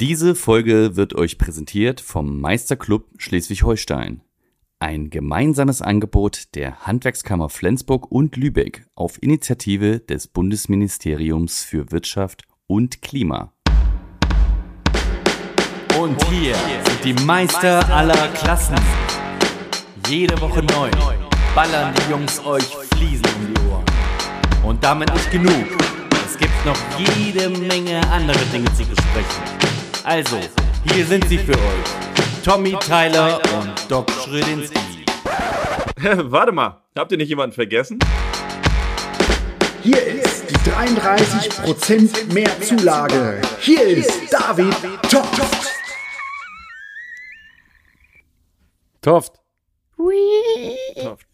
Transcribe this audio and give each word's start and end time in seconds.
Diese 0.00 0.34
Folge 0.34 0.96
wird 0.96 1.14
euch 1.14 1.38
präsentiert 1.38 2.00
vom 2.00 2.40
Meisterclub 2.40 3.06
Schleswig-Holstein. 3.16 4.22
Ein 4.80 5.08
gemeinsames 5.08 5.82
Angebot 5.82 6.56
der 6.56 6.80
Handwerkskammer 6.80 7.48
Flensburg 7.48 8.10
und 8.10 8.34
Lübeck 8.34 8.88
auf 8.96 9.22
Initiative 9.22 10.00
des 10.00 10.26
Bundesministeriums 10.26 11.62
für 11.62 11.92
Wirtschaft 11.92 12.42
und 12.66 13.02
Klima. 13.02 13.52
Und 15.96 16.20
hier 16.24 16.56
sind 16.56 17.04
die 17.04 17.24
Meister 17.24 17.88
aller 17.94 18.26
Klassen. 18.34 18.74
Jede 20.08 20.40
Woche 20.40 20.64
neu 20.64 20.90
ballern 21.54 21.94
die 21.94 22.10
Jungs 22.10 22.44
euch 22.44 22.64
Fliesen 22.96 23.26
um 23.36 23.54
die 23.54 23.60
Ohren. 23.70 23.84
Und 24.64 24.82
damit 24.82 25.14
nicht 25.14 25.30
genug. 25.30 25.66
Es 26.26 26.36
gibt 26.36 26.66
noch 26.66 26.76
jede 26.98 27.48
Menge 27.48 28.00
andere 28.10 28.44
Dinge 28.46 28.74
zu 28.74 28.84
besprechen. 28.84 29.63
Also, 30.04 30.38
hier 30.92 31.06
sind 31.06 31.26
sie 31.28 31.38
für 31.38 31.52
euch. 31.52 32.44
Tommy 32.44 32.76
Tyler 32.78 33.40
und 33.58 33.90
Doc 33.90 34.10
Schrödinski. 34.10 35.06
Warte 35.96 36.52
mal, 36.52 36.82
habt 36.94 37.10
ihr 37.12 37.16
nicht 37.16 37.30
jemanden 37.30 37.54
vergessen? 37.54 37.98
Hier 39.82 40.06
ist 40.06 40.50
die 40.50 40.56
33% 40.70 42.34
mehr 42.34 42.50
Zulage. 42.60 43.40
Hier 43.60 43.82
ist 43.82 44.30
David 44.30 44.74
Toft. 45.10 45.72
Toft. 49.00 49.40
Toft. 51.00 51.26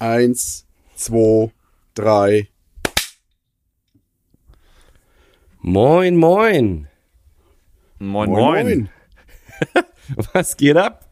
Eins, 0.00 0.66
zwei, 0.96 1.52
drei. 1.94 2.48
Moin, 5.68 6.16
moin. 6.16 6.86
Moin, 7.98 8.30
moin. 8.30 8.88
Was 10.32 10.56
geht 10.56 10.76
ab? 10.76 11.10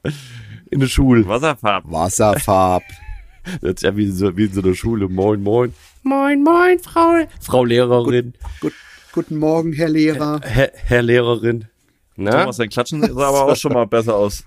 In 0.70 0.78
der 0.78 0.86
Schule. 0.86 1.26
Wasserfarben. 1.26 1.90
Wasserfarb. 1.90 2.84
Das 3.60 3.72
ist 3.72 3.82
ja 3.82 3.94
wie 3.94 4.08
so, 4.08 4.34
wie 4.36 4.44
in 4.44 4.52
so 4.52 4.62
einer 4.62 4.74
Schule. 4.74 5.08
Moin, 5.08 5.42
moin. 5.42 5.74
Moin, 6.04 6.42
moin, 6.44 6.78
Frau, 6.78 7.26
Frau 7.40 7.64
Lehrerin. 7.64 8.32
Gut, 8.60 8.72
guten 9.12 9.36
Morgen, 9.36 9.72
Herr 9.72 9.88
Lehrer. 9.88 10.40
Herr, 10.42 10.70
Herr 10.72 11.02
Lehrerin. 11.02 11.66
Na? 12.16 12.30
Thomas, 12.30 12.56
dein 12.56 12.70
Klatschen 12.70 13.02
sah 13.02 13.28
aber 13.28 13.52
auch 13.52 13.56
schon 13.56 13.72
mal 13.72 13.86
besser 13.86 14.14
aus. 14.14 14.44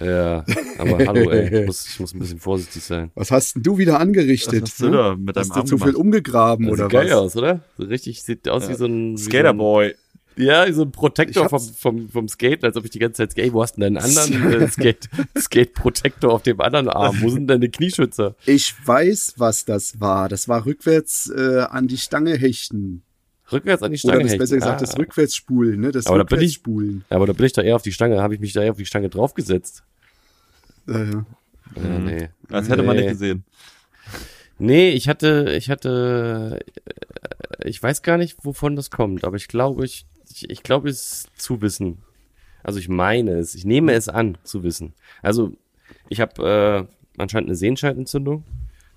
Ja, 0.00 0.44
aber 0.78 0.98
hallo, 1.06 1.30
ey. 1.30 1.60
Ich 1.60 1.66
muss, 1.66 1.86
ich 1.86 2.00
muss 2.00 2.14
ein 2.14 2.18
bisschen 2.18 2.38
vorsichtig 2.38 2.82
sein. 2.82 3.10
Was 3.14 3.30
hast 3.30 3.54
denn 3.54 3.62
du 3.62 3.78
wieder 3.78 3.98
angerichtet? 4.00 4.62
Was 4.62 4.70
hast 4.70 4.80
du 4.80 4.90
da 4.90 5.16
mit 5.16 5.36
deinem 5.36 5.42
Hast 5.42 5.50
du 5.50 5.60
Arm 5.60 5.66
zu 5.66 5.78
viel 5.78 5.94
umgegraben 5.94 6.66
Das 6.66 6.74
oder 6.74 6.84
sieht 6.84 6.92
geil 6.92 7.06
was? 7.06 7.14
aus, 7.14 7.36
oder? 7.36 7.60
So 7.78 7.84
richtig, 7.84 8.22
sieht 8.22 8.48
aus 8.48 8.68
wie 8.68 8.74
so 8.74 8.86
ein... 8.86 9.16
Skaterboy. 9.16 9.90
So 9.90 10.06
ja, 10.36 10.68
wie 10.68 10.72
so 10.72 10.82
ein 10.82 10.92
Protektor 10.92 11.48
vom, 11.48 11.60
vom, 11.60 12.08
vom 12.10 12.28
Skate, 12.28 12.62
als 12.64 12.76
ob 12.76 12.84
ich 12.84 12.90
die 12.90 12.98
ganze 12.98 13.26
Zeit, 13.26 13.38
ey, 13.38 13.52
wo 13.52 13.62
hast 13.62 13.76
du 13.76 13.80
denn 13.80 13.94
deinen 13.94 14.04
anderen 14.04 14.62
äh, 14.62 14.68
Skate, 14.68 15.08
Skate-Protektor 15.36 16.32
auf 16.32 16.42
dem 16.42 16.60
anderen 16.60 16.88
Arm? 16.88 17.16
Wo 17.22 17.30
sind 17.30 17.46
deine 17.46 17.70
Knieschützer? 17.70 18.34
Ich 18.44 18.74
weiß, 18.84 19.34
was 19.38 19.64
das 19.64 19.98
war. 19.98 20.28
Das 20.28 20.46
war 20.46 20.66
rückwärts 20.66 21.30
äh, 21.34 21.60
an 21.70 21.88
die 21.88 21.96
Stange 21.96 22.36
hechten. 22.36 23.02
Rückwärts 23.52 23.82
an 23.82 23.92
die 23.92 23.98
Stange 23.98 24.16
Oder 24.18 24.24
das 24.28 24.38
besser 24.38 24.56
gesagt, 24.56 24.76
Ah. 24.76 24.84
das 24.84 24.98
Rückwärtsspulen, 24.98 25.80
ne? 25.80 25.92
Das 25.92 26.06
Aber 26.06 26.18
da 26.18 26.24
bin 26.24 26.38
ich- 26.40 26.56
Rückwärtsspulen. 26.58 27.04
Aber 27.10 27.26
da 27.26 27.32
bin 27.32 27.46
ich 27.46 27.52
doch 27.52 27.62
eher 27.62 27.76
auf 27.76 27.82
die 27.82 27.92
Stange, 27.92 28.20
habe 28.20 28.34
ich 28.34 28.40
mich 28.40 28.52
da 28.52 28.62
eher 28.62 28.72
auf 28.72 28.76
die 28.78 28.86
Stange 28.86 29.08
draufgesetzt. 29.08 29.84
Äh, 30.88 30.92
ja. 31.10 31.26
Ja, 31.76 31.98
nee. 31.98 32.28
Als 32.50 32.68
hätte 32.68 32.82
man 32.82 32.96
Nee. 32.96 33.02
nicht 33.02 33.12
gesehen. 33.12 33.44
Nee, 34.58 34.90
ich 34.90 35.08
hatte, 35.08 35.52
ich 35.56 35.68
hatte, 35.68 36.60
äh, 37.60 37.68
ich 37.68 37.82
weiß 37.82 38.02
gar 38.02 38.16
nicht, 38.18 38.36
wovon 38.44 38.74
das 38.76 38.90
kommt, 38.90 39.24
aber 39.24 39.36
ich 39.36 39.48
glaube, 39.48 39.84
ich, 39.84 40.06
ich, 40.32 40.48
ich 40.50 40.62
glaube 40.62 40.88
es 40.88 41.26
zu 41.36 41.60
wissen. 41.60 41.98
Also 42.62 42.78
ich 42.78 42.88
meine 42.88 43.32
es, 43.38 43.54
ich 43.54 43.64
nehme 43.64 43.92
es 43.92 44.08
an 44.08 44.38
zu 44.44 44.62
wissen. 44.62 44.94
Also 45.22 45.52
ich 46.08 46.20
habe 46.20 46.86
äh, 46.88 47.20
anscheinend 47.20 47.50
eine 47.50 47.56
Sehenscheidenentzündung. 47.56 48.44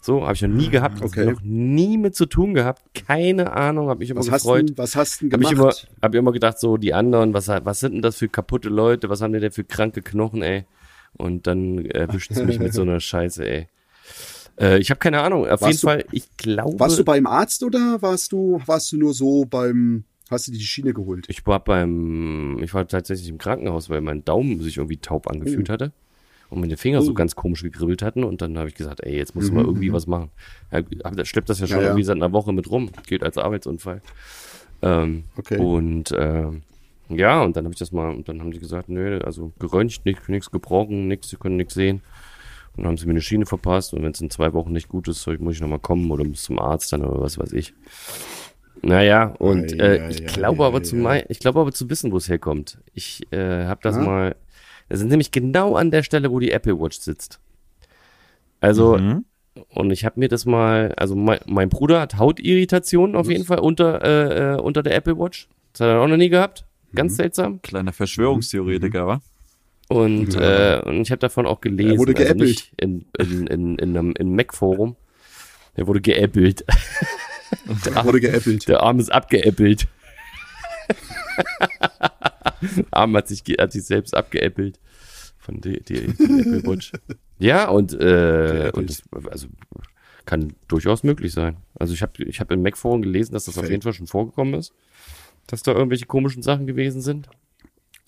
So, 0.02 0.24
habe 0.24 0.34
ich 0.34 0.42
noch 0.42 0.48
nie 0.50 0.70
gehabt, 0.70 1.02
Okay. 1.02 1.26
noch 1.26 1.42
nie 1.42 1.98
mit 1.98 2.16
zu 2.16 2.26
tun 2.26 2.54
gehabt. 2.54 2.82
Keine 2.94 3.52
Ahnung, 3.52 3.90
habe 3.90 4.00
mich 4.00 4.10
immer 4.10 4.22
Was 4.22 4.32
hast, 4.32 4.44
gefreut. 4.44 4.70
denn, 4.70 4.78
was 4.78 4.96
hast 4.96 5.22
denn 5.22 5.32
Hab 5.32 5.42
ich 5.42 5.50
gemacht? 5.50 5.88
immer, 5.90 6.02
hab 6.02 6.16
immer 6.16 6.32
gedacht, 6.32 6.58
so 6.60 6.78
die 6.78 6.94
anderen, 6.94 7.34
was, 7.34 7.48
was 7.50 7.80
sind 7.82 7.94
denn 7.96 8.02
das 8.02 8.16
für 8.16 8.30
kaputte 8.30 8.70
Leute, 8.70 9.10
was 9.10 9.22
haben 9.22 9.34
die 9.34 9.40
denn 9.40 9.52
für 9.52 9.66
kranke 9.66 10.02
Knochen, 10.02 10.42
ey? 10.42 10.66
Und 11.18 11.48
dann 11.48 11.86
erwischt 11.86 12.32
es 12.32 12.42
mich 12.44 12.60
mit 12.60 12.74
so 12.74 12.84
einer 12.84 13.00
Scheiße, 13.00 13.46
ey. 13.46 13.68
Äh, 14.60 14.80
ich 14.80 14.90
habe 14.90 15.00
keine 15.00 15.22
Ahnung. 15.22 15.44
Auf 15.48 15.62
Warst 15.62 15.64
jeden 15.66 15.82
du- 15.82 15.88
Fall, 15.88 16.06
ich 16.12 16.38
glaube, 16.38 16.80
warst 16.80 16.98
du 17.00 17.04
beim 17.04 17.28
Arzt 17.28 17.64
oder 17.64 18.02
warst 18.02 18.32
du, 18.32 18.62
warst 18.66 18.92
du 18.94 18.98
nur 18.98 19.14
so 19.14 19.46
beim, 19.46 20.06
hast 20.30 20.48
du 20.48 20.52
die 20.54 20.60
Schiene 20.62 20.94
geholt? 20.94 21.26
ich 21.28 21.46
war 21.46 21.62
beim, 21.62 22.60
ich 22.64 22.74
war 22.74 22.88
tatsächlich 22.88 23.28
im 23.30 23.38
Krankenhaus, 23.38 23.90
weil 23.90 24.00
mein 24.02 24.24
Daumen 24.24 24.62
sich 24.62 24.78
irgendwie 24.78 24.98
taub 24.98 25.28
angefühlt 25.30 25.70
Oh. 25.70 25.74
hatte 25.74 25.92
und 26.50 26.60
meine 26.62 26.78
Finger 26.78 27.02
so 27.02 27.12
Oh. 27.12 27.14
ganz 27.14 27.36
komisch 27.36 27.62
gegribbelt 27.64 28.02
hatten 28.02 28.24
und 28.24 28.42
dann 28.42 28.58
habe 28.58 28.70
ich 28.70 28.76
gesagt, 28.76 29.02
ey, 29.04 29.16
jetzt 29.18 29.36
muss 29.36 29.50
Mhm, 29.50 29.56
mal 29.56 29.64
irgendwie 29.66 29.94
was 29.94 30.08
machen. 30.08 30.32
Ja, 30.72 30.82
hab, 31.04 31.28
schleppt 31.28 31.50
das 31.50 31.60
ja 31.60 31.68
schon 31.68 31.78
Ja, 31.78 31.84
ja. 31.84 31.90
irgendwie 31.90 32.04
seit 32.04 32.18
einer 32.18 32.32
Woche 32.32 32.54
mit 32.54 32.70
rum, 32.70 32.90
geht 33.08 33.24
als 33.24 33.38
Arbeitsunfall. 33.38 34.02
Ähm, 34.82 35.26
Okay. 35.38 35.58
Und 35.58 36.14
ähm, 36.18 36.64
ja, 37.10 37.42
und 37.42 37.56
dann 37.58 37.66
habe 37.66 37.74
ich 37.74 37.80
das 37.80 37.92
mal, 37.92 38.10
und 38.14 38.30
dann 38.30 38.40
haben 38.40 38.52
die 38.52 38.60
gesagt, 38.60 38.90
nö, 38.90 39.20
also 39.24 39.52
geröntgt, 39.60 40.06
nichts 40.06 40.52
gebrochen, 40.52 41.08
nichts, 41.08 41.30
sie 41.30 41.38
können 41.38 41.58
nichts 41.58 41.74
sehen. 41.74 42.04
Und 42.76 42.84
dann 42.84 42.88
haben 42.88 42.98
sie 42.98 43.06
mir 43.08 43.12
eine 43.12 43.22
Schiene 43.22 43.46
verpasst 43.46 43.94
und 43.94 44.04
wenn 44.04 44.12
es 44.12 44.22
in 44.22 44.30
zwei 44.30 44.54
Wochen 44.54 44.72
nicht 44.72 44.88
gut 44.90 45.08
ist, 45.08 45.22
soll 45.24 45.36
ich, 45.36 45.40
muss 45.42 45.56
ich 45.56 45.62
nochmal 45.62 45.80
kommen 45.80 46.10
oder 46.12 46.24
muss 46.24 46.44
zum 46.44 46.60
Arzt 46.60 46.94
dann 46.94 47.04
oder 47.04 47.22
was 47.22 47.38
weiß 47.40 47.54
ich. 47.54 47.74
Naja, 48.82 49.36
und 49.40 49.78
äh, 49.80 50.00
ich 50.08 50.26
glaube 50.26 50.66
aber 50.66 50.82
zu 50.84 50.96
ei. 50.96 51.00
mein, 51.02 51.24
ich 51.28 51.40
glaube 51.40 51.60
aber 51.60 51.74
zu 51.74 51.90
wissen, 51.90 52.12
wo 52.14 52.18
es 52.18 52.30
herkommt. 52.30 52.78
Ich 52.94 53.22
äh, 53.34 53.66
habe 53.66 53.82
das 53.84 53.98
Ja? 53.98 54.04
mal, 54.06 54.36
das 54.90 55.00
sind 55.00 55.10
nämlich 55.10 55.32
genau 55.32 55.76
an 55.76 55.92
der 55.92 56.04
Stelle, 56.04 56.32
wo 56.32 56.40
die 56.40 56.52
Apple 56.52 56.80
Watch 56.80 57.00
sitzt. 57.00 57.40
Also, 58.60 58.98
Mhm. 58.98 59.26
und 59.70 59.92
ich 59.92 60.04
habe 60.06 60.20
mir 60.20 60.28
das 60.28 60.46
mal, 60.46 60.94
also 60.98 61.16
mein, 61.16 61.40
mein 61.46 61.70
Bruder 61.70 62.02
hat 62.02 62.18
Hautirritationen 62.18 63.16
auf 63.16 63.30
jeden 63.30 63.46
Fall 63.46 63.60
unter, 63.60 64.04
äh, 64.04 64.56
äh, 64.56 64.60
unter 64.60 64.84
der 64.84 64.96
Apple 64.96 65.18
Watch. 65.18 65.48
Das 65.74 65.82
hat 65.82 65.88
er 65.96 66.02
auch 66.02 66.08
noch 66.08 66.18
nie 66.18 66.30
gehabt. 66.30 66.66
Ganz 66.94 67.16
seltsam. 67.18 67.62
Kleiner 67.62 67.94
Verschwörungstheoretiker, 67.94 69.06
wa? 69.08 69.22
Und, 69.90 70.36
äh, 70.36 70.82
und 70.86 71.02
ich 71.02 71.12
habe 71.12 71.20
davon 71.20 71.46
auch 71.46 71.62
gelesen. 71.62 71.94
Er 71.94 71.98
wurde 72.00 72.14
also 72.16 72.24
geäppelt. 72.24 72.48
nicht 72.50 72.74
in, 72.78 73.06
in, 73.18 73.48
in, 73.48 73.78
in 73.78 73.98
einem 73.98 74.12
in 74.18 74.36
Mac-Forum. 74.36 74.96
Der 75.78 75.88
wurde 75.88 76.02
geäppelt. 76.02 76.66
der, 77.86 78.04
Wurde 78.06 78.20
geäppelt. 78.20 78.68
der 78.68 78.84
Arm 78.84 79.00
ist 79.00 79.12
abgeäppelt. 79.12 79.88
Arm 82.92 83.16
hat 83.16 83.28
sich, 83.28 83.44
hat 83.60 83.72
sich 83.72 83.84
selbst 83.84 84.16
abgeäppelt. 84.16 84.80
Von 85.38 85.62
der 85.62 85.80
die, 85.80 86.08
die 86.08 86.24
Apple 86.24 86.64
Watch. 86.66 86.92
Ja, 87.40 87.70
und, 87.70 87.94
äh, 87.94 88.72
und 88.74 88.90
das, 88.90 89.02
also 89.32 89.48
kann 90.26 90.54
durchaus 90.68 91.04
möglich 91.04 91.32
sein. 91.34 91.58
Also 91.80 91.94
ich 91.94 92.02
habe 92.02 92.24
ich 92.24 92.40
hab 92.40 92.52
im 92.52 92.62
Mac-Forum 92.62 93.02
gelesen, 93.02 93.34
dass 93.34 93.46
das 93.46 93.58
auf 93.58 93.70
jeden 93.70 93.82
Fall 93.82 93.94
schon 93.94 94.08
vorgekommen 94.08 94.54
ist. 94.54 94.74
Dass 95.48 95.64
da 95.64 95.72
irgendwelche 95.74 96.06
komischen 96.06 96.44
Sachen 96.44 96.68
gewesen 96.68 97.02
sind. 97.02 97.30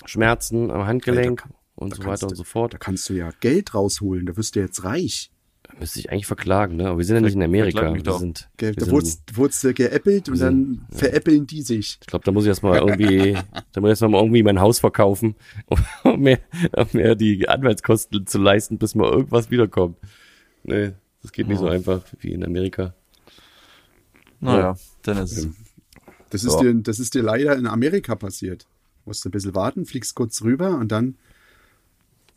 Schmerzen 0.06 0.70
am 0.70 0.86
Handgelenk 0.86 1.48
und 1.76 1.96
so 1.96 2.04
weiter 2.06 2.26
und 2.28 2.32
du- 2.34 2.36
so 2.36 2.44
fort. 2.44 2.74
Da 2.74 2.78
kannst 2.78 3.10
du 3.10 3.14
ja 3.14 3.32
Geld 3.40 3.74
rausholen, 3.74 4.26
da 4.26 4.38
wirst 4.38 4.56
du 4.56 4.60
jetzt 4.60 4.84
reich. 4.84 5.32
Müsste 5.80 6.00
ich 6.00 6.12
eigentlich 6.12 6.28
verklagen, 6.28 6.76
ne? 6.76 6.88
Aber 6.88 6.98
wir 6.98 7.06
sind 7.06 7.16
ja 7.16 7.22
nicht 7.22 7.36
in 7.36 7.44
Amerika. 7.44 7.94
Wir 7.94 8.14
sind, 8.14 8.50
wir 8.58 8.74
da 8.74 8.86
sind, 8.86 8.92
wurdest, 9.36 9.64
du 9.64 9.74
geäppelt 9.74 10.30
und 10.30 10.40
dann 10.40 10.86
veräppeln 10.92 11.48
die 11.48 11.62
sich. 11.62 11.98
ich 12.02 12.08
glaube, 12.08 12.24
da 12.26 12.32
muss 12.32 12.44
ich 12.44 12.50
erstmal 12.50 12.78
irgendwie, 12.80 13.34
da 13.72 13.82
muss 13.82 13.88
ich 13.88 14.02
erstmal 14.02 14.22
irgendwie 14.22 14.44
mein 14.44 14.60
Haus 14.60 14.80
verkaufen, 14.80 15.36
um 16.04 16.20
mir, 16.20 16.40
um 16.76 16.88
mir 16.94 17.16
die 17.16 17.48
Anwaltskosten 17.48 18.28
zu 18.28 18.38
leisten, 18.38 18.78
bis 18.78 18.96
mal 18.96 19.10
irgendwas 19.10 19.50
wiederkommt. 19.50 19.98
Nee, 20.64 20.92
das 21.22 21.32
geht 21.32 21.48
nicht 21.48 21.60
so 21.60 21.68
einfach 21.68 22.02
wie 22.20 22.34
in 22.34 22.44
Amerika. 22.44 22.94
Naja, 24.40 24.76
dann 25.04 25.18
ist 25.18 25.38
es. 25.38 25.48
Das 26.32 26.44
ist, 26.44 26.54
Ja. 26.54 26.62
dir, 26.62 26.74
das 26.76 27.00
ist 27.00 27.14
dir 27.14 27.24
leider 27.24 27.56
in 27.56 27.68
Amerika 27.68 28.16
passiert. 28.16 28.66
Musst 29.06 29.26
du 29.26 29.30
ein 29.30 29.32
bisschen 29.32 29.56
warten, 29.56 29.86
fliegst 29.86 30.16
kurz 30.16 30.42
rüber 30.42 30.78
und 30.78 30.92
dann 30.92 31.16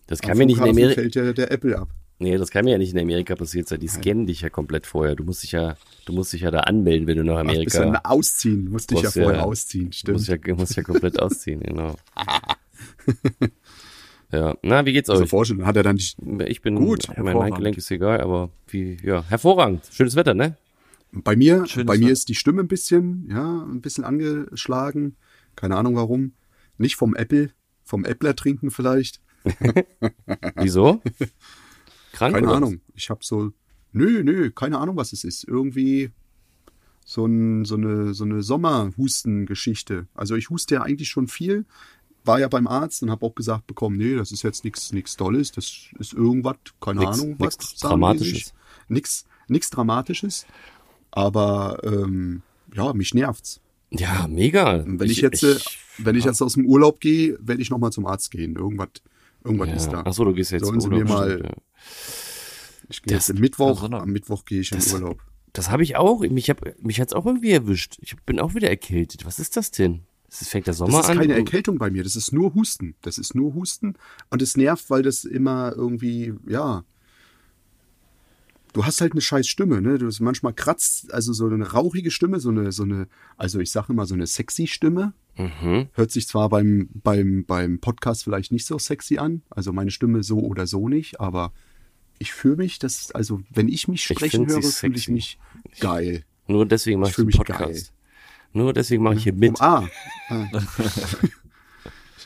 Das 0.07 0.21
kann 0.21 0.37
mir 0.37 0.47
nicht 0.47 0.59
in 0.59 0.69
Amerika, 0.69 0.95
fällt 0.95 1.15
dir 1.15 1.33
der 1.33 1.51
Apple 1.51 1.79
ab. 1.79 1.89
Nee, 2.19 2.37
das 2.39 2.51
kann 2.51 2.65
mir 2.65 2.73
ja 2.73 2.79
nicht 2.79 2.93
in 2.93 2.99
Amerika 2.99 3.35
passiert 3.37 3.69
sein. 3.69 3.81
Die 3.81 3.89
scannen 3.89 4.27
dich 4.27 4.41
ja 4.43 4.51
komplett 4.51 4.87
vorher. 4.87 5.15
Du 5.17 5.25
musst 5.25 5.43
dich 5.43 5.53
ja, 5.53 5.77
du 6.07 6.13
musst 6.13 6.33
dich 6.33 6.43
ja 6.43 6.51
da 6.51 6.61
anmelden, 6.61 7.07
wenn 7.07 7.17
du 7.19 7.25
nach 7.25 7.37
Ach, 7.39 7.43
bist 7.43 7.77
Amerika. 7.77 7.79
dann 7.81 7.97
ausziehen, 7.97 8.71
musst 8.71 8.91
dich 8.91 8.99
ja 8.99 9.05
Musst 9.05 9.17
ja- 9.17 9.23
vorher 9.25 9.45
ausziehen, 9.45 9.91
Du 10.05 10.13
musst 10.13 10.27
stimmt. 10.27 10.47
ja, 10.47 10.55
musst 10.55 10.77
ja 10.77 10.83
komplett 10.83 11.19
ausziehen, 11.23 11.61
genau. 11.61 11.97
ja, 14.33 14.57
na, 14.63 14.85
wie 14.87 14.93
geht's 14.93 15.11
Also 15.11 15.25
euch? 15.25 15.31
vorstellen, 15.31 15.67
hat 15.67 15.77
er 15.77 15.83
dann 15.83 15.97
nicht, 15.97 16.17
Ich 16.47 16.63
bin 16.63 16.77
Gut, 16.77 17.07
mein. 17.17 17.37
Handgelenk 17.39 17.77
ist 17.77 17.91
egal, 17.91 18.21
aber 18.21 18.51
wie, 18.69 18.97
ja, 19.03 19.23
hervorragend. 19.29 19.83
Schönes 19.93 20.17
Wetter, 20.17 20.35
ne? 20.35 20.57
bei 21.13 21.37
mir, 21.37 21.65
Schönes 21.67 21.87
bei 21.87 21.95
mir 21.97 22.03
Wetter. 22.07 22.13
ist 22.13 22.29
die 22.29 22.35
Stimme 22.35 22.63
ein 22.63 22.69
bisschen, 22.69 23.29
ja, 23.31 23.63
ein 23.63 23.81
bisschen 23.81 24.03
angeschlagen. 24.05 25.15
Keine 25.55 25.77
Ahnung 25.77 25.95
warum. 25.95 26.33
Nicht 26.77 26.97
vom 26.97 27.15
Apple, 27.15 27.51
vom 27.85 28.05
Appler 28.05 28.35
trinken 28.35 28.73
vielleicht. 28.73 29.21
Wieso? 30.57 31.01
Krank 32.15 32.35
Keine? 32.35 32.49
Ahnung. 32.49 32.81
Ich 32.95 33.11
habe 33.11 33.21
so, 33.23 33.51
nö, 33.93 34.23
nö, 34.23 34.51
keine 34.51 34.79
Ahnung, 34.79 34.97
was 34.97 35.13
es 35.13 35.25
ist. 35.25 35.45
Irgendwie 35.45 36.11
so, 37.05 37.27
ein, 37.27 37.65
so 37.65 37.75
eine, 37.75 38.15
so 38.15 38.25
eine 38.25 38.43
Sommerhustengeschichte. 38.43 40.07
Also 40.15 40.37
ich 40.37 40.49
huste 40.51 40.77
ja 40.77 40.83
eigentlich 40.83 41.09
schon 41.09 41.29
viel, 41.29 41.67
war 42.25 42.41
ja 42.41 42.49
beim 42.49 42.67
Arzt 42.67 43.03
und 43.03 43.11
habe 43.11 43.27
auch 43.27 43.35
gesagt 43.35 43.67
bekommen, 43.67 43.97
nee, 43.99 44.15
das 44.17 44.33
ist 44.33 44.43
jetzt 44.43 44.65
nichts 44.65 44.93
nichts 44.93 45.17
Dolles, 45.17 45.53
das 45.53 45.89
ist 45.99 46.15
irgendwas, 46.15 46.57
keine 46.81 47.01
Nix- 47.01 47.21
Ahnung, 47.21 47.37
nix 47.39 47.59
was 47.59 47.75
Dramatisches. 47.77 48.55
Nichts 48.89 49.27
nichts 49.49 49.69
Dramatisches, 49.71 50.47
aber 51.11 51.81
ähm, 51.85 52.41
ja, 52.75 52.93
mich 52.95 53.13
nervt's. 53.13 53.61
Ja, 53.91 54.27
mega. 54.27 54.83
Wenn 54.87 55.11
ich, 55.11 55.21
jetzt, 55.21 55.43
äh, 55.43 55.57
wenn 55.99 56.17
ich 56.17 56.25
jetzt 56.25 56.41
aus 56.43 56.55
dem 56.55 56.65
Urlaub 56.67 56.99
gehe, 57.01 57.39
werde 57.41 57.61
ich 57.61 57.71
noch 57.71 57.79
mal 57.79 57.93
zum 57.93 58.07
Arzt 58.07 58.31
gehen. 58.31 58.57
Irgendwas, 58.57 58.89
irgendwas 59.45 59.71
ist 59.75 59.87
da. 59.89 59.99
ja. 59.99 60.07
Achso, 60.07 60.25
du 60.25 60.33
gehst 60.35 60.51
jetzt 60.51 60.65
Sollen 60.67 60.81
Sie 60.81 60.89
Urlaub, 60.89 61.05
mir 61.05 61.09
mal- 61.09 61.43
ja. 61.45 61.53
Ich 62.89 63.03
gehe 63.03 63.17
Das- 63.17 63.29
jetzt 63.29 63.37
am 63.37 63.41
Mittwoch, 63.41 63.81
Sondern- 63.81 64.03
am 64.03 64.11
Mittwoch 64.11 64.45
gehe 64.45 64.61
ich 64.61 64.73
in 64.73 64.79
Das- 64.79 64.93
Urlaub. 64.93 65.21
Das 65.53 65.71
habe 65.71 65.83
ich 65.85 65.97
auch. 65.97 66.21
Mich, 66.21 66.51
hab, 66.51 66.61
mich 66.83 67.01
hat's 67.01 67.13
auch 67.13 67.27
irgendwie 67.27 67.53
erwischt. 67.53 67.97
Ich 68.01 68.17
bin 68.25 68.41
auch 68.41 68.55
wieder 68.55 68.69
erkältet. 68.69 69.25
Was 69.25 69.39
ist 69.39 69.57
das 69.57 69.71
denn? 69.71 70.01
Es 70.29 70.49
fängt 70.49 70.67
der 70.67 70.75
Sommer 70.75 70.97
Das 70.99 71.07
ist 71.07 71.11
an. 71.13 71.19
keine 71.19 71.35
Erkältung 71.35 71.79
bei 71.79 71.91
mir, 71.91 72.03
das 72.03 72.17
ist 72.17 72.33
nur 72.33 72.55
Husten. 72.55 72.97
Das 73.03 73.19
ist 73.19 73.37
nur 73.37 73.55
Husten 73.55 73.95
und 74.31 74.43
es 74.43 74.57
nervt, 74.57 74.91
weil 74.91 75.03
das 75.03 75.25
immer 75.25 75.73
irgendwie, 75.77 76.35
ja. 76.49 76.85
Du 78.73 78.85
hast 78.85 79.01
halt 79.01 79.13
eine 79.13 79.21
scheiß 79.21 79.47
Stimme, 79.47 79.81
ne? 79.81 79.99
Du 79.99 80.07
hast 80.07 80.19
manchmal 80.19 80.53
kratzt, 80.53 81.15
also 81.15 81.33
so 81.33 81.47
eine 81.47 81.71
rauchige 81.71 82.11
Stimme, 82.11 82.41
so 82.41 82.49
eine, 82.49 82.73
so 82.73 82.83
eine, 82.83 83.07
also 83.37 83.61
ich 83.61 83.71
sage 83.71 83.93
immer 83.93 84.07
so 84.07 84.15
eine 84.15 84.27
sexy 84.27 84.67
Stimme. 84.67 85.13
Mhm. 85.37 85.89
Hört 85.95 86.11
sich 86.11 86.29
zwar 86.29 86.49
beim, 86.49 86.89
beim, 86.95 87.45
beim 87.45 87.79
Podcast 87.81 88.25
vielleicht 88.25 88.53
nicht 88.53 88.67
so 88.67 88.79
sexy 88.79 89.19
an, 89.19 89.43
also 89.51 89.73
meine 89.73 89.91
Stimme 89.91 90.23
so 90.23 90.39
oder 90.41 90.67
so 90.67 90.89
nicht, 90.89 91.21
aber 91.21 91.53
ich 92.19 92.33
fühle 92.33 92.57
mich, 92.57 92.79
das, 92.79 93.11
also 93.13 93.41
wenn 93.51 93.69
ich 93.69 93.89
mich 93.89 94.09
Ich 94.09 94.17
sprechen 94.17 94.49
sie 94.49 94.55
höre, 94.55 94.63
fühle 94.63 94.97
ich 94.97 95.09
mich 95.09 95.39
geil. 95.81 96.25
Nur 96.47 96.67
deswegen 96.67 97.01
mache 97.01 97.11
Ich 97.11 97.19
ich, 97.19 97.25
mich 97.25 97.37
Podcast. 97.37 97.61
geil. 97.61 97.83
Nur 98.53 98.73
deswegen 98.73 99.03
mache 99.03 99.15
ich 99.17 99.25
hier 99.25 99.33
mit. 99.33 99.59
Um, 99.61 99.67
ah, 99.67 99.89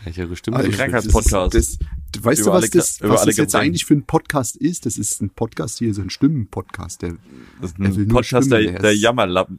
Ich 0.06 0.16
ihre 0.16 0.36
Stimme 0.36 0.56
Also 0.58 0.70
so 0.70 0.76
Krankheits- 0.76 1.04
schön. 1.04 1.12
Podcast. 1.12 1.54
Das, 1.54 1.78
das, 2.12 2.24
weißt 2.24 2.40
Über 2.42 2.50
du, 2.50 2.56
was 2.56 2.62
alle- 2.62 2.70
das, 2.70 3.00
was 3.02 3.24
das 3.24 3.36
jetzt 3.36 3.54
eigentlich 3.54 3.84
für 3.84 3.94
ein 3.94 4.04
Podcast 4.04 4.56
ist? 4.56 4.86
Das 4.86 4.96
ist 4.96 5.20
ein 5.20 5.30
Podcast 5.30 5.78
hier, 5.78 5.92
so 5.92 6.02
ein 6.02 6.10
Stimmen-Podcast. 6.10 7.02
Der, 7.02 7.14
Das 7.60 7.72
ist 7.72 7.78
ein 7.78 8.08
Podcast 8.08 8.46
Stimmen, 8.46 8.62
der, 8.64 8.72
der 8.74 8.82
der 8.82 8.96
Jammerlappen. 8.96 9.58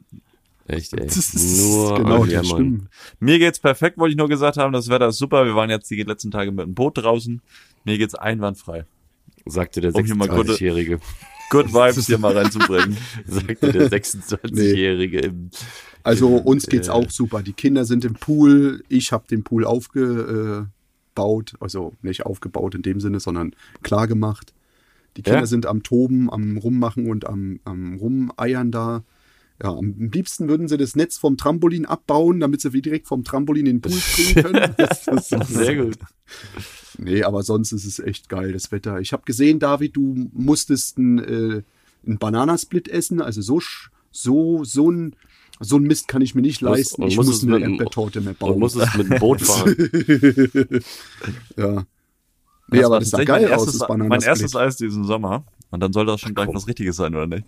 Echt, 0.70 0.92
ey. 0.94 1.00
das 1.06 1.16
ist 1.16 1.58
Nur 1.66 1.96
genau 1.96 2.24
Jammern. 2.24 2.44
Stimmen. 2.44 2.88
Mir 3.18 3.38
geht's 3.38 3.58
perfekt, 3.58 3.98
wollte 3.98 4.12
ich 4.12 4.16
nur 4.18 4.28
gesagt 4.28 4.56
haben. 4.56 4.72
Das 4.72 4.88
Wetter 4.88 5.08
ist 5.08 5.18
super. 5.18 5.44
Wir 5.44 5.54
waren 5.54 5.70
jetzt 5.70 5.90
die 5.90 6.02
letzten 6.02 6.30
Tage 6.30 6.50
mit 6.52 6.64
dem 6.66 6.74
Boot 6.74 6.98
draußen. 6.98 7.40
Mir 7.84 7.98
geht's 7.98 8.14
einwandfrei. 8.14 8.84
Sagte 9.46 9.80
der 9.80 9.94
Um 9.94 10.04
hier 10.04 10.14
mal 10.14 10.28
gute- 10.28 10.52
26-Jährige. 10.52 11.00
Good 11.50 11.72
Vibes 11.74 12.06
hier 12.06 12.18
mal 12.18 12.36
reinzubringen. 12.36 12.96
Sagte 13.26 13.72
der 13.72 13.90
26-Jährige 13.90 15.18
im 15.20 15.50
Also 16.04 16.36
uns 16.36 16.66
geht's 16.66 16.86
Äh. 16.88 16.92
auch 16.92 17.10
super. 17.10 17.42
Die 17.42 17.52
Kinder 17.54 17.84
sind 17.84 18.04
im 18.04 18.14
Pool. 18.14 18.84
Ich 18.88 19.10
habe 19.12 19.24
den 19.28 19.42
Pool 19.42 19.64
aufgebaut. 19.64 20.68
Also 21.58 21.94
nicht 22.02 22.24
aufgebaut 22.26 22.74
in 22.74 22.82
dem 22.82 23.00
Sinne, 23.00 23.18
sondern 23.20 23.54
klar 23.82 24.06
gemacht. 24.06 24.52
Die 25.16 25.22
Kinder 25.22 25.40
Ja? 25.40 25.46
sind 25.46 25.66
am 25.66 25.82
Toben, 25.82 26.30
am 26.32 26.56
Rummachen 26.56 27.10
und 27.10 27.26
am, 27.26 27.58
am 27.64 27.94
Rumeiern 27.96 28.70
da. 28.70 29.02
Ja, 29.62 29.70
am 29.76 29.94
liebsten 30.12 30.48
würden 30.48 30.68
sie 30.68 30.78
das 30.78 30.96
Netz 30.96 31.18
vom 31.18 31.36
Trampolin 31.36 31.84
abbauen, 31.84 32.40
damit 32.40 32.62
sie 32.62 32.72
wie 32.72 32.80
direkt 32.80 33.06
vom 33.06 33.24
Trampolin 33.24 33.66
in 33.66 33.80
den 33.80 33.80
Pool 33.82 33.92
springen 34.00 34.34
können. 34.52 34.74
Das, 34.78 35.04
das, 35.04 35.28
Sehr 35.48 35.76
gut. 35.76 35.98
Nee, 36.96 37.22
aber 37.24 37.42
sonst 37.42 37.72
ist 37.72 37.84
es 37.84 37.98
echt 37.98 38.28
geil, 38.30 38.52
das 38.52 38.72
Wetter. 38.72 39.00
Ich 39.00 39.12
habe 39.12 39.22
gesehen, 39.26 39.58
David, 39.58 39.96
du 39.96 40.30
musstest 40.32 40.96
einen 40.98 41.18
äh, 41.18 41.62
einen 42.06 42.18
Bananasplit 42.18 42.88
essen. 42.88 43.20
Also 43.20 43.42
so, 43.42 43.58
sch- 43.58 43.88
so, 44.10 44.64
so 44.64 44.90
ein, 44.90 45.14
so 45.60 45.76
ein 45.76 45.82
Mist 45.82 46.08
kann 46.08 46.22
ich 46.22 46.34
mir 46.34 46.40
nicht 46.40 46.62
leisten. 46.62 47.02
und 47.02 47.08
Ich 47.10 47.16
muss 47.16 47.42
eine 47.44 47.58
Erdbeertorte 47.60 48.22
mehr 48.22 48.30
Und 48.30 48.38
bauen. 48.38 48.58
muss 48.58 48.74
es 48.76 48.94
mit 48.96 49.10
dem 49.10 49.18
Boot 49.18 49.40
fahren. 49.42 49.76
ja. 51.56 51.84
Nee, 52.72 52.84
aber 52.84 53.00
das 53.00 53.10
sah 53.10 53.24
geil 53.24 53.42
mein 53.42 53.52
aus, 53.52 53.64
erstes, 53.64 53.78
das 53.80 53.88
Mein 53.88 53.98
Bananasplit. 53.98 54.28
erstes 54.28 54.56
Eis 54.56 54.76
diesen 54.76 55.04
Sommer. 55.04 55.44
Und 55.70 55.80
dann 55.80 55.92
soll 55.92 56.06
das 56.06 56.20
schon 56.20 56.34
gleich 56.34 56.46
komm. 56.46 56.54
was 56.56 56.66
Richtiges 56.66 56.96
sein, 56.96 57.14
oder 57.14 57.26
nicht? 57.26 57.44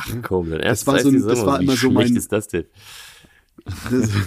Ach 0.00 0.08
komm, 0.22 0.50
dein 0.50 0.60
erstes 0.60 0.86
war 0.86 0.94
Eis 0.94 1.02
so 1.02 1.08
ein- 1.10 1.26
das 1.26 1.46
war 1.46 1.58
Wie 1.60 1.64
immer 1.64 1.72
so 1.72 1.78
schlecht 1.90 1.94
mein- 2.10 2.16
ist 2.16 2.32
das 2.32 2.48
denn? 2.48 2.64
Das, 3.64 4.10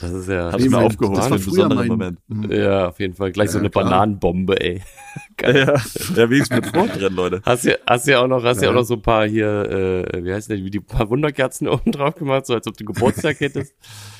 Das 0.00 0.12
ist 0.12 0.28
ja... 0.28 0.52
Hab's 0.52 0.62
mir 0.62 0.70
mein- 0.70 0.84
aufgehoben, 0.84 1.16
das 1.16 1.28
war 1.28 1.38
früher 1.40 1.66
besonderen 1.68 1.88
mein- 1.88 2.16
Moment. 2.28 2.52
Ja, 2.54 2.86
auf 2.90 3.00
jeden 3.00 3.14
Fall. 3.14 3.32
Gleich 3.32 3.50
so 3.50 3.58
Ja, 3.58 3.62
eine 3.62 3.70
klar. 3.70 3.82
Bananenbombe, 3.84 4.60
ey. 4.60 4.80
Ja, 5.40 5.74
ja 6.16 6.30
wie 6.30 6.38
ist 6.38 6.52
mit 6.52 6.66
Sport 6.66 7.00
drin, 7.00 7.14
Leute? 7.14 7.40
Hast 7.44 7.64
ja, 7.64 7.74
hast 7.86 8.06
ja 8.06 8.20
auch 8.20 8.26
noch, 8.28 8.42
hast 8.44 8.58
ja. 8.58 8.64
Ja. 8.64 8.70
auch 8.70 8.74
noch 8.74 8.82
so 8.84 8.94
ein 8.94 9.02
paar 9.02 9.26
hier, 9.26 10.04
äh, 10.12 10.24
wie 10.24 10.32
heißt 10.32 10.50
denn, 10.50 10.64
wie 10.64 10.70
die 10.70 10.78
paar 10.80 11.08
Wunderkerzen 11.10 11.66
oben 11.68 11.90
drauf 11.92 12.14
gemacht, 12.16 12.46
so 12.46 12.54
als 12.54 12.66
ob 12.68 12.76
du 12.76 12.84
Geburtstag 12.84 13.40
hättest. 13.40 13.74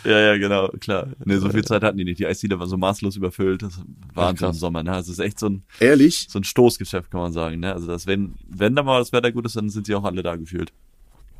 Ja, 0.04 0.18
ja, 0.18 0.36
genau, 0.38 0.68
klar. 0.80 1.08
Nee, 1.24 1.36
so 1.38 1.48
viel 1.50 1.64
Zeit 1.64 1.82
hatten 1.82 1.98
die 1.98 2.04
nicht. 2.04 2.18
Die 2.20 2.26
Eisdiele 2.26 2.58
war 2.58 2.66
so 2.66 2.76
maßlos 2.76 3.16
überfüllt. 3.16 3.62
Das 3.62 3.80
war 4.14 4.30
im 4.30 4.52
Sommer, 4.52 4.82
ne? 4.82 4.92
Also 4.92 5.12
es 5.12 5.18
ist 5.18 5.24
echt 5.24 5.38
so 5.38 5.48
ein, 5.48 5.62
ehrlich? 5.80 6.26
so 6.28 6.38
ein 6.40 6.44
Stoßgeschäft, 6.44 7.10
kann 7.10 7.20
man 7.20 7.32
sagen, 7.32 7.60
ne? 7.60 7.72
Also 7.72 7.86
das, 7.86 8.06
wenn, 8.08 8.34
wenn 8.48 8.74
da 8.74 8.82
mal 8.82 8.98
das 8.98 9.12
Wetter 9.12 9.30
gut 9.32 9.46
ist, 9.46 9.54
dann 9.56 9.68
sind 9.70 9.86
sie 9.86 9.94
auch 9.94 10.04
alle 10.04 10.22
da 10.24 10.34
gefühlt. 10.36 10.72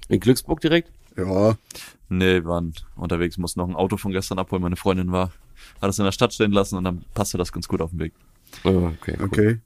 In 0.08 0.20
Glücksburg 0.20 0.60
direkt? 0.60 0.90
Ja. 1.16 1.56
Nee, 2.08 2.34
wir 2.36 2.44
waren 2.46 2.72
unterwegs, 2.96 3.36
mussten 3.38 3.60
noch 3.60 3.68
ein 3.68 3.74
Auto 3.76 3.96
von 3.96 4.12
gestern 4.12 4.38
abholen. 4.38 4.62
Meine 4.62 4.76
Freundin 4.76 5.12
war, 5.12 5.30
hat 5.82 5.90
es 5.90 5.98
in 5.98 6.04
der 6.04 6.12
Stadt 6.12 6.32
stehen 6.32 6.52
lassen 6.52 6.76
und 6.76 6.84
dann 6.84 7.04
passte 7.14 7.36
das 7.38 7.52
ganz 7.52 7.68
gut 7.68 7.80
auf 7.82 7.90
den 7.90 7.98
Weg. 7.98 8.12
Oh, 8.64 8.90
okay. 9.00 9.16
cool. 9.18 9.24
Okay. 9.26 9.58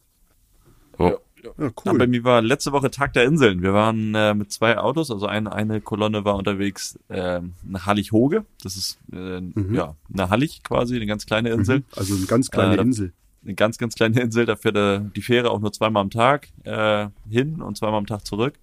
Oh. 0.99 1.05
Ja, 1.45 1.51
Ja, 1.59 1.71
bei 1.85 1.93
cool. 1.93 2.07
mir 2.07 2.25
war 2.25 2.41
letzte 2.43 2.73
Woche 2.73 2.91
Tag 2.91 3.13
der 3.15 3.25
Inseln. 3.25 3.63
Wir 3.63 3.73
waren 3.75 4.15
äh, 4.15 4.33
mit 4.35 4.53
zwei 4.53 4.79
Autos, 4.79 5.11
also 5.11 5.27
eine, 5.27 5.53
eine 5.53 5.81
Kolonne 5.81 6.25
war 6.25 6.37
unterwegs 6.37 6.99
äh, 7.09 7.41
nach 7.65 7.87
Hallig-Hoge. 7.87 8.45
Das 8.63 8.77
ist 8.77 8.99
äh, 9.13 9.41
ja 9.73 9.95
eine 10.13 10.31
Hallig 10.31 10.63
quasi, 10.65 10.97
eine 10.97 11.07
ganz 11.07 11.27
kleine 11.27 11.51
Insel. 11.51 11.83
Also 11.97 12.15
eine 12.17 12.27
ganz 12.27 12.51
kleine 12.51 12.75
Äh, 12.75 12.77
da- 12.77 12.83
Insel. 12.83 13.13
Eine 13.45 13.55
ganz, 13.55 13.77
ganz 13.77 13.97
kleine 13.97 14.21
Insel, 14.21 14.47
da 14.47 14.55
fährt 14.55 14.77
äh, 14.77 15.01
die 15.17 15.21
Fähre 15.23 15.51
auch 15.51 15.59
nur 15.59 15.73
zweimal 15.73 16.01
am 16.03 16.11
Tag 16.11 16.47
äh, 16.63 17.09
hin 17.29 17.61
und 17.61 17.77
zweimal 17.77 17.99
am 17.99 18.07
Tag 18.07 18.25
zurück. 18.25 18.55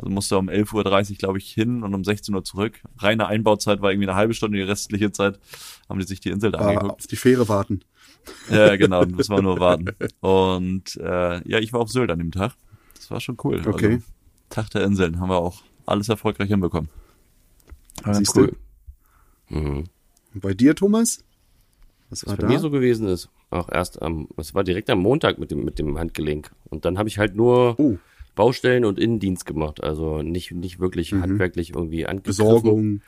Also 0.00 0.10
musste 0.10 0.38
um 0.38 0.48
11.30 0.48 1.10
Uhr, 1.10 1.16
glaube 1.18 1.36
ich, 1.38 1.52
hin 1.52 1.82
und 1.82 1.94
um 1.94 2.04
16 2.04 2.34
Uhr 2.34 2.42
zurück. 2.42 2.80
Reine 2.98 3.26
Einbauzeit 3.26 3.82
war 3.82 3.90
irgendwie 3.90 4.08
eine 4.08 4.16
halbe 4.16 4.32
Stunde, 4.32 4.56
die 4.56 4.62
restliche 4.64 5.12
Zeit 5.12 5.38
haben 5.90 6.00
die 6.00 6.06
sich 6.06 6.20
die 6.20 6.30
Insel 6.30 6.52
da 6.52 6.60
Ah, 6.60 6.68
angeguckt. 6.68 7.00
auf 7.00 7.06
die 7.06 7.16
Fähre 7.16 7.48
warten. 7.48 7.82
Ja, 8.50 8.76
genau, 8.76 9.04
muss 9.06 9.28
man 9.28 9.44
nur 9.44 9.60
warten. 9.60 9.90
Und 10.20 10.96
äh, 10.96 11.46
ja, 11.46 11.58
ich 11.58 11.72
war 11.74 11.80
auf 11.80 11.90
Sylt 11.90 12.10
an 12.10 12.18
dem 12.18 12.32
Tag. 12.32 12.54
Das 12.94 13.10
war 13.10 13.20
schon 13.20 13.36
cool. 13.44 13.60
Okay. 13.66 13.94
Also, 13.94 14.04
Tag 14.48 14.70
der 14.70 14.84
Inseln 14.84 15.20
haben 15.20 15.28
wir 15.28 15.36
auch 15.36 15.62
alles 15.84 16.08
erfolgreich 16.08 16.48
hinbekommen. 16.48 16.88
War 18.02 18.14
ganz 18.14 18.18
Siehst 18.18 18.36
du? 18.36 18.48
Mhm. 19.50 19.84
Und 20.34 20.40
bei 20.40 20.54
dir, 20.54 20.74
Thomas? 20.74 21.22
Was 22.08 22.24
war 22.24 22.32
Was 22.32 22.36
bei 22.38 22.42
da? 22.46 22.48
mir 22.48 22.58
so 22.58 22.70
gewesen 22.70 23.06
ist, 23.06 23.28
auch 23.50 23.68
erst 23.70 24.00
am, 24.00 24.28
es 24.36 24.54
war 24.54 24.64
direkt 24.64 24.88
am 24.90 25.00
Montag 25.00 25.38
mit 25.38 25.50
dem, 25.50 25.64
mit 25.64 25.78
dem 25.78 25.98
Handgelenk. 25.98 26.50
Und 26.70 26.84
dann 26.86 26.96
habe 26.98 27.08
ich 27.08 27.18
halt 27.18 27.36
nur 27.36 27.78
oh, 27.78 27.98
Baustellen 28.34 28.84
und 28.84 28.98
Innendienst 28.98 29.46
gemacht. 29.46 29.82
Also 29.82 30.22
nicht, 30.22 30.52
nicht 30.52 30.80
wirklich 30.80 31.12
handwerklich 31.12 31.74
irgendwie 31.74 32.06
angegriffen. 32.06 32.44
Mhm. 32.44 32.48
Besorgung, 32.48 33.02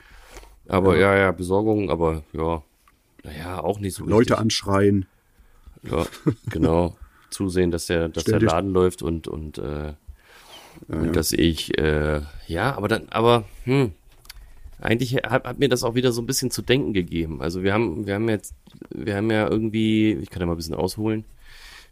Aber 0.67 0.97
ja, 0.97 1.15
ja, 1.15 1.31
Besorgung, 1.31 1.89
aber 1.89 2.23
ja, 2.33 2.63
naja, 3.23 3.63
auch 3.63 3.79
nicht 3.79 3.95
so 3.95 4.03
Leute 4.03 4.31
richtig. 4.31 4.37
anschreien. 4.37 5.05
Ja, 5.83 6.05
genau. 6.49 6.97
Zusehen, 7.29 7.71
dass 7.71 7.87
der, 7.87 8.09
dass 8.09 8.25
der 8.25 8.39
Laden 8.39 8.71
läuft 8.71 9.01
und, 9.01 9.27
und, 9.27 9.57
äh, 9.57 9.93
und 10.87 11.15
dass 11.15 11.31
ich, 11.31 11.75
äh, 11.79 12.21
ja, 12.47 12.75
aber 12.75 12.87
dann, 12.87 13.09
aber, 13.09 13.45
hm, 13.63 13.91
eigentlich 14.79 15.15
hat, 15.15 15.45
hat 15.45 15.59
mir 15.59 15.69
das 15.69 15.83
auch 15.83 15.95
wieder 15.95 16.11
so 16.11 16.21
ein 16.21 16.27
bisschen 16.27 16.51
zu 16.51 16.61
denken 16.61 16.93
gegeben. 16.93 17.41
Also 17.41 17.63
wir 17.63 17.73
haben, 17.73 18.05
wir 18.05 18.15
haben 18.15 18.29
jetzt, 18.29 18.53
wir 18.89 19.15
haben 19.15 19.31
ja 19.31 19.49
irgendwie, 19.49 20.11
ich 20.13 20.29
kann 20.29 20.41
ja 20.41 20.45
mal 20.45 20.53
ein 20.53 20.57
bisschen 20.57 20.75
ausholen. 20.75 21.23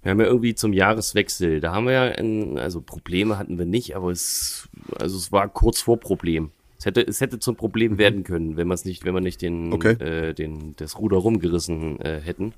Wir 0.03 0.11
haben 0.11 0.19
ja 0.19 0.25
irgendwie 0.25 0.55
zum 0.55 0.73
Jahreswechsel, 0.73 1.59
da 1.59 1.73
haben 1.73 1.85
wir 1.85 1.93
ja, 1.93 2.03
ein, 2.03 2.57
also 2.57 2.81
Probleme 2.81 3.37
hatten 3.37 3.59
wir 3.59 3.65
nicht, 3.65 3.95
aber 3.95 4.09
es, 4.09 4.67
also 4.99 5.17
es 5.17 5.31
war 5.31 5.47
kurz 5.47 5.81
vor 5.81 5.99
Problem. 5.99 6.49
Es 6.79 6.85
hätte, 6.85 7.01
es 7.01 7.21
hätte 7.21 7.37
zum 7.37 7.55
Problem 7.55 7.99
werden 7.99 8.23
können, 8.23 8.57
wenn 8.57 8.67
man 8.67 8.73
es 8.73 8.85
nicht, 8.85 9.05
wenn 9.05 9.13
wir 9.13 9.21
nicht 9.21 9.43
den, 9.43 9.71
Okay. 9.71 9.91
äh, 10.03 10.33
den, 10.33 10.75
das 10.77 10.97
Ruder 10.97 11.17
rumgerissen 11.17 12.01
äh, 12.01 12.19
hätten. 12.19 12.53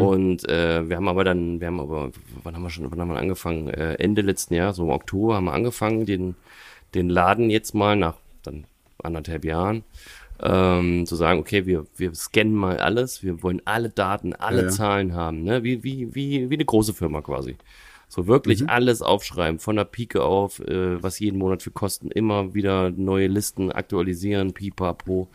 Und 0.00 0.48
äh, 0.48 0.88
wir 0.88 0.96
haben 0.96 1.06
aber 1.06 1.22
dann, 1.22 1.60
wir 1.60 1.68
haben 1.68 1.78
aber, 1.78 2.10
wann 2.42 2.56
haben 2.56 2.62
wir 2.64 2.70
schon, 2.70 2.90
wann 2.90 3.00
haben 3.00 3.10
wir 3.10 3.18
angefangen? 3.18 3.68
Äh, 3.68 3.94
Ende 3.94 4.22
letzten 4.22 4.54
Jahr, 4.54 4.74
so 4.74 4.82
im 4.82 4.90
Oktober 4.90 5.36
haben 5.36 5.44
wir 5.44 5.52
angefangen, 5.52 6.04
den, 6.04 6.34
den 6.96 7.08
Laden 7.08 7.48
jetzt 7.48 7.74
mal 7.74 7.94
nach 7.94 8.16
dann 8.42 8.64
anderthalb 9.00 9.44
Jahren 9.44 9.84
ähm, 10.44 11.06
zu 11.06 11.16
sagen, 11.16 11.40
okay, 11.40 11.66
wir, 11.66 11.86
wir 11.96 12.14
scannen 12.14 12.54
mal 12.54 12.78
alles, 12.78 13.22
wir 13.22 13.42
wollen 13.42 13.62
alle 13.64 13.88
Daten, 13.90 14.34
alle 14.34 14.58
Ja, 14.58 14.64
ja. 14.64 14.70
Zahlen 14.70 15.14
haben, 15.14 15.42
ne? 15.42 15.64
wie, 15.64 15.82
wie, 15.84 16.14
wie, 16.14 16.50
wie 16.50 16.54
eine 16.54 16.64
große 16.66 16.94
Firma 16.94 17.22
quasi. 17.22 17.56
So 18.08 18.26
wirklich 18.26 18.60
Mhm. 18.62 18.68
alles 18.68 19.02
aufschreiben, 19.02 19.58
von 19.58 19.76
der 19.76 19.84
Pike 19.86 20.22
auf, 20.22 20.60
äh, 20.60 21.02
was 21.02 21.18
jeden 21.18 21.38
Monat 21.38 21.62
für 21.62 21.70
Kosten, 21.72 22.10
immer 22.10 22.54
wieder 22.54 22.90
neue 22.90 23.26
Listen 23.28 23.72
aktualisieren, 23.72 24.52
pipapo. 24.52 25.28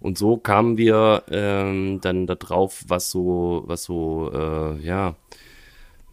Und 0.00 0.18
so 0.18 0.36
kamen 0.36 0.78
wir 0.78 1.24
ähm, 1.30 2.00
dann 2.00 2.26
da 2.26 2.34
drauf, 2.36 2.84
was 2.88 3.10
so, 3.10 3.64
was 3.66 3.84
so, 3.84 4.30
äh, 4.32 4.78
ja, 4.80 5.16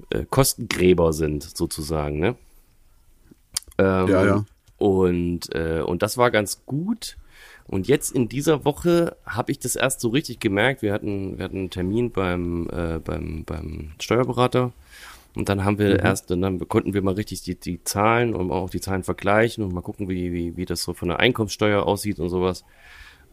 äh, 0.10 0.25
Kostengräber 0.29 1.13
sind, 1.13 1.43
sozusagen, 1.43 2.19
ne? 2.19 2.36
Ähm, 3.77 4.07
Ja, 4.07 4.25
ja. 4.25 4.45
Und, 4.77 5.53
äh, 5.53 5.81
und 5.86 6.01
das 6.01 6.17
war 6.17 6.31
ganz 6.31 6.65
gut. 6.65 7.17
Und 7.71 7.87
jetzt 7.87 8.13
in 8.13 8.27
dieser 8.27 8.65
Woche 8.65 9.15
habe 9.25 9.49
ich 9.53 9.57
das 9.57 9.77
erst 9.77 10.01
so 10.01 10.09
richtig 10.09 10.41
gemerkt. 10.41 10.81
Wir 10.81 10.91
hatten, 10.91 11.37
wir 11.37 11.45
hatten 11.45 11.57
einen 11.57 11.69
Termin 11.69 12.11
beim, 12.11 12.69
äh, 12.69 12.99
beim, 12.99 13.45
beim 13.45 13.93
Steuerberater. 13.97 14.73
Und 15.35 15.47
dann 15.47 15.63
haben 15.63 15.79
wir 15.79 15.97
erst, 15.99 16.29
dann 16.29 16.67
konnten 16.67 16.93
wir 16.93 17.01
mal 17.01 17.13
richtig 17.13 17.43
die, 17.43 17.55
die 17.55 17.81
Zahlen 17.85 18.35
und 18.35 18.51
auch 18.51 18.69
die 18.69 18.81
Zahlen 18.81 19.03
vergleichen 19.03 19.63
und 19.63 19.73
mal 19.73 19.79
gucken, 19.79 20.09
wie, 20.09 20.33
wie, 20.33 20.57
wie 20.57 20.65
das 20.65 20.83
so 20.83 20.93
von 20.93 21.07
der 21.07 21.21
Einkommenssteuer 21.21 21.83
aussieht 21.83 22.19
und 22.19 22.27
sowas. 22.27 22.65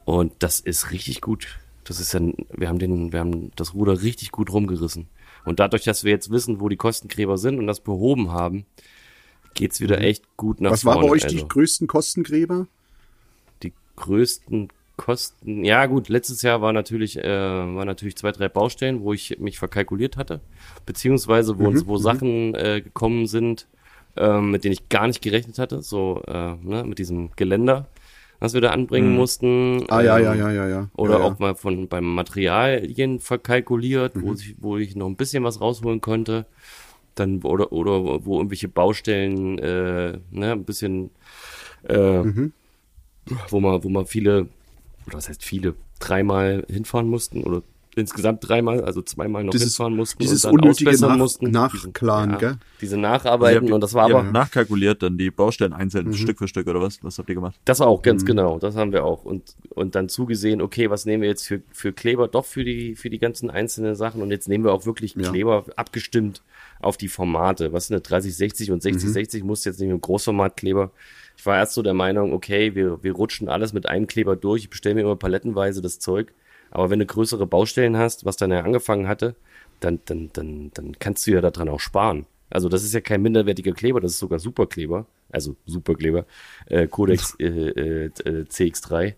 Und 0.05 0.33
das 0.39 0.61
ist 0.61 0.93
richtig 0.93 1.21
gut. 1.21 1.59
Das 1.83 1.99
ist 1.99 2.15
dann, 2.15 2.35
wir 2.57 2.69
haben 2.69 2.79
den, 2.79 3.13
wir 3.13 3.19
haben 3.19 3.51
das 3.57 3.75
Ruder 3.75 4.03
richtig 4.03 4.31
gut 4.31 4.53
rumgerissen. 4.53 5.09
Und 5.47 5.59
dadurch, 5.59 5.83
dass 5.83 6.05
wir 6.05 6.13
jetzt 6.13 6.31
wissen, 6.31 6.61
wo 6.61 6.69
die 6.69 6.77
Kostengräber 6.77 7.39
sind 7.39 7.59
und 7.59 7.67
das 7.67 7.81
behoben 7.81 8.31
haben, 8.31 8.67
geht's 9.55 9.81
wieder 9.81 10.01
echt 10.01 10.37
gut 10.37 10.61
nach 10.61 10.71
Was 10.71 10.83
vorne. 10.83 11.01
bei 11.01 11.09
euch 11.09 11.25
also 11.25 11.37
die 11.37 11.49
größten 11.49 11.89
Kostengräber? 11.89 12.69
Größten 13.99 14.69
Kosten. 14.97 15.65
Ja, 15.65 15.87
gut, 15.87 16.09
letztes 16.09 16.43
Jahr 16.43 16.61
war 16.61 16.73
natürlich, 16.73 17.17
äh, 17.19 17.23
war 17.29 17.85
natürlich 17.85 18.17
zwei, 18.17 18.33
drei 18.33 18.49
Baustellen, 18.49 19.01
wo 19.03 19.13
ich 19.13 19.39
mich 19.39 19.59
verkalkuliert 19.59 20.17
hatte, 20.17 20.41
beziehungsweise 20.87 21.59
wo 21.59 21.69
uns, 21.69 21.87
wo 21.87 21.97
Sachen 21.99 22.55
äh, 22.57 22.81
gekommen 22.81 23.27
sind, 23.27 23.67
ähm, 24.17 24.51
mit 24.51 24.65
denen 24.65 24.73
ich 24.73 24.89
gar 24.89 25.07
nicht 25.07 25.23
gerechnet 25.23 25.59
hatte, 25.59 25.83
so 25.83 26.23
äh, 26.27 26.55
ne, 26.63 26.83
mit 26.85 26.99
diesem 26.99 27.31
Geländer, 27.37 27.87
was 28.41 28.55
wir 28.55 28.61
da 28.61 28.71
anbringen 28.71 29.15
mussten. 29.15 29.85
Ah, 29.89 30.01
ja, 30.01 30.19
ähm, 30.19 30.25
ja, 30.25 30.35
ja, 30.35 30.51
ja, 30.51 30.69
ja. 30.69 30.89
Oder 30.97 31.15
ja, 31.15 31.19
ja. 31.21 31.25
auch 31.27 31.39
mal 31.39 31.55
von 31.55 31.87
beim 31.87 32.05
Materialien 32.15 33.21
verkalkuliert, 33.21 34.15
wo, 34.21 34.31
Mhm. 34.31 34.35
ich, 34.35 34.55
wo 34.59 34.77
ich 34.79 34.97
noch 34.97 35.07
ein 35.07 35.17
bisschen 35.17 35.45
was 35.45 35.61
rausholen 35.61 36.01
konnte. 36.01 36.47
Dann 37.15 37.43
oder 37.43 37.73
oder 37.73 38.25
wo 38.25 38.37
irgendwelche 38.39 38.69
Baustellen 38.69 39.59
äh, 39.59 40.19
ne, 40.31 40.53
ein 40.53 40.65
bisschen 40.65 41.11
äh, 41.89 42.23
Mhm. 42.23 42.53
Wo 43.51 43.61
man 43.61 43.83
wo 43.85 43.89
man 43.89 44.07
viele 44.07 44.49
oder 45.07 45.17
was 45.17 45.29
heißt 45.29 45.43
viele 45.45 45.75
dreimal 46.01 46.65
hinfahren 46.69 47.09
mussten 47.09 47.43
oder 47.45 47.63
insgesamt 47.97 48.47
dreimal, 48.49 48.85
also 48.85 49.03
zweimal 49.03 49.43
noch 49.43 49.51
Dieses- 49.51 49.71
hinfahren 49.75 49.97
mussten 49.97 50.21
dieses 50.21 50.45
und 50.45 50.53
dann 50.53 50.61
unnötige 50.61 50.91
ausbessern 50.91 51.09
Nach- 51.11 51.17
mussten. 51.19 51.51
Nachklaren, 51.51 52.29
Diesen- 52.31 52.39
gell? 52.39 52.57
Diese 52.81 52.97
Nacharbeiten 52.97 53.65
habt- 53.65 53.73
und 53.73 53.81
das 53.81 53.93
war 53.95 54.05
aber 54.05 54.23
nachkalkuliert 54.23 55.03
dann 55.03 55.19
die 55.19 55.33
Baustellen 55.33 55.73
einzeln, 55.73 56.07
Mhm. 56.07 56.13
Stück 56.15 56.39
für 56.39 56.47
Stück 56.47 56.69
oder 56.69 56.81
was? 56.81 57.03
Was 57.03 57.19
habt 57.19 57.29
ihr 57.29 57.35
gemacht? 57.35 57.57
Das 57.65 57.81
auch, 57.81 57.99
Mhm. 57.99 58.03
ganz 58.05 58.25
genau. 58.25 58.61
Das 58.61 58.77
haben 58.77 58.93
wir 58.93 59.05
auch. 59.05 59.25
Und, 59.25 59.57
und 59.71 59.97
dann 59.97 60.09
zugesehen, 60.09 60.63
okay, 60.63 60.89
was 60.91 61.07
nehmen 61.07 61.23
wir 61.23 61.29
jetzt 61.29 61.49
für, 61.49 61.61
für 61.73 61.93
Kleber 61.93 62.29
doch 62.29 62.45
für 62.45 62.63
die, 62.63 62.95
für 62.95 63.11
die 63.11 63.19
ganzen 63.19 63.51
einzelnen 63.51 63.97
Sachen. 63.97 64.23
Und 64.23 64.31
jetzt 64.31 64.47
nehmen 64.49 64.63
wir 64.63 64.73
auch 64.73 64.87
wirklich 64.87 65.17
Ja. 65.17 65.29
Kleber 65.29 65.65
abgestimmt 65.75 66.43
auf 66.81 66.99
die 66.99 67.09
Formate. 67.09 67.73
Was 67.73 67.89
sind 67.89 67.95
eine 67.97 68.03
3060 68.03 68.71
und 68.71 68.81
6060 68.81 69.43
muss 69.43 69.65
jetzt 69.65 69.81
nicht 69.81 69.89
mit 69.89 69.95
einem 69.95 70.03
Großformatkleber. 70.03 70.93
Ich 71.39 71.47
war 71.47 71.57
erst 71.57 71.75
so 71.75 71.83
der 71.83 71.95
Meinung, 71.95 72.33
okay, 72.33 72.75
wir, 72.75 73.03
wir 73.05 73.13
rutschen 73.13 73.49
alles 73.49 73.73
mit 73.73 73.89
einem 73.89 74.09
Kleber 74.09 74.35
durch. 74.35 74.63
Ich 74.63 74.71
bestelle 74.71 74.97
mir 74.97 75.03
immer 75.03 75.15
palettenweise 75.15 75.81
das 75.81 76.01
Zeug. 76.01 76.33
Aber 76.73 76.91
wenn 76.91 76.99
du 76.99 77.07
größere 77.07 77.47
Baustellen 77.47 77.97
hast, 77.97 78.25
was 78.25 78.37
dann 78.37 78.51
ja 78.51 78.61
angefangen 78.63 79.07
hatte, 79.07 79.37
dann, 79.79 80.01
dann, 80.07 80.31
dann, 80.33 80.73
dann 80.75 80.99
kannst 80.99 81.27
du 81.27 81.31
ja 81.31 81.41
daran 81.41 81.69
auch 81.69 81.79
sparen. 81.79 82.27
Also 82.51 82.69
das 82.69 82.83
ist 82.83 82.93
ja 82.93 83.01
kein 83.01 83.23
minderwertiger 83.23 83.73
Kleber, 83.73 84.01
das 84.01 84.13
ist 84.13 84.19
sogar 84.19 84.41
Superkleber. 84.41 85.07
Also 85.31 85.55
Superkleber. 85.65 86.27
Äh, 86.67 86.89
Codex 86.89 87.37
äh, 87.39 87.47
äh, 87.47 88.05
äh, 88.07 88.45
CX3. 88.45 89.15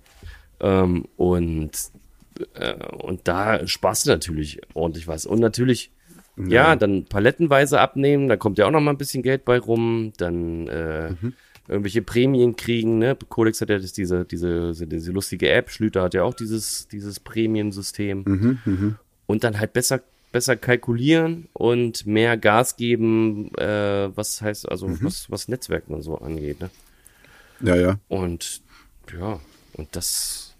Ähm, 0.60 1.06
und, 1.16 1.70
äh, 2.52 2.74
und 2.98 3.28
da 3.28 3.66
sparst 3.66 4.04
du 4.04 4.10
natürlich 4.10 4.60
ordentlich 4.74 5.08
was. 5.08 5.24
Und 5.24 5.40
natürlich, 5.40 5.90
ja, 6.36 6.76
dann 6.76 7.06
palettenweise 7.06 7.80
abnehmen, 7.80 8.28
da 8.28 8.36
kommt 8.36 8.58
ja 8.58 8.66
auch 8.66 8.70
noch 8.70 8.80
mal 8.80 8.90
ein 8.90 8.98
bisschen 8.98 9.22
Geld 9.22 9.46
bei 9.46 9.58
rum. 9.58 10.12
Dann 10.18 10.68
äh, 10.68 11.14
irgendwelche 11.70 12.02
Prämien 12.02 12.56
kriegen. 12.56 12.98
Ne? 12.98 13.16
Codex 13.28 13.60
hat 13.60 13.70
ja 13.70 13.78
das, 13.78 13.92
diese, 13.92 14.24
diese, 14.24 14.74
diese 14.74 15.12
lustige 15.12 15.50
App. 15.50 15.70
Schlüter 15.70 16.02
hat 16.02 16.14
ja 16.14 16.24
auch 16.24 16.34
dieses, 16.34 16.88
dieses 16.88 17.20
Prämiensystem. 17.20 18.24
Und 19.26 19.44
dann 19.44 19.58
halt 19.58 19.72
besser 19.72 20.02
besser 20.32 20.56
kalkulieren 20.56 21.48
und 21.54 22.06
mehr 22.06 22.36
Gas 22.36 22.76
geben, 22.76 23.52
äh, 23.56 24.16
was 24.16 24.40
heißt 24.40 24.68
also 24.68 24.86
was 25.02 25.28
was 25.28 25.48
Netzwerken 25.48 25.92
und 25.92 26.02
so 26.02 26.18
angeht. 26.18 26.60
Ne? 26.60 26.70
Ja, 27.62 27.74
ja. 27.74 27.98
Und 28.08 28.62
ja, 29.12 29.40
und 29.74 29.88
das, 29.96 30.54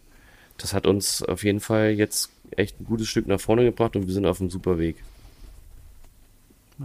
das 0.59 0.75
hat 0.75 0.87
uns 0.87 1.23
auf 1.23 1.45
jeden 1.45 1.61
Fall 1.61 1.91
jetzt 1.93 2.31
echt 2.57 2.81
ein 2.81 2.85
gutes 2.85 3.09
Stück 3.09 3.29
nach 3.29 3.41
vorne 3.41 3.65
gebracht 3.65 3.95
und 3.95 4.07
wir 4.07 4.15
sind 4.15 4.27
auf 4.27 4.41
einem 4.41 4.51
super 4.51 4.79
Weg. 4.79 4.97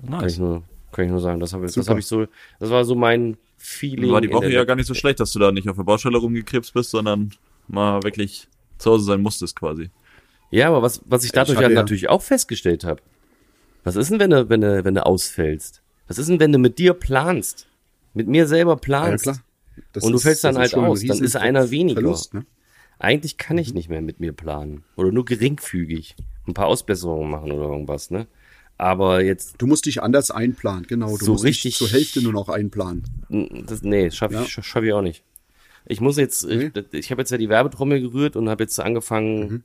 Kann 0.07 0.27
ich 0.27 0.37
nur, 0.37 0.63
kann 0.95 1.05
ich 1.05 1.11
nur 1.11 1.19
sagen. 1.19 1.39
Das 1.39 1.53
habe 1.53 1.67
hab 1.67 1.97
ich 1.97 2.05
so, 2.07 2.25
das 2.59 2.69
war 2.69 2.85
so 2.85 2.95
mein 2.95 3.37
Feeling. 3.57 4.11
War 4.11 4.21
die 4.21 4.31
Woche 4.31 4.49
ja 4.49 4.63
gar 4.63 4.75
nicht 4.75 4.87
so 4.87 4.93
schlecht, 4.93 5.19
dass 5.19 5.31
du 5.33 5.39
da 5.39 5.51
nicht 5.51 5.67
auf 5.69 5.75
der 5.75 5.83
Baustelle 5.83 6.17
rumgekrebst 6.17 6.73
bist, 6.73 6.91
sondern 6.91 7.31
mal 7.67 8.01
wirklich 8.03 8.47
zu 8.77 8.91
Hause 8.91 9.05
sein 9.05 9.21
musstest 9.21 9.55
quasi. 9.55 9.89
Ja, 10.51 10.67
aber 10.69 10.81
was, 10.81 11.01
was 11.05 11.23
ich 11.23 11.31
dadurch 11.31 11.57
hatte 11.57 11.67
ja 11.69 11.73
ja- 11.75 11.81
natürlich 11.81 12.09
auch 12.09 12.21
festgestellt 12.21 12.83
habe. 12.83 13.01
Was 13.83 13.95
ist 13.95 14.09
denn, 14.09 14.19
wenn 14.19 14.29
du, 14.31 14.49
wenn 14.49 14.61
du, 14.61 14.83
wenn 14.83 14.95
du 14.95 15.05
ausfällst? 15.05 15.81
Was 16.07 16.17
ist 16.17 16.29
denn, 16.29 16.39
wenn 16.39 16.51
du 16.51 16.57
mit 16.59 16.79
dir 16.79 16.93
planst? 16.93 17.67
Mit 18.13 18.27
mir 18.27 18.47
selber 18.47 18.73
Ja, 18.73 18.77
planst? 18.77 19.23
klar. 19.23 19.39
Das 19.91 20.03
Und 20.03 20.13
du 20.13 20.19
fällst 20.19 20.43
dann 20.43 20.57
halt 20.57 20.73
aus, 20.73 21.03
dann 21.03 21.21
ist 21.21 21.35
einer 21.35 21.69
weniger. 21.71 21.99
Verlust, 22.01 22.33
ne? 22.33 22.45
Eigentlich 22.97 23.37
kann 23.37 23.57
ich 23.57 23.73
nicht 23.73 23.89
mehr 23.89 24.01
mit 24.01 24.21
mir 24.21 24.31
planen. 24.31 24.85
Oder 24.95 25.11
nur 25.11 25.25
geringfügig. 25.25 26.15
Ein 26.47 26.53
paar 26.53 26.67
Ausbesserungen 26.67 27.29
machen 27.29 27.51
oder 27.51 27.65
irgendwas, 27.69 28.09
ne? 28.09 28.27
Aber 28.77 29.23
jetzt, 29.23 29.61
Du 29.61 29.67
musst 29.67 29.85
dich 29.85 30.03
anders 30.03 30.31
einplanen, 30.31 30.85
genau. 30.87 31.17
Du 31.17 31.23
So 31.25 31.31
musst 31.33 31.43
richtig- 31.45 31.63
dich 31.63 31.77
zur 31.77 31.89
Hälfte 31.89 32.21
nur 32.21 32.33
noch 32.33 32.49
einplanen. 32.49 33.03
das, 33.67 33.81
nee, 33.83 34.11
schaffe 34.11 34.33
Ja. 34.35 34.41
ich, 34.43 34.51
schaff 34.51 34.83
ich 34.83 34.91
auch 34.93 35.01
nicht. 35.01 35.23
Ich 35.85 36.01
muss 36.01 36.17
jetzt, 36.17 36.45
Nee. 36.45 36.71
ich, 36.75 36.93
ich 36.93 37.11
habe 37.11 37.21
jetzt 37.21 37.31
ja 37.31 37.37
die 37.37 37.47
Werbetrommel 37.49 38.01
gerührt 38.01 38.35
und 38.35 38.49
habe 38.49 38.63
jetzt 38.63 38.79
angefangen, 38.79 39.63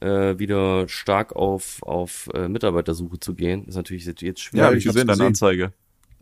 Mhm. 0.00 0.06
äh, 0.08 0.38
wieder 0.38 0.88
stark 0.88 1.34
auf, 1.36 1.82
auf 1.82 2.28
äh, 2.34 2.48
Mitarbeitersuche 2.48 3.18
zu 3.20 3.34
gehen. 3.34 3.66
ist 3.66 3.74
natürlich 3.76 4.04
jetzt, 4.06 4.22
jetzt 4.22 4.50
Ja, 4.52 4.66
habe 4.66 4.76
ich 4.76 4.84
ich 4.86 4.92
gesehen, 4.92 5.06
deine 5.06 5.12
gesehen. 5.16 5.26
Anzeige. 5.26 5.72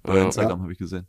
Bei 0.02 0.16
Ja. 0.16 0.24
Instagram 0.24 0.62
habe 0.62 0.72
ich 0.72 0.78
gesehen. 0.78 1.06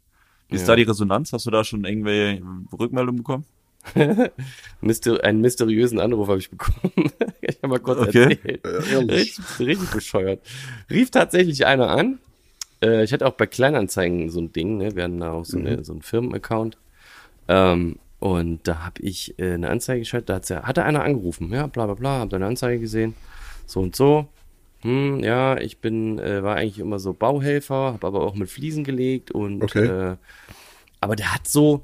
Wie 0.49 0.55
ist 0.55 0.61
Ja. 0.61 0.67
da 0.67 0.75
die 0.75 0.83
Resonanz? 0.83 1.33
Hast 1.33 1.45
du 1.47 1.51
da 1.51 1.63
schon 1.63 1.83
irgendwelche 1.85 2.43
Rückmeldungen 2.77 3.17
bekommen? 3.17 3.45
Einen 5.23 5.41
mysteriösen 5.41 5.99
Anruf 5.99 6.27
habe 6.27 6.39
ich 6.39 6.49
bekommen. 6.49 6.91
ich 7.41 7.57
habe 7.57 7.67
mal 7.67 7.79
kurz 7.79 7.99
Okay. 7.99 8.37
erzählt. 8.43 8.65
Äh. 8.65 8.95
Richtig, 9.13 9.45
richtig 9.59 9.89
bescheuert. 9.91 10.39
Rief 10.89 11.11
tatsächlich 11.11 11.65
einer 11.65 11.89
an. 11.89 12.19
Äh, 12.83 13.03
ich 13.03 13.13
hatte 13.13 13.25
auch 13.27 13.33
bei 13.33 13.45
Kleinanzeigen 13.45 14.29
so 14.29 14.39
ein 14.41 14.51
Ding, 14.53 14.77
ne? 14.77 14.95
Wir 14.95 15.03
hatten 15.03 15.19
da 15.19 15.31
auch 15.31 15.45
so, 15.45 15.57
Mhm. 15.57 15.65
eine, 15.67 15.83
so 15.83 15.93
einen 15.93 16.01
Firmenaccount. 16.01 16.77
Ähm, 17.47 17.97
und 18.19 18.67
da 18.67 18.83
habe 18.85 19.01
ich 19.01 19.37
äh, 19.39 19.53
eine 19.53 19.69
Anzeige 19.69 19.99
geschaltet, 19.99 20.29
da 20.29 20.35
hat's 20.35 20.49
ja, 20.49 20.63
hatte 20.63 20.83
einer 20.83 21.03
angerufen, 21.03 21.51
ja, 21.53 21.67
bla 21.67 21.85
bla 21.85 21.93
bla, 21.95 22.19
hab 22.19 22.29
deine 22.31 22.47
Anzeige 22.47 22.79
gesehen, 22.79 23.13
so 23.67 23.81
und 23.81 23.95
so. 23.95 24.27
Hm, 24.81 25.19
ja, 25.23 25.57
ich 25.57 25.79
bin, 25.79 26.17
äh, 26.19 26.41
war 26.43 26.55
eigentlich 26.55 26.79
immer 26.79 26.97
so 26.99 27.13
Bauhelfer, 27.13 27.93
habe 27.93 28.07
aber 28.07 28.21
auch 28.21 28.33
mit 28.35 28.49
Fliesen 28.49 28.83
gelegt 28.83 29.31
und 29.31 29.63
Okay. 29.63 29.85
äh, 29.85 30.15
aber 31.01 31.15
der 31.15 31.33
hat 31.35 31.47
so, 31.47 31.83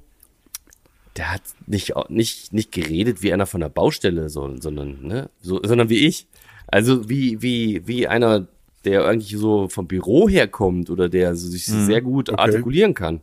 der 1.18 1.34
hat 1.34 1.42
nicht, 1.68 1.94
nicht, 2.10 2.54
nicht 2.54 2.72
geredet 2.72 3.22
wie 3.22 3.34
einer 3.34 3.46
von 3.46 3.62
der 3.62 3.70
Baustelle, 3.70 4.30
so, 4.30 4.56
sondern, 4.60 5.02
ne, 5.06 5.30
so, 5.42 5.60
sondern 5.64 5.90
wie 5.90 6.08
ich. 6.08 6.28
Also 6.68 7.10
wie, 7.10 7.42
wie, 7.42 7.86
wie 7.86 8.08
einer, 8.08 8.48
der 8.86 9.06
eigentlich 9.06 9.38
so 9.38 9.68
vom 9.68 9.88
Büro 9.88 10.30
herkommt 10.30 10.90
oder 10.90 11.10
der 11.10 11.36
so 11.36 11.48
sich 11.50 11.66
sehr 11.66 12.02
gut 12.02 12.30
Okay. 12.30 12.40
artikulieren 12.42 12.94
kann. 12.94 13.22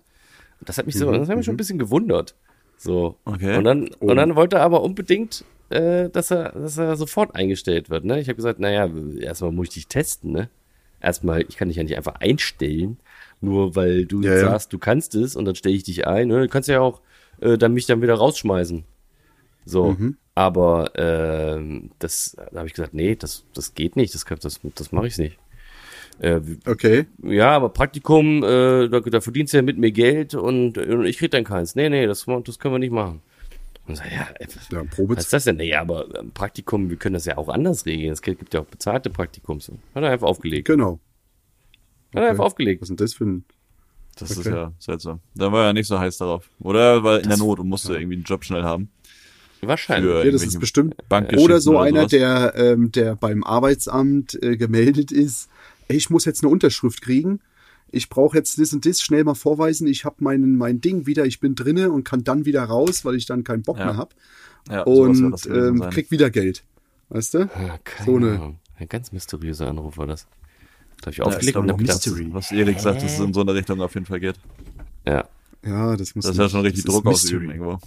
Das 0.60 0.76
hat 0.78 0.86
mich 0.86 0.96
so, 0.96 1.10
das 1.10 1.28
hat 1.28 1.36
mich 1.36 1.46
schon 1.46 1.54
ein 1.54 1.58
bisschen 1.58 1.78
gewundert. 1.78 2.34
So. 2.76 3.16
Okay. 3.24 3.56
Und 3.56 3.64
dann, 3.64 3.90
Oh. 4.00 4.10
und 4.10 4.16
dann 4.16 4.36
wollte 4.36 4.56
er 4.56 4.62
aber 4.62 4.82
unbedingt, 4.82 5.44
äh, 5.70 6.08
dass 6.10 6.30
er, 6.30 6.50
dass 6.52 6.76
er 6.78 6.96
sofort 6.96 7.34
eingestellt 7.34 7.90
wird, 7.90 8.04
ne? 8.04 8.20
Ich 8.20 8.28
habe 8.28 8.36
gesagt, 8.36 8.60
naja, 8.60 8.88
erstmal 9.20 9.52
muss 9.52 9.68
ich 9.68 9.74
dich 9.74 9.86
testen, 9.88 10.32
ne? 10.32 10.48
Erstmal, 11.00 11.42
ich 11.48 11.56
kann 11.56 11.68
dich 11.68 11.76
ja 11.76 11.82
nicht 11.84 11.96
einfach 11.96 12.16
einstellen, 12.16 12.98
nur 13.40 13.76
weil 13.76 14.04
du 14.04 14.20
Ja, 14.22 14.34
ja. 14.34 14.40
sagst, 14.50 14.72
du 14.72 14.78
kannst 14.78 15.14
es 15.14 15.36
und 15.36 15.44
dann 15.44 15.54
stelle 15.54 15.74
ich 15.76 15.84
dich 15.84 16.06
ein. 16.06 16.28
Ne? 16.28 16.40
Du 16.42 16.48
kannst 16.48 16.68
ja 16.68 16.80
auch 16.80 17.00
äh, 17.40 17.58
dann 17.58 17.74
mich 17.74 17.86
dann 17.86 18.02
wieder 18.02 18.14
rausschmeißen. 18.14 18.84
So. 19.64 19.92
Mhm. 19.92 20.16
Aber 20.34 20.92
ähm, 20.94 21.90
das, 21.98 22.36
da 22.36 22.58
habe 22.58 22.68
ich 22.68 22.74
gesagt, 22.74 22.94
nee, 22.94 23.16
das, 23.16 23.44
das 23.54 23.74
geht 23.74 23.96
nicht, 23.96 24.14
das, 24.14 24.24
das, 24.24 24.60
das 24.74 24.92
mache 24.92 25.08
ich 25.08 25.18
nicht. 25.18 25.38
Äh, 26.20 26.40
Okay. 26.66 27.06
ja, 27.22 27.50
aber 27.50 27.68
Praktikum, 27.68 28.42
äh, 28.44 28.88
da, 28.88 29.00
da 29.00 29.20
verdienst 29.20 29.52
du 29.52 29.58
ja 29.58 29.62
mit 29.62 29.78
mir 29.78 29.92
Geld 29.92 30.34
und, 30.34 30.78
und 30.78 31.06
ich 31.06 31.18
krieg 31.18 31.30
dann 31.30 31.44
keins. 31.44 31.74
Nee, 31.74 31.88
nee, 31.88 32.06
das, 32.06 32.26
das 32.44 32.58
können 32.58 32.74
wir 32.74 32.78
nicht 32.78 32.92
machen. 32.92 33.20
Und 33.88 33.96
so, 33.96 34.02
ja, 34.04 34.28
äh, 34.38 34.46
Ja, 34.70 34.82
was 34.96 35.24
ist 35.24 35.32
das 35.32 35.44
denn? 35.44 35.56
Nee, 35.56 35.74
aber 35.74 36.06
ähm, 36.18 36.30
Praktikum, 36.32 36.90
wir 36.90 36.96
können 36.98 37.14
das 37.14 37.24
ja 37.24 37.38
auch 37.38 37.48
anders 37.48 37.86
regeln. 37.86 38.12
Es 38.12 38.22
gibt 38.22 38.52
ja 38.52 38.60
auch 38.60 38.66
bezahlte 38.66 39.10
Praktikums. 39.10 39.72
Hat 39.94 40.02
er 40.02 40.10
einfach 40.10 40.28
aufgelegt. 40.28 40.68
Genau. 40.68 41.00
Hat 42.14 42.22
er 42.22 42.30
einfach 42.30 42.44
aufgelegt. 42.44 42.82
Was 42.82 42.90
ist 42.90 42.98
denn 43.00 43.04
das 43.04 43.14
für 43.14 43.24
ein. 43.24 43.44
Das 44.18 44.30
ist 44.30 44.38
Okay. 44.38 44.50
ja 44.50 44.72
seltsam. 44.78 45.20
Da 45.34 45.50
war 45.52 45.66
er 45.66 45.72
nicht 45.72 45.86
so 45.86 45.98
heiß 45.98 46.18
darauf. 46.18 46.48
Oder 46.60 47.02
war 47.04 47.20
in 47.20 47.28
der 47.28 47.38
Not 47.38 47.58
und 47.60 47.68
musste 47.68 47.94
irgendwie 47.94 48.16
einen 48.16 48.24
Job 48.24 48.44
schnell 48.44 48.62
haben. 48.64 48.90
Wahrscheinlich. 49.60 50.24
Ja, 50.24 50.30
das 50.30 50.44
ist 50.44 50.60
bestimmt. 50.60 50.94
Oder 51.36 51.60
so 51.60 51.78
einer, 51.78 52.00
sowas. 52.08 52.10
der, 52.10 52.54
ähm, 52.56 52.92
der 52.92 53.16
beim 53.16 53.42
Arbeitsamt 53.44 54.40
äh, 54.42 54.56
gemeldet 54.56 55.10
ist. 55.12 55.48
Ey, 55.88 55.96
ich 55.96 56.10
muss 56.10 56.24
jetzt 56.24 56.42
eine 56.44 56.52
Unterschrift 56.52 57.00
kriegen. 57.02 57.40
ich 57.90 58.08
brauche 58.08 58.36
jetzt 58.36 58.58
das 58.60 58.72
und 58.72 58.84
das 58.86 59.00
schnell 59.00 59.24
mal 59.24 59.34
vorweisen, 59.34 59.86
ich 59.88 60.04
habe 60.04 60.16
mein, 60.20 60.56
mein 60.56 60.80
Ding 60.80 61.06
wieder, 61.06 61.24
ich 61.24 61.40
bin 61.40 61.54
drinne 61.54 61.90
und 61.90 62.04
kann 62.04 62.22
dann 62.22 62.44
wieder 62.44 62.62
raus, 62.64 63.04
weil 63.06 63.14
ich 63.14 63.24
dann 63.26 63.44
keinen 63.44 63.62
Bock 63.62 63.78
Ja. 63.78 63.86
mehr 63.86 63.96
hab 63.96 64.14
Ja, 64.70 64.82
und 64.82 65.46
ähm, 65.46 65.80
krieg 65.90 66.10
wieder 66.10 66.28
Geld. 66.30 66.62
Weißt 67.08 67.32
du? 67.34 67.38
Ja, 67.38 67.78
keine 67.84 68.04
So 68.06 68.16
eine-. 68.16 68.54
Ein 68.78 68.88
ganz 68.88 69.10
mysteriöser 69.12 69.66
Anruf 69.68 69.96
war 69.96 70.06
das. 70.06 70.26
Da 71.00 71.06
habe 71.06 71.10
ich 71.12 71.18
Ja, 71.18 71.24
aufgelegt 71.24 71.56
und 71.56 71.64
ich, 71.66 71.70
hab 71.70 71.74
auch 71.76 71.78
gedacht, 71.78 72.34
was 72.34 72.52
Erik 72.52 72.80
sagt, 72.80 73.02
dass 73.02 73.12
es 73.14 73.20
in 73.20 73.32
so 73.32 73.40
eine 73.42 73.54
Richtung 73.54 73.80
auf 73.80 73.94
jeden 73.94 74.06
Fall 74.06 74.20
geht. 74.20 74.36
ja. 75.06 75.24
Ja, 75.66 75.96
das 75.96 76.14
muss 76.14 76.24
Das 76.24 76.32
ist 76.32 76.38
ja 76.38 76.44
nicht. 76.44 76.52
schon 76.52 76.60
richtig 76.60 76.84
das 76.84 76.94
ist 76.94 77.02
Druck 77.04 77.12
ausüben 77.12 77.50
irgendwo. 77.50 77.78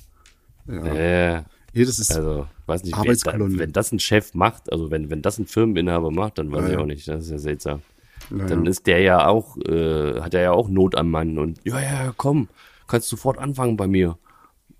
Ja. 0.67 0.93
Ja. 0.93 1.45
Hier, 1.73 1.85
das 1.85 1.99
ist, 1.99 2.11
Also, 2.13 2.47
weiß 2.65 2.83
nicht, 2.83 2.93
Arbeitskolonne. 2.95 3.57
wenn 3.59 3.71
das 3.71 3.93
ein 3.93 3.99
Chef 3.99 4.33
macht, 4.33 4.69
also 4.71 4.91
wenn, 4.91 5.09
wenn 5.09 5.21
das 5.21 5.39
ein 5.39 5.45
Firmeninhaber 5.47 6.11
macht, 6.11 6.37
dann 6.37 6.51
weiß 6.51 6.63
Ja, 6.63 6.67
ich 6.67 6.73
ja. 6.73 6.79
auch 6.79 6.85
nicht. 6.85 7.07
Das 7.07 7.23
ist 7.23 7.31
ja 7.31 7.37
seltsam. 7.37 7.81
ja, 8.29 8.45
Dann 8.45 8.65
ja. 8.65 8.69
ist 8.71 8.87
der 8.87 8.99
ja 8.99 9.25
auch, 9.25 9.55
äh, 9.57 10.19
hat 10.19 10.33
er 10.33 10.41
ja 10.41 10.51
auch 10.51 10.67
Not 10.67 10.95
am 10.95 11.11
Mann 11.11 11.37
und 11.37 11.59
ja, 11.63 11.79
ja, 11.79 12.13
komm, 12.17 12.49
kannst 12.87 13.07
sofort 13.07 13.37
anfangen 13.37 13.77
bei 13.77 13.87
mir. 13.87 14.17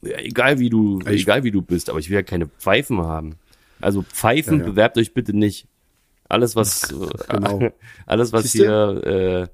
Ja, 0.01 0.17
egal 0.17 0.59
wie 0.59 0.69
du, 0.69 1.00
Ich- 1.09 1.21
egal 1.21 1.45
wie 1.45 1.51
du 1.51 1.61
bist, 1.61 1.89
aber 1.89 2.00
ich 2.00 2.09
will 2.09 2.15
ja 2.15 2.23
keine 2.23 2.47
Pfeifen 2.47 3.00
haben. 3.01 3.35
Also 3.79 4.01
Pfeifen, 4.03 4.59
Ja, 4.59 4.65
ja. 4.65 4.69
bewerbt 4.71 4.97
euch 4.97 5.13
bitte 5.13 5.33
nicht. 5.35 5.65
Alles 6.31 6.55
was, 6.55 6.91
äh, 6.91 6.95
Genau. 7.29 7.71
alles 8.05 8.31
was 8.33 8.43
Siehste? 8.43 8.57
hier, 9.03 9.05
äh, 9.05 9.47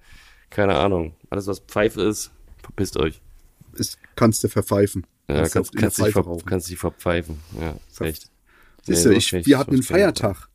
keine 0.49 0.75
Ahnung, 0.75 1.15
alles 1.29 1.47
was 1.47 1.59
Pfeife 1.59 2.01
ist, 2.01 2.31
verpisst 2.61 2.97
euch. 2.97 3.21
ist, 3.73 3.97
kannst 4.15 4.43
du 4.43 4.47
verpfeifen. 4.47 5.05
Ja, 5.29 5.37
Kannst 5.39 5.53
kannst, 5.53 5.75
kannst, 5.75 5.97
dich 5.99 6.13
ver, 6.13 6.37
kannst 6.45 6.69
dich 6.69 6.77
verpfeifen. 6.77 7.39
Ja, 7.59 7.75
ist 7.91 7.99
echt. 8.01 8.29
Siehst 8.83 9.05
Nee, 9.05 9.11
du, 9.11 9.17
ich, 9.17 9.33
wir 9.45 9.57
hatten 9.59 9.71
einen. 9.73 9.83
Feiertag. 9.83 10.47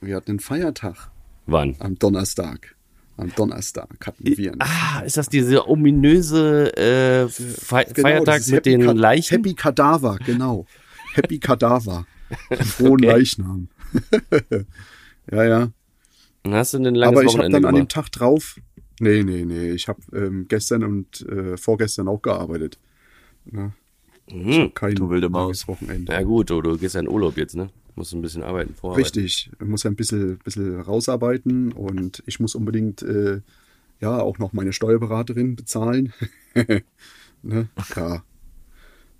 Wir 0.00 0.16
hatten 0.16 0.30
einen 0.32 0.40
Feiertag 0.40 1.10
Wann? 1.46 1.76
am 1.78 1.98
Donnerstag. 1.98 2.74
Am 3.16 3.32
Donnerstag 3.34 3.88
hatten 4.06 4.24
wir 4.24 4.52
einen 4.52 4.60
Ah, 4.62 5.00
ist 5.00 5.16
das 5.18 5.28
diese 5.28 5.68
ominöse 5.68 6.74
äh, 6.76 7.28
Fe 7.28 7.84
Genau, 7.92 8.08
Feiertag 8.08 8.46
mit 8.48 8.66
den 8.66 8.82
Ka- 8.86 8.92
Leichen? 8.92 9.36
Happy 9.36 9.54
Kadaver, 9.54 10.18
genau. 10.24 10.66
Happy 11.14 11.38
Kadaver. 11.38 12.06
Frohen 12.50 12.94
Okay. 12.94 13.06
Leichnam. 13.06 13.68
ja, 15.30 15.44
ja. 15.44 15.70
Dann 16.42 16.54
hast 16.54 16.74
du 16.74 16.78
ein 16.78 16.94
langes 16.94 17.18
Aber 17.18 17.26
ich 17.26 17.38
habe 17.38 17.50
dann 17.50 17.64
an 17.64 17.74
dem 17.74 17.86
gemacht. 17.86 17.92
Tag 17.92 18.12
drauf. 18.12 18.60
Nee, 19.00 19.22
nee, 19.22 19.44
nee. 19.44 19.70
Ich 19.70 19.88
habe 19.88 20.00
ähm, 20.12 20.46
gestern 20.48 20.84
und 20.84 21.22
äh, 21.22 21.56
vorgestern 21.56 22.08
auch 22.08 22.22
gearbeitet. 22.22 22.78
Hm. 23.50 23.72
Kein 24.74 24.94
Du 24.94 25.10
wilde 25.10 25.28
Maus. 25.28 25.66
Wochenende. 25.68 26.12
Ja 26.12 26.22
gut, 26.22 26.50
du, 26.50 26.62
du 26.62 26.78
gehst 26.78 26.94
ja 26.94 27.00
in 27.00 27.08
Urlaub 27.08 27.36
jetzt, 27.36 27.56
ne? 27.56 27.70
Musst 27.96 28.12
ein 28.12 28.22
bisschen 28.22 28.42
arbeiten 28.42 28.74
vorher. 28.74 28.98
Richtig. 28.98 29.50
Ich 29.60 29.66
muss 29.66 29.84
ja 29.84 29.90
ein 29.90 29.96
bisschen, 29.96 30.38
bisschen 30.38 30.80
rausarbeiten 30.80 31.72
und 31.72 32.22
ich 32.26 32.40
muss 32.40 32.54
unbedingt 32.54 33.02
äh, 33.02 33.40
ja 34.00 34.18
auch 34.20 34.38
noch 34.38 34.52
meine 34.52 34.72
Steuerberaterin 34.72 35.56
bezahlen. 35.56 36.12
ne? 37.42 37.68
Ja. 37.94 38.24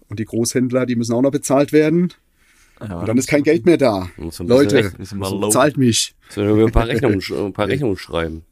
Und 0.09 0.19
die 0.19 0.25
Großhändler, 0.25 0.87
die 0.87 0.97
müssen 0.97 1.15
auch 1.15 1.23
noch 1.23 1.31
bezahlt 1.31 1.73
werden. 1.73 2.13
Ja, 2.81 2.99
Und 3.01 3.09
dann 3.09 3.17
ist 3.19 3.29
kein 3.29 3.43
Geld 3.43 3.65
mehr 3.67 3.77
da. 3.79 4.09
Leute, 4.41 4.93
zahlt 5.51 5.77
mich. 5.77 6.15
So, 6.29 6.43
wir 6.43 6.67
ein 6.67 6.73
paar 6.73 6.89
Rechnungen, 6.89 7.21
ein 7.47 7.53
paar 7.53 7.69
Rechnungen 7.69 7.97
schreiben. 7.97 8.43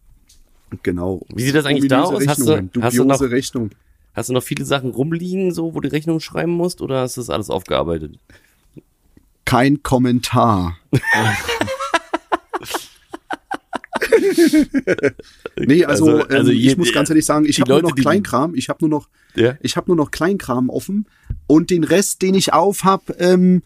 Genau. 0.82 1.20
Wie 1.34 1.42
sieht 1.42 1.54
das 1.54 1.66
eigentlich 1.66 1.88
da 1.88 2.02
aus? 2.04 2.26
Hast 2.26 2.40
du- 2.46 2.70
hast 2.82 2.96
du 2.96 3.04
noch- 3.04 3.20
Rechnung. 3.20 3.70
Hast 4.14 4.28
du 4.28 4.32
noch 4.34 4.42
viele 4.42 4.64
Sachen 4.64 4.90
rumliegen, 4.90 5.52
so, 5.52 5.74
wo 5.74 5.80
du 5.80 5.90
Rechnungen 5.90 6.20
schreiben 6.20 6.52
musst, 6.52 6.80
oder 6.82 7.00
hast 7.00 7.16
du 7.16 7.20
das 7.22 7.30
alles 7.30 7.50
aufgearbeitet? 7.50 8.18
Kein 9.44 9.82
Kommentar. 9.82 10.76
nee, 15.56 15.84
also, 15.84 16.06
Also- 16.18 16.28
also 16.28 16.50
ähm, 16.52 16.56
ich 16.58 16.76
muss 16.76 16.92
ganz 16.92 17.08
ehrlich 17.10 17.24
sagen, 17.24 17.44
ich 17.46 17.60
habe 17.60 17.70
nur 17.72 17.82
noch 17.82 17.94
Kleinkram. 17.94 18.54
Ich 18.54 18.68
habe 18.68 18.78
nur 18.86 18.90
noch, 18.90 19.08
Ja. 19.34 19.56
ich 19.60 19.76
habe 19.76 19.88
nur 19.88 19.96
noch 19.96 20.10
Kleinkram 20.10 20.68
offen 20.70 21.06
und 21.46 21.70
den 21.70 21.84
Rest, 21.84 22.22
den 22.22 22.34
ich 22.34 22.52
auf 22.52 22.84
hab, 22.84 23.18
ähm, 23.20 23.62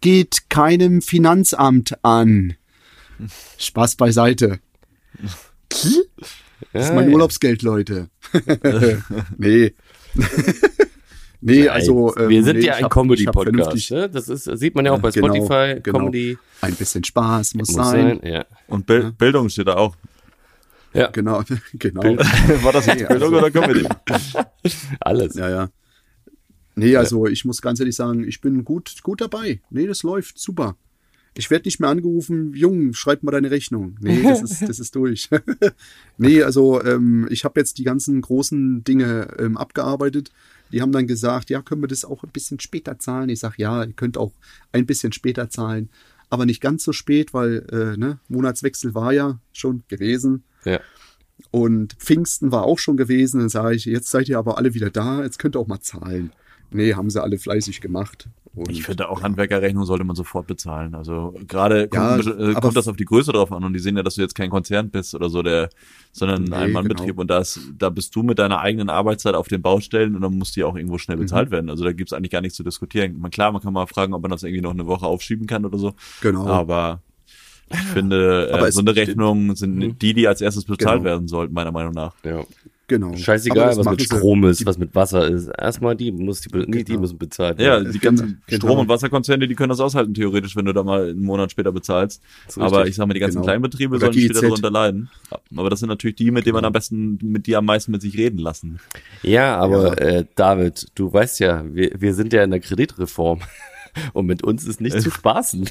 geht 0.00 0.48
keinem 0.50 1.02
Finanzamt 1.02 2.02
an. 2.04 2.54
Spaß 3.58 3.96
beiseite. 3.96 4.60
Das 6.72 6.86
ist 6.86 6.94
mein 6.94 7.08
ja. 7.08 7.14
Urlaubsgeld, 7.14 7.62
Leute. 7.62 8.08
nee. 9.38 9.74
nee, 11.40 11.68
also. 11.68 12.16
ähm, 12.16 12.28
wir 12.28 12.44
sind 12.44 12.58
nee, 12.58 12.66
ja 12.66 12.74
ein 12.74 12.88
Comedy-Podcast. 12.88 13.44
vernünftig 13.56 13.90
Ne? 13.90 14.08
Das 14.08 14.28
ist, 14.28 14.44
sieht 14.44 14.74
man 14.74 14.86
ja 14.86 14.92
auch 14.92 15.00
bei 15.00 15.10
Genau, 15.10 15.34
Spotify. 15.34 15.80
genau. 15.82 15.98
Comedy 15.98 16.38
Ein 16.60 16.74
bisschen 16.74 17.04
Spaß 17.04 17.54
muss, 17.54 17.68
muss 17.72 17.86
sein. 17.90 18.20
sein. 18.22 18.30
Ja. 18.32 18.44
Und 18.66 18.86
Bil 18.86 19.12
Bildung 19.12 19.48
steht 19.48 19.68
da 19.68 19.74
auch. 19.76 19.96
ja, 20.92 21.08
Genau, 21.08 21.42
genau. 21.74 22.02
War 22.02 22.72
das 22.72 22.86
jetzt 22.86 23.08
Bildung 23.08 23.34
oder 23.34 23.50
Comedy? 23.50 23.86
alles. 25.00 25.34
Ja, 25.34 25.48
ja. 25.50 25.68
Nee, 26.78 26.96
also 26.96 27.26
ich 27.26 27.44
muss 27.44 27.62
ganz 27.62 27.80
ehrlich 27.80 27.96
sagen, 27.96 28.26
ich 28.26 28.40
bin 28.40 28.64
gut, 28.64 29.02
gut 29.02 29.20
dabei. 29.20 29.60
Nee, 29.70 29.86
das 29.86 30.02
läuft 30.02 30.38
super. 30.38 30.76
Ich 31.34 31.50
werde 31.50 31.66
nicht 31.66 31.78
mehr 31.78 31.90
angerufen, 31.90 32.52
Jung, 32.54 32.94
schreib 32.94 33.22
mal 33.22 33.30
deine 33.30 33.50
Rechnung. 33.50 33.96
Nee, 34.00 34.22
das 34.22 34.42
ist, 34.42 34.68
das 34.68 34.80
ist 34.80 34.94
durch. 34.96 35.28
nee, 36.18 36.42
also 36.42 36.82
ähm, 36.82 37.28
ich 37.30 37.44
habe 37.44 37.60
jetzt 37.60 37.78
die 37.78 37.84
ganzen 37.84 38.20
großen 38.20 38.82
Dinge 38.82 39.36
ähm, 39.38 39.56
abgearbeitet. 39.56 40.32
Die 40.72 40.82
haben 40.82 40.92
dann 40.92 41.06
gesagt, 41.06 41.50
ja, 41.50 41.62
können 41.62 41.82
wir 41.82 41.88
das 41.88 42.04
auch 42.04 42.24
ein 42.24 42.30
bisschen 42.30 42.60
später 42.60 42.98
zahlen? 42.98 43.28
Ich 43.28 43.40
sage, 43.40 43.54
ja, 43.58 43.84
ihr 43.84 43.92
könnt 43.92 44.18
auch 44.18 44.32
ein 44.72 44.86
bisschen 44.86 45.12
später 45.12 45.48
zahlen, 45.48 45.90
aber 46.28 46.44
nicht 46.44 46.60
ganz 46.60 46.84
so 46.84 46.92
spät, 46.92 47.32
weil 47.32 47.64
äh, 47.70 47.96
ne, 47.96 48.18
Monatswechsel 48.28 48.94
war 48.94 49.12
ja 49.12 49.38
schon 49.52 49.84
gewesen. 49.88 50.42
Ja. 50.64 50.80
Und 51.50 51.94
Pfingsten 51.94 52.50
war 52.50 52.64
auch 52.64 52.78
schon 52.78 52.96
gewesen. 52.96 53.40
Dann 53.40 53.48
sage 53.48 53.76
ich, 53.76 53.84
jetzt 53.84 54.10
seid 54.10 54.28
ihr 54.28 54.38
aber 54.38 54.58
alle 54.58 54.74
wieder 54.74 54.90
da, 54.90 55.22
jetzt 55.22 55.38
könnt 55.38 55.56
ihr 55.56 55.60
auch 55.60 55.68
mal 55.68 55.80
zahlen. 55.80 56.32
Nee, 56.70 56.94
haben 56.94 57.10
sie 57.10 57.22
alle 57.22 57.38
fleißig 57.38 57.80
gemacht. 57.80 58.28
Und 58.54 58.70
Ich 58.70 58.82
finde 58.82 59.08
auch 59.08 59.22
Handwerkerrechnung 59.22 59.84
sollte 59.84 60.02
man 60.04 60.16
sofort 60.16 60.46
bezahlen. 60.48 60.94
Also 60.94 61.34
gerade 61.46 61.88
Ja, 61.92 62.16
kommt, 62.20 62.26
äh, 62.40 62.54
kommt 62.54 62.76
das 62.76 62.88
auf 62.88 62.96
die 62.96 63.04
Größe 63.04 63.30
drauf 63.32 63.52
an 63.52 63.62
und 63.62 63.72
die 63.72 63.78
sehen 63.78 63.96
ja, 63.96 64.02
dass 64.02 64.16
du 64.16 64.20
jetzt 64.22 64.34
kein 64.34 64.50
Konzern 64.50 64.90
bist 64.90 65.14
oder 65.14 65.28
so, 65.30 65.42
der, 65.42 65.68
sondern 66.12 66.44
Nee, 66.44 66.54
ein 66.54 66.62
Ein-Mann-Betrieb 66.64 67.08
genau. 67.10 67.20
und 67.20 67.28
da, 67.30 67.38
ist, 67.38 67.60
da 67.78 67.88
bist 67.88 68.14
du 68.16 68.22
mit 68.22 68.38
deiner 68.38 68.58
eigenen 68.60 68.90
Arbeitszeit 68.90 69.34
auf 69.34 69.46
den 69.48 69.62
Baustellen 69.62 70.16
und 70.16 70.22
dann 70.22 70.36
muss 70.36 70.52
die 70.52 70.64
auch 70.64 70.74
irgendwo 70.76 70.98
schnell 70.98 71.16
Mhm. 71.18 71.20
bezahlt 71.22 71.50
werden. 71.52 71.70
Also 71.70 71.84
da 71.84 71.92
gibt's 71.92 72.12
eigentlich 72.12 72.32
gar 72.32 72.40
nichts 72.40 72.56
zu 72.56 72.64
diskutieren. 72.64 73.18
Man, 73.20 73.30
klar, 73.30 73.52
man 73.52 73.62
kann 73.62 73.72
mal 73.72 73.86
fragen, 73.86 74.12
ob 74.12 74.22
man 74.22 74.30
das 74.30 74.42
irgendwie 74.42 74.62
noch 74.62 74.72
eine 74.72 74.86
Woche 74.86 75.06
aufschieben 75.06 75.46
kann 75.46 75.64
oder 75.64 75.78
so. 75.78 75.94
Genau. 76.20 76.46
Aber 76.46 77.02
ich 77.70 77.78
finde, 77.78 78.50
äh, 78.50 78.72
so 78.72 78.80
eine 78.80 78.96
Rechnung 78.96 79.54
sind 79.54 80.00
die, 80.02 80.14
die 80.14 80.26
als 80.26 80.40
erstes 80.40 80.64
bezahlt 80.64 80.98
Genau. 81.00 81.04
werden 81.04 81.28
sollten, 81.28 81.54
meiner 81.54 81.70
Meinung 81.72 81.92
nach. 81.92 82.14
ja. 82.24 82.42
Genau. 82.88 83.14
Scheißegal, 83.14 83.76
was 83.76 83.86
mit 83.86 84.00
sie- 84.00 84.06
Strom 84.06 84.44
ist, 84.44 84.66
was 84.66 84.76
mit 84.78 84.94
Wasser 84.94 85.28
ist. 85.28 85.48
Erstmal 85.56 85.94
die, 85.94 86.10
muss 86.10 86.40
die, 86.40 86.48
nee, 86.66 86.78
die 86.78 86.84
Genau. 86.84 87.00
müssen 87.02 87.18
bezahlt 87.18 87.60
Ja, 87.60 87.66
werden. 87.74 87.92
die 87.92 87.98
Genau, 88.00 88.10
ganzen 88.22 88.42
genau. 88.46 88.56
Strom- 88.66 88.78
und 88.80 88.88
Wasserkonzerne, 88.88 89.46
die 89.46 89.54
können 89.54 89.68
das 89.68 89.78
aushalten, 89.80 90.14
theoretisch, 90.14 90.56
wenn 90.56 90.64
du 90.64 90.72
da 90.72 90.82
mal 90.82 91.10
einen 91.10 91.22
Monat 91.22 91.52
später 91.52 91.70
bezahlst. 91.70 92.20
Aber 92.56 92.86
ich 92.88 92.96
sag 92.96 93.06
mal, 93.06 93.14
die 93.14 93.20
ganzen 93.20 93.36
Genau. 93.36 93.44
Kleinbetriebe 93.46 93.96
Oder 93.96 94.06
sollen 94.12 94.18
später 94.18 94.40
darunter 94.42 94.70
leiden. 94.70 95.10
Aber 95.56 95.70
das 95.70 95.80
sind 95.80 95.88
natürlich 95.88 96.16
die, 96.16 96.30
mit 96.30 96.44
denen 96.46 96.54
man 96.54 96.64
am 96.64 96.72
besten, 96.72 97.18
mit 97.22 97.46
die 97.46 97.54
am 97.54 97.66
meisten 97.66 97.92
mit 97.92 98.02
sich 98.02 98.16
reden 98.18 98.38
lassen. 98.38 98.80
Ja, 99.22 99.56
aber 99.56 100.00
Äh, 100.00 100.24
David, 100.34 100.86
du 100.94 101.12
weißt 101.12 101.40
ja, 101.40 101.64
wir, 101.72 101.92
wir 101.98 102.14
sind 102.14 102.32
ja 102.32 102.42
in 102.42 102.50
der 102.50 102.60
Kreditreform. 102.60 103.40
Und 104.12 104.26
mit 104.26 104.42
uns 104.42 104.64
ist 104.66 104.80
nicht 104.80 105.00
zu 105.00 105.10
spaßen. 105.12 105.68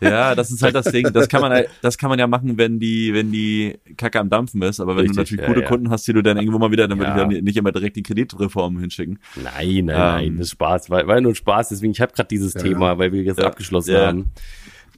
Ja, 0.00 0.34
das 0.34 0.50
ist 0.50 0.62
halt 0.62 0.74
das 0.74 0.86
Ding. 0.86 1.10
Das 1.12 1.28
kann 1.28 1.40
man, 1.40 1.52
halt- 1.52 1.68
das 1.82 1.98
kann 1.98 2.10
man 2.10 2.18
ja 2.18 2.26
machen, 2.26 2.58
wenn 2.58 2.78
die, 2.78 3.14
wenn 3.14 3.32
die 3.32 3.78
Kacke 3.96 4.20
am 4.20 4.28
Dampfen 4.30 4.60
ist. 4.62 4.80
Aber 4.80 4.96
wenn 4.96 5.02
Richtig, 5.06 5.14
du 5.16 5.20
natürlich 5.20 5.42
ja, 5.42 5.48
gute 5.48 5.60
ja. 5.62 5.68
Kunden 5.68 5.90
hast, 5.90 6.06
die 6.08 6.12
du 6.12 6.22
dann 6.22 6.36
irgendwo 6.36 6.58
mal 6.58 6.70
wieder, 6.70 6.88
dann 6.88 6.98
würde 6.98 7.10
Ja. 7.10 7.28
ich 7.28 7.34
dann 7.36 7.44
nicht 7.44 7.56
immer 7.56 7.72
direkt 7.72 7.96
die 7.96 8.02
Kreditreform 8.02 8.78
hinschicken. 8.80 9.18
Nein, 9.36 9.44
nein, 9.44 9.78
Ähm. 9.80 9.86
nein, 9.86 10.36
das 10.38 10.46
ist 10.48 10.52
Spaß. 10.52 10.90
War, 10.90 11.06
war 11.06 11.20
nur 11.20 11.32
ein 11.32 11.36
Spaß, 11.36 11.70
deswegen, 11.70 11.92
ich 11.92 12.00
habe 12.00 12.12
gerade 12.12 12.28
dieses 12.28 12.54
Ja, 12.54 12.60
Thema, 12.62 12.98
weil 12.98 13.12
wir 13.12 13.22
jetzt 13.22 13.38
Ja. 13.40 13.46
abgeschlossen 13.46 13.92
Ja. 13.94 14.06
haben. 14.06 14.26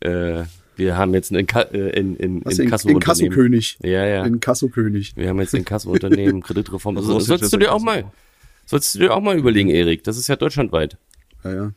Äh, 0.00 0.44
wir 0.76 0.96
haben 0.98 1.14
jetzt 1.14 1.30
ein 1.32 1.36
Inka 1.36 1.62
äh, 1.62 1.88
in, 1.98 2.16
in, 2.16 2.42
in, 2.42 2.42
in 2.42 2.60
Inkasso-Unternehmen. 2.60 3.00
Kassokönig. 3.00 3.78
Ja, 3.82 4.04
ja. 4.06 4.24
In 4.26 4.40
Kassokönig. 4.40 5.16
Wir 5.16 5.30
haben 5.30 5.40
jetzt 5.40 5.54
ein 5.54 5.64
Kassounternehmen, 5.64 6.42
Kreditreform. 6.42 6.98
Also, 6.98 7.18
solltest 7.18 7.52
du 7.52 7.56
dir 7.56 7.72
auch 7.72 7.80
mal, 7.80 8.04
solltest 8.66 8.94
du 8.94 8.98
dir 8.98 9.14
auch 9.14 9.22
mal 9.22 9.38
überlegen, 9.38 9.70
Erik. 9.70 10.04
Das 10.04 10.18
ist 10.18 10.28
ja 10.28 10.36
deutschlandweit. 10.36 10.98
Ja, 11.44 11.54
ja. 11.54 11.72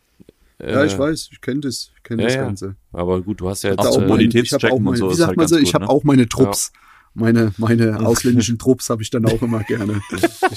Ja, 0.62 0.84
ich 0.84 0.93
Äh, 0.93 1.00
weiß, 1.00 1.30
ich 1.32 1.41
kenne 1.41 1.62
das, 1.62 1.91
ich 1.95 2.04
kenne 2.04 2.24
Ja, 2.24 2.28
das 2.28 2.36
ja. 2.36 2.43
Ganze. 2.43 2.76
Aber 2.91 3.22
gut, 3.22 3.39
du 3.39 3.50
hast 3.50 3.63
ja 3.63 3.72
jetzt, 3.72 3.80
Auch 3.86 4.02
äh, 4.02 4.08
mein- 4.08 4.30
ich 4.30 4.54
hab 4.54 4.63
auch 4.65 4.72
und 4.78 4.84
meine, 4.84 4.98
so 4.98 5.10
wie 5.10 5.13
sagt 5.15 5.28
halt 5.30 5.38
man 5.38 5.48
so, 5.48 5.58
ich 5.58 5.74
habe 5.74 5.86
ne? 5.86 5.89
auch 5.89 6.04
meine 6.04 6.28
Trupps. 6.28 6.72
Meine, 7.13 7.52
meine 7.58 8.00
ausländischen 8.06 8.58
Trupps 8.60 8.89
habe 8.89 9.02
ich 9.02 9.10
dann 9.10 9.26
auch 9.26 9.41
immer 9.41 9.63
gerne. 9.63 10.00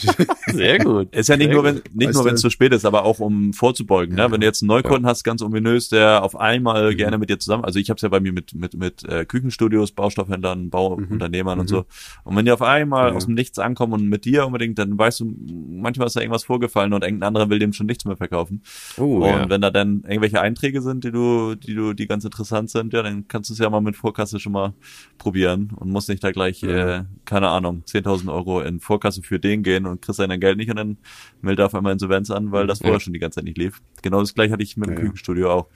sehr 0.53 0.79
gut. 0.79 1.15
Ist 1.15 1.29
ja 1.29 1.37
nicht 1.37 1.47
Sehr 1.47 1.55
nur, 1.55 1.65
wenn, 1.65 1.75
nicht 1.93 2.09
Weißt 2.09 2.15
nur, 2.15 2.25
wenn 2.25 2.35
es 2.35 2.41
zu 2.41 2.51
spät 2.51 2.73
ist, 2.73 2.85
aber 2.85 3.05
auch 3.05 3.19
um 3.21 3.53
vorzubeugen. 3.53 4.17
Ne? 4.17 4.31
Wenn 4.31 4.41
du 4.41 4.47
jetzt 4.47 4.62
einen 4.62 4.69
Neukunden 4.69 5.07
hast, 5.07 5.25
ganz 5.25 5.43
ominös, 5.43 5.88
der 5.88 6.23
auf 6.23 6.37
einmal 6.38 6.93
Mhm. 6.93 6.97
gerne 6.97 7.19
mit 7.19 7.31
dir 7.31 7.38
zusammen, 7.38 7.65
also 7.65 7.79
ich 7.79 7.88
habe 7.91 7.97
es 7.97 8.03
ja 8.03 8.09
bei 8.09 8.21
mir 8.21 8.33
mit 8.33 8.55
mit 8.55 8.75
mit 8.77 9.05
äh, 9.05 9.25
Küchenstudios, 9.25 9.93
Baustoffhändlern, 9.93 10.71
Bauunternehmern 10.71 11.59
und 11.59 11.69
so. 11.69 11.85
Und 12.25 12.37
wenn 12.37 12.45
die 12.45 12.53
auf 12.53 12.62
einmal 12.62 13.03
Mhm. 13.07 13.09
Ja. 13.12 13.17
aus 13.17 13.25
dem 13.27 13.35
Nichts 13.35 13.59
ankommen 13.59 13.93
und 13.95 14.09
mit 14.09 14.25
dir 14.25 14.47
unbedingt, 14.47 14.79
dann 14.79 14.99
weißt 14.99 15.21
du, 15.21 15.35
manchmal 15.71 16.07
ist 16.07 16.17
da 16.17 16.21
irgendwas 16.21 16.45
vorgefallen 16.45 16.93
und 16.93 17.03
irgendein 17.03 17.29
anderer 17.29 17.49
will 17.51 17.59
dem 17.59 17.73
schon 17.73 17.87
nichts 17.87 18.05
mehr 18.05 18.17
verkaufen. 18.17 18.62
Oh, 18.99 19.17
und 19.23 19.29
ja. 19.29 19.49
wenn 19.49 19.61
da 19.61 19.71
dann 19.71 20.03
irgendwelche 20.07 20.41
Einträge 20.41 20.83
sind, 20.83 21.05
die 21.05 21.11
du, 21.12 21.55
die 21.55 21.75
du, 21.75 21.93
die 21.95 22.07
ganz 22.07 22.25
interessant 22.25 22.71
sind, 22.71 22.93
ja, 22.93 23.03
dann 23.03 23.27
kannst 23.29 23.51
du 23.51 23.55
es 23.55 23.59
ja 23.59 23.71
mal 23.71 23.81
mit 23.81 23.97
Vorkasse 23.97 24.38
schon 24.38 24.53
mal 24.53 24.75
probieren 25.19 25.71
und 25.77 25.91
musst 25.91 26.09
nicht 26.09 26.23
da 26.23 26.31
gleich 26.31 26.42
gleich, 26.43 26.63
äh, 26.63 27.05
keine 27.25 27.49
Ahnung, 27.49 27.83
10.000 27.87 28.33
Euro 28.33 28.61
in 28.61 28.81
Vorkasse 28.81 29.23
für 29.23 29.39
den 29.39 29.63
gehen 29.63 29.87
und 29.87 30.03
kriegst 30.03 30.19
dann 30.19 30.31
dein 30.31 30.41
Geld 30.41 30.57
nicht 30.59 30.71
und 30.71 30.77
dann 30.77 30.97
meldet 31.41 31.61
er 31.63 31.67
auf 31.67 31.75
einmal 31.75 31.93
Insolvenz 31.93 32.31
an, 32.31 32.53
weil 32.53 32.67
das 32.67 32.79
vorher 32.79 32.95
Ja. 32.97 33.01
schon 33.01 33.13
die 33.13 33.19
ganze 33.19 33.37
Zeit 33.37 33.45
nicht 33.45 33.59
lief. 33.59 33.81
Genau 34.03 34.21
das 34.21 34.35
gleiche 34.35 34.53
hatte 34.53 34.63
ich 34.63 34.77
mit 34.77 34.89
dem 34.89 34.93
Ja, 34.95 34.99
ja. 34.99 35.05
Küchenstudio 35.07 35.51
auch. 35.53 35.67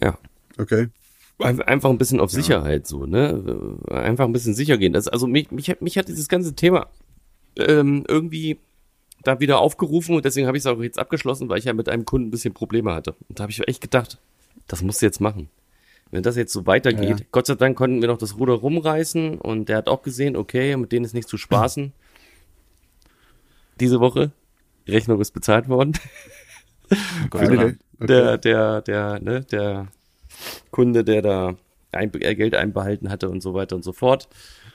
Ja. 0.00 0.18
Okay. 0.58 0.88
Ein- 1.38 1.62
Einfach 1.62 1.90
ein 1.90 1.98
bisschen 1.98 2.20
auf 2.20 2.30
Sicherheit 2.30 2.86
so, 2.86 3.04
ne? 3.06 3.78
Einfach 3.88 4.24
ein 4.26 4.32
bisschen 4.32 4.54
sicher 4.54 4.78
gehen. 4.78 4.92
Das, 4.92 5.08
also 5.08 5.26
mich, 5.26 5.50
mich, 5.50 5.68
hat- 5.70 5.82
mich 5.82 5.98
hat 5.98 6.08
dieses 6.08 6.28
ganze 6.28 6.54
Thema 6.54 6.86
ähm, 7.56 8.04
irgendwie 8.08 8.58
da 9.24 9.40
wieder 9.40 9.58
aufgerufen 9.58 10.14
und 10.16 10.24
deswegen 10.24 10.46
habe 10.46 10.56
ich 10.56 10.62
es 10.62 10.66
auch 10.66 10.80
jetzt 10.82 10.98
abgeschlossen, 10.98 11.48
weil 11.48 11.58
ich 11.58 11.64
ja 11.64 11.72
mit 11.72 11.88
einem 11.88 12.04
Kunden 12.04 12.28
ein 12.28 12.30
bisschen 12.30 12.54
Probleme 12.54 12.94
hatte. 12.94 13.14
Und 13.28 13.38
da 13.38 13.42
habe 13.42 13.52
ich 13.52 13.66
echt 13.68 13.80
gedacht, 13.80 14.18
das 14.68 14.82
musst 14.82 15.02
du 15.02 15.06
jetzt 15.06 15.20
machen. 15.20 15.48
Wenn 16.12 16.22
das 16.22 16.36
jetzt 16.36 16.52
so 16.52 16.66
weitergeht, 16.66 17.20
Ja. 17.20 17.26
Gott 17.32 17.46
sei 17.46 17.54
Dank 17.56 17.76
konnten 17.76 18.00
wir 18.02 18.08
noch 18.08 18.18
das 18.18 18.38
Ruder 18.38 18.52
rumreißen 18.52 19.38
und 19.38 19.68
der 19.68 19.78
hat 19.78 19.88
auch 19.88 20.02
gesehen, 20.02 20.36
okay, 20.36 20.76
mit 20.76 20.92
denen 20.92 21.04
ist 21.06 21.14
nicht 21.14 21.28
zu 21.28 21.38
spaßen. 21.38 21.92
Diese 23.80 23.98
Woche, 23.98 24.30
Rechnung 24.86 25.20
ist 25.20 25.32
bezahlt 25.32 25.68
worden. 25.68 25.92
Gott. 27.30 27.42
Okay. 27.50 27.76
Der, 27.98 28.36
der, 28.36 28.82
der, 28.82 29.20
ne, 29.20 29.40
der 29.44 29.88
Kunde, 30.70 31.02
der 31.04 31.22
da 31.22 31.54
ein, 31.92 32.12
äh, 32.20 32.34
Geld 32.34 32.54
einbehalten 32.54 33.08
hatte 33.10 33.28
und 33.30 33.42
so 33.42 33.54
weiter 33.54 33.76
und 33.76 33.84
so 33.84 33.92
fort. 33.92 34.28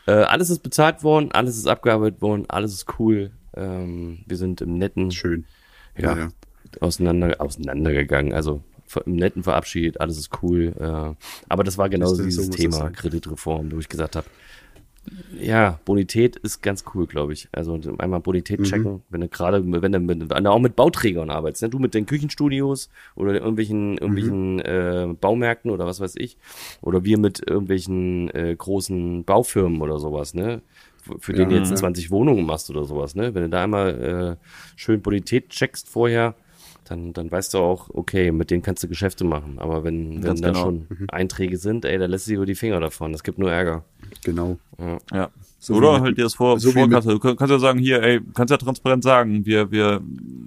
Äh, 0.08 0.12
alles 0.12 0.50
ist 0.50 0.64
bezahlt 0.64 1.04
worden, 1.04 1.32
alles 1.34 1.58
ist 1.58 1.68
abgearbeitet 1.68 2.22
worden, 2.22 2.46
alles 2.48 2.74
ist 2.74 3.00
cool. 3.00 3.32
Ähm, 3.56 4.20
wir 4.26 4.38
sind 4.38 4.62
im 4.62 4.78
netten, 4.78 5.12
Schön. 5.12 5.46
ja, 5.98 6.14
Ja, 6.16 6.18
ja. 6.18 6.30
auseinander, 6.80 7.36
auseinandergegangen. 7.40 8.34
Also 8.34 8.62
im 9.06 9.16
netten 9.16 9.44
Verabschied, 9.44 10.00
alles 10.00 10.18
ist 10.18 10.32
cool. 10.42 10.74
Äh, 10.80 11.16
aber 11.50 11.64
das 11.64 11.78
war 11.78 11.90
genau 11.90 12.10
Das 12.10 12.18
so 12.18 12.24
dieses 12.24 12.50
das 12.50 12.56
Thema. 12.58 12.90
Kreditreform, 12.90 13.72
wo 13.72 13.80
ich 13.80 13.90
gesagt 13.90 14.16
habe, 14.16 14.28
ja, 15.40 15.80
Bonität 15.86 16.36
ist 16.36 16.62
ganz 16.62 16.84
cool, 16.94 17.08
glaube 17.08 17.34
ich. 17.34 17.48
Also 17.52 17.80
einmal 17.98 18.20
Bonität 18.20 18.64
checken, 18.64 19.04
wenn 19.10 19.22
du 19.22 19.28
gerade, 19.28 19.64
wenn 19.64 19.92
du, 19.92 20.00
mit, 20.00 20.30
wenn 20.30 20.44
du 20.44 20.52
auch 20.52 20.60
mit 20.60 20.76
Bauträgern 20.76 21.30
arbeitest, 21.30 21.64
ne? 21.64 21.70
du 21.70 21.80
mit 21.80 21.94
den 21.94 22.06
Küchenstudios 22.06 22.90
oder 23.16 23.34
irgendwelchen, 23.34 23.98
irgendwelchen 23.98 24.60
äh, 24.60 25.08
Baumärkten 25.20 25.72
oder 25.72 25.86
was 25.86 26.00
weiß 26.00 26.16
ich, 26.18 26.38
oder 26.82 27.06
wir 27.06 27.18
mit 27.18 27.48
irgendwelchen 27.48 28.30
äh, 28.34 28.56
großen 28.58 29.24
Baufirmen 29.24 29.82
oder 29.82 30.00
sowas, 30.00 30.34
ne? 30.34 30.62
Für, 30.98 31.20
für 31.20 31.34
den 31.34 31.50
du 31.50 31.56
jetzt 31.56 31.78
20 31.78 32.12
Wohnungen 32.12 32.46
machst 32.46 32.70
oder 32.70 32.84
sowas, 32.84 33.16
ne? 33.16 33.34
Wenn 33.34 33.44
du 33.44 33.50
da 33.50 33.64
einmal 33.64 34.38
äh, 34.40 34.46
schön 34.76 35.02
Bonität 35.02 35.50
checkst 35.50 35.88
vorher, 35.88 36.36
dann, 36.90 37.14
dann 37.14 37.32
weißt 37.32 37.54
du 37.54 37.58
auch, 37.60 37.90
okay, 37.94 38.32
mit 38.32 38.50
denen 38.52 38.62
kannst 38.62 38.84
du 38.84 38.88
Geschäfte 38.88 39.24
machen. 39.26 39.60
Aber 39.60 39.84
wenn, 39.84 40.24
wenn 40.24 40.36
da 40.42 40.50
genau. 40.50 40.60
schon 40.62 40.88
Einträge 41.10 41.58
sind, 41.58 41.86
ey, 41.86 41.98
da 41.98 42.06
lässt 42.06 42.26
sich 42.26 42.36
über 42.36 42.46
die 42.46 42.56
Finger 42.56 42.80
davon. 42.80 43.12
Das 43.12 43.24
gibt 43.24 43.38
nur 43.40 43.52
Ärger. 43.52 43.84
Genau. 44.24 44.58
Ja. 45.14 45.30
So 45.60 45.74
Oder 45.74 46.02
halt 46.02 46.18
dir 46.18 46.24
das 46.24 46.36
vor, 46.36 46.60
so 46.60 46.72
Vorkasse. 46.72 47.10
Du 47.10 47.20
kann- 47.20 47.36
kannst 47.36 47.52
ja 47.52 47.58
sagen, 47.60 47.80
hier, 47.80 48.02
ey, 48.04 48.22
kannst 48.36 48.52
ja 48.52 48.58
transparent 48.58 49.04
sagen, 49.04 49.46
wir, 49.46 49.72
wir 49.72 50.02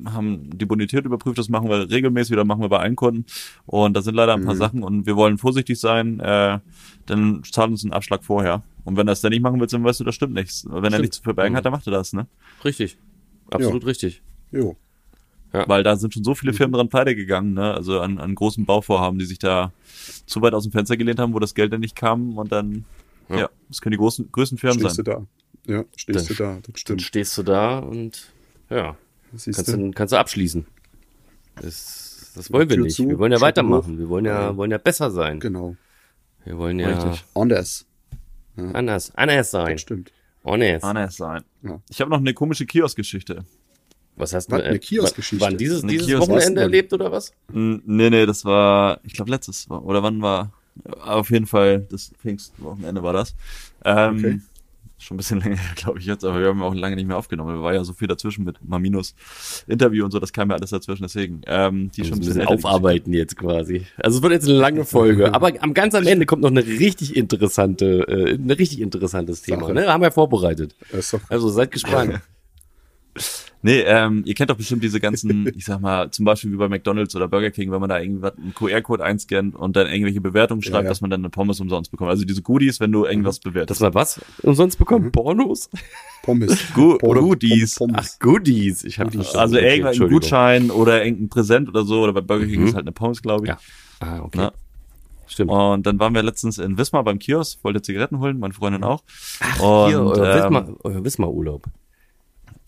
haben 0.07 0.49
die 0.57 0.65
Bonität 0.67 1.05
überprüft, 1.05 1.37
das 1.37 1.49
machen 1.49 1.69
wir 1.69 1.91
regelmäßig 1.91 2.33
oder 2.35 2.45
machen 2.45 2.61
wir 2.63 2.69
bei 2.69 2.79
allen 2.79 2.95
Kunden. 2.97 3.25
Und 3.67 3.97
da 3.97 4.03
sind 4.03 4.15
leider 4.15 4.35
ein 4.35 4.45
paar 4.45 4.55
Mhm. 4.55 4.59
Sachen 4.59 4.83
und 4.85 5.07
wir 5.07 5.17
wollen 5.17 5.37
vorsichtig 5.37 5.81
sein, 5.81 6.21
äh, 6.21 6.61
dann 7.07 7.43
zahlt 7.51 7.71
uns 7.71 7.83
einen 7.85 7.93
Abschlag 7.93 8.23
vorher. 8.25 8.63
Und 8.85 8.97
wenn 8.97 9.09
er 9.09 9.13
es 9.13 9.21
dann 9.21 9.31
nicht 9.31 9.43
machen 9.43 9.61
willst, 9.61 9.75
dann 9.75 9.83
weißt 9.85 9.99
du, 10.01 10.05
das 10.05 10.15
stimmt 10.15 10.35
nichts. 10.35 10.65
Wenn 10.65 10.85
er 10.85 10.91
Stimmt. 10.91 11.01
nichts 11.03 11.17
zu 11.19 11.23
verbergen 11.25 11.53
Mhm. 11.53 11.57
hat, 11.57 11.65
dann 11.65 11.73
macht 11.73 11.87
er 11.87 11.91
das, 11.93 12.13
ne? 12.13 12.27
Richtig. 12.65 12.97
Absolut 13.51 13.85
richtig. 13.85 14.23
Jo. 14.53 14.77
Weil 15.53 15.83
da 15.83 15.97
sind 15.97 16.15
schon 16.15 16.23
so 16.25 16.31
Mhm. 16.31 16.35
viele 16.37 16.53
Firmen 16.53 16.73
dran 16.75 16.89
pleite 16.89 17.17
gegangen, 17.17 17.55
ne? 17.55 17.75
Also 17.75 18.01
an, 18.01 18.19
an 18.19 18.35
großen 18.35 18.65
Bauvorhaben, 18.67 19.19
die 19.19 19.25
sich 19.25 19.39
da 19.39 19.73
zu 20.27 20.41
weit 20.43 20.55
aus 20.55 20.63
dem 20.63 20.73
Fenster 20.73 20.97
gelehnt 20.97 21.19
haben, 21.19 21.35
wo 21.35 21.39
das 21.41 21.55
Geld 21.55 21.73
dann 21.73 21.81
nicht 21.81 21.97
kam 21.97 22.39
und 22.39 22.53
dann, 22.53 22.85
ja, 23.29 23.37
Ja. 23.39 23.51
das 23.69 23.81
können 23.81 23.93
die 23.93 23.99
großen, 23.99 24.31
größten 24.31 24.59
Firmen 24.59 24.79
Stehst 24.81 24.99
du 24.99 25.03
sein. 25.05 25.27
da. 25.67 25.73
Ja, 25.73 25.85
stehst 25.97 26.19
Dann- 26.19 26.27
du 26.27 26.35
da. 26.43 26.55
Das 26.55 26.63
Dann 26.65 26.77
stimmt. 26.77 27.03
stehst 27.03 27.37
du 27.39 27.43
da 27.43 27.79
und 27.81 28.33
ja, 28.71 28.97
Siehst 29.35 29.57
kannst 29.57 29.73
du? 29.73 29.77
du, 29.77 29.91
kannst 29.93 30.13
du 30.13 30.19
abschließen. 30.19 30.67
Das, 31.61 32.33
das 32.35 32.53
wollen 32.53 32.69
wir 32.69 32.77
Tür 32.77 32.85
nicht. 32.85 32.97
zu, 32.97 33.09
wir 33.09 33.19
wollen 33.19 33.33
ja 33.33 33.41
weitermachen. 33.41 33.95
hoch. 33.95 33.99
Wir 33.99 34.09
wollen 34.09 34.25
ja, 34.25 34.41
Ja. 34.51 34.57
wollen 34.57 34.71
ja 34.71 34.79
besser 34.79 35.11
sein. 35.11 35.41
Genau. 35.41 35.77
Wir 36.45 36.57
wollen 36.59 36.79
ja 36.79 36.89
Richtig. 36.89 37.25
Anders. 37.35 37.87
anders, 38.57 39.13
anders 39.15 39.51
sein. 39.51 39.73
Das 39.73 39.81
stimmt. 39.83 40.13
Honest. 40.45 40.85
Honest 40.85 41.17
sein. 41.19 41.43
Ja. 41.63 41.81
Ich 41.91 42.01
habe 42.01 42.11
noch 42.11 42.19
eine 42.19 42.33
komische 42.35 42.65
Kioskgeschichte. 42.67 43.45
Was 44.21 44.35
hast 44.35 44.51
du? 44.53 44.57
eine 44.57 44.65
äh, 44.75 44.79
Kioskgeschichte? 44.79 45.45
Wann 45.45 45.57
dieses, 45.57 45.83
dieses 45.83 46.07
Kiosk- 46.07 46.29
Wochenende 46.29 46.61
erlebt 46.63 46.93
oder 46.93 47.11
was? 47.11 47.33
Nee, 47.53 47.81
nee, 48.11 48.27
das 48.27 48.45
war, 48.45 49.01
ich 49.05 49.15
glaube 49.15 49.31
letztes 49.31 49.69
war, 49.71 49.85
oder 49.85 50.03
wann 50.03 50.21
war, 50.23 50.53
auf 51.03 51.31
jeden 51.31 51.47
Fall, 51.47 51.87
das 51.91 52.13
Pfingstwochenende 52.21 53.03
war 53.03 53.13
das. 53.13 53.35
Ähm, 53.85 54.19
Okay. 54.19 54.41
Schon 55.03 55.15
ein 55.15 55.17
bisschen 55.17 55.41
länger, 55.43 55.57
glaube 55.77 55.99
ich 55.99 56.05
jetzt, 56.05 56.27
aber 56.27 56.39
wir 56.41 56.49
haben 56.49 56.61
auch 56.63 56.75
lange 56.75 56.95
nicht 56.95 57.07
mehr 57.09 57.17
aufgenommen. 57.17 57.57
Da 57.57 57.63
war 57.63 57.73
ja 57.73 57.83
so 57.85 57.95
viel 57.95 58.07
dazwischen 58.07 58.45
mit 58.45 58.59
Maminus 58.63 59.15
Interview 59.67 60.05
und 60.05 60.11
so, 60.11 60.19
das 60.19 60.31
kam 60.31 60.51
ja 60.51 60.57
alles 60.57 60.69
dazwischen, 60.69 61.05
deswegen. 61.05 61.41
Ähm, 61.47 61.91
die 61.91 62.03
Wir 62.03 62.05
schon 62.05 62.15
ein 62.17 62.19
müssen 62.19 62.35
bisschen 62.35 62.47
aufarbeiten 62.47 63.15
jetzt 63.15 63.35
quasi. 63.35 63.87
Also 63.97 64.19
es 64.19 64.23
wird 64.23 64.35
jetzt 64.35 64.47
eine 64.47 64.59
lange 64.59 64.85
Folge, 64.85 65.33
aber 65.35 65.53
am 65.61 65.73
ganz 65.73 65.95
am 65.95 66.07
Ende 66.07 66.27
kommt 66.27 66.43
noch 66.43 66.51
eine 66.51 66.67
richtig 66.67 67.17
interessante, 67.17 68.07
äh, 68.09 68.35
ein 68.35 68.51
richtig 68.51 68.83
interessantes 68.83 69.41
Thema. 69.41 69.73
Ne? 69.73 69.87
Haben 69.91 70.03
wir 70.03 70.11
vorbereitet. 70.11 70.75
Also 71.31 71.49
seid 71.49 71.71
gespannt. 71.71 72.21
Nee, 73.63 73.81
ähm, 73.81 74.23
ihr 74.25 74.35
kennt 74.35 74.49
doch 74.49 74.57
bestimmt 74.57 74.83
diese 74.83 75.01
ganzen, 75.01 75.47
ich 75.55 75.67
sag 75.67 75.81
mal, 75.83 76.11
zum 76.11 76.25
Beispiel 76.25 76.51
wie 76.51 76.57
bei 76.57 76.69
McDonalds 76.69 77.15
oder 77.15 77.29
Burger 77.29 77.51
King, 77.51 77.71
wenn 77.71 77.81
man 77.81 77.91
da 77.91 78.01
irgendwas, 78.01 78.33
einen 78.39 78.55
QR-Code 78.55 79.05
einscannt 79.05 79.55
und 79.55 79.77
dann 79.77 79.87
irgendwelche 79.87 80.23
Bewertungen 80.23 80.63
schreibt, 80.63 80.85
ja. 80.85 80.89
dass 80.89 81.03
man 81.03 81.11
dann 81.11 81.21
eine 81.21 81.29
Pommes 81.29 81.61
umsonst 81.61 81.91
bekommt. 81.91 82.09
Also 82.11 82.25
diese 82.25 82.41
Goodies, 82.41 82.81
wenn 82.81 82.91
du 82.91 83.05
irgendwas 83.05 83.39
bewertest. 83.39 83.71
Das 83.71 83.81
war 83.83 83.93
was? 83.95 84.19
Umsonst 84.43 84.79
bekommen? 84.79 85.13
Pornos? 85.13 85.69
Pommes. 86.23 86.59
Gu- 86.75 86.97
Pommes. 86.99 87.21
Goodies. 87.23 87.75
Pommes. 87.75 87.97
Ach, 88.15 88.19
Goodies. 88.19 88.85
Ich 88.85 88.99
habe 88.99 89.11
also 89.35 89.57
irgendein 89.59 90.09
Gutschein 90.09 90.71
oder 90.71 91.05
irgendein 91.05 91.29
Präsent 91.29 91.69
oder 91.69 91.85
so, 91.85 92.01
oder 92.03 92.15
bei 92.15 92.23
Burger 92.23 92.47
King 92.47 92.61
Mhm. 92.63 92.67
ist 92.69 92.75
halt 92.75 92.85
eine 92.85 92.93
Pommes, 92.93 93.21
glaube 93.21 93.45
ich. 93.45 93.51
Ja. 93.51 93.59
Ah, 94.01 94.21
okay. 94.23 94.39
Na? 94.39 94.53
Stimmt. 95.27 95.51
Und 95.51 95.87
dann 95.87 96.01
waren 96.01 96.15
wir 96.15 96.23
letztens 96.23 96.59
in 96.59 96.77
Wismar 96.79 97.05
beim 97.05 97.19
Kiosk, 97.19 97.63
wollte 97.63 97.83
Zigaretten 97.83 98.19
holen, 98.21 98.39
meine 98.41 98.53
Freundin 98.55 98.83
auch. 98.83 99.05
Ach, 99.41 99.61
und, 99.61 99.89
hier, 99.91 100.01
euer 100.03 100.35
ähm, 100.35 100.45
Wismar, 100.45 100.69
euer 100.83 101.05
Wismar-Urlaub. 101.05 101.65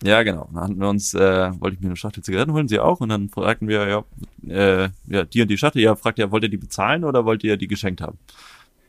Ja, 0.03 0.23
genau. 0.23 0.49
Dann 0.53 0.63
hatten 0.63 0.79
wir 0.79 0.89
uns, 0.89 1.13
äh, 1.13 1.51
wollte 1.59 1.75
ich 1.75 1.81
mir 1.81 1.87
eine 1.87 1.95
Schachtel 1.95 2.23
Zigaretten 2.23 2.53
holen, 2.53 2.67
sie 2.67 2.79
auch. 2.79 2.99
Und 2.99 3.09
dann 3.09 3.29
fragten 3.29 3.67
wir, 3.67 3.87
ja, 3.87 4.03
äh, 4.47 4.89
ja, 5.07 5.23
die 5.23 5.41
und 5.41 5.47
die 5.49 5.57
Schachtel, 5.57 5.81
ja, 5.81 5.95
fragt 5.95 6.19
ja, 6.19 6.31
wollt 6.31 6.43
ihr 6.43 6.49
die 6.49 6.57
bezahlen 6.57 7.03
oder 7.03 7.25
wollt 7.25 7.43
ihr 7.43 7.57
die 7.57 7.67
geschenkt 7.67 8.01
haben? 8.01 8.17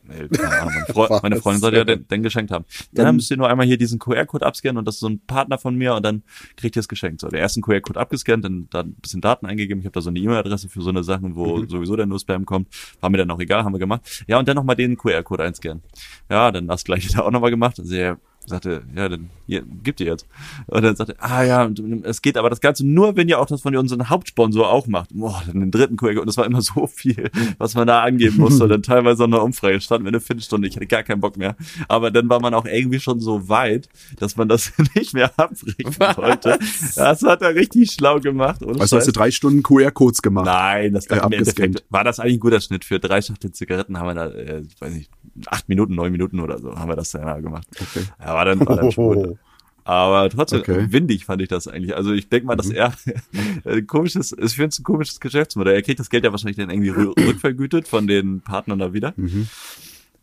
Nee, 0.07 0.27
keine 0.27 0.49
Ahnung. 0.61 0.73
Meine, 0.75 0.85
Freu 0.85 1.19
meine 1.23 1.35
Freundin 1.37 1.61
sollte 1.61 1.77
ja 1.77 1.83
den, 1.83 2.07
den 2.07 2.21
geschenkt 2.21 2.51
haben. 2.51 2.65
Dann, 2.91 3.05
Dann- 3.05 3.15
müsst 3.15 3.31
ihr 3.31 3.37
nur 3.37 3.49
einmal 3.49 3.65
hier 3.65 3.77
diesen 3.77 3.97
QR-Code 3.97 4.45
abscannen 4.45 4.77
und 4.77 4.85
das 4.85 4.95
ist 4.95 4.99
so 4.99 5.09
ein 5.09 5.19
Partner 5.25 5.57
von 5.57 5.75
mir 5.75 5.95
und 5.95 6.03
dann 6.05 6.21
kriegt 6.57 6.75
ihr 6.75 6.81
es 6.81 6.87
geschenkt. 6.87 7.21
So, 7.21 7.27
der 7.29 7.39
ersten 7.39 7.61
QR-Code 7.63 7.99
abgescannt, 7.99 8.45
dann 8.45 8.67
da 8.69 8.81
ein 8.81 8.93
bisschen 8.95 9.21
Daten 9.21 9.47
eingegeben. 9.47 9.79
Ich 9.79 9.85
habe 9.85 9.93
da 9.93 10.01
so 10.01 10.09
eine 10.11 10.19
E-Mail-Adresse 10.19 10.69
für 10.69 10.81
so 10.83 10.89
eine 10.89 11.03
Sachen, 11.03 11.35
wo 11.35 11.65
sowieso 11.65 11.95
der 11.95 12.05
nur 12.05 12.19
Spam 12.19 12.45
kommt. 12.45 12.67
War 13.01 13.09
mir 13.09 13.17
dann 13.17 13.31
auch 13.31 13.39
egal, 13.39 13.63
haben 13.63 13.73
wir 13.73 13.79
gemacht. 13.79 14.23
Ja, 14.27 14.37
und 14.37 14.47
dann 14.47 14.55
nochmal 14.55 14.75
den 14.75 14.95
QR-Code 14.95 15.43
einscannen. 15.43 15.81
Ja, 16.29 16.51
dann 16.51 16.67
das 16.67 16.83
gleiche 16.83 17.09
da 17.15 17.21
auch 17.23 17.31
nochmal 17.31 17.49
gemacht. 17.49 17.79
Also 17.79 17.95
er 17.95 18.19
sagte, 18.49 18.83
ja, 18.95 19.09
dann 19.09 19.29
hier, 19.47 19.63
gibt 19.83 19.99
ihr 19.99 20.07
jetzt. 20.07 20.25
Und 20.67 20.83
dann 20.83 20.95
sagte, 20.95 21.15
ah 21.19 21.43
ja, 21.43 21.69
es 22.03 22.21
geht 22.21 22.37
aber 22.37 22.49
das 22.49 22.61
Ganze 22.61 22.85
nur, 22.85 23.15
wenn 23.15 23.29
ihr 23.29 23.39
auch 23.39 23.45
das 23.45 23.61
von 23.61 23.75
unserem 23.75 24.09
Hauptsponsor 24.09 24.69
auch 24.69 24.87
macht. 24.87 25.09
Boah, 25.13 25.43
dann 25.45 25.59
den 25.59 25.71
dritten 25.71 25.97
QR-Code. 25.97 26.21
Und 26.21 26.27
das 26.27 26.37
war 26.37 26.45
immer 26.45 26.61
so 26.61 26.87
viel, 26.93 27.29
was 27.57 27.75
man 27.75 27.87
da 27.87 28.01
angeben 28.01 28.37
musste. 28.37 28.63
Und 28.63 28.69
dann 28.69 28.81
teilweise 28.83 29.23
auch 29.23 29.27
noch 29.27 29.43
Umfrage 29.43 29.79
standen 29.81 30.05
wir 30.05 30.09
eine 30.09 30.19
Viertelstunde. 30.19 30.67
Ich 30.67 30.75
hatte 30.75 30.87
gar 30.87 31.03
keinen 31.03 31.21
Bock 31.21 31.37
mehr. 31.37 31.55
Aber 31.87 32.11
dann 32.11 32.29
war 32.29 32.39
man 32.39 32.53
auch 32.53 32.65
irgendwie 32.65 32.99
schon 32.99 33.19
so 33.19 33.47
weit, 33.49 33.87
dass 34.17 34.35
man 34.35 34.49
das 34.49 34.73
nicht 34.95 35.13
mehr 35.13 35.31
abbrechen 35.37 35.95
wollte. 35.99 36.57
Das 36.95 37.21
hat 37.23 37.41
er 37.41 37.55
richtig 37.55 37.91
schlau 37.91 38.19
gemacht. 38.19 38.63
ohne 38.63 38.79
Also 38.81 38.97
hast 38.97 39.07
du 39.07 39.11
drei 39.11 39.31
Stunden 39.31 39.63
QR-Codes 39.63 40.21
gemacht. 40.21 40.45
Nein, 40.45 40.93
das 40.93 41.07
Äh, 41.07 41.15
abgescannt. 41.19 41.57
Endeffekt, 41.57 41.85
war 41.91 42.03
das 42.03 42.19
eigentlich 42.19 42.35
ein 42.35 42.39
guter 42.39 42.61
Schnitt. 42.61 42.85
Für 42.85 42.99
drei 42.99 43.21
Schachteln 43.21 43.53
Zigaretten 43.53 43.97
haben 43.99 44.07
wir 44.07 44.15
da, 44.15 44.27
äh, 44.27 44.63
weiß 44.79 44.93
nicht, 44.93 45.09
acht 45.47 45.67
Minuten, 45.69 45.95
neun 45.95 46.11
Minuten 46.11 46.39
oder 46.39 46.59
so 46.59 46.75
haben 46.75 46.89
wir 46.89 46.95
das 46.95 47.11
dann 47.11 47.23
mal 47.23 47.41
gemacht. 47.41 47.67
Okay. 47.73 48.05
Ja, 48.19 48.34
war 48.35 48.45
dann, 48.45 48.59
war 48.67 48.75
dann 48.77 48.91
schon. 48.91 49.39
Aber 49.83 50.29
trotzdem, 50.29 50.61
Okay. 50.61 50.87
windig 50.89 51.25
fand 51.25 51.41
ich 51.43 51.47
das 51.47 51.67
eigentlich. 51.67 51.95
Also 51.95 52.11
ich 52.11 52.27
denke 52.27 52.47
mal, 52.47 52.55
dass 52.55 52.69
er 52.71 52.93
äh, 53.65 53.81
komisches, 53.83 54.31
ist 54.31 54.55
für 54.55 54.63
uns 54.63 54.79
ein 54.79 54.83
komisches 54.83 55.19
Geschäftsmodell. 55.19 55.75
Er 55.75 55.81
kriegt 55.83 55.99
das 55.99 56.09
Geld 56.09 56.23
ja 56.23 56.31
wahrscheinlich 56.31 56.57
dann 56.57 56.69
irgendwie 56.71 56.91
rü- 56.91 57.15
rückvergütet 57.27 57.87
von 57.87 58.07
den 58.07 58.41
Partnern 58.41 58.79
da 58.79 58.93
wieder. 58.93 59.13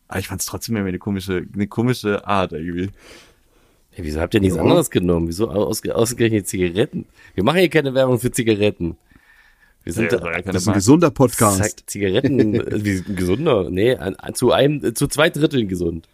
Aber 0.08 0.18
ich 0.18 0.26
fand 0.28 0.40
es 0.40 0.46
trotzdem 0.46 0.74
irgendwie 0.76 0.88
eine 0.90 0.98
komische, 0.98 1.46
eine 1.54 1.66
komische 1.68 2.26
Art 2.26 2.52
irgendwie. 2.52 2.90
Hey, 3.90 4.04
wieso 4.04 4.20
habt 4.20 4.34
ihr 4.34 4.40
nichts 4.40 4.56
Ja. 4.56 4.62
anderes 4.62 4.90
genommen? 4.90 5.28
Wieso 5.28 5.48
ausge 5.50 5.94
ausgerechnet 5.94 6.48
Zigaretten? 6.48 7.04
Wir 7.34 7.44
machen 7.44 7.58
hier 7.60 7.68
keine 7.70 7.94
Werbung 7.94 8.18
für 8.18 8.30
Zigaretten. 8.32 8.96
Wir 9.84 9.92
sind 9.92 10.10
Ja, 10.12 10.18
das 10.18 10.28
ist 10.28 10.46
ein 10.46 10.54
Marke. 10.66 10.72
gesunder 10.78 11.10
Podcast. 11.10 11.84
Zigaretten, 11.86 12.54
äh, 12.54 12.84
wie 12.84 13.04
ein 13.06 13.16
gesunder, 13.16 13.68
nee, 13.70 13.94
an, 13.94 14.14
an, 14.16 14.34
zu 14.34 14.50
einem, 14.52 14.84
äh, 14.84 14.94
zu 14.94 15.06
zwei 15.08 15.28
Dritteln 15.30 15.68
gesund. 15.68 16.08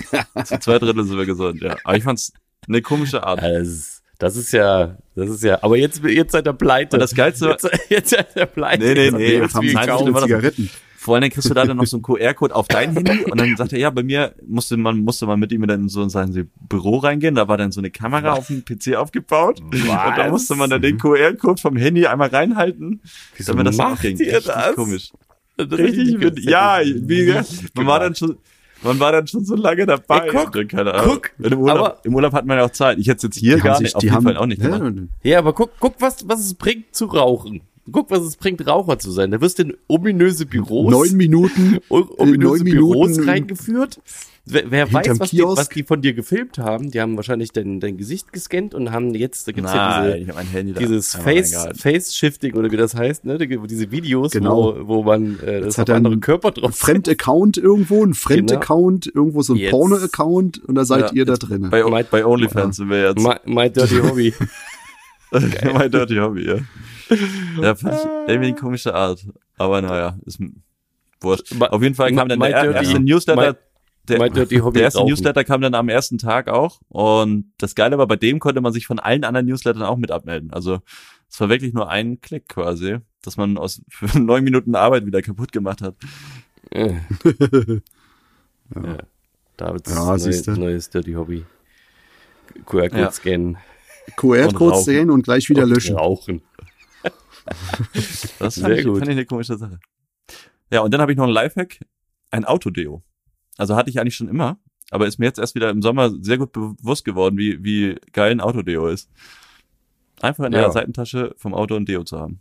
Zu 0.44 0.58
zwei 0.60 0.78
Drittel 0.78 1.04
sind 1.04 1.16
wir 1.18 1.26
gesund, 1.26 1.60
ja. 1.62 1.76
Aber 1.84 1.96
ich 1.96 2.04
fand's 2.04 2.32
eine 2.68 2.82
komische 2.82 3.24
Art. 3.24 3.40
Also, 3.40 4.00
das 4.18 4.36
ist 4.36 4.52
ja, 4.52 4.96
das 5.16 5.30
ist 5.30 5.42
ja, 5.42 5.58
aber 5.62 5.76
jetzt, 5.76 6.02
jetzt 6.04 6.32
seid 6.32 6.46
ihr 6.46 6.52
pleite. 6.52 6.96
Und 6.96 7.00
das 7.00 7.14
Geilste 7.14 7.48
jetzt, 7.48 7.68
jetzt 7.88 8.10
seid 8.10 8.28
ihr 8.36 8.46
pleite. 8.46 8.84
Nee, 8.84 8.94
nee, 8.94 9.10
nee, 9.10 9.18
wir 9.18 9.32
jetzt 9.42 9.54
haben 9.54 9.62
viel 9.64 9.74
Nein, 9.74 9.86
gekauft. 9.86 10.02
schlimm 10.02 10.14
war 10.14 10.20
das- 10.20 10.28
Zigaretten. 10.28 10.70
Vor 10.96 11.16
allem 11.16 11.30
kriegst 11.30 11.50
du 11.50 11.54
da 11.54 11.64
dann 11.64 11.78
noch 11.78 11.86
so 11.86 11.96
einen 11.96 12.04
QR-Code 12.04 12.54
auf 12.54 12.68
dein 12.68 12.92
Handy 12.94 13.24
und 13.24 13.36
dann 13.40 13.56
sagt 13.56 13.72
er, 13.72 13.80
ja, 13.80 13.90
bei 13.90 14.04
mir 14.04 14.36
musste 14.46 14.76
man, 14.76 14.98
musste 14.98 15.26
man 15.26 15.40
mit 15.40 15.50
ihm 15.50 15.66
dann 15.66 15.80
in 15.80 15.88
so 15.88 16.00
in 16.00 16.10
sein 16.10 16.48
Büro 16.68 16.98
reingehen, 16.98 17.34
da 17.34 17.48
war 17.48 17.56
dann 17.56 17.72
so 17.72 17.80
eine 17.80 17.90
Kamera 17.90 18.34
auf 18.34 18.46
dem 18.46 18.64
PC 18.64 18.94
aufgebaut 18.94 19.60
und 19.60 19.74
da 19.88 20.28
musste 20.30 20.54
man 20.54 20.70
dann 20.70 20.80
den 20.80 20.98
QR-Code 20.98 21.60
vom 21.60 21.76
Handy 21.76 22.06
einmal 22.06 22.28
reinhalten, 22.28 23.00
Wieso 23.36 23.50
damit 23.50 23.66
das 23.66 23.76
macht 23.78 24.04
ihr 24.04 24.10
Richtig 24.10 24.44
das? 24.44 24.76
komisch. 24.76 25.10
Das 25.56 25.76
Richtig, 25.76 26.34
die 26.36 26.48
ja, 26.48 26.78
wie, 26.84 27.24
gesagt, 27.24 27.48
man 27.74 27.86
war 27.88 27.98
dann 27.98 28.14
schon, 28.14 28.38
man 28.82 28.98
war 29.00 29.12
dann 29.12 29.26
schon 29.26 29.44
so 29.44 29.54
lange 29.56 29.86
dabei. 29.86 30.26
Ey, 30.26 30.30
guck, 30.30 30.54
Und 30.54 30.68
keine 30.68 30.94
Ahnung. 30.94 31.14
guck, 31.16 31.30
Im 31.38 31.58
Urlaub, 31.58 31.78
aber- 31.78 31.98
im 32.04 32.14
Urlaub 32.14 32.32
hat 32.32 32.46
man 32.46 32.58
ja 32.58 32.64
auch 32.64 32.70
Zeit. 32.70 32.98
Ich 32.98 33.08
hätte 33.08 33.26
jetzt 33.26 33.36
hier 33.36 33.56
Die 33.56 33.62
gar 33.62 33.74
haben 33.74 33.82
nicht, 33.82 33.90
sich, 33.90 33.96
auf 33.96 34.02
jeden 34.02 34.14
haben, 34.14 34.24
Fall 34.24 34.36
auch 34.36 34.46
nicht 34.46 34.62
ja, 34.62 34.68
gemacht. 34.78 35.08
Ja, 35.22 35.38
aber 35.38 35.52
guck, 35.52 35.70
guck, 35.80 35.94
was, 36.00 36.28
was 36.28 36.40
es 36.40 36.54
bringt 36.54 36.94
zu 36.94 37.06
rauchen. 37.06 37.60
Guck, 37.90 38.10
was 38.10 38.20
es 38.20 38.36
bringt, 38.36 38.64
Raucher 38.66 38.98
zu 39.00 39.10
sein. 39.10 39.32
Da 39.32 39.40
wirst 39.40 39.58
du 39.58 39.64
in 39.64 39.74
ominöse 39.88 40.46
Büros, 40.46 40.88
neun 40.90 41.16
Minuten, 41.16 41.78
ominöse 41.88 42.38
neun 42.38 42.64
Büros 42.64 43.08
Minuten 43.08 43.28
reingeführt. 43.28 44.00
Wer, 44.44 44.70
wer 44.72 44.92
weiß, 44.92 45.20
was 45.20 45.30
die, 45.30 45.38
was 45.42 45.68
die 45.68 45.84
von 45.84 46.02
dir 46.02 46.14
gefilmt 46.14 46.58
haben. 46.58 46.90
Die 46.90 47.00
haben 47.00 47.14
wahrscheinlich 47.16 47.52
dein, 47.52 47.78
dein 47.78 47.96
Gesicht 47.96 48.32
gescannt 48.32 48.74
und 48.74 48.90
haben 48.90 49.14
jetzt, 49.14 49.46
da 49.46 49.52
gibt's 49.52 49.72
ja 49.72 50.00
Nein, 50.00 50.04
diese, 50.04 50.18
ich 50.18 50.28
hab 50.30 50.34
mein 50.34 50.46
Handy 50.48 50.72
dieses 50.72 51.14
Face, 51.14 51.52
reingehalten. 51.54 51.78
Face-Shifting 51.78 52.54
oder 52.56 52.70
wie 52.72 52.76
das 52.76 52.96
heißt, 52.96 53.24
ne? 53.24 53.38
Diese 53.38 53.92
Videos, 53.92 54.32
Genau. 54.32 54.74
wo, 54.80 54.88
wo 54.88 55.02
man 55.04 55.38
äh, 55.40 55.60
das 55.60 55.78
hat 55.78 55.88
einen 55.90 56.18
Körper 56.18 56.50
drauf 56.50 56.74
Fremd-Account 56.76 57.56
irgendwo, 57.56 58.04
ein 58.04 58.14
Fremd-Account, 58.14 59.06
irgendwo 59.14 59.42
so 59.42 59.54
ein. 59.54 59.70
Porno-Account 59.70 60.58
und 60.64 60.74
da 60.74 60.84
seid 60.84 61.10
Ja, 61.10 61.12
ihr 61.12 61.24
da 61.24 61.34
drin. 61.36 61.68
Bei, 61.70 61.84
Mein- 61.84 62.06
bei 62.10 62.26
OnlyFans 62.26 62.76
sind 62.78 62.90
wir 62.90 63.00
jetzt. 63.10 63.22
My, 63.22 63.34
my 63.44 63.70
Dirty 63.70 63.98
Hobby. 63.98 64.34
mein 65.72 65.90
Dirty 65.90 66.16
Hobby, 66.16 66.46
ja. 66.46 66.56
Ja, 67.60 67.74
fand 67.76 67.94
ich 67.94 68.04
irgendwie 68.28 68.48
eine 68.48 68.56
komische 68.56 68.92
Art. 68.94 69.24
Aber 69.56 69.80
naja, 69.82 70.18
ist 70.26 70.40
wurscht. 71.20 71.54
Auf 71.60 71.80
jeden 71.82 71.94
Fall 71.94 72.12
kam 72.12 72.28
dann 72.28 72.40
My 72.40 72.48
der 72.48 72.62
Dirty- 72.64 72.76
erste 72.86 73.00
Newsletter. 73.00 73.56
Der, 74.08 74.18
der 74.28 74.82
erste 74.82 74.98
rauchen. 74.98 75.08
Newsletter 75.10 75.44
kam 75.44 75.60
dann 75.60 75.74
am 75.74 75.88
ersten 75.88 76.18
Tag 76.18 76.48
auch. 76.48 76.80
Und 76.88 77.52
das 77.58 77.74
Geile 77.74 77.98
war, 77.98 78.06
bei 78.08 78.16
dem 78.16 78.40
konnte 78.40 78.60
man 78.60 78.72
sich 78.72 78.86
von 78.86 78.98
allen 78.98 79.22
anderen 79.24 79.46
Newslettern 79.46 79.82
auch 79.84 79.96
mit 79.96 80.10
abmelden. 80.10 80.52
Also 80.52 80.80
es 81.28 81.40
war 81.40 81.48
wirklich 81.48 81.72
nur 81.72 81.88
ein 81.88 82.20
Klick 82.20 82.48
quasi, 82.48 82.98
dass 83.22 83.36
man 83.36 83.56
aus 83.58 83.80
für 83.88 84.18
neun 84.18 84.42
Minuten 84.44 84.74
Arbeit 84.74 85.06
wieder 85.06 85.22
kaputt 85.22 85.52
gemacht 85.52 85.82
hat. 85.82 85.94
Äh. 86.70 86.94
ja. 88.74 88.98
Davids 89.56 89.90
Ja, 89.94 90.04
neues, 90.04 90.22
siehste. 90.24 90.52
neues 90.52 90.90
Dirty 90.90 91.12
Hobby. 91.12 91.44
QR-Code 92.66 93.00
Ja. 93.00 93.10
scannen. 93.12 93.56
QR-Code 94.16 94.78
sehen 94.78 95.10
und 95.10 95.22
gleich 95.22 95.48
wieder 95.48 95.62
und 95.62 95.70
löschen. 95.70 95.96
Rauchen. 95.96 96.42
Das 98.38 98.54
Sehr 98.56 98.64
fand 98.64 98.78
ich, 98.78 98.84
gut. 98.84 98.98
fand 98.98 99.08
ich 99.08 99.16
eine 99.16 99.26
komische 99.26 99.56
Sache. 99.56 99.78
Ja, 100.70 100.80
und 100.80 100.92
dann 100.92 101.00
habe 101.00 101.12
ich 101.12 101.18
noch 101.18 101.24
ein 101.26 101.30
Lifehack, 101.32 101.78
ein 102.30 102.44
Autodeo. 102.44 103.02
Also 103.58 103.76
hatte 103.76 103.90
ich 103.90 104.00
eigentlich 104.00 104.16
schon 104.16 104.28
immer, 104.28 104.58
aber 104.90 105.06
ist 105.06 105.18
mir 105.18 105.26
jetzt 105.26 105.38
erst 105.38 105.54
wieder 105.54 105.70
im 105.70 105.82
Sommer 105.82 106.10
sehr 106.20 106.38
gut 106.38 106.52
bewusst 106.52 107.04
geworden, 107.04 107.36
wie, 107.38 107.62
wie 107.62 107.96
geil 108.12 108.30
ein 108.32 108.40
Autodeo 108.40 108.88
ist. 108.88 109.10
Einfach 110.20 110.44
in 110.44 110.52
Ja. 110.52 110.60
der 110.62 110.72
Seitentasche 110.72 111.34
vom 111.36 111.54
Auto 111.54 111.74
ein 111.74 111.84
Deo 111.84 112.04
zu 112.04 112.18
haben. 112.18 112.40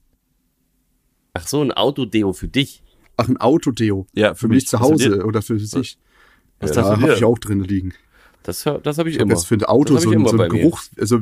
Ach 1.34 1.47
so, 1.47 1.62
ein 1.62 1.71
Autodeo 1.71 2.34
für 2.34 2.47
dich. 2.47 2.84
Ach, 3.17 3.28
ein 3.28 3.38
Autodeo. 3.38 4.06
Ja, 4.13 4.34
Für 4.36 4.47
mich 4.47 4.67
zu 4.67 4.80
Was 4.80 4.86
ist 4.88 4.91
Hause 4.91 5.10
dir- 5.17 5.26
oder 5.26 5.41
für 5.41 5.60
sich. 5.60 5.97
Was 6.60 6.69
ist 6.71 6.78
Da 6.78 6.82
das 6.82 6.95
für 7.00 7.02
habe 7.02 7.13
ich 7.15 7.24
auch 7.24 7.39
drin 7.39 7.62
liegen. 7.63 7.93
Das, 8.43 8.63
das 8.63 8.97
habe 8.97 9.10
ich 9.10 9.15
Ich 9.15 9.21
habe 9.21 9.30
immer. 9.30 9.34
jetzt 9.34 9.45
für 9.45 9.56
ein 9.56 9.63
Auto 9.63 9.93
Das 9.93 10.04
so, 10.04 10.10
hab 10.10 10.13
ich 10.13 10.17
ein- 10.17 10.21
immer 10.21 10.30
so 10.30 10.38
bei 10.38 10.45
ein 10.45 10.52
mir. 10.52 10.60
Geruch, 10.60 10.82
also 10.97 11.21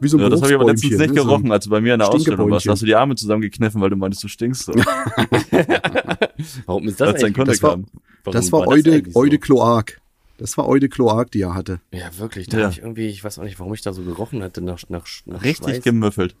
wie 0.00 0.08
so 0.08 0.16
ein 0.16 0.22
Ja, 0.22 0.28
das 0.28 0.40
habe 0.42 0.50
ich 0.52 0.56
aber 0.56 0.66
letztens 0.66 0.98
nicht 0.98 1.00
ne? 1.14 1.20
So 1.20 1.26
gerochen, 1.26 1.52
als 1.52 1.64
du 1.64 1.70
bei 1.70 1.80
mir 1.80 1.94
in 1.94 2.00
der 2.00 2.08
Ausstellung 2.10 2.50
warst. 2.50 2.68
Hast 2.68 2.82
du 2.82 2.86
die 2.86 2.94
Arme 2.94 3.14
zusammengekniffen, 3.14 3.80
weil 3.80 3.90
du 3.90 3.96
meintest, 3.96 4.24
du 4.24 4.28
stinkst 4.28 4.64
so. 4.66 4.72
Warum 6.66 6.88
ist 6.88 7.00
das 7.00 7.08
als 7.14 7.20
dein 7.22 7.34
eigentlich? 7.34 7.60
Das 7.60 7.62
war- 7.62 7.78
Das 8.24 8.52
war 8.52 8.60
das 8.64 8.68
Eude, 8.74 9.02
so? 9.10 9.20
Eude 9.20 9.38
Kloak. 9.38 10.00
Das 10.38 10.56
war 10.58 10.66
Eude 10.68 10.88
Kloak, 10.88 11.30
die 11.30 11.42
er 11.42 11.54
hatte. 11.54 11.80
Ja, 11.92 12.16
wirklich. 12.18 12.48
Da 12.48 12.58
Ja. 12.58 12.64
hab 12.66 12.72
ich 12.72 12.78
irgendwie, 12.80 13.06
ich 13.06 13.22
weiß 13.22 13.38
auch 13.38 13.44
nicht, 13.44 13.60
warum 13.60 13.72
ich 13.74 13.82
da 13.82 13.92
so 13.92 14.02
gerochen 14.02 14.42
hatte 14.42 14.60
nach, 14.60 14.80
nach, 14.88 15.06
nach 15.26 15.42
Richtig 15.42 15.74
Schweiß. 15.76 15.84
gemüffelt. 15.84 16.34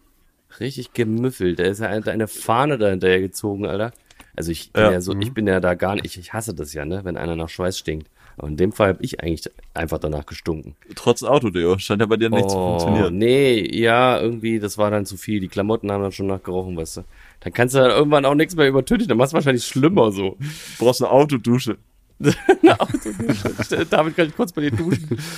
Richtig 0.60 0.92
gemüffelt. 0.94 1.58
Da 1.58 1.64
ist 1.64 1.80
ja 1.80 1.88
eine, 1.88 2.04
eine 2.10 2.26
Fahne 2.28 2.78
da 2.78 2.90
hinterher 2.90 3.20
gezogen, 3.20 3.66
Alter. 3.66 3.92
Also 4.36 4.50
ich 4.50 4.72
bin 4.72 4.82
Ja. 4.82 4.92
ja, 4.92 5.00
so, 5.00 5.14
ich 5.18 5.32
bin 5.32 5.46
ja 5.46 5.60
da 5.60 5.74
gar 5.74 5.94
nicht, 5.94 6.06
ich, 6.06 6.18
ich 6.18 6.32
hasse 6.32 6.54
das 6.54 6.72
ja, 6.74 6.84
ne, 6.84 7.00
wenn 7.04 7.16
einer 7.16 7.36
nach 7.36 7.48
Schweiß 7.48 7.78
stinkt. 7.78 8.08
Aber 8.36 8.48
in 8.48 8.56
dem 8.56 8.72
Fall 8.72 8.88
habe 8.88 9.02
ich 9.02 9.20
eigentlich 9.20 9.48
einfach 9.74 9.98
danach 9.98 10.26
gestunken. 10.26 10.74
Trotz 10.94 11.22
Autodeo. 11.22 11.78
Scheint 11.78 12.00
ja 12.00 12.06
bei 12.06 12.16
dir 12.16 12.30
nicht 12.30 12.50
zu 12.50 12.56
funktionieren. 12.56 13.16
nee, 13.16 13.76
ja, 13.78 14.20
irgendwie, 14.20 14.58
das 14.58 14.76
war 14.78 14.90
dann 14.90 15.06
zu 15.06 15.16
viel. 15.16 15.40
Die 15.40 15.48
Klamotten 15.48 15.90
haben 15.92 16.02
dann 16.02 16.12
schon 16.12 16.26
nachgerochen, 16.26 16.76
weißt 16.76 16.98
du. 16.98 17.04
Dann 17.40 17.52
kannst 17.52 17.74
du 17.74 17.78
dann 17.78 17.90
irgendwann 17.90 18.24
auch 18.24 18.34
nichts 18.34 18.56
mehr 18.56 18.68
übertünchen. 18.68 19.08
Dann 19.08 19.18
machst 19.18 19.32
du 19.32 19.36
wahrscheinlich 19.36 19.64
schlimmer 19.64 20.10
so. 20.12 20.36
Du 20.78 20.84
brauchst 20.84 21.02
eine 21.02 21.10
Autodusche. 21.10 21.76
Eine 22.62 22.80
Autodusche. 22.80 23.86
David, 23.90 24.16
kann 24.16 24.28
ich 24.28 24.36
kurz 24.36 24.52
bei 24.52 24.62
dir 24.62 24.70
duschen? 24.70 25.18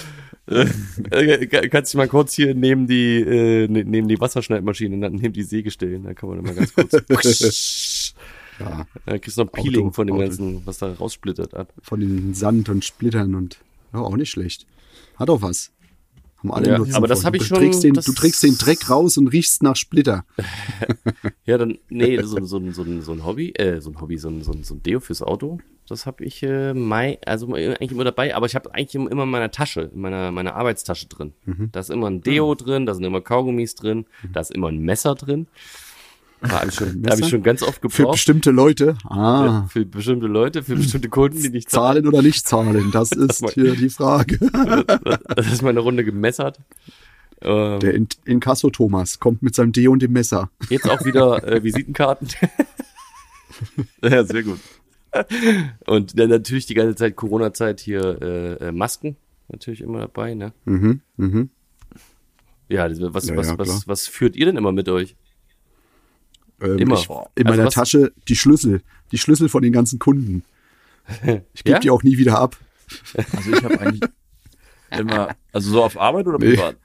Äh, 1.11 1.47
kann- 1.49 1.69
kannst 1.71 1.93
du 1.93 1.99
mal 1.99 2.07
kurz 2.07 2.35
hier 2.35 2.55
neben 2.55 2.87
die, 2.87 3.21
äh, 3.21 3.67
ne- 3.67 3.83
neben 3.85 4.07
die 4.07 4.21
Wasserschneidmaschine, 4.21 4.97
dann 5.01 5.15
neben 5.15 5.33
die 5.33 5.43
Säge 5.43 5.73
stellen. 5.73 6.05
Dann 6.05 6.15
kann 6.15 6.29
man 6.29 6.39
dann 6.39 6.47
mal 6.47 6.55
ganz 6.55 6.73
kurz. 6.73 8.15
Ja, 8.61 8.87
Dann 9.05 9.21
kriegst 9.21 9.37
du 9.39 9.45
noch 9.45 9.53
Peeling 9.53 9.87
Auto- 9.87 9.93
von 9.93 10.07
dem 10.07 10.17
Auto. 10.17 10.25
ganzen, 10.25 10.63
was 10.67 10.79
da 10.79 10.93
raussplittert 10.93 11.55
ab. 11.55 11.73
von 11.83 12.01
den 12.01 12.35
Sand 12.35 12.69
und 12.69 12.85
Splittern 12.85 13.35
und 13.35 13.59
ja, 13.93 14.01
auch 14.01 14.17
nicht 14.17 14.31
schlecht. 14.31 14.67
Hat 15.17 15.31
auch 15.31 15.43
was. 15.43 15.73
Haben 16.39 16.53
alle 16.53 16.69
Ja, 16.69 16.97
aber 16.97 17.07
das 17.07 17.21
von. 17.21 17.27
hab 17.27 17.35
ich 17.35 17.41
du 17.43 17.47
schon- 17.47 17.59
Trägst 17.59 17.83
den, 17.85 17.95
du 17.95 18.13
trägst 18.13 18.43
den 18.43 18.59
Dreck 18.59 18.91
raus 18.91 19.17
und 19.19 19.29
riechst 19.29 19.63
nach 19.63 19.77
Splitter. 19.77 20.25
Ja, 21.45 21.59
dann, 21.59 21.79
nee, 21.89 22.21
so, 22.23 22.45
so, 22.45 22.71
so, 22.73 22.83
ein- 22.83 23.03
so 23.03 23.13
ein 23.13 23.25
Hobby, 23.25 23.51
äh, 23.53 23.81
so 23.81 23.91
ein 23.91 24.01
Hobby, 24.01 24.19
so 24.19 24.29
ein, 24.29 24.43
so 24.43 24.53
ein, 24.53 24.65
so 24.65 24.75
ein 24.75 24.83
Deo 24.83 24.99
fürs 25.01 25.23
Auto, 25.23 25.61
das 25.89 26.05
habe 26.07 26.25
ich 26.25 26.43
äh, 26.43 26.75
Mai, 26.75 27.19
also 27.25 27.55
eigentlich 27.55 27.93
immer 27.93 28.03
dabei, 28.05 28.35
aber 28.35 28.47
ich 28.47 28.55
habe 28.57 28.75
eigentlich 28.75 28.97
immer 28.97 29.23
in 29.23 29.29
meiner 29.31 29.51
Tasche, 29.53 29.91
in 29.95 30.01
meiner, 30.01 30.33
meiner 30.33 30.57
Arbeitstasche 30.57 31.07
drin. 31.07 31.33
Mhm. 31.45 31.69
Da 31.71 31.81
ist 31.81 31.91
immer 31.91 32.09
ein 32.11 32.21
Deo 32.21 32.55
drin, 32.57 32.85
da 32.87 32.95
sind 32.95 33.05
immer 33.05 33.21
Kaugummis 33.21 33.77
drin, 33.77 34.07
da 34.33 34.41
ist 34.41 34.51
immer 34.53 34.69
ein 34.69 34.79
Messer 34.79 35.15
drin. 35.15 35.47
Habe 36.43 36.69
ich, 36.69 36.75
schon- 36.75 37.03
hab 37.09 37.19
ich 37.19 37.29
schon 37.29 37.43
ganz 37.43 37.63
oft 37.63 37.81
Für 37.81 37.89
gebraucht. 37.89 38.13
bestimmte 38.13 38.51
Leute. 38.51 38.97
Ah, 39.05 39.67
Für 39.69 39.85
bestimmte 39.87 40.27
Leute, 40.27 40.63
für 40.63 40.77
bestimmte 40.77 41.09
Kunden, 41.09 41.43
die 41.43 41.49
nicht 41.51 41.71
zahlen. 41.71 42.03
zahlen 42.05 42.07
oder 42.09 42.23
nicht 42.23 42.47
zahlen, 42.47 42.91
das 42.93 43.11
ist 43.13 43.51
hier 43.55 43.75
die 43.75 43.89
Frage. 43.91 44.39
Das 45.35 45.53
ist 45.53 45.63
meine 45.63 45.81
Runde 45.81 46.05
gemessert. 46.05 46.61
Ähm, 47.43 47.81
Der 47.81 47.95
In 47.95 48.09
Inkasso 48.25 48.71
Thomas 48.71 49.19
kommt 49.19 49.43
mit 49.43 49.55
seinem 49.55 49.73
Deo 49.73 49.93
und 49.93 50.03
dem 50.03 50.13
Messer. 50.13 50.51
jetzt 50.71 50.89
auch 50.89 51.05
wieder 51.05 51.43
äh, 51.47 51.63
Visitenkarten. 51.63 52.29
Ja, 54.03 54.25
sehr 54.25 54.43
gut. 54.43 54.59
Und 55.87 56.19
dann 56.19 56.29
natürlich 56.31 56.67
die 56.67 56.75
ganze 56.75 56.95
Zeit 56.97 57.17
Corona-Zeit 57.17 57.81
hier 57.81 58.21
äh, 58.21 58.53
äh, 58.69 58.73
Masken 58.73 59.17
natürlich 59.49 59.81
immer 59.81 60.01
dabei, 60.01 60.35
ne? 60.35 60.53
Mhm, 60.65 61.01
mhm. 61.17 61.51
Ja, 62.69 62.89
was, 62.91 62.99
Ja, 63.29 63.37
was, 63.37 63.49
ja, 63.49 63.59
was, 63.59 63.87
was 63.89 64.07
führt 64.09 64.37
ihr 64.37 64.47
denn 64.47 64.57
immer 64.57 64.73
mit 64.73 64.89
euch? 64.89 65.17
Ähm, 66.61 66.79
Immer. 66.79 66.95
Ich, 66.97 67.09
in 67.09 67.17
Also 67.17 67.31
meiner 67.45 67.65
was- 67.67 67.75
Tasche 67.75 68.13
die 68.29 68.37
Schlüssel. 68.37 68.83
Die 69.13 69.19
Schlüssel 69.19 69.49
von 69.49 69.63
den 69.63 69.73
ganzen 69.73 69.99
Kunden. 69.99 70.43
Ich 71.55 71.63
gebe 71.65 71.75
Ja? 71.77 71.79
die 71.79 71.91
auch 71.91 72.03
nie 72.03 72.19
wieder 72.19 72.39
ab. 72.39 72.57
Also 73.37 73.53
ich 73.53 73.63
habe 73.63 73.81
eigentlich 73.81 74.01
immer, 74.99 75.29
also 75.53 75.71
so 75.71 75.85
auf 75.85 75.99
Arbeit 75.99 76.27
oder 76.27 76.39
Nee. 76.39 76.55
privat? 76.55 76.77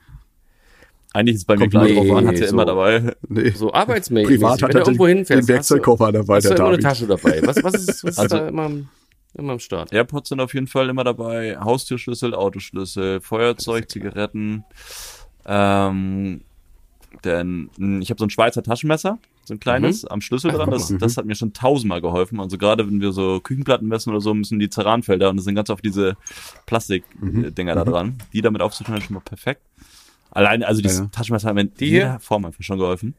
Eigentlich 1.14 1.34
ist 1.34 1.40
es 1.42 1.44
bei 1.44 1.56
mir 1.56 1.68
klar 1.68 1.84
nee, 1.84 1.94
drauf 1.94 2.16
an, 2.16 2.26
hat 2.26 2.38
ja 2.38 2.46
so. 2.46 2.52
immer 2.54 2.64
dabei. 2.64 3.14
Nee. 3.28 3.50
So 3.50 3.72
arbeitsmäßig. 3.72 4.28
Privat 4.28 4.62
hat 4.62 4.70
er 4.74 4.80
den, 4.80 4.86
irgendwo 4.86 5.06
den 5.06 5.16
hinfährst, 5.18 5.40
hast 5.42 5.48
du, 5.48 5.52
Werkzeugkoffer 5.54 6.12
dabei, 6.12 6.36
hast 6.36 6.44
der 6.44 6.56
immer 6.56 6.66
eine 6.68 6.78
David. 6.78 6.84
Tasche 6.84 7.06
dabei. 7.06 7.40
Was, 7.44 7.62
was 7.62 7.74
ist, 7.74 8.04
was 8.04 8.10
ist 8.12 8.18
Also- 8.20 8.36
da 8.38 8.48
immer, 8.48 8.62
am- 8.62 8.88
immer 9.34 9.52
am 9.54 9.58
Start? 9.58 9.92
AirPods 9.92 10.28
sind 10.30 10.40
auf 10.40 10.54
jeden 10.54 10.68
Fall 10.68 10.88
immer 10.88 11.04
dabei, 11.04 11.58
Haustürschlüssel, 11.58 12.34
Autoschlüssel, 12.34 13.20
Feuerzeug, 13.20 13.90
Zigaretten. 13.90 14.64
Ähm, 15.44 16.42
denn 17.24 17.70
mh, 17.76 18.00
ich 18.02 18.10
habe 18.10 18.18
so 18.18 18.24
ein 18.26 18.30
Schweizer 18.30 18.62
Taschenmesser, 18.62 19.18
so 19.44 19.54
ein 19.54 19.60
kleines, 19.60 20.04
am 20.04 20.20
Schlüssel 20.20 20.52
dran. 20.52 20.70
Das, 20.70 20.94
das 20.98 21.16
hat 21.16 21.24
mir 21.26 21.34
schon 21.34 21.52
tausendmal 21.52 22.00
geholfen. 22.00 22.38
Also 22.40 22.58
gerade 22.58 22.86
wenn 22.86 23.00
wir 23.00 23.12
so 23.12 23.40
Küchenplatten 23.40 23.88
messen 23.88 24.10
oder 24.10 24.20
so, 24.20 24.32
müssen 24.34 24.58
die 24.58 24.70
Ceranfelder 24.70 25.30
und 25.30 25.36
das 25.36 25.44
sind 25.44 25.54
ganz 25.54 25.68
oft 25.70 25.84
diese 25.84 26.16
Plastikdinger 26.66 27.74
da 27.74 27.84
dran. 27.84 28.18
Die 28.32 28.40
damit 28.40 28.62
aufzutun, 28.62 28.96
ist 28.96 29.04
schon 29.04 29.14
mal 29.14 29.20
perfekt. 29.20 29.62
Allein, 30.30 30.62
also 30.62 30.80
dieses 30.80 30.98
Ja, 30.98 31.04
ja. 31.04 31.10
Taschenmesser 31.10 31.48
hat 31.48 31.54
mir 31.56 31.62
in 31.62 31.74
Die 31.74 31.86
jeder? 31.86 32.20
Form 32.20 32.44
einfach 32.44 32.62
schon 32.62 32.78
geholfen. 32.78 33.14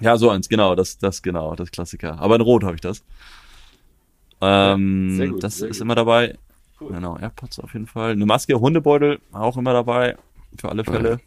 Ja, 0.00 0.16
so 0.16 0.30
eins, 0.30 0.48
genau, 0.48 0.74
das, 0.76 0.98
das, 0.98 1.20
genau, 1.20 1.54
das 1.56 1.70
Klassiker. 1.70 2.18
Aber 2.20 2.36
in 2.36 2.40
Rot 2.40 2.62
habe 2.64 2.76
ich 2.76 2.80
das. 2.80 3.02
Ähm, 4.40 5.16
sehr 5.16 5.28
gut, 5.28 5.42
das 5.44 5.60
ist 5.60 5.78
gut. 5.78 5.80
immer 5.82 5.94
dabei. 5.94 6.38
Genau, 6.78 7.18
AirPods 7.18 7.58
auf 7.60 7.74
jeden 7.74 7.86
Fall. 7.86 8.12
Eine 8.12 8.24
Maske, 8.24 8.58
Hundebeutel 8.58 9.20
auch 9.32 9.56
immer 9.58 9.72
dabei. 9.74 10.16
Für 10.58 10.70
alle 10.70 10.84
Fälle. 10.84 11.20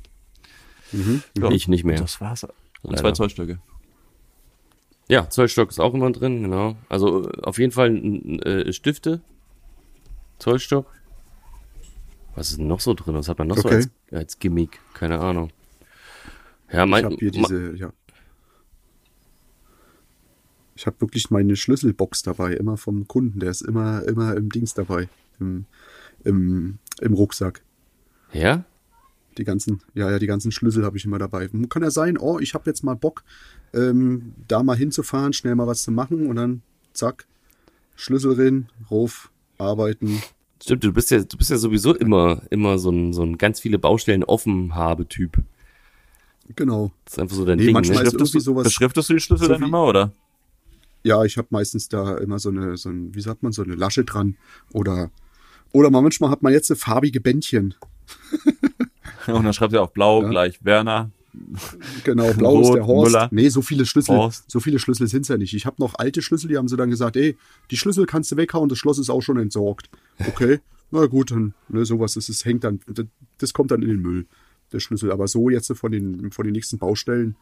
Ja, 1.38 1.50
Ich 1.52 1.68
nicht 1.68 1.84
mehr. 1.84 1.98
Das 1.98 2.20
war's. 2.22 2.44
Und 2.44 2.54
Leider. 2.84 2.98
zwei 2.98 3.12
Zollstöcke. 3.12 3.60
Ja, 5.10 5.30
Zollstock 5.30 5.70
ist 5.70 5.80
auch 5.80 5.94
immer 5.94 6.12
drin, 6.12 6.44
genau. 6.44 6.76
Also 6.90 7.30
auf 7.44 7.60
jeden 7.60 7.72
Fall 7.72 7.96
äh, 8.46 8.72
Stifte, 8.74 9.22
Zollstock. 10.40 10.88
Was 12.36 12.50
ist 12.52 12.58
denn 12.60 12.68
noch 12.68 12.80
so 12.80 12.94
drin? 12.94 13.14
Was 13.16 13.28
hat 13.30 13.38
man 13.38 13.48
noch 13.48 13.58
so 13.58 13.66
Okay. 13.68 13.76
als, 13.76 13.90
als 14.12 14.40
Gimmick? 14.40 14.80
Keine 14.94 15.20
Ahnung. 15.20 15.52
Ja, 16.72 16.86
Ich 16.86 16.90
mein, 16.90 17.06
habe 17.06 17.16
hier 17.20 17.32
diese, 17.32 17.76
ja. 17.76 17.92
Ich 20.76 20.88
habe 20.88 21.00
wirklich 21.02 21.30
meine 21.30 21.56
Schlüsselbox 21.56 22.24
dabei, 22.24 22.54
immer 22.54 22.78
vom 22.78 23.08
Kunden. 23.08 23.40
Der 23.40 23.52
ist 23.52 23.62
immer, 23.62 24.04
immer 24.08 24.36
im 24.36 24.50
Dings 24.50 24.74
dabei, 24.74 25.08
im, 25.40 25.66
im, 26.24 26.80
im 27.02 27.14
Rucksack. 27.14 27.62
Ja? 28.32 28.64
Die 29.38 29.44
ganzen, 29.44 29.82
ja, 29.94 30.12
ja, 30.12 30.20
die 30.20 30.28
ganzen 30.28 30.52
Schlüssel 30.52 30.86
habe 30.86 30.98
ich 30.98 31.06
immer 31.06 31.20
dabei. 31.20 31.50
Kann 31.70 31.84
ja 31.84 31.92
sein, 31.92 32.18
oh, 32.18 32.40
ich 32.40 32.54
habe 32.54 32.70
jetzt 32.70 32.84
mal 32.84 32.96
Bock, 32.96 33.24
ähm, 33.74 34.34
da 34.48 34.64
mal 34.64 34.78
hinzufahren, 34.78 35.34
schnell 35.34 35.56
mal 35.56 35.68
was 35.68 35.84
zu 35.84 35.92
machen 35.92 36.28
und 36.28 36.36
dann 36.36 36.62
zack, 36.94 37.26
Schlüssel 37.96 38.34
rein, 38.34 38.70
Ruf, 38.92 39.32
arbeiten. 39.58 40.22
Stimmt, 40.62 40.84
du 40.84 40.94
bist 40.94 41.12
ja, 41.12 41.22
du 41.24 41.38
bist 41.38 41.50
ja 41.50 41.58
sowieso 41.58 41.96
immer, 41.96 42.42
immer 42.50 42.78
so 42.78 42.90
ein, 42.92 43.14
so 43.14 43.24
ein 43.24 43.38
ganz 43.38 43.60
viele 43.60 43.80
Baustellen 43.80 44.24
offen 44.24 44.76
habe 44.76 45.08
Typ. 45.08 45.38
Genau. 46.56 46.92
Das 47.06 47.14
ist 47.14 47.20
einfach 47.20 47.36
so 47.36 47.46
dein 47.46 47.58
Nee, 47.58 47.66
Ding. 47.66 47.74
manchmal 47.74 48.04
Ne? 48.04 48.08
ist 48.08 48.14
irgendwie 48.14 48.40
sowas. 48.40 48.64
Beschriftest 48.64 49.10
du 49.10 49.14
die 49.14 49.20
Schlüssel 49.20 49.48
so 49.48 49.54
dann 49.54 49.64
immer, 49.64 49.84
oder? 49.86 50.12
Ja, 51.04 51.24
ich 51.24 51.38
habe 51.38 51.48
meistens 51.52 51.90
da 51.90 52.18
immer 52.18 52.40
so 52.40 52.50
eine, 52.50 52.78
so 52.78 52.90
ein, 52.90 53.14
wie 53.14 53.22
sagt 53.22 53.44
man, 53.44 53.52
so 53.52 53.64
eine 53.64 53.76
Lasche 53.76 54.04
dran. 54.06 54.38
Oder, 54.72 55.12
oder 55.72 55.90
manchmal 55.90 56.30
hat 56.30 56.44
man 56.44 56.54
jetzt 56.54 56.72
eine 56.72 56.78
farbige 56.78 57.20
Bändchen. 57.20 57.76
Und 59.28 59.44
dann 59.44 59.54
schreibt 59.54 59.74
er 59.74 59.82
auf 59.82 59.94
blau 59.94 60.22
Ja. 60.24 60.30
gleich 60.30 60.64
Werner. 60.64 61.12
Genau, 62.04 62.32
blau 62.34 62.62
ist 62.62 62.68
Rot, 62.68 62.76
der 62.76 62.86
Horst. 62.88 63.12
Müller. 63.12 63.28
Nee, 63.32 63.50
so 63.50 63.62
viele 63.64 63.86
Schlüssel, 63.86 64.16
Horst. 64.16 64.50
so 64.52 64.60
viele 64.60 64.78
Schlüssel 64.78 65.08
sind's 65.08 65.30
ja 65.30 65.38
nicht. 65.38 65.54
Ich 65.56 65.66
habe 65.66 65.78
noch 65.80 65.96
alte 65.96 66.22
Schlüssel, 66.22 66.48
die 66.48 66.58
haben 66.58 66.68
sie 66.68 66.78
dann 66.78 66.92
gesagt, 66.92 67.16
ey, 67.16 67.38
die 67.72 67.78
Schlüssel 67.78 68.06
kannst 68.06 68.32
du 68.32 68.38
weghauen, 68.38 68.70
das 68.70 68.78
Schloss 68.78 69.00
ist 69.00 69.10
auch 69.10 69.22
schon 69.22 69.38
entsorgt. 69.40 69.90
Okay, 70.28 70.60
na 70.92 71.08
gut, 71.08 71.32
dann, 71.32 71.56
ne, 71.70 71.86
sowas 71.86 72.16
ist, 72.18 72.30
es 72.30 72.46
hängt 72.46 72.64
dann, 72.64 72.82
das, 72.88 73.06
das 73.40 73.54
kommt 73.54 73.72
dann 73.72 73.82
in 73.82 73.90
den 73.90 74.00
Müll, 74.02 74.28
der 74.72 74.80
Schlüssel. 74.80 75.12
Aber 75.12 75.28
so 75.28 75.50
jetzt 75.50 75.72
von 75.76 75.92
den, 75.92 76.32
von 76.32 76.46
den 76.46 76.54
nächsten 76.54 76.78
Baustellen, 76.78 77.36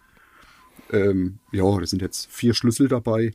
ähm, 0.91 1.39
ja, 1.51 1.77
da 1.77 1.85
sind 1.85 2.01
jetzt 2.01 2.31
vier 2.31 2.53
Schlüssel 2.53 2.87
dabei. 2.87 3.33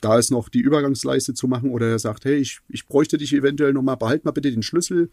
Da 0.00 0.18
ist 0.18 0.30
noch 0.30 0.48
die 0.48 0.60
Übergangsleiste 0.60 1.34
zu 1.34 1.46
machen 1.46 1.70
oder 1.70 1.88
er 1.88 1.98
sagt, 2.00 2.24
hey, 2.24 2.36
ich, 2.36 2.58
ich 2.68 2.86
bräuchte 2.86 3.16
dich 3.16 3.32
eventuell 3.32 3.72
nochmal, 3.72 3.96
behalt 3.96 4.24
mal 4.24 4.32
bitte 4.32 4.50
den 4.50 4.62
Schlüssel 4.62 5.10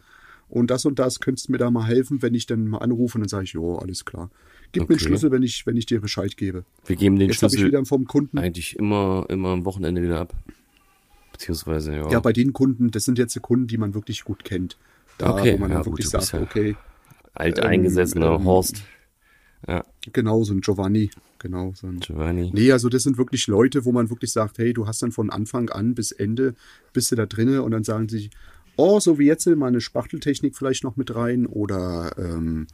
und 0.52 0.70
das 0.70 0.86
und 0.86 1.00
das, 1.00 1.20
könntest 1.20 1.48
du 1.48 1.54
mir 1.54 1.58
da 1.58 1.72
mal 1.72 1.86
helfen, 1.88 2.22
wenn 2.22 2.34
ich 2.36 2.46
dann 2.46 2.68
mal 2.68 2.78
anrufe 2.80 3.18
und 3.18 3.22
dann 3.22 3.30
sage 3.30 3.46
ich, 3.46 3.54
jo, 3.54 3.78
alles 3.78 4.06
klar. 4.06 4.30
Gib 4.74 4.84
mir 4.84 4.88
den 4.90 4.96
Okay. 4.96 5.06
Schlüssel, 5.06 5.32
wenn 5.32 5.44
ich, 5.44 5.66
wenn 5.66 5.76
ich 5.78 5.86
dir 5.86 6.00
Bescheid 6.00 6.38
gebe. 6.38 6.64
Wir 6.86 6.96
geben 6.96 7.18
den 7.18 7.30
Jetzt 7.30 7.42
habe 7.42 7.48
ich 7.54 7.60
Schlüssel 7.60 7.68
wieder 7.74 7.86
vom 7.86 8.06
Kunden. 8.06 8.38
eigentlich 8.38 8.78
immer, 8.78 9.26
immer 9.30 9.50
am 9.50 9.66
Wochenende 9.66 10.02
wieder 10.04 10.20
ab. 10.20 10.34
Beziehungsweise, 11.34 11.96
ja. 11.96 12.10
Ja, 12.12 12.20
bei 12.20 12.34
den 12.34 12.54
Kunden, 12.54 12.92
das 12.92 13.04
sind 13.06 13.18
jetzt 13.18 13.36
die 13.36 13.40
Kunden, 13.40 13.68
die 13.68 13.78
man 13.78 13.94
wirklich 13.94 14.24
gut 14.24 14.44
kennt. 14.44 14.78
Da, 15.18 15.32
Okay, 15.34 15.54
wo 15.54 15.58
man 15.58 15.70
ja, 15.72 15.76
dann 15.78 15.84
gut, 15.86 15.94
wirklich 15.94 16.12
bist 16.12 16.28
sagt, 16.30 16.34
ja- 16.34 16.42
okay, 16.42 16.76
Alteingesessener 17.34 18.36
ähm, 18.36 18.46
Horst. 18.46 18.84
Ja, 19.68 19.86
genau, 20.12 20.44
so 20.44 20.54
ein 20.54 20.62
Giovanni, 20.62 21.12
genau, 21.40 21.74
so 21.76 21.88
ein 21.88 22.00
Giovanni. 22.00 22.50
Nee, 22.54 22.72
also 22.72 22.90
das 22.90 23.04
sind 23.04 23.18
wirklich 23.18 23.46
Leute, 23.48 23.86
wo 23.86 23.92
man 23.92 24.10
wirklich 24.10 24.32
sagt, 24.32 24.58
hey, 24.58 24.74
du 24.74 24.88
hast 24.88 25.04
dann 25.04 25.12
von 25.12 25.30
Anfang 25.30 25.70
an 25.70 25.94
bis 25.94 26.12
Ende, 26.12 26.56
bist 26.94 27.12
du 27.12 27.16
da 27.16 27.26
drinne 27.28 27.62
und 27.62 27.72
dann 27.72 27.84
sagen 27.84 28.10
sie, 28.10 28.32
oh, 28.76 29.00
so 29.00 29.20
wie 29.20 29.26
jetzt 29.26 29.46
mal 29.48 29.68
eine 29.68 29.82
Spachteltechnik 29.82 30.56
vielleicht 30.56 30.84
noch 30.84 30.98
mit 30.98 31.14
rein 31.16 31.46
oder 31.46 32.12
ähm, 32.18 32.68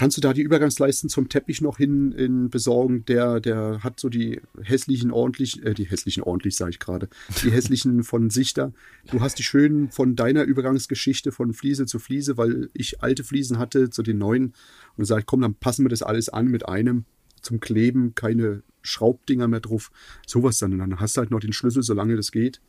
kannst 0.00 0.16
du 0.16 0.22
da 0.22 0.32
die 0.32 0.40
Übergangsleisten 0.40 1.10
zum 1.10 1.28
Teppich 1.28 1.60
noch 1.60 1.76
hin 1.76 2.12
in 2.12 2.48
besorgen? 2.48 3.04
Der, 3.04 3.38
der 3.38 3.82
hat 3.82 4.00
so 4.00 4.08
die 4.08 4.40
hässlichen 4.62 5.10
ordentlich, 5.10 5.62
äh, 5.62 5.74
die 5.74 5.84
hässlichen 5.84 6.22
ordentlich, 6.22 6.56
sage 6.56 6.70
ich 6.70 6.78
gerade, 6.78 7.08
die 7.42 7.50
hässlichen 7.52 8.02
von 8.02 8.30
Sichter. 8.30 8.72
Du 9.10 9.20
hast 9.20 9.38
die 9.38 9.42
schönen 9.42 9.90
von 9.90 10.16
deiner 10.16 10.44
Übergangsgeschichte 10.44 11.32
von 11.32 11.52
Fliese 11.52 11.84
zu 11.84 11.98
Fliese, 11.98 12.38
weil 12.38 12.70
ich 12.72 13.02
alte 13.02 13.24
Fliesen 13.24 13.58
hatte 13.58 13.90
zu 13.90 14.02
den 14.02 14.16
neuen 14.16 14.54
und 14.96 15.04
sage, 15.04 15.24
komm, 15.26 15.42
dann 15.42 15.54
passen 15.54 15.84
wir 15.84 15.90
das 15.90 16.02
alles 16.02 16.30
an 16.30 16.46
mit 16.46 16.66
einem 16.66 17.04
zum 17.42 17.60
Kleben, 17.60 18.14
keine 18.14 18.62
Schraubdinger 18.82 19.48
mehr 19.48 19.60
drauf. 19.60 19.90
Sowas 20.26 20.58
dann. 20.58 20.72
Und 20.72 20.78
dann 20.78 21.00
hast 21.00 21.16
du 21.16 21.20
halt 21.20 21.30
noch 21.30 21.40
den 21.40 21.52
Schlüssel, 21.52 21.82
solange 21.82 22.16
das 22.16 22.32
geht. 22.32 22.60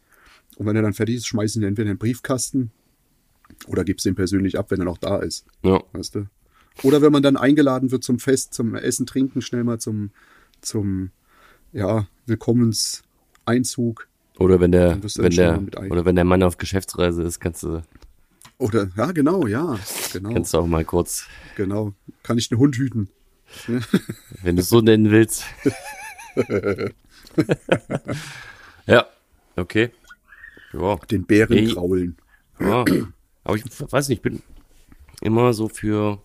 Und 0.57 0.65
wenn 0.65 0.75
er 0.75 0.81
dann 0.81 0.93
fertig 0.93 1.15
ist, 1.15 1.27
schmeißen 1.27 1.61
ihn 1.61 1.67
entweder 1.67 1.89
in 1.89 1.95
den 1.95 1.99
Briefkasten 1.99 2.71
oder 3.67 3.83
gibst 3.83 4.05
ihn 4.05 4.15
persönlich 4.15 4.57
ab, 4.57 4.71
wenn 4.71 4.79
er 4.79 4.85
noch 4.85 4.97
da 4.97 5.17
ist. 5.19 5.45
Ja. 5.63 5.81
Weißt 5.93 6.15
du? 6.15 6.27
Oder 6.83 7.01
wenn 7.01 7.11
man 7.11 7.23
dann 7.23 7.37
eingeladen 7.37 7.91
wird 7.91 8.03
zum 8.03 8.19
Fest, 8.19 8.53
zum 8.53 8.75
Essen, 8.75 9.05
Trinken, 9.05 9.41
schnell 9.41 9.63
mal 9.63 9.79
zum, 9.79 10.11
zum 10.61 11.11
ja, 11.73 12.07
Willkommenseinzug. 12.25 14.07
Oder 14.39 14.59
wenn 14.59 14.71
der, 14.71 14.97
wenn 15.17 15.31
der, 15.31 15.61
oder 15.89 16.05
wenn 16.05 16.15
der 16.15 16.25
Mann 16.25 16.43
auf 16.43 16.57
Geschäftsreise 16.57 17.23
ist, 17.23 17.39
kannst 17.39 17.63
du, 17.63 17.83
Oder, 18.57 18.89
ja, 18.95 19.11
genau, 19.11 19.45
ja, 19.45 19.77
genau, 20.13 20.33
kannst 20.33 20.53
du 20.53 20.59
auch 20.59 20.67
mal 20.67 20.85
kurz, 20.85 21.27
genau. 21.55 21.93
Kann 22.23 22.37
ich 22.37 22.49
den 22.49 22.57
Hund 22.57 22.75
hüten? 22.77 23.09
wenn 24.41 24.55
du 24.55 24.61
es 24.61 24.69
so 24.69 24.81
nennen 24.81 25.11
willst. 25.11 25.43
ja, 28.87 29.05
okay. 29.55 29.91
Ja. 30.73 30.95
Den 31.09 31.25
Bären 31.25 31.57
Ey. 31.57 31.73
kraulen. 31.73 32.17
Ja, 32.59 32.85
aber 33.43 33.55
ich 33.55 33.63
weiß 33.91 34.09
nicht, 34.09 34.19
ich 34.19 34.21
bin 34.21 34.41
immer 35.21 35.53
so 35.53 35.67
für. 35.69 36.19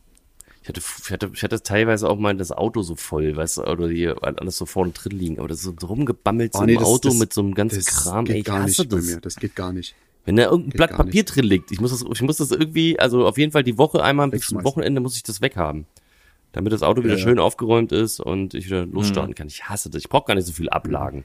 Ich 0.62 0.68
hatte, 0.68 0.80
ich 1.04 1.10
hatte, 1.12 1.30
ich 1.32 1.42
hatte 1.44 1.62
teilweise 1.62 2.08
auch 2.10 2.18
mal 2.18 2.36
das 2.36 2.50
Auto 2.50 2.82
so 2.82 2.96
voll, 2.96 3.36
weißt 3.36 3.58
du, 3.58 3.62
oder 3.66 3.88
hier 3.88 4.16
alles 4.22 4.56
so 4.58 4.66
vorne 4.66 4.90
drin 4.90 5.12
liegen, 5.16 5.38
aber 5.38 5.46
das 5.46 5.64
ist 5.64 5.80
so 5.80 5.86
rumgebammelt 5.86 6.54
so 6.54 6.58
Ah, 6.58 6.66
nee, 6.66 6.72
im 6.74 6.80
das- 6.80 6.88
Auto 6.88 7.08
das- 7.10 7.18
mit 7.18 7.32
so 7.32 7.40
einem 7.40 7.54
ganzen 7.54 7.76
Das 7.76 7.86
Kram. 7.86 8.24
geht 8.24 8.34
Ey, 8.34 8.40
ich 8.40 8.46
gar 8.46 8.62
hasse 8.62 8.82
nicht 8.82 8.90
bei 8.90 8.96
das. 8.96 9.06
mir. 9.06 9.20
Das 9.20 9.36
geht 9.36 9.54
gar 9.54 9.72
nicht. 9.72 9.94
Wenn 10.24 10.34
da 10.34 10.42
irgendein 10.44 10.70
Geht 10.70 10.76
Blatt 10.76 10.90
Papier 10.96 11.22
drin 11.24 11.44
liegt, 11.44 11.70
ich 11.70 11.80
muss 11.80 11.92
das, 11.92 12.04
ich 12.12 12.22
muss 12.22 12.38
das 12.38 12.50
irgendwie, 12.50 12.98
also 12.98 13.26
auf 13.28 13.38
jeden 13.38 13.52
Fall 13.52 13.62
die 13.62 13.78
Woche 13.78 14.02
einmal 14.02 14.28
bis 14.28 14.46
zum. 14.48 14.64
Wochenende 14.64 15.00
muss 15.00 15.14
ich 15.16 15.22
das 15.22 15.40
weghaben. 15.40 15.86
Damit 16.50 16.72
das 16.72 16.82
Auto 16.82 17.04
wieder 17.04 17.12
Ja, 17.14 17.18
ja. 17.20 17.24
schön 17.24 17.38
aufgeräumt 17.38 17.92
ist 17.92 18.18
und 18.18 18.54
ich 18.54 18.66
wieder 18.66 18.86
losstarten 18.86 19.36
kann. 19.36 19.46
Ich 19.46 19.68
hasse 19.68 19.88
das. 19.88 20.02
Ich 20.02 20.08
brauche 20.08 20.26
gar 20.26 20.34
nicht 20.34 20.46
so 20.46 20.52
viel 20.52 20.68
Ablagen. 20.68 21.24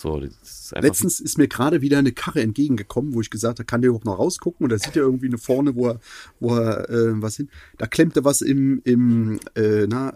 So, 0.00 0.18
ist 0.18 0.72
Letztens 0.80 1.20
ist 1.20 1.36
mir 1.36 1.46
gerade 1.46 1.82
wieder 1.82 1.98
eine 1.98 2.12
Karre 2.12 2.40
entgegengekommen, 2.40 3.12
wo 3.12 3.20
ich 3.20 3.28
gesagt 3.28 3.58
habe, 3.58 3.66
kann 3.66 3.82
der 3.82 3.88
überhaupt 3.88 4.06
noch 4.06 4.18
rausgucken? 4.18 4.64
Und 4.64 4.70
da 4.70 4.78
sieht 4.78 4.96
er 4.96 5.02
irgendwie 5.02 5.26
eine 5.26 5.36
vorne, 5.36 5.74
wo 5.76 5.88
er, 5.88 6.00
wo 6.40 6.56
er 6.56 6.88
äh, 6.88 7.20
was 7.20 7.36
hin. 7.36 7.50
Da 7.76 7.86
klemmte 7.86 8.24
was 8.24 8.40
im, 8.40 8.80
im 8.84 9.40
äh, 9.54 9.86
na, 9.86 10.14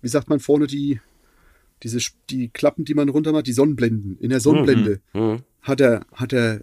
wie 0.00 0.08
sagt 0.08 0.30
man 0.30 0.40
vorne 0.40 0.66
die, 0.66 1.00
diese 1.82 1.98
die 2.30 2.48
Klappen, 2.48 2.86
die 2.86 2.94
man 2.94 3.10
runter 3.10 3.32
macht, 3.32 3.46
die 3.46 3.52
Sonnenblenden. 3.52 4.16
In 4.18 4.30
der 4.30 4.40
Sonnenblende 4.40 5.00
Mhm. 5.12 5.42
Hat 5.62 5.80
er, 5.80 6.06
hat 6.14 6.32
er, 6.32 6.60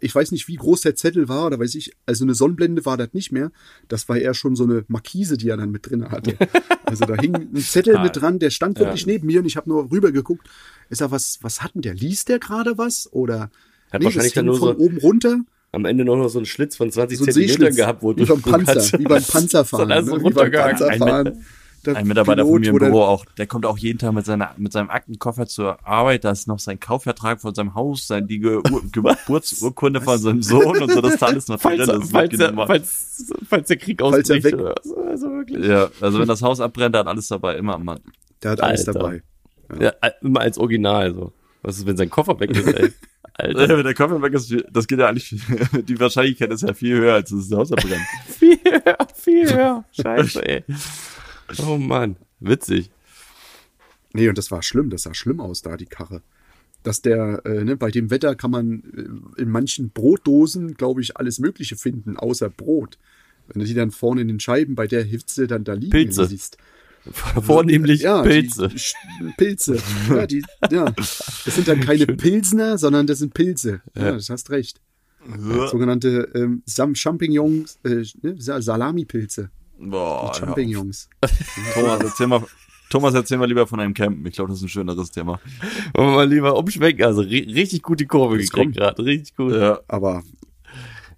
ich 0.00 0.14
weiß 0.14 0.30
nicht, 0.32 0.48
wie 0.48 0.56
groß 0.56 0.80
der 0.82 0.94
Zettel 0.94 1.28
war, 1.28 1.46
oder 1.46 1.58
weiß 1.58 1.74
ich, 1.74 1.92
also 2.06 2.24
eine 2.24 2.34
Sonnenblende 2.34 2.84
war 2.86 2.96
das 2.96 3.12
nicht 3.12 3.32
mehr. 3.32 3.50
Das 3.88 4.08
war 4.08 4.16
eher 4.16 4.34
schon 4.34 4.56
so 4.56 4.64
eine 4.64 4.84
Markise, 4.88 5.36
die 5.36 5.48
er 5.48 5.56
dann 5.56 5.70
mit 5.70 5.88
drin 5.90 6.10
hatte. 6.10 6.36
Also 6.88 7.04
da 7.04 7.16
hing 7.16 7.34
ein 7.34 7.56
Zettel 7.56 7.98
mit 7.98 8.14
dran, 8.14 8.38
der 8.38 8.50
stand 8.50 8.78
wirklich 8.78 9.08
neben 9.08 9.26
mir 9.26 9.40
und 9.40 9.46
ich 9.46 9.56
habe 9.56 9.68
nur 9.68 9.90
rüber 9.90 10.12
geguckt. 10.12 10.46
Ist 10.88 11.00
er 11.00 11.10
was, 11.10 11.40
was 11.42 11.60
hat 11.60 11.74
denn 11.74 11.82
der? 11.82 11.94
Liest 11.94 12.28
der 12.28 12.38
gerade 12.38 12.78
was? 12.78 13.08
Oder 13.12 13.50
Hat 13.90 13.98
nee, 13.98 14.04
wahrscheinlich 14.04 14.34
dann 14.34 14.46
nur 14.46 14.56
von 14.56 14.78
so- 14.78 14.84
oben 14.84 14.98
runter, 14.98 15.40
am 15.72 15.84
Ende 15.84 16.04
noch, 16.04 16.14
noch 16.16 16.28
so 16.28 16.38
einen 16.38 16.46
Schlitz 16.46 16.76
von 16.76 16.92
20 16.92 17.18
so 17.18 17.24
Zentimetern 17.24 17.74
gehabt, 17.74 18.04
wo 18.04 18.16
wie 18.16 18.24
beim 18.24 18.40
du 18.40 18.50
Panzer, 18.50 18.74
kannst- 18.74 18.98
wie 19.00 19.02
beim 19.04 19.22
Panzerfahren, 19.28 19.88
du 20.06 20.16
ne? 20.16 20.24
wie 20.24 20.30
beim. 20.32 20.52
Panzerfahren. 20.52 21.44
Der 21.86 21.96
Ein 21.96 22.06
Mitarbeiter 22.08 22.42
Pilot, 22.42 22.52
von 22.54 22.60
mir 22.60 22.68
im 22.70 22.78
der- 22.78 22.86
Büro 22.86 23.02
auch, 23.02 23.24
der 23.38 23.46
kommt 23.46 23.64
auch 23.66 23.78
jeden 23.78 23.98
Tag 23.98 24.12
mit, 24.12 24.24
seiner, 24.26 24.50
mit 24.56 24.72
seinem 24.72 24.90
Aktenkoffer 24.90 25.46
zur 25.46 25.86
Arbeit, 25.86 26.24
da 26.24 26.30
ist 26.32 26.48
noch 26.48 26.58
sein 26.58 26.80
Kaufvertrag 26.80 27.40
von 27.40 27.54
seinem 27.54 27.74
Haus, 27.74 28.06
sein, 28.06 28.26
die 28.26 28.38
Ge 28.40 28.56
Ur 28.56 28.82
Geburtsurkunde 28.92 30.00
von 30.00 30.18
seinem 30.18 30.42
Sohn 30.42 30.82
und 30.82 30.90
so, 30.92 31.00
das 31.00 31.14
ist 31.14 31.22
da 31.22 31.26
alles 31.26 31.48
noch 31.48 31.60
drin. 31.60 31.76
falls, 31.78 31.86
das 31.88 32.04
ist 32.04 32.10
falls, 32.12 32.30
der, 32.30 32.38
mitgenommen. 32.38 32.66
falls, 32.66 33.32
falls 33.48 33.68
der 33.68 33.76
Krieg 33.76 34.00
Falls 34.00 34.14
er 34.30 34.36
ausbricht. 34.36 34.44
weg- 34.44 34.54
oder 34.60 34.74
was. 34.76 34.92
Also 34.92 35.26
wirklich. 35.30 35.64
ja, 35.64 35.88
also 36.00 36.18
wenn 36.18 36.28
das 36.28 36.42
Haus 36.42 36.60
abbrennt, 36.60 36.94
dann 36.94 37.06
alles 37.08 37.28
dabei, 37.28 37.56
immer 37.56 37.74
am 37.74 37.84
Mann. 37.84 38.00
Der 38.42 38.52
hat 38.52 38.60
alles 38.60 38.86
Alter. 38.88 38.98
dabei. 39.00 39.22
Ja, 39.80 39.92
immer 40.22 40.40
als 40.40 40.58
Original 40.58 41.14
so. 41.14 41.32
Was 41.62 41.78
ist, 41.78 41.86
wenn 41.86 41.96
sein 41.96 42.10
Koffer 42.10 42.38
weg 42.38 42.50
ist, 42.50 42.66
ey? 42.68 42.92
Alter. 43.38 43.76
Wenn 43.76 43.84
der 43.84 43.94
Koffer 43.94 44.22
weg 44.22 44.32
ist, 44.32 44.54
das 44.70 44.86
geht 44.86 44.98
ja 44.98 45.08
eigentlich, 45.08 45.28
die 45.88 46.00
Wahrscheinlichkeit 46.00 46.50
ist 46.52 46.62
ja 46.62 46.72
viel 46.72 46.96
höher, 46.96 47.14
als 47.14 47.30
dass 47.30 47.48
das 47.48 47.58
Haus 47.58 47.72
abbrennt. 47.72 48.00
viel 48.28 48.56
höher, 48.64 48.96
viel 49.14 49.52
höher. 49.54 49.84
Scheiße, 49.92 50.48
ey. 50.48 50.64
Oh 51.66 51.76
Mann, 51.78 52.16
witzig. 52.40 52.90
Nee, 54.12 54.28
und 54.28 54.38
das 54.38 54.50
war 54.50 54.62
schlimm, 54.62 54.90
das 54.90 55.02
sah 55.02 55.14
schlimm 55.14 55.40
aus 55.40 55.62
da, 55.62 55.76
die 55.76 55.86
Karre. 55.86 56.22
Dass 56.82 57.02
der, 57.02 57.42
äh, 57.44 57.64
ne, 57.64 57.76
bei 57.76 57.90
dem 57.90 58.10
Wetter 58.10 58.34
kann 58.34 58.50
man 58.50 58.82
äh, 59.36 59.42
in 59.42 59.50
manchen 59.50 59.90
Brotdosen, 59.90 60.74
glaube 60.74 61.00
ich, 61.02 61.16
alles 61.16 61.38
Mögliche 61.38 61.76
finden, 61.76 62.16
außer 62.16 62.48
Brot. 62.48 62.98
Wenn 63.48 63.60
du 63.60 63.66
die 63.66 63.74
dann 63.74 63.90
vorne 63.90 64.22
in 64.22 64.28
den 64.28 64.40
Scheiben 64.40 64.74
bei 64.74 64.86
der 64.86 65.02
Hitze 65.04 65.46
dann 65.46 65.64
da 65.64 65.74
liegen 65.74 65.90
Pilze. 65.90 66.26
siehst. 66.26 66.56
Vornehmlich 67.42 68.02
Ja, 68.02 68.22
Pilze. 68.22 68.68
Die, 68.68 69.32
Pilze. 69.36 69.78
Ja, 70.08 70.26
die, 70.26 70.42
ja. 70.70 70.86
Das 70.90 71.44
sind 71.44 71.68
dann 71.68 71.80
keine 71.80 72.06
Pilsner, 72.06 72.78
sondern 72.78 73.06
das 73.06 73.18
sind 73.20 73.32
Pilze. 73.34 73.80
Ja, 73.96 74.12
das 74.12 74.28
hast 74.30 74.50
recht. 74.50 74.80
Sogenannte 75.70 76.30
ähm, 76.34 76.62
Champignons, 76.94 77.78
äh, 77.84 78.04
ne, 78.22 78.34
Sa- 78.40 78.60
Salami-Pilze. 78.60 79.50
Boah, 79.78 80.26
ja. 80.32 80.34
Champignons. 80.34 81.08
Thomas, 81.74 82.00
erzähl 82.02 82.26
mal, 82.26 82.42
Thomas, 82.88 83.14
erzähl 83.14 83.38
mal 83.38 83.46
lieber 83.48 83.66
von 83.66 83.80
einem 83.80 83.94
Campen. 83.94 84.24
Ich 84.26 84.34
glaube, 84.34 84.48
das 84.50 84.58
ist 84.58 84.64
ein 84.64 84.68
schöneres 84.68 85.10
Thema. 85.10 85.40
Wollen 85.94 86.08
wir 86.10 86.14
mal 86.14 86.28
lieber 86.28 86.56
umschwenken. 86.56 87.04
Also 87.04 87.20
ri 87.22 87.40
richtig 87.52 87.82
gut 87.82 88.00
die 88.00 88.06
Kurve 88.06 88.38
Das 88.38 88.50
gekriegt 88.50 88.76
gerade. 88.76 89.04
Richtig 89.04 89.36
gut. 89.36 89.52
Ja. 89.54 89.80
Aber 89.88 90.22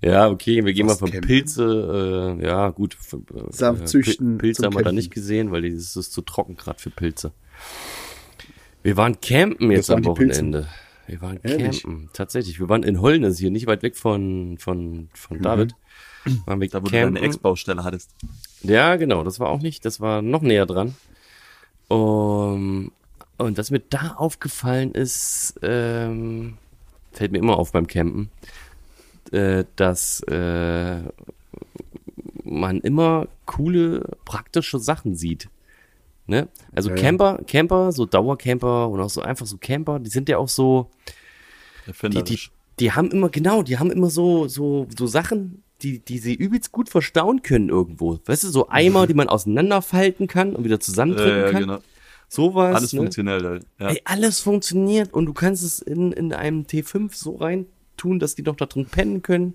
Ja, 0.00 0.28
okay, 0.28 0.64
wir 0.64 0.72
gehen 0.72 0.86
mal 0.86 0.96
von 0.96 1.10
campen? 1.10 1.26
Pilze, 1.26 2.36
äh, 2.40 2.46
ja 2.46 2.70
gut. 2.70 2.96
äh, 3.12 3.16
Saft 3.50 3.88
züchten 3.88 4.36
Pil- 4.36 4.38
Pilze 4.38 4.64
haben 4.64 4.74
wir 4.76 4.82
da 4.84 4.92
nicht 4.92 5.12
gesehen, 5.12 5.50
weil 5.50 5.62
das 5.70 5.96
ist 5.96 6.12
zu 6.12 6.22
trocken 6.22 6.56
gerade 6.56 6.78
für 6.78 6.90
Pilze. 6.90 7.32
Wir 8.82 8.96
waren 8.96 9.20
campen 9.20 9.70
jetzt 9.70 9.88
waren 9.88 9.98
am 10.06 10.14
die 10.14 10.18
Pilze. 10.20 10.38
Wochenende. 10.40 10.68
Wir 11.06 11.20
waren 11.20 11.40
Ehrlich? 11.42 11.82
campen, 11.82 12.10
tatsächlich. 12.12 12.60
Wir 12.60 12.68
waren 12.68 12.82
in 12.82 13.00
Holnitz 13.00 13.38
hier, 13.38 13.50
nicht 13.50 13.66
weit 13.66 13.82
weg 13.82 13.96
von, 13.96 14.56
von, 14.58 15.08
von 15.14 15.40
David. 15.42 15.74
Waren 16.46 16.60
wir 16.60 16.68
Da, 16.68 16.82
wo 16.82 16.86
du 16.86 16.92
deine 16.92 17.06
campen. 17.06 17.24
Ex-Baustelle 17.24 17.84
hattest. 17.84 18.10
Ja, 18.62 18.96
genau, 18.96 19.24
das 19.24 19.40
war 19.40 19.48
auch 19.48 19.60
nicht, 19.60 19.84
das 19.84 20.00
war 20.00 20.22
noch 20.22 20.42
näher 20.42 20.66
dran. 20.66 20.94
Um, 21.88 22.92
und 23.38 23.56
was 23.56 23.70
mir 23.70 23.80
da 23.80 24.14
aufgefallen 24.16 24.92
ist, 24.92 25.58
ähm, 25.62 26.58
fällt 27.12 27.32
mir 27.32 27.38
immer 27.38 27.56
auf 27.56 27.72
beim 27.72 27.86
Campen, 27.86 28.30
äh, 29.32 29.64
dass 29.76 30.20
äh, 30.24 31.02
man 32.44 32.80
immer 32.80 33.28
coole, 33.46 34.16
praktische 34.24 34.78
Sachen 34.78 35.14
sieht. 35.14 35.48
Ne? 36.26 36.48
Also 36.74 36.90
Ja, 36.90 36.96
ja. 36.96 37.02
Camper, 37.02 37.40
Camper, 37.46 37.92
so 37.92 38.04
Dauercamper 38.04 38.88
und 38.88 39.00
auch 39.00 39.08
so 39.08 39.22
einfach 39.22 39.46
so 39.46 39.56
Camper, 39.56 39.98
die 39.98 40.10
sind 40.10 40.28
ja 40.28 40.36
auch 40.36 40.48
so, 40.48 40.90
die, 42.02 42.22
die, 42.22 42.38
die 42.80 42.92
haben 42.92 43.10
immer, 43.10 43.30
genau, 43.30 43.62
die 43.62 43.78
haben 43.78 43.90
immer 43.90 44.10
so, 44.10 44.46
so, 44.46 44.86
so 44.96 45.06
Sachen, 45.06 45.62
die, 45.82 46.00
die 46.00 46.18
sie 46.18 46.34
übelst 46.34 46.72
gut 46.72 46.88
verstauen 46.88 47.42
können 47.42 47.68
irgendwo. 47.68 48.18
Weißt 48.24 48.44
du, 48.44 48.48
so 48.48 48.68
Eimer, 48.68 49.06
die 49.06 49.14
man 49.14 49.28
auseinanderfalten 49.28 50.26
kann 50.26 50.54
und 50.56 50.64
wieder 50.64 50.80
zusammendrücken 50.80 51.40
ja, 51.40 51.50
kann. 51.50 51.60
genau. 51.62 51.78
Sowas. 52.28 52.76
Alles 52.76 52.92
ne? 52.92 52.98
funktionell. 53.00 53.44
halt. 53.44 53.66
Ja. 53.78 53.88
Ey, 53.88 54.02
alles 54.04 54.40
funktioniert 54.40 55.14
und 55.14 55.26
du 55.26 55.32
kannst 55.32 55.62
es 55.62 55.80
in, 55.80 56.12
in 56.12 56.32
einem 56.32 56.62
T5 56.62 57.14
so 57.14 57.36
rein 57.36 57.66
tun, 57.96 58.18
dass 58.18 58.34
die 58.34 58.42
noch 58.42 58.56
da 58.56 58.66
drin 58.66 58.86
pennen 58.86 59.22
können. 59.22 59.54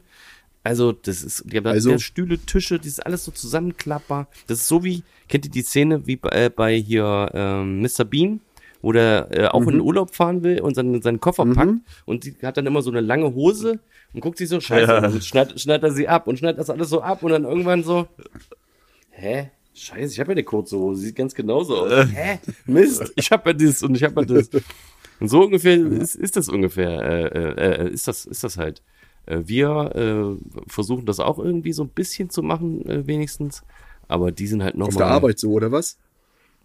Also, 0.63 0.93
das 0.93 1.23
ist, 1.23 1.43
die 1.45 1.57
haben 1.57 1.67
Also- 1.67 1.91
also, 1.91 2.01
Stühle, 2.01 2.39
Tische, 2.39 2.79
die 2.79 2.87
ist 2.87 3.05
alles 3.05 3.25
so 3.25 3.31
zusammenklappbar. 3.31 4.27
Das 4.47 4.59
ist 4.59 4.67
so 4.67 4.83
wie, 4.83 5.03
kennt 5.27 5.45
ihr 5.45 5.51
die 5.51 5.61
Szene 5.61 6.07
wie 6.07 6.15
bei, 6.15 6.29
äh, 6.29 6.49
bei 6.49 6.75
hier 6.75 7.29
ähm, 7.33 7.81
Mr. 7.81 8.05
Bean, 8.05 8.39
wo 8.83 8.91
der 8.91 9.29
äh, 9.31 9.47
auch 9.47 9.61
in 9.61 9.69
den 9.71 9.81
Urlaub 9.81 10.13
fahren 10.13 10.43
will 10.43 10.61
und 10.61 10.75
seinen, 10.75 11.01
seinen 11.01 11.19
Koffer 11.19 11.45
packt 11.45 11.73
und 12.05 12.25
die 12.25 12.35
hat 12.43 12.57
dann 12.57 12.67
immer 12.67 12.81
so 12.83 12.91
eine 12.91 13.01
lange 13.01 13.33
Hose 13.33 13.79
und 14.13 14.19
guckt 14.21 14.37
sich 14.37 14.49
so 14.49 14.59
scheiße 14.59 14.91
Ja. 14.91 14.97
an 14.99 15.13
und 15.13 15.23
schneidet, 15.25 15.59
schneidet 15.59 15.83
er 15.85 15.91
sie 15.91 16.07
ab 16.07 16.27
und 16.27 16.37
schneidet 16.37 16.59
das 16.59 16.69
alles 16.69 16.89
so 16.89 17.01
ab 17.01 17.23
und 17.23 17.31
dann 17.31 17.45
irgendwann 17.45 17.83
so, 17.83 18.07
hä? 19.11 19.49
Scheiße, 19.73 20.13
ich 20.13 20.19
habe 20.19 20.31
ja 20.31 20.35
eine 20.35 20.43
kurze 20.43 20.77
Hose, 20.77 21.01
sieht 21.01 21.15
ganz 21.15 21.33
genauso 21.33 21.77
aus. 21.77 22.05
Hä? 22.13 22.37
Mist, 22.67 23.11
ich 23.15 23.31
habe 23.31 23.49
ja 23.49 23.53
das 23.53 23.81
und 23.81 23.95
ich 23.95 24.03
habe 24.03 24.21
ja 24.21 24.27
das. 24.27 24.49
Und 25.19 25.29
so 25.29 25.41
ungefähr 25.43 25.77
ist, 25.77 26.13
ist 26.15 26.35
das 26.35 26.47
ungefähr, 26.49 27.01
äh, 27.01 27.85
äh, 27.85 27.89
ist 27.89 28.07
das, 28.07 28.25
ist 28.25 28.43
das 28.43 28.57
halt. 28.57 28.83
Äh, 29.25 29.39
wir 29.45 29.95
äh, 29.95 30.69
versuchen 30.69 31.05
das 31.05 31.19
auch 31.19 31.39
irgendwie 31.39 31.73
so 31.73 31.83
ein 31.83 31.89
bisschen 31.89 32.29
zu 32.29 32.43
machen, 32.43 32.85
äh, 32.87 33.07
wenigstens. 33.07 33.63
Aber 34.07 34.31
die 34.31 34.45
sind 34.47 34.61
halt 34.61 34.73
Auf 34.75 34.79
nochmal. 34.79 34.97
der 34.97 35.07
Arbeit 35.07 35.39
so, 35.39 35.51
oder 35.51 35.71
was? 35.71 35.97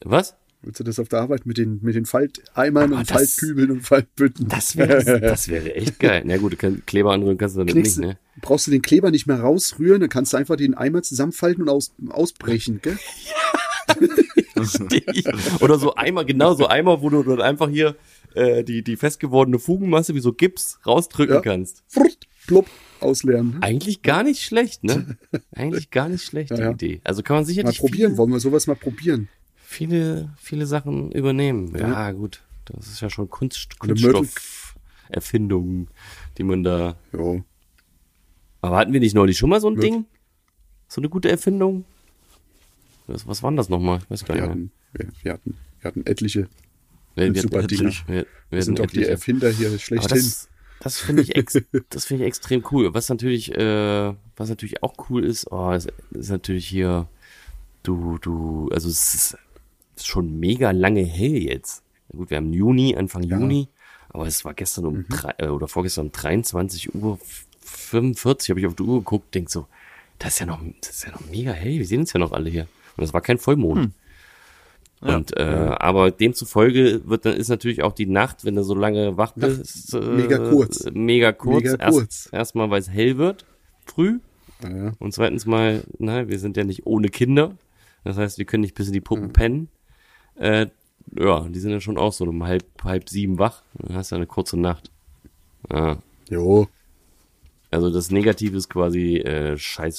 Was? 0.05 0.35
Willst 0.63 0.81
du 0.81 0.85
das 0.85 0.99
auf 0.99 1.09
der 1.09 1.21
Arbeit 1.21 1.47
mit 1.47 1.57
den, 1.57 1.79
mit 1.83 1.95
den 1.95 2.05
Falteimern 2.05 2.93
und 2.93 3.09
das- 3.11 3.37
Faltkübeln 3.37 3.71
und 3.71 3.81
Faltbütten? 3.83 4.49
Das 4.49 4.77
wäre, 4.77 5.21
das 5.21 5.49
wäre 5.49 5.75
echt 5.75 5.99
geil. 6.01 6.23
Na 6.27 6.37
gut, 6.37 6.53
du 6.53 6.57
kannst, 6.57 6.87
Kleber 6.87 7.13
anrühren 7.13 7.39
kannst 7.39 7.55
du 7.55 7.61
damit 7.61 7.75
Knickst, 7.75 7.99
nicht, 7.99 8.09
ne? 8.09 8.19
Brauchst 8.41 8.67
du 8.67 8.71
den 8.73 8.83
Kleber 8.83 9.11
nicht 9.13 9.27
mehr 9.27 9.41
rausrühren, 9.41 10.01
dann 10.01 10.11
kannst 10.11 10.33
du 10.33 10.37
einfach 10.37 10.57
den 10.57 10.75
Eimer 10.75 11.03
zusammenfalten 11.03 11.63
und 11.63 11.69
aus, 11.69 11.93
ausbrechen, 12.11 12.81
gell? 12.83 12.99
Oder 15.61 15.79
so 15.79 15.95
Eimer, 15.95 16.25
genau 16.25 16.55
so 16.55 16.69
Eimer, 16.69 17.03
wo 17.03 17.11
du 17.11 17.23
dann 17.23 17.41
einfach 17.41 17.69
hier 17.69 17.97
äh, 18.35 18.65
die, 18.65 18.83
die 18.83 18.97
festgewordene 18.97 19.59
Fugenmasse 19.59 20.15
wie 20.15 20.21
so 20.21 20.33
Gips 20.33 20.79
rausdrücken 20.87 21.37
Ja. 21.37 21.41
kannst. 21.41 21.83
Frrt, 21.89 22.27
plopp, 22.47 22.67
ausleeren. 23.01 23.59
Eigentlich 23.61 24.03
gar 24.03 24.23
nicht 24.23 24.43
schlecht, 24.43 24.85
ne? 24.85 25.17
Eigentlich 25.55 25.91
gar 25.91 26.09
nicht 26.09 26.25
schlecht, 26.25 26.51
die 26.51 26.55
Ja, 26.57 26.61
ja. 26.67 26.71
Idee. 26.73 27.01
Also 27.05 27.23
kann 27.23 27.37
man 27.37 27.43
Mal 27.45 27.47
sicherlich 27.47 27.79
probieren, 27.79 28.11
viele, 28.13 28.19
wollen 28.19 28.33
wir 28.33 28.41
sowas 28.41 28.67
mal 28.67 28.77
probieren? 28.77 29.29
Viele, 29.71 30.31
viele 30.39 30.67
Sachen 30.67 31.13
übernehmen. 31.13 31.75
Ja, 31.77 31.89
Ja. 31.89 32.11
gut. 32.13 32.43
Das 32.65 32.87
ist 32.87 33.01
ja 33.03 33.09
schon 33.11 33.29
Kunst, 33.31 33.79
Kunststofferfindung, 33.79 35.89
die 36.37 36.43
man 36.43 36.63
da. 36.65 36.97
Jo. 37.13 37.43
Aber 38.61 38.77
hatten 38.79 38.93
wir 38.93 39.01
nicht 39.01 39.15
neulich 39.15 39.39
schon 39.39 39.51
mal 39.51 39.61
so 39.61 39.69
ein 39.69 39.75
Mörtel- 39.77 39.91
Ding? 39.91 40.05
So 40.89 41.01
eine 41.01 41.09
gute 41.09 41.31
Erfindung? 41.31 41.85
Was, 43.07 43.27
was 43.27 43.43
war 43.43 43.51
denn 43.51 43.57
das 43.57 43.69
nochmal? 43.69 44.01
Ich 44.05 44.11
weiß 44.11 44.25
gar 44.25 44.37
Wir 44.37 44.43
nicht 44.43 44.51
hatten, 44.51 44.71
wir, 44.93 45.09
wir 45.23 45.33
hatten, 45.33 45.57
wir 45.81 45.89
hatten 45.89 46.07
etliche. 46.07 46.49
Wir, 47.15 47.35
wir, 47.35 47.43
super 47.43 47.59
hatten- 47.59 47.69
Dinger. 47.69 47.93
wir, 48.07 48.17
wir 48.17 48.27
Wir 48.51 48.63
sind 48.63 48.79
doch 48.79 48.87
die. 48.87 49.05
Erfinder 49.05 49.51
hier 49.51 49.79
schlechthin. 49.79 50.09
das, 50.19 50.49
das 50.81 50.99
finde 51.01 51.23
ich, 51.23 51.37
ex, 51.37 51.59
das 51.91 52.05
finde 52.07 52.25
ich 52.25 52.29
extrem 52.29 52.65
cool. 52.71 52.93
Was 52.95 53.09
natürlich, 53.09 53.55
äh, 53.57 54.15
was 54.37 54.49
natürlich 54.49 54.83
auch 54.83 54.95
cool 55.11 55.25
ist, 55.25 55.51
oh, 55.51 55.73
ist, 55.73 55.89
ist 56.11 56.31
natürlich 56.31 56.67
hier, 56.67 57.09
du, 57.83 58.19
du, 58.19 58.69
also 58.73 58.89
es 58.89 59.15
ist, 59.15 59.39
ist 60.01 60.07
schon 60.07 60.39
mega 60.39 60.71
lange 60.71 61.05
hell 61.05 61.37
jetzt. 61.37 61.83
Na 62.11 62.19
gut, 62.19 62.31
wir 62.31 62.39
haben 62.39 62.53
Juni, 62.53 62.97
Anfang 62.97 63.23
Juni, 63.23 63.69
aber 64.09 64.27
es 64.27 64.45
war 64.45 64.55
gestern 64.55 64.87
um 64.87 65.07
drei, 65.09 65.35
äh, 65.39 65.49
oder 65.49 65.69
vorgestern 65.69 66.07
um 66.07 66.13
23 66.13 66.95
Uhr 66.95 67.19
45 67.61 68.51
habe 68.51 68.61
ich 68.61 68.67
auf 68.67 68.75
die 68.75 68.83
Uhr 68.83 69.01
geguckt, 69.01 69.35
denk 69.35 69.51
so, 69.51 69.67
das 70.19 70.35
ist 70.35 70.41
ja 70.41 70.47
noch, 70.47 70.61
das 70.81 70.91
ist 70.91 71.05
ja 71.05 71.13
noch 71.13 71.29
mega 71.31 71.53
hell. 71.53 71.79
Wir 71.79 71.87
sehen 71.87 72.01
uns 72.01 72.13
ja 72.13 72.21
noch 72.21 72.33
alle 72.33 72.51
hier. 72.51 72.67
Und 72.97 73.05
es 73.05 73.15
war 73.15 73.21
kein 73.21 73.39
Vollmond. 73.39 73.93
Und 75.01 75.37
äh, 75.37 75.43
aber 75.79 76.11
demzufolge 76.11 77.03
wird 77.05 77.25
dann 77.25 77.35
ist 77.35 77.49
natürlich 77.49 77.83
auch 77.83 77.93
die 77.93 78.07
Nacht, 78.07 78.45
wenn 78.45 78.57
du 78.57 78.65
so 78.65 78.75
lange 78.75 79.17
wach 79.17 79.33
bist, 79.37 79.95
äh, 79.95 80.01
mega 80.01 80.39
kurz. 80.39 80.87
Mega 80.93 81.33
kurz. 81.33 81.65
Mega 81.65 81.85
Erst, 81.85 81.99
kurz. 81.99 82.29
Erstmal, 82.33 82.71
weil 82.71 82.81
es 82.81 82.91
hell 82.91 83.17
wird, 83.17 83.45
früh. 83.87 84.19
Ja, 84.63 84.71
ja. 84.71 84.93
Und 84.99 85.15
zweitens 85.15 85.47
mal, 85.47 85.85
na, 85.99 86.27
wir 86.27 86.41
sind 86.41 86.57
ja 86.57 86.65
nicht 86.65 86.85
ohne 86.85 87.11
Kinder. 87.11 87.57
Das 88.03 88.17
heißt, 88.17 88.39
wir 88.39 88.45
können 88.45 88.63
nicht 88.63 88.75
bis 88.75 88.89
in 88.89 88.93
die 88.93 89.01
Puppen 89.01 89.33
pennen. 89.33 89.69
Äh, 90.39 90.67
ja, 91.17 91.41
die 91.49 91.59
sind 91.59 91.71
ja 91.71 91.81
schon 91.81 91.99
auch 91.99 92.13
so 92.13 92.25
um 92.25 92.45
halb, 92.45 92.65
halb 92.85 93.09
sieben 93.09 93.39
wach. 93.39 93.63
Dann 93.75 93.97
hast 93.97 94.13
du 94.13 94.17
eine 94.17 94.27
kurze 94.27 94.59
Nacht. 94.59 94.91
Ja. 95.71 95.99
Jo. 96.29 96.69
Also 97.71 97.91
das 97.91 98.11
Negative 98.11 98.57
ist 98.57 98.69
quasi 98.69 99.17
äh, 99.17 99.57
scheiß, 99.59 99.99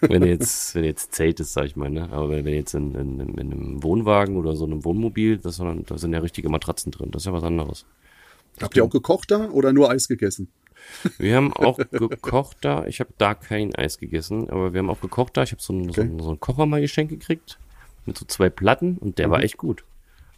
wenn 0.00 0.22
du 0.22 0.28
jetzt, 0.28 0.74
wenn 0.74 0.82
du 0.82 0.88
jetzt 0.88 1.14
zeltest, 1.14 1.52
sag 1.52 1.66
ich 1.66 1.76
mal, 1.76 1.90
ne? 1.90 2.08
Aber 2.10 2.28
wenn, 2.30 2.44
wenn 2.44 2.52
du 2.52 2.58
jetzt 2.58 2.74
in, 2.74 2.94
in, 2.94 3.20
in 3.20 3.38
einem 3.38 3.82
Wohnwagen 3.82 4.36
oder 4.36 4.54
so 4.56 4.64
einem 4.64 4.84
Wohnmobil, 4.84 5.38
das, 5.38 5.56
da 5.58 5.98
sind 5.98 6.12
ja 6.12 6.18
richtige 6.20 6.48
Matratzen 6.48 6.92
drin. 6.92 7.10
Das 7.10 7.22
ist 7.22 7.26
ja 7.26 7.32
was 7.32 7.44
anderes. 7.44 7.86
Habt 8.60 8.76
ihr 8.76 8.84
auch 8.84 8.90
gekocht 8.90 9.30
da 9.30 9.48
oder 9.50 9.72
nur 9.72 9.90
Eis 9.90 10.08
gegessen? 10.08 10.48
Wir 11.18 11.36
haben 11.36 11.52
auch 11.52 11.76
gekocht 11.76 12.58
da. 12.62 12.86
Ich 12.86 13.00
habe 13.00 13.10
da 13.18 13.34
kein 13.34 13.74
Eis 13.74 13.98
gegessen, 13.98 14.48
aber 14.50 14.72
wir 14.72 14.78
haben 14.80 14.90
auch 14.90 15.00
gekocht 15.00 15.36
da. 15.36 15.42
Ich 15.42 15.52
habe 15.52 15.60
so, 15.62 15.72
einen- 15.72 15.92
so, 15.92 16.00
einen- 16.00 16.18
so 16.20 16.28
einen 16.30 16.40
Kocher 16.40 16.66
mal 16.66 16.80
geschenkt 16.80 17.10
gekriegt 17.12 17.58
mit 18.06 18.16
so 18.18 18.24
zwei 18.26 18.48
Platten 18.50 18.96
und 18.98 19.18
der 19.18 19.30
war 19.30 19.42
echt 19.42 19.56
gut. 19.58 19.84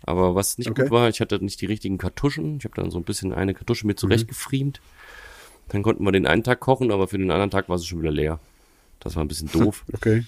Aber 0.02 0.34
was 0.34 0.58
nicht 0.58 0.70
Okay. 0.70 0.82
gut 0.82 0.90
war, 0.90 1.08
ich 1.08 1.20
hatte 1.20 1.42
nicht 1.44 1.60
die 1.60 1.66
richtigen 1.66 1.98
Kartuschen. 1.98 2.58
Ich 2.58 2.64
habe 2.64 2.74
dann 2.80 2.90
so 2.90 2.98
ein 2.98 3.04
bisschen 3.04 3.32
eine 3.32 3.54
Kartusche 3.54 3.86
mir 3.86 3.96
zurechtgefriemt. 3.96 4.80
Dann 5.68 5.82
konnten 5.82 6.04
wir 6.04 6.12
den 6.12 6.26
einen 6.26 6.44
Tag 6.44 6.60
kochen, 6.60 6.92
aber 6.92 7.08
für 7.08 7.18
den 7.18 7.30
anderen 7.30 7.50
Tag 7.50 7.68
war 7.68 7.76
es 7.76 7.84
schon 7.86 8.00
wieder 8.00 8.12
leer. 8.12 8.38
Das 9.00 9.16
war 9.16 9.24
ein 9.24 9.28
bisschen 9.28 9.48
doof. 9.52 9.84
Okay. 9.92 10.24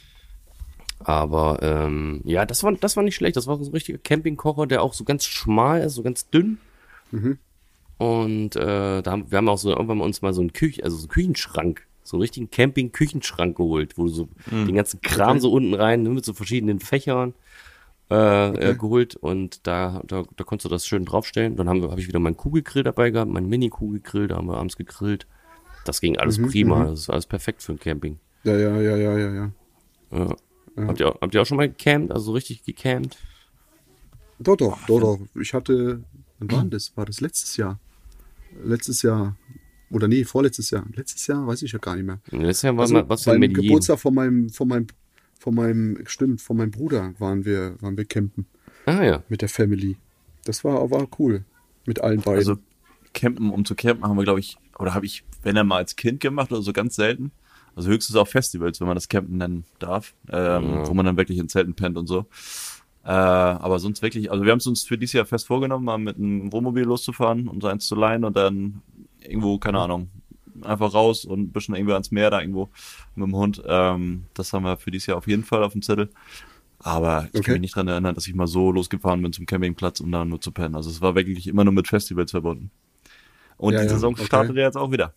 Aber 1.00 1.58
ähm, 1.62 2.20
ja, 2.24 2.44
das 2.44 2.64
war, 2.64 2.72
das 2.72 2.96
war 2.96 3.04
nicht 3.04 3.14
schlecht. 3.14 3.36
Das 3.36 3.46
war 3.46 3.56
so 3.56 3.70
ein 3.70 3.72
richtiger 3.72 3.98
Campingkocher, 3.98 4.66
der 4.66 4.82
auch 4.82 4.94
so 4.94 5.04
ganz 5.04 5.24
schmal 5.26 5.82
ist, 5.82 5.94
so 5.94 6.02
ganz 6.02 6.28
dünn. 6.28 6.58
Und 7.98 8.54
äh, 8.56 9.02
da 9.02 9.10
haben, 9.10 9.30
wir 9.30 9.38
haben 9.38 9.48
auch 9.48 9.58
so 9.58 9.70
irgendwann 9.70 9.98
mal 9.98 10.04
uns 10.04 10.22
mal 10.22 10.32
so 10.32 10.40
einen 10.40 10.52
Küch, 10.52 10.84
also 10.84 10.96
so 10.96 11.02
einen 11.02 11.08
Küchenschrank, 11.08 11.86
so 12.04 12.16
einen 12.16 12.22
richtigen 12.22 12.50
Camping-Küchenschrank 12.50 13.56
geholt, 13.56 13.98
wo 13.98 14.04
du 14.04 14.08
so 14.08 14.28
den 14.50 14.74
ganzen 14.74 15.00
Kram 15.00 15.40
so 15.40 15.52
unten 15.52 15.74
rein 15.74 16.02
ne, 16.02 16.10
mit 16.10 16.24
so 16.24 16.32
verschiedenen 16.32 16.78
Fächern 16.78 17.34
äh, 18.10 18.70
äh, 18.70 18.74
geholt 18.76 19.16
und 19.16 19.66
da, 19.66 20.00
da, 20.06 20.24
da 20.36 20.44
konntest 20.44 20.64
du 20.64 20.68
das 20.68 20.86
schön 20.86 21.04
draufstellen. 21.04 21.56
Dann 21.56 21.68
habe 21.68 22.00
ich 22.00 22.08
wieder 22.08 22.20
meinen 22.20 22.36
Kugelgrill 22.36 22.84
dabei 22.84 23.10
gehabt, 23.10 23.30
meinen 23.30 23.48
Mini-Kugelgrill, 23.48 24.28
da 24.28 24.36
haben 24.36 24.46
wir 24.46 24.56
abends 24.56 24.76
gegrillt. 24.76 25.26
Das 25.84 26.00
ging 26.00 26.16
alles 26.18 26.40
prima, 26.40 26.84
das 26.84 27.00
ist 27.00 27.10
alles 27.10 27.26
perfekt 27.26 27.62
für 27.62 27.72
ein 27.72 27.78
Camping. 27.78 28.18
Ja, 28.44 28.56
ja, 28.56 28.80
ja, 28.80 28.96
ja, 28.96 29.18
ja, 29.18 29.34
ja. 29.34 29.50
Ja. 30.12 30.36
Habt, 30.86 31.00
ihr, 31.00 31.06
habt 31.20 31.34
ihr 31.34 31.42
auch 31.42 31.46
schon 31.46 31.56
mal 31.56 31.68
gecampt, 31.68 32.12
also 32.12 32.26
so 32.26 32.32
richtig 32.32 32.62
gecampt? 32.62 33.18
Doch, 34.38 34.56
doch, 34.56 34.78
doch, 34.86 35.00
doch. 35.00 35.18
Ich 35.40 35.52
hatte, 35.52 36.04
wann 36.38 36.50
war 36.52 36.64
das? 36.64 36.96
War 36.96 37.04
das 37.04 37.20
letztes 37.20 37.56
Jahr? 37.56 37.80
Letztes 38.64 39.02
Jahr. 39.02 39.36
Oder 39.90 40.08
nee, 40.08 40.24
vorletztes 40.24 40.70
Jahr. 40.70 40.84
Letztes 40.94 41.26
Jahr 41.26 41.46
weiß 41.46 41.62
ich 41.62 41.72
ja 41.72 41.78
gar 41.78 41.96
nicht 41.96 42.04
mehr. 42.04 42.20
Letztes 42.30 42.62
Jahr 42.62 42.76
war 42.76 42.82
Also 42.82 42.94
mal 42.94 43.08
was 43.08 43.24
für 43.24 43.30
beim 43.30 43.40
Medellin. 43.40 43.62
Geburtstag 43.62 43.98
von 43.98 44.14
meinem, 44.14 44.50
von 44.50 44.68
meinem, 44.68 44.86
von 45.38 45.54
meinem, 45.54 45.98
stimmt, 46.06 46.40
von 46.42 46.56
meinem 46.56 46.70
Bruder 46.70 47.14
waren 47.18 47.44
wir, 47.44 47.76
waren 47.80 47.96
wir 47.96 48.04
campen 48.04 48.46
Ah 48.86 49.02
ja. 49.02 49.22
mit 49.28 49.42
der 49.42 49.48
Family. 49.48 49.96
Das 50.44 50.64
war, 50.64 50.90
war 50.90 51.06
cool. 51.18 51.44
Mit 51.86 52.00
allen 52.00 52.20
beiden. 52.20 52.38
Also 52.38 52.56
campen, 53.14 53.50
um 53.50 53.64
zu 53.64 53.74
campen, 53.74 54.04
haben 54.04 54.16
wir, 54.16 54.24
glaube 54.24 54.40
ich, 54.40 54.56
oder 54.78 54.94
habe 54.94 55.06
ich, 55.06 55.24
wenn 55.42 55.56
er 55.56 55.64
mal 55.64 55.76
als 55.78 55.96
Kind 55.96 56.20
gemacht 56.20 56.52
oder 56.52 56.62
so 56.62 56.72
ganz 56.72 56.96
selten. 56.96 57.32
Also 57.74 57.90
höchstens 57.90 58.16
auf 58.16 58.28
Festivals, 58.28 58.80
wenn 58.80 58.88
man 58.88 58.96
das 58.96 59.08
Campen 59.08 59.36
nennen 59.36 59.64
darf, 59.78 60.14
ähm, 60.30 60.86
wo 60.86 60.94
man 60.94 61.06
dann 61.06 61.16
wirklich 61.16 61.38
in 61.38 61.48
Zelten 61.48 61.74
pennt 61.74 61.96
und 61.96 62.06
so. 62.08 62.26
Äh, 63.08 63.12
aber 63.12 63.80
sonst 63.80 64.02
wirklich, 64.02 64.30
also 64.30 64.44
wir 64.44 64.52
haben 64.52 64.58
es 64.58 64.68
uns 64.68 64.84
für 64.84 64.98
dieses 64.98 65.14
Jahr 65.14 65.26
fest 65.26 65.48
vorgenommen, 65.48 65.86
mal 65.86 65.98
mit 65.98 66.18
einem 66.18 66.52
Wohnmobil 66.52 66.84
loszufahren 66.84 67.48
und 67.48 67.62
so 67.62 67.68
eins 67.68 67.86
zu 67.88 67.96
leihen 67.96 68.24
und 68.24 68.36
dann 68.36 68.82
irgendwo, 69.22 69.58
keine 69.58 69.80
Ahnung, 69.80 70.10
einfach 70.62 70.92
raus 70.94 71.24
und 71.24 71.40
ein 71.40 71.52
bisschen 71.52 71.74
irgendwo 71.74 71.94
ans 71.94 72.10
Meer 72.12 72.30
da 72.30 72.40
irgendwo 72.42 72.68
mit 73.16 73.26
dem 73.28 73.36
Hund. 73.36 73.62
Ähm, 73.66 74.26
das 74.34 74.52
haben 74.52 74.64
wir 74.64 74.76
für 74.76 74.92
dieses 74.92 75.06
Jahr 75.06 75.18
auf 75.18 75.28
jeden 75.28 75.44
Fall 75.44 75.64
auf 75.64 75.72
dem 75.72 75.82
Zettel. 75.82 76.10
Aber 76.80 77.28
ich 77.32 77.40
Okay. 77.40 77.42
kann 77.42 77.54
mich 77.54 77.62
nicht 77.62 77.76
dran 77.76 77.88
erinnern, 77.88 78.14
dass 78.14 78.26
ich 78.28 78.34
mal 78.34 78.48
so 78.48 78.72
losgefahren 78.72 79.22
bin 79.22 79.32
zum 79.32 79.46
Campingplatz, 79.46 80.00
um 80.00 80.12
da 80.12 80.24
nur 80.24 80.40
zu 80.40 80.52
pennen. 80.52 80.76
Also 80.76 80.90
es 80.90 81.00
war 81.02 81.14
wirklich 81.16 81.46
immer 81.48 81.64
nur 81.64 81.74
mit 81.74 81.88
Festivals 81.88 82.32
verbunden. 82.32 82.70
Und 83.58 83.74
Ja, 83.74 83.80
die 83.80 83.86
ja, 83.86 83.90
Saison 83.90 84.14
okay. 84.14 84.26
startet 84.26 84.56
ja 84.56 84.64
jetzt 84.64 84.76
auch 84.76 84.92
wieder. 84.92 85.14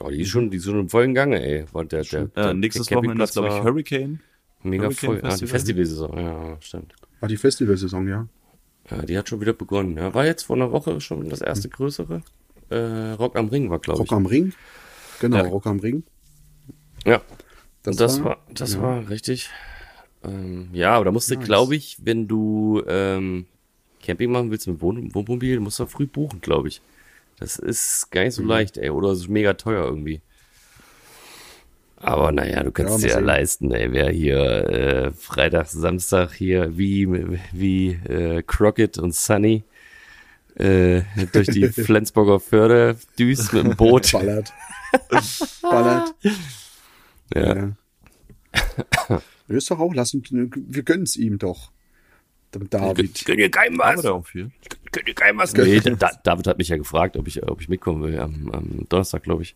Oh, 0.00 0.10
die 0.10 0.22
ist 0.22 0.28
schon, 0.28 0.50
die 0.50 0.58
ist 0.58 0.64
schon 0.64 0.78
im 0.78 0.88
vollen 0.88 1.14
Gange, 1.14 1.42
ey. 1.42 1.64
Der, 1.90 2.04
der, 2.04 2.22
Äh, 2.22 2.28
der 2.36 2.54
nächstes 2.54 2.90
Wochenende 2.92 3.24
ist, 3.24 3.32
glaube 3.32 3.48
ich, 3.48 3.62
Hurricane. 3.62 4.20
Mega 4.62 4.90
voll. 4.90 5.18
Ah, 5.18 5.28
die 5.36 5.46
Festival. 5.46 5.48
Festivalsaison, 5.48 6.18
ja, 6.18 6.56
stimmt. 6.60 6.94
War 7.20 7.28
die 7.28 7.36
Festivalsaison, 7.36 8.08
ja. 8.08 8.26
Ja, 8.90 9.02
die 9.02 9.18
hat 9.18 9.28
schon 9.28 9.40
wieder 9.40 9.52
begonnen. 9.52 9.96
Ja, 9.96 10.14
war 10.14 10.24
jetzt 10.26 10.44
vor 10.44 10.56
einer 10.56 10.72
Woche 10.72 11.00
schon 11.00 11.28
das 11.28 11.40
erste 11.40 11.68
größere. 11.68 12.22
Äh, 12.70 12.76
Rock 13.12 13.36
am 13.36 13.48
Ring 13.48 13.70
war, 13.70 13.78
glaube 13.78 14.02
ich. 14.02 14.10
Rock 14.10 14.16
am 14.16 14.26
Ring. 14.26 14.52
Genau, 15.20 15.36
Ja. 15.36 15.42
Rock 15.44 15.66
am 15.66 15.78
Ring. 15.80 16.02
Ja, 17.04 17.20
Das, 17.82 17.96
das, 17.96 18.18
war, 18.20 18.24
war, 18.30 18.38
das 18.52 18.74
ja. 18.74 18.82
war 18.82 19.08
richtig. 19.08 19.50
Ähm, 20.24 20.68
ja, 20.72 20.94
aber 20.94 21.06
da 21.06 21.12
musst 21.12 21.30
du, 21.30 21.36
Nice. 21.36 21.44
glaube 21.46 21.76
ich, 21.76 21.98
wenn 22.02 22.26
du 22.28 22.82
ähm, 22.88 23.46
Camping 24.02 24.32
machen 24.32 24.50
willst 24.50 24.66
mit 24.66 24.80
Wohn 24.80 25.14
Wohnmobil, 25.14 25.60
musst 25.60 25.78
du 25.78 25.86
früh 25.86 26.06
buchen, 26.06 26.40
glaube 26.40 26.68
ich. 26.68 26.80
Das 27.38 27.56
ist 27.58 28.10
gar 28.10 28.22
nicht 28.24 28.36
Mhm. 28.38 28.42
so 28.42 28.48
leicht, 28.48 28.78
ey. 28.78 28.90
Oder 28.90 29.10
es 29.10 29.20
ist 29.20 29.28
mega 29.28 29.54
teuer 29.54 29.84
irgendwie. 29.84 30.20
Aber 32.00 32.32
naja, 32.32 32.62
du 32.62 32.70
kannst 32.70 33.02
Ja, 33.02 33.08
dir 33.08 33.14
ja 33.14 33.18
leisten, 33.18 33.72
ey. 33.72 33.92
Wer 33.92 34.10
hier 34.10 34.38
äh, 34.38 35.10
Freitag, 35.12 35.66
Samstag 35.66 36.32
hier 36.32 36.78
wie, 36.78 37.08
wie 37.52 37.90
äh, 37.90 38.42
Crockett 38.46 38.98
und 38.98 39.14
Sunny 39.14 39.64
äh, 40.54 41.02
durch 41.32 41.48
die 41.48 41.68
Flensburger 41.68 42.40
Förde 42.40 42.96
düst 43.18 43.52
mit 43.52 43.64
dem 43.64 43.76
Boot. 43.76 44.12
Ballert. 44.12 44.52
Ballert. 45.62 46.14
Ja. 47.34 47.56
Ja. 47.56 47.74
Ja, 49.08 49.56
ist 49.56 49.70
doch 49.70 49.78
auch, 49.78 49.94
lassen, 49.94 50.22
wir 50.30 50.82
gönnen 50.82 51.04
es 51.04 51.16
ihm 51.16 51.38
doch. 51.38 51.72
Dem 52.54 52.70
David. 52.70 53.24
Könnt 53.24 53.38
ihr 53.38 53.50
keinem 53.50 53.78
was? 53.78 54.02
Könnt 54.02 55.08
ihr 55.08 55.14
keinem 55.14 55.38
was? 55.38 55.52
Nee, 55.52 55.80
da, 55.80 56.10
David 56.22 56.46
hat 56.46 56.58
mich 56.58 56.68
ja 56.68 56.76
gefragt, 56.76 57.16
ob 57.16 57.26
ich, 57.26 57.42
ob 57.42 57.60
ich 57.60 57.68
mitkommen 57.68 58.02
will 58.02 58.18
am, 58.18 58.50
am 58.52 58.86
Donnerstag, 58.88 59.22
glaube 59.22 59.42
ich. 59.42 59.54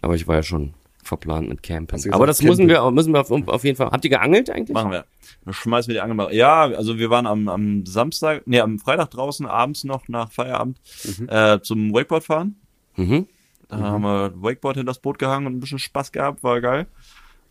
Aber 0.00 0.14
ich 0.14 0.26
war 0.26 0.36
ja 0.36 0.42
schon 0.42 0.74
verplant 1.02 1.48
mit 1.48 1.62
Campen. 1.62 1.96
Gesagt, 1.96 2.14
Aber 2.14 2.26
das 2.26 2.38
Campen? 2.38 2.50
müssen 2.50 2.68
wir, 2.68 2.90
müssen 2.90 3.12
wir 3.12 3.20
auf, 3.20 3.30
auf 3.30 3.64
jeden 3.64 3.76
Fall. 3.76 3.90
Habt 3.90 4.04
ihr 4.04 4.10
geangelt 4.10 4.50
eigentlich? 4.50 4.74
Machen 4.74 4.92
wir. 4.92 5.04
Dann 5.44 5.54
schmeißen 5.54 5.88
wir 5.88 5.94
die 5.94 6.00
Angel 6.00 6.14
mal. 6.14 6.34
Ja, 6.34 6.62
also 6.62 6.98
wir 6.98 7.10
waren 7.10 7.26
am, 7.26 7.48
am 7.48 7.86
Samstag, 7.86 8.42
nee, 8.46 8.60
am 8.60 8.78
Freitag 8.78 9.10
draußen, 9.10 9.46
abends 9.46 9.84
noch 9.84 10.08
nach 10.08 10.30
Feierabend 10.32 10.78
äh, 11.28 11.60
zum 11.60 11.92
Wakeboard 11.92 12.24
fahren. 12.24 12.56
Mhm. 12.96 13.26
Da 13.68 13.78
haben 13.78 14.02
wir 14.02 14.32
Wakeboard 14.34 14.76
hinter 14.76 14.90
das 14.90 14.98
Boot 14.98 15.18
gehangen 15.18 15.46
und 15.46 15.56
ein 15.56 15.60
bisschen 15.60 15.78
Spaß 15.78 16.10
gehabt, 16.10 16.42
war 16.42 16.60
geil. 16.60 16.86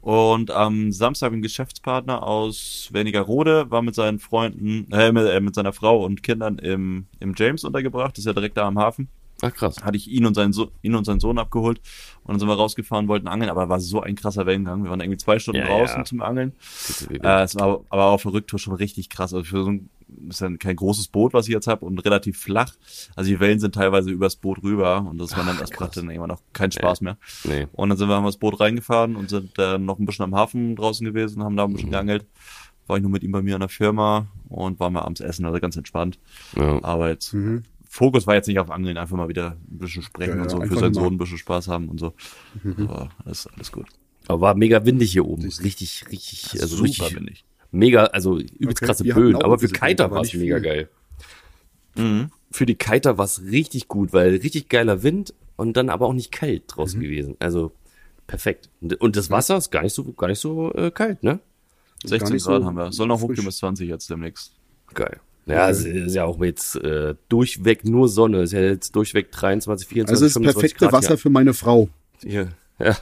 Und 0.02 0.52
am 0.52 0.92
Samstag 0.92 1.34
ein 1.34 1.42
Geschäftspartner 1.42 2.24
aus 2.24 2.90
Wernigerode 2.92 3.70
war 3.70 3.82
mit 3.82 3.96
seinen 3.96 4.20
Freunden, 4.20 4.88
äh, 4.92 5.12
mit, 5.12 5.28
äh, 5.28 5.42
mit 5.42 5.56
seiner 5.56 5.74
Frau 5.74 6.06
und 6.06 6.24
Kindern 6.24 6.58
im, 6.58 7.08
im 7.20 7.34
James 7.36 7.64
untergebracht. 7.64 8.12
Das 8.14 8.20
ist 8.20 8.26
ja 8.26 8.34
direkt 8.34 8.58
da 8.58 8.68
am 8.68 8.80
Hafen. 8.80 9.10
Ach 9.42 9.54
krass. 9.54 9.78
Hatte 9.84 9.98
ich 9.98 10.08
ihn 10.10 10.26
und 10.26 10.34
seinen, 10.36 10.54
so 10.54 10.72
ihn 10.82 10.96
und 10.96 11.06
seinen 11.06 11.20
Sohn 11.20 11.38
abgeholt. 11.38 11.80
Und 12.24 12.34
dann 12.34 12.40
sind 12.40 12.48
wir 12.50 12.56
rausgefahren, 12.56 13.08
wollten 13.08 13.28
angeln, 13.28 13.50
aber 13.50 13.70
war 13.70 13.80
so 13.80 14.02
ein 14.02 14.16
krasser 14.16 14.46
Wellengang. 14.46 14.84
Wir 14.84 14.90
waren 14.92 15.00
irgendwie 15.00 15.18
zwei 15.18 15.40
Stunden 15.40 15.62
Ja, 15.62 15.68
draußen 15.68 15.98
ja. 16.00 16.04
zum 16.06 16.22
Angeln. 16.22 16.54
Äh, 17.10 17.44
es 17.44 17.56
war 17.56 17.82
aber 17.90 18.06
auch 18.06 18.18
für 18.20 18.34
Rücktour 18.34 18.60
schon 18.60 18.74
richtig 18.76 19.10
krass. 19.10 19.34
Also 19.34 19.44
für 19.46 19.64
so 19.64 19.70
ein 19.72 19.90
ist 20.28 20.42
ja 20.42 20.50
kein 20.58 20.76
großes 20.76 21.10
Boot, 21.10 21.34
was 21.34 21.48
ich 21.48 21.54
jetzt 21.54 21.68
habe 21.68 21.86
und 21.86 22.00
relativ 22.04 22.40
flach. 22.40 22.74
Also 23.16 23.30
die 23.30 23.40
Wellen 23.40 23.60
sind 23.60 23.76
teilweise 23.76 24.10
übers 24.10 24.38
Boot 24.38 24.64
rüber 24.64 25.06
und 25.08 25.20
das 25.20 25.38
war 25.38 25.46
dann 25.46 25.58
das 25.60 25.70
brachte 25.70 26.00
dann 26.00 26.10
irgendwann 26.10 26.32
auch 26.32 26.42
keinen 26.52 26.72
Spaß 26.72 27.02
mehr. 27.02 27.18
Nee. 27.44 27.68
Und 27.74 27.90
dann 27.90 27.98
sind 28.00 28.08
wir 28.10 28.16
haben 28.16 28.24
wir 28.24 28.30
das 28.30 28.38
Boot 28.38 28.60
reingefahren 28.60 29.16
und 29.16 29.30
sind 29.30 29.58
dann 29.60 29.86
noch 29.86 30.00
ein 30.00 30.06
bisschen 30.08 30.26
am 30.26 30.34
Hafen 30.36 30.76
draußen 30.76 31.06
gewesen, 31.06 31.44
haben 31.44 31.56
da 31.56 31.66
ein 31.66 31.70
Mhm. 31.70 31.74
bisschen 31.76 31.92
geangelt. 31.92 32.26
War 32.88 32.98
ich 32.98 33.04
nur 33.04 33.12
mit 33.12 33.22
ihm 33.22 33.32
bei 33.32 33.44
mir 33.44 33.54
in 33.54 33.60
der 33.60 33.70
Firma 33.70 34.26
und 34.48 34.80
waren 34.80 34.94
wir 34.94 35.04
abends 35.06 35.22
essen, 35.22 35.46
also 35.46 35.60
ganz 35.60 35.78
entspannt. 35.78 36.18
Ja. 36.56 36.84
Aber 36.84 37.10
jetzt 37.10 37.36
Fokus 37.92 38.28
war 38.28 38.36
jetzt 38.36 38.48
nicht 38.48 38.60
auf 38.60 38.70
Angeln, 38.70 38.98
einfach 38.98 39.18
mal 39.18 39.30
wieder 39.30 39.58
ein 39.70 39.80
bisschen 39.80 40.04
sprechen 40.04 40.38
Ja, 40.38 40.44
und 40.44 40.50
so, 40.50 40.62
für 40.62 40.78
seinen 40.80 40.94
Sohn 40.94 41.14
ein 41.16 41.18
bisschen 41.18 41.40
Spaß 41.40 41.68
haben 41.68 41.90
und 41.90 42.00
so. 42.00 42.14
Aber 42.78 43.10
das 43.26 43.40
ist 43.46 43.48
alles 43.56 43.72
gut. 43.72 43.88
Aber 44.28 44.42
war 44.42 44.56
mega 44.56 44.86
windig 44.86 45.12
hier 45.12 45.26
oben. 45.26 45.42
Richtig, 45.44 46.06
richtig, 46.12 46.62
also 46.62 46.76
Super, 46.76 46.84
richtig 46.88 47.08
finde 47.08 47.32
ich. 47.34 47.46
mega, 47.72 48.04
also 48.06 48.38
übelst 48.38 48.78
Okay, 48.78 48.86
krasse 48.86 49.04
Böen. 49.04 49.36
Aber 49.38 49.58
für 49.58 49.70
Kiter 49.70 50.06
aber 50.06 50.18
war 50.18 50.22
es 50.22 50.34
mega 50.36 50.58
viel. 50.58 50.64
geil. 50.64 50.90
Mhm. 51.96 52.30
Für 52.52 52.66
die 52.68 52.76
Kiter 52.76 53.18
war 53.18 53.26
es 53.26 53.42
richtig 53.44 53.88
gut, 53.88 54.14
weil 54.14 54.36
richtig 54.36 54.70
geiler 54.70 55.02
Wind 55.02 55.34
und 55.56 55.76
dann 55.76 55.90
aber 55.90 56.06
auch 56.06 56.14
nicht 56.14 56.32
kalt 56.32 56.64
draußen 56.68 57.00
Mhm. 57.00 57.04
gewesen. 57.04 57.36
Also 57.40 57.72
perfekt. 58.28 58.70
Und, 58.82 59.02
und 59.02 59.16
das 59.16 59.32
Wasser 59.32 59.58
ist 59.58 59.72
gar 59.72 59.82
nicht 59.82 59.94
so, 59.96 60.04
gar 60.14 60.28
nicht 60.28 60.40
so 60.40 60.72
äh, 60.76 60.92
kalt, 60.92 61.24
ne? 61.24 61.40
16 62.06 62.34
nicht 62.34 62.46
Grad 62.46 62.62
so 62.62 62.66
haben 62.68 62.78
wir. 62.78 62.92
Soll 62.92 63.08
noch 63.08 63.20
hochgehen 63.20 63.46
bis 63.46 63.58
20 63.58 63.90
jetzt 63.90 64.10
demnächst. 64.12 64.54
Geil. 64.94 65.20
Ja, 65.50 65.70
es 65.70 65.84
ist 65.86 66.14
ja 66.16 66.26
auch 66.26 66.42
jetzt 66.44 66.76
äh, 66.78 67.16
durchweg 67.30 67.86
nur 67.86 68.08
Sonne. 68.10 68.38
Es 68.42 68.50
ist 68.50 68.54
ja 68.54 68.62
jetzt 68.62 68.96
durchweg 68.96 69.32
23, 69.32 69.88
24, 69.88 70.12
Also 70.14 70.26
das 70.26 70.34
25 70.34 70.62
perfekte 70.62 70.86
Grad 70.86 70.94
Wasser 70.94 71.18
für 71.18 71.30
meine 71.30 71.54
Frau. 71.54 71.90
hier. 72.24 72.50
Ja. 72.80 72.96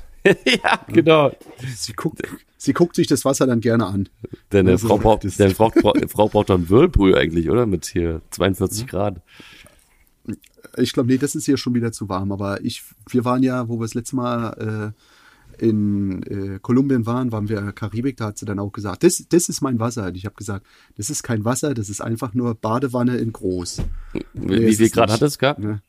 ja, 0.45 0.79
genau. 0.87 1.31
Sie 1.75 1.93
guckt, 1.93 2.21
sie 2.57 2.73
guckt 2.73 2.95
sich 2.95 3.05
das 3.07 3.23
Wasser 3.25 3.45
dann 3.45 3.61
gerne 3.61 3.85
an. 3.85 4.09
Deine 4.49 4.71
Das 4.71 4.81
ist- 4.81 4.87
Frau 4.87 4.97
braucht, 4.97 5.23
das- 5.23 5.37
deine 5.37 5.53
Frau, 5.53 5.69
Frau 6.07 6.27
braucht 6.27 6.49
dann 6.49 6.67
Whirlpool 6.69 7.15
eigentlich, 7.15 7.49
oder? 7.49 7.65
Mit 7.67 7.85
hier 7.85 8.21
42 8.31 8.83
Mhm. 8.83 8.87
Grad. 8.87 9.21
Ich 10.77 10.93
glaube, 10.93 11.09
nee, 11.09 11.17
das 11.17 11.35
ist 11.35 11.45
hier 11.45 11.57
schon 11.57 11.73
wieder 11.75 11.91
zu 11.91 12.09
warm. 12.09 12.31
Aber 12.31 12.63
ich, 12.63 12.83
wir 13.09 13.23
waren 13.25 13.41
ja, 13.43 13.67
wo 13.69 13.77
wir 13.79 13.83
das 13.85 13.93
letzte 13.93 14.15
Mal 14.15 14.93
äh, 14.93 15.01
in 15.59 16.23
äh, 16.23 16.59
Kolumbien 16.59 17.05
waren, 17.05 17.31
waren 17.31 17.49
wir 17.49 17.57
in 17.59 17.65
der 17.65 17.73
Karibik, 17.73 18.17
da 18.17 18.25
hat 18.27 18.37
sie 18.37 18.45
dann 18.45 18.59
auch 18.59 18.71
gesagt, 18.71 19.03
das, 19.03 19.23
das 19.29 19.49
ist 19.49 19.61
mein 19.61 19.79
Wasser. 19.79 20.07
Und 20.07 20.17
ich 20.17 20.25
habe 20.25 20.35
gesagt, 20.35 20.65
das 20.97 21.09
ist 21.09 21.23
kein 21.23 21.45
Wasser, 21.45 21.73
das 21.73 21.89
ist 21.89 22.01
einfach 22.01 22.33
nur 22.33 22.55
Badewanne 22.55 23.17
in 23.17 23.33
groß. 23.33 23.81
Wie, 24.13 24.23
Nee, 24.33 24.71
viel 24.73 24.85
ist 24.87 24.93
Grad 24.93 25.09
nicht. 25.09 25.21
hat 25.21 25.27
es 25.27 25.37
gehabt? 25.39 25.59
Ne? 25.59 25.81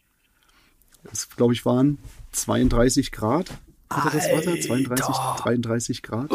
Das, 1.05 1.29
glaube 1.31 1.53
ich, 1.53 1.65
waren 1.65 1.99
32 2.33 3.13
Grad. 3.13 3.51
Hatte 3.91 4.17
das 4.17 4.27
Wasser? 4.31 4.61
32, 4.61 5.15
33 5.43 6.03
Grad? 6.03 6.31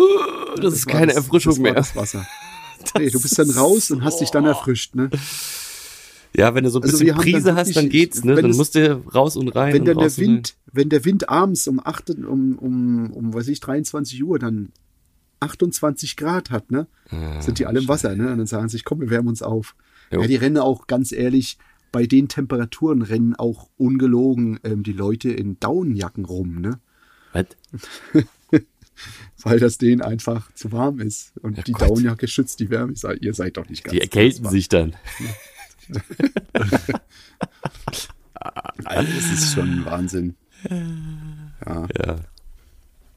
Das 0.62 0.74
ist 0.74 0.86
war 0.88 0.94
keine 0.94 1.08
das- 1.08 1.18
Erfrischung 1.18 1.54
das 1.54 1.60
mehr. 1.60 1.74
Das 1.74 1.96
Wasser. 1.96 2.26
Nee, 2.98 3.10
du 3.10 3.22
bist 3.22 3.40
dann 3.40 3.50
raus 3.50 3.92
und 3.92 4.04
hast 4.04 4.20
dich 4.20 4.30
dann 4.30 4.44
erfrischt, 4.44 4.94
ne? 4.94 5.10
Ja, 6.36 6.56
wenn 6.56 6.64
du 6.64 6.70
so 6.72 6.80
ein 6.80 6.84
Also 6.84 6.98
bisschen 6.98 7.16
haben 7.16 7.18
dann 7.24 7.32
Prise 7.34 7.56
hast, 7.56 7.76
dann 7.76 7.90
geht's, 7.90 8.24
ne? 8.24 8.36
Dann 8.36 8.50
es- 8.52 8.58
musst 8.58 8.76
du 8.76 9.04
raus 9.14 9.36
und 9.38 9.50
rein. 9.50 9.74
wenn 9.74 9.82
und 9.82 9.88
dann 9.90 9.98
der. 10.00 10.18
Wind, 10.18 10.56
wenn 10.72 10.90
der 10.90 11.06
Wind 11.06 11.30
abends 11.30 11.68
um 11.68 11.80
8, 11.84 12.10
um, 12.26 12.58
um, 12.58 13.12
um, 13.12 13.34
weiß 13.34 13.48
ich, 13.50 13.60
23 13.60 14.24
Uhr 14.24 14.40
dann 14.40 14.70
28 15.40 16.16
Grad 16.16 16.50
hat, 16.52 16.72
ne? 16.72 16.88
sind 17.42 17.60
die 17.60 17.66
alle 17.68 17.80
im 17.82 17.88
Wasser, 17.88 18.16
ne? 18.16 18.32
Und 18.32 18.38
dann 18.40 18.48
sagen 18.48 18.70
sie 18.70 18.78
sich, 18.78 18.86
komm, 18.86 19.02
wir 19.02 19.10
wärmen 19.12 19.28
uns 19.30 19.44
auf. 19.44 19.76
Jo. 20.12 20.22
Ja, 20.22 20.28
die 20.28 20.36
rennen 20.38 20.58
auch, 20.58 20.88
ganz 20.88 21.12
ehrlich, 21.12 21.58
bei 21.92 22.08
den 22.08 22.28
Temperaturen 22.28 23.04
rennen 23.04 23.36
auch 23.36 23.70
ungelogen 23.78 24.60
ähm, 24.64 24.82
die 24.82 24.94
Leute 24.94 25.30
in 25.32 25.60
Daunenjacken 25.60 26.26
rum, 26.26 26.60
ne? 26.60 26.80
Was? 27.34 27.46
Weil 29.44 29.60
das 29.60 29.78
denen 29.78 30.02
einfach 30.02 30.52
zu 30.54 30.72
warm 30.72 31.00
ist. 31.00 31.34
Und 31.42 31.58
Ja 31.58 31.64
die 31.64 31.74
Gott. 31.74 31.90
Daunenjacke 31.90 32.28
schützt 32.28 32.60
die 32.60 32.70
Wärme. 32.70 32.94
Ihr 33.20 33.34
seid 33.34 33.58
doch 33.58 33.68
nicht 33.68 33.84
ganz. 33.84 33.92
Die 33.94 34.02
erkälten 34.02 34.50
sich 34.50 34.70
dann. 34.70 34.96
Das 38.84 39.32
ist 39.32 39.54
schon 39.54 39.86
Wahnsinn. 39.86 40.36
Ja. 40.70 41.88
Ja. 42.06 42.16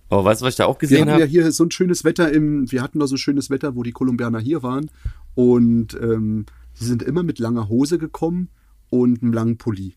Aber 0.09 0.25
weißt 0.25 0.41
du, 0.41 0.47
was 0.47 0.55
ich 0.55 0.59
da 0.59 0.67
auch 0.67 0.77
Wir 0.77 0.89
gesehen 0.89 1.01
hatten 1.03 1.11
habe? 1.13 1.21
ja 1.23 1.27
hier 1.27 1.51
so 1.51 1.65
ein 1.65 1.71
schönes 1.71 2.05
Wetter 2.05 2.31
im, 2.33 2.71
wir 2.71 2.83
hatten 2.83 3.01
da 3.01 3.07
so 3.07 3.17
schönes 3.17 3.51
Wetter, 3.51 3.75
wo 3.75 3.83
die 3.83 3.93
Kolumbianer 3.93 4.39
hier 4.39 4.63
waren. 4.63 4.91
Und 5.35 5.95
ähm, 6.01 6.47
sie 6.75 6.85
sind 6.85 7.03
immer 7.03 7.23
mit 7.23 7.39
langer 7.39 7.69
Hose 7.69 7.99
gekommen 7.99 8.49
und 8.89 9.23
einem 9.23 9.33
langen 9.33 9.59
Pulli. 9.59 9.95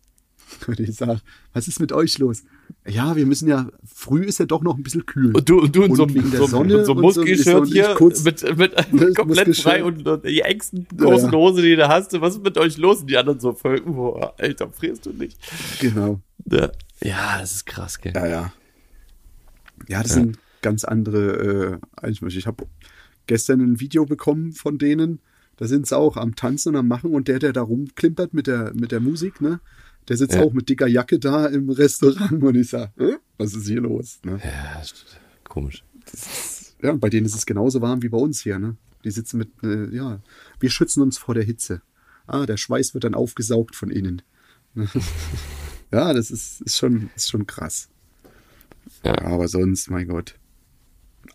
Und 0.68 0.80
ich 0.80 0.96
sag, 0.96 1.20
was 1.54 1.68
ist 1.68 1.80
mit 1.80 1.92
euch 1.92 2.18
los? 2.18 2.44
Ja, 2.88 3.16
wir 3.16 3.26
müssen 3.26 3.48
ja, 3.48 3.70
früh 3.86 4.24
ist 4.24 4.40
ja 4.40 4.46
doch 4.46 4.62
noch 4.62 4.78
ein 4.78 4.84
bisschen 4.84 5.06
kühl. 5.06 5.36
Und 5.36 5.48
du, 5.50 5.60
und 5.62 5.76
du 5.76 5.84
in 5.84 5.92
Und 5.92 5.98
so, 5.98 6.04
einem- 6.04 6.16
wegen 6.16 6.32
der 6.32 6.40
so, 6.42 6.48
Sonne 6.48 6.78
mit 6.78 6.86
so 6.86 6.94
einem 6.94 7.04
und 7.04 7.14
so- 7.14 7.22
und 7.22 7.28
ich 7.28 7.44
hier 7.44 7.96
kurz- 7.96 8.24
mit, 8.24 8.58
mit 8.58 8.74
Das 8.92 9.14
komplett 9.16 9.56
frei 9.58 9.84
und, 9.84 10.08
und 10.08 10.26
die 10.26 10.42
engsten 10.42 10.88
großen 10.96 11.32
Ja. 11.32 11.38
Hose, 11.38 11.62
die 11.62 11.76
du 11.76 11.88
hast. 11.88 12.20
Was 12.22 12.36
ist 12.36 12.44
mit 12.44 12.58
euch 12.58 12.78
los? 12.78 13.02
Und 13.02 13.10
die 13.10 13.18
anderen 13.18 13.40
so 13.40 13.54
Völken, 13.54 13.94
boah, 13.96 14.34
Alter, 14.38 14.72
frierst 14.72 15.06
du 15.06 15.12
nicht? 15.12 15.38
Genau. 15.80 16.22
Ja, 16.46 16.72
ja 17.02 17.38
das 17.40 17.52
ist 17.54 17.66
krass, 17.66 18.00
gell? 18.00 18.14
Ja, 18.16 18.28
ja. 18.28 18.54
Ja, 19.88 20.04
das 20.04 20.14
sind 20.14 20.38
ganz 20.62 20.84
andere 20.84 21.80
äh, 21.98 22.06
Einsprüche. 22.06 22.38
Ich 22.40 22.48
habe 22.48 22.66
gestern 23.28 23.62
ein 23.62 23.80
Video 23.80 24.06
bekommen 24.06 24.52
von 24.54 24.78
denen, 24.78 25.20
da 25.58 25.68
sind 25.68 25.88
sie 25.88 25.98
auch 25.98 26.18
am 26.18 26.36
Tanzen 26.36 26.70
und 26.70 26.76
am 26.78 26.88
Machen 26.88 27.14
und 27.14 27.28
der, 27.28 27.40
der 27.40 27.54
da 27.54 27.62
rumklimpert 27.62 28.34
mit 28.34 28.48
der, 28.48 28.74
mit 28.76 28.92
der 28.92 29.00
Musik, 29.00 29.42
ne? 29.42 29.60
Der 30.08 30.18
sitzt 30.18 30.36
Ja. 30.36 30.44
auch 30.44 30.54
mit 30.54 30.70
dicker 30.70 30.88
Jacke 30.88 31.20
da 31.20 31.46
im 31.46 31.70
Restaurant 31.70 32.44
und 32.44 32.56
ich 32.56 32.70
sag, 32.70 32.98
äh, 33.00 33.18
was 33.38 33.54
ist 33.54 33.68
hier 33.68 33.82
los? 33.82 34.20
Ne? 34.24 34.40
Ja, 34.44 34.80
ist 34.82 35.20
komisch. 35.48 35.84
Ja, 36.82 36.92
und 36.92 37.00
bei 37.00 37.10
denen 37.10 37.26
ist 37.26 37.36
es 37.36 37.46
genauso 37.46 37.82
warm 37.82 38.02
wie 38.02 38.10
bei 38.10 38.18
uns 38.18 38.42
hier, 38.42 38.58
ne? 38.58 38.76
Die 39.04 39.12
sitzen 39.12 39.38
mit, 39.38 39.50
äh, 39.64 39.94
ja, 39.96 40.20
wir 40.60 40.70
schützen 40.70 41.02
uns 41.04 41.18
vor 41.18 41.36
der 41.36 41.44
Hitze. 41.44 41.82
Ah, 42.26 42.46
der 42.46 42.58
Schweiß 42.58 42.94
wird 42.94 43.04
dann 43.04 43.16
aufgesaugt 43.16 43.76
von 43.76 43.92
innen. 43.92 44.22
ja, 45.92 46.14
das 46.14 46.32
ist, 46.32 46.62
ist, 46.62 46.78
schon, 46.78 47.10
ist 47.16 47.30
schon 47.30 47.48
krass. 47.48 47.90
Ja. 49.04 49.18
Aber 49.20 49.48
sonst, 49.48 49.90
mein 49.90 50.08
Gott. 50.08 50.36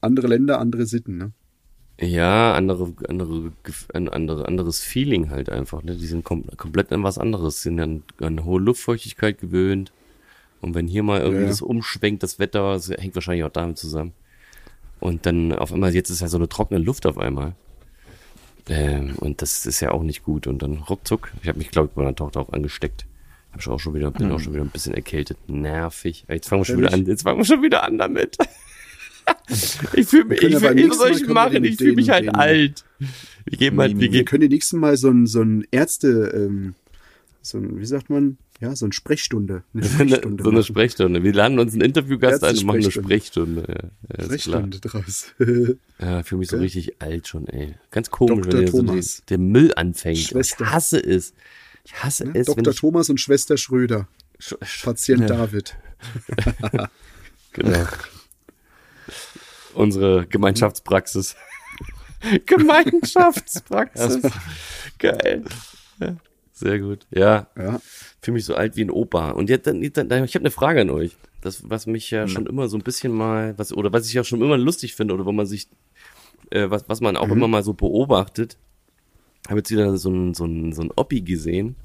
Andere 0.01 0.27
Länder, 0.27 0.59
andere 0.61 0.87
Sitten, 0.87 1.17
ne? 1.19 1.33
Ja, 2.01 2.55
andere, 2.55 2.93
andere, 3.09 3.53
andere, 3.93 4.47
anderes 4.49 4.81
Feeling 4.81 5.31
halt 5.31 5.49
einfach. 5.49 5.83
Ne? 5.85 5.97
Die 5.97 6.07
sind 6.07 6.25
kom 6.25 6.45
komplett 6.57 6.93
an 6.93 7.05
was 7.05 7.19
anderes, 7.19 7.63
sind 7.63 7.79
an, 7.81 8.03
an 8.21 8.45
hohe 8.45 8.61
Luftfeuchtigkeit 8.61 9.39
gewöhnt. 9.41 9.93
Und 10.61 10.75
wenn 10.75 10.89
hier 10.89 11.03
mal 11.03 11.21
irgendwie 11.21 11.43
Ja. 11.43 11.49
das 11.49 11.63
umschwenkt, 11.63 12.23
das 12.23 12.39
Wetter, 12.39 12.73
das 12.73 12.89
hängt 12.91 13.15
wahrscheinlich 13.15 13.45
auch 13.45 13.51
damit 13.51 13.79
zusammen. 13.79 14.13
Und 14.99 15.27
dann 15.27 15.53
auf 15.53 15.73
einmal, 15.73 15.95
jetzt 15.95 16.11
ist 16.11 16.21
ja 16.21 16.29
so 16.29 16.37
eine 16.39 16.49
trockene 16.49 16.81
Luft 16.81 17.07
auf 17.07 17.19
einmal. 17.19 17.55
Ähm, 18.69 19.15
und 19.21 19.43
das 19.43 19.67
ist 19.67 19.81
ja 19.81 19.91
auch 19.93 20.03
nicht 20.03 20.25
gut. 20.25 20.47
Und 20.47 20.63
dann 20.63 20.79
ruckzuck, 20.79 21.31
ich 21.43 21.49
habe 21.49 21.59
mich, 21.59 21.71
glaube 21.71 21.89
ich, 21.89 21.95
bei 21.95 22.03
meiner 22.03 22.17
Tochter 22.17 22.41
auch 22.41 22.53
angesteckt. 22.53 23.07
Hab 23.53 23.63
schon 23.63 23.75
auch 23.75 23.79
schon 23.79 23.95
wieder, 23.95 24.11
bin 24.11 24.33
auch 24.33 24.41
schon 24.41 24.55
wieder 24.55 24.65
ein 24.65 24.71
bisschen 24.71 24.95
erkältet. 24.95 25.37
Nervig. 25.49 26.25
Jetzt 26.29 26.49
fangen 26.49 26.63
wir 26.63 26.65
schon 26.65 26.79
wieder 26.79 26.93
an, 26.93 27.07
jetzt 27.07 27.23
fangen 27.23 27.39
wir 27.39 27.45
schon 27.45 27.63
wieder 27.63 27.85
an 27.85 27.99
damit. 27.99 28.37
Ich 29.95 30.07
fühle 30.07 30.25
mich, 30.25 30.43
ich 30.43 30.53
ja 30.53 30.59
fühl, 30.61 30.91
was 30.91 30.99
soll 30.99 31.11
ich 31.13 31.27
machen? 31.29 31.53
den 31.55 31.65
Ich 31.65 31.77
fühle 31.77 31.95
mich 31.95 32.11
halt 32.11 32.25
reden. 32.27 32.35
alt. 32.37 32.85
Wir 33.45 33.59
geben 33.59 33.79
halt, 33.81 33.99
wir 33.99 34.13
Wir 34.13 34.25
können 34.25 34.41
die 34.43 34.49
nächsten 34.49 34.79
Mal 34.79 34.97
so 34.97 35.11
ein, 35.11 35.27
so 35.27 35.43
ein 35.43 35.67
Ärzte, 35.71 36.33
ähm, 36.35 36.75
so 37.43 37.59
ein, 37.59 37.79
wie 37.79 37.85
sagt 37.85 38.09
man, 38.11 38.39
ja, 38.61 38.75
so 38.75 38.87
eine 38.87 38.93
Sprechstunde. 38.95 39.63
Eine 39.75 39.85
so 39.85 39.99
eine, 39.99 40.09
Sprechstunde. 40.09 40.43
so 40.45 40.49
eine 40.51 40.59
machen. 40.61 40.67
Sprechstunde. 40.67 41.23
Wir 41.23 41.33
laden 41.35 41.59
uns 41.59 41.73
einen 41.73 41.83
Interviewgast 41.83 42.43
ein 42.43 42.57
und 42.57 42.65
machen 42.65 42.81
eine. 42.81 42.91
Sprechstunde. 42.91 43.65
Ja, 43.69 43.75
ja, 43.75 43.81
klar. 44.17 44.25
Sprechstunde 44.25 44.81
draus. 44.81 45.27
Ja, 46.01 46.21
ich 46.21 46.27
fühle 46.27 46.39
mich 46.41 46.49
so 46.49 46.57
Okay. 46.57 46.65
richtig 46.65 47.01
alt 47.03 47.29
schon, 47.29 47.47
ey. 47.49 47.75
Ganz 47.91 48.11
komisch, 48.11 48.47
Dr. 48.47 48.53
wenn 48.77 48.87
der, 48.87 49.03
so 49.03 49.21
der 49.29 49.39
Müll 49.39 49.73
anfängt. 49.77 50.19
Schwester. 50.19 50.65
Ich 50.65 50.71
hasse 50.71 50.99
es. 50.99 51.35
Ich 51.85 51.95
hasse 52.03 52.25
es, 52.35 52.49
wenn 52.49 52.65
Dr. 52.65 52.75
Thomas 52.75 53.11
und 53.11 53.21
Schwester 53.21 53.57
Schröder. 53.57 54.09
Sch- 54.41 54.59
sch- 54.63 54.85
Patient 54.85 55.29
David. 55.31 55.77
Genau. 57.53 57.87
Unsere 59.75 60.27
Gemeinschaftspraxis. 60.27 61.37
Gemeinschaftspraxis. 62.47 64.21
Geil. 64.99 65.45
Ja, 66.01 66.17
sehr 66.53 66.79
gut. 66.79 67.07
Ja, 67.11 67.49
Ja. 67.57 67.81
fühle 68.23 68.35
mich 68.35 68.45
so 68.45 68.55
alt 68.55 68.77
wie 68.77 68.83
ein 68.85 68.91
Opa. 68.91 69.31
Und 69.31 69.51
jetzt, 69.51 69.67
dann, 69.67 69.83
ich 69.83 69.95
habe 69.97 70.39
eine 70.41 70.51
Frage 70.51 70.81
an 70.83 70.91
euch. 70.91 71.17
Das, 71.41 71.69
was 71.69 71.87
mich 71.87 72.11
ja 72.11 72.27
schon 72.27 72.47
immer 72.47 72.69
so 72.69 72.77
ein 72.79 72.83
bisschen 72.83 73.13
mal, 73.13 73.57
was, 73.59 73.73
oder 73.73 73.93
was 73.93 74.07
ich 74.09 74.15
ja 74.15 74.25
schon 74.25 74.41
immer 74.41 74.57
lustig 74.57 74.95
finde, 74.95 75.13
oder 75.15 75.27
wo 75.27 75.33
man 75.33 75.45
sich, 75.47 75.69
äh, 76.51 76.71
was, 76.71 76.89
was 76.89 77.01
man 77.03 77.17
auch 77.19 77.29
immer 77.29 77.49
mal 77.49 77.63
so 77.63 77.75
beobachtet, 77.75 78.57
habe 79.49 79.59
jetzt 79.59 79.71
wieder 79.71 79.97
so 79.99 80.11
ein, 80.11 80.33
so 80.33 80.47
ein, 80.47 80.73
so 80.73 80.83
ein 80.83 80.91
Oppi 80.97 81.21
gesehen. 81.21 81.77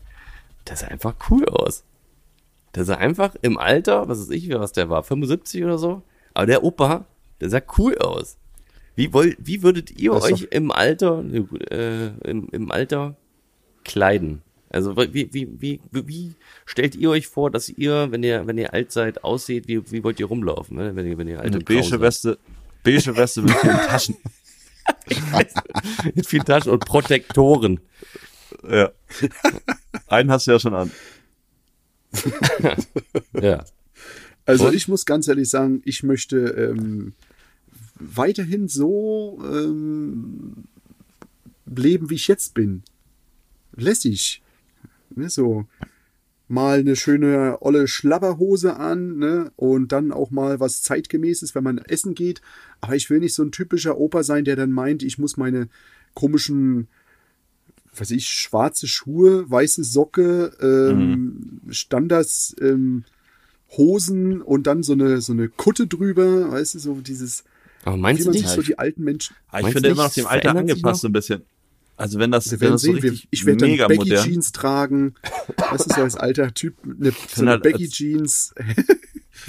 Der 0.67 0.77
sah 0.77 0.87
einfach 0.87 1.15
cool 1.29 1.45
aus. 1.49 1.83
Der 2.73 2.85
sah 2.85 2.95
einfach 2.95 3.35
im 3.41 3.57
Alter, 3.57 4.07
was 4.07 4.19
weiß 4.21 4.29
ich, 4.29 4.49
was 4.51 4.71
der 4.71 4.89
war, 4.89 5.03
75 5.03 5.63
oder 5.65 5.77
so. 5.77 6.03
Aber 6.33 6.45
der 6.45 6.63
Opa, 6.63 7.05
der 7.41 7.49
sah 7.49 7.61
cool 7.77 7.97
aus. 7.97 8.37
Wie 8.95 9.13
wollt, 9.13 9.37
wie 9.39 9.63
würdet 9.63 9.91
ihr 9.91 10.11
Das 10.11 10.23
euch 10.23 10.47
im 10.51 10.71
Alter, 10.71 11.23
äh, 11.71 12.07
im, 12.29 12.49
im 12.51 12.71
Alter 12.71 13.15
kleiden? 13.83 14.41
Also 14.69 14.95
wie, 14.95 15.33
wie, 15.33 15.49
wie, 15.59 15.79
wie 15.91 16.35
stellt 16.65 16.95
ihr 16.95 17.09
euch 17.09 17.27
vor, 17.27 17.49
dass 17.49 17.69
ihr, 17.69 18.11
wenn 18.11 18.21
ihr, 18.23 18.45
wenn 18.45 18.57
ihr 18.57 18.73
alt 18.73 18.91
seid, 18.91 19.23
aussieht, 19.23 19.67
wie, 19.67 19.89
wie 19.91 20.03
wollt 20.03 20.19
ihr 20.19 20.27
rumlaufen, 20.27 20.77
ne? 20.77 20.95
wenn 20.95 21.07
ihr, 21.07 21.17
wenn 21.17 21.27
ihr 21.27 21.39
alt 21.39 21.47
Eine 21.47 21.57
und 21.57 21.65
beige 21.65 21.83
seid? 21.83 22.01
Weste, 22.01 22.37
beige 22.83 23.15
Weste 23.15 23.41
mit 23.41 23.55
vielen 23.55 23.77
Taschen. 23.77 24.17
Mit 26.15 26.25
vielen 26.25 26.45
Taschen 26.45 26.71
und 26.71 26.83
Protektoren. 26.83 27.79
Ja. 28.67 28.91
Einen 30.07 30.31
hast 30.31 30.47
du 30.47 30.51
ja 30.51 30.59
schon 30.59 30.73
an. 30.73 30.91
Ja. 33.39 33.63
Also 34.45 34.67
Und? 34.67 34.73
ich 34.73 34.87
muss 34.87 35.05
ganz 35.05 35.27
ehrlich 35.27 35.47
sagen, 35.47 35.81
ich 35.85 36.01
möchte 36.01 36.37
ähm, 36.37 37.13
weiterhin 37.99 38.67
so 38.67 39.39
ähm, 39.43 40.65
leben, 41.65 42.09
wie 42.09 42.15
ich 42.15 42.27
jetzt 42.27 42.53
bin. 42.53 42.83
Lässig. 43.75 44.41
Ne, 45.15 45.29
so 45.29 45.65
mal 46.47 46.79
eine 46.79 46.95
schöne 46.95 47.57
olle 47.61 47.87
Schlabberhose 47.87 48.75
an 48.75 49.17
ne, 49.19 49.51
und 49.55 49.91
dann 49.91 50.11
auch 50.11 50.31
mal 50.31 50.59
was 50.59 50.81
zeitgemäßes, 50.81 51.53
wenn 51.53 51.63
man 51.63 51.77
essen 51.77 52.15
geht. 52.15 52.41
Aber 52.81 52.95
ich 52.95 53.09
will 53.09 53.19
nicht 53.19 53.35
so 53.35 53.43
ein 53.43 53.51
typischer 53.51 53.97
Opa 53.97 54.23
sein, 54.23 54.45
der 54.45 54.55
dann 54.55 54.71
meint, 54.71 55.03
ich 55.03 55.19
muss 55.19 55.37
meine 55.37 55.69
komischen 56.15 56.87
weiß 57.95 58.11
ich, 58.11 58.29
schwarze 58.29 58.87
Schuhe, 58.87 59.49
weiße 59.49 59.83
Socke, 59.83 60.51
ähm, 60.61 61.61
Standards, 61.69 62.55
ähm, 62.61 63.03
Hosen 63.77 64.41
und 64.41 64.67
dann 64.67 64.83
so 64.83 64.93
eine, 64.93 65.21
so 65.21 65.33
eine 65.33 65.49
Kutte 65.49 65.87
drüber, 65.87 66.51
weißt 66.51 66.75
du, 66.75 66.79
so 66.79 66.95
dieses, 67.01 67.43
Aber 67.85 67.97
meinst 67.97 68.25
du 68.25 68.31
nicht? 68.31 68.47
so 68.47 68.61
die 68.61 68.77
alten 68.77 69.03
Menschen, 69.03 69.35
Aber 69.49 69.67
ich 69.67 69.73
finde 69.73 69.89
immer 69.89 70.03
noch 70.03 70.13
dem 70.13 70.27
Alter 70.27 70.55
angepasst 70.55 71.05
ein 71.05 71.13
bisschen. 71.13 71.43
Also 71.99 72.17
wenn 72.17 72.31
das, 72.31 72.49
wir 72.49 72.61
wenn 72.61 72.61
werden 72.61 72.71
das 72.73 72.81
so 72.81 72.93
sehen, 72.93 73.03
wir, 73.03 73.11
richtig 73.11 73.27
ich 73.29 73.45
werde 73.45 73.57
dann 73.57 73.71
mega 73.71 73.87
Baggy 73.87 73.97
modern. 73.97 74.25
Jeans 74.25 74.51
tragen, 74.53 75.15
das 75.57 75.85
ist 75.85 75.95
so 75.95 76.01
als 76.01 76.15
alter 76.15 76.53
Typ, 76.53 76.75
eine, 76.85 77.11
so 77.11 77.17
finde 77.27 77.41
eine 77.41 77.51
halt 77.51 77.63
Baggy 77.63 77.89
Jeans, 77.89 78.53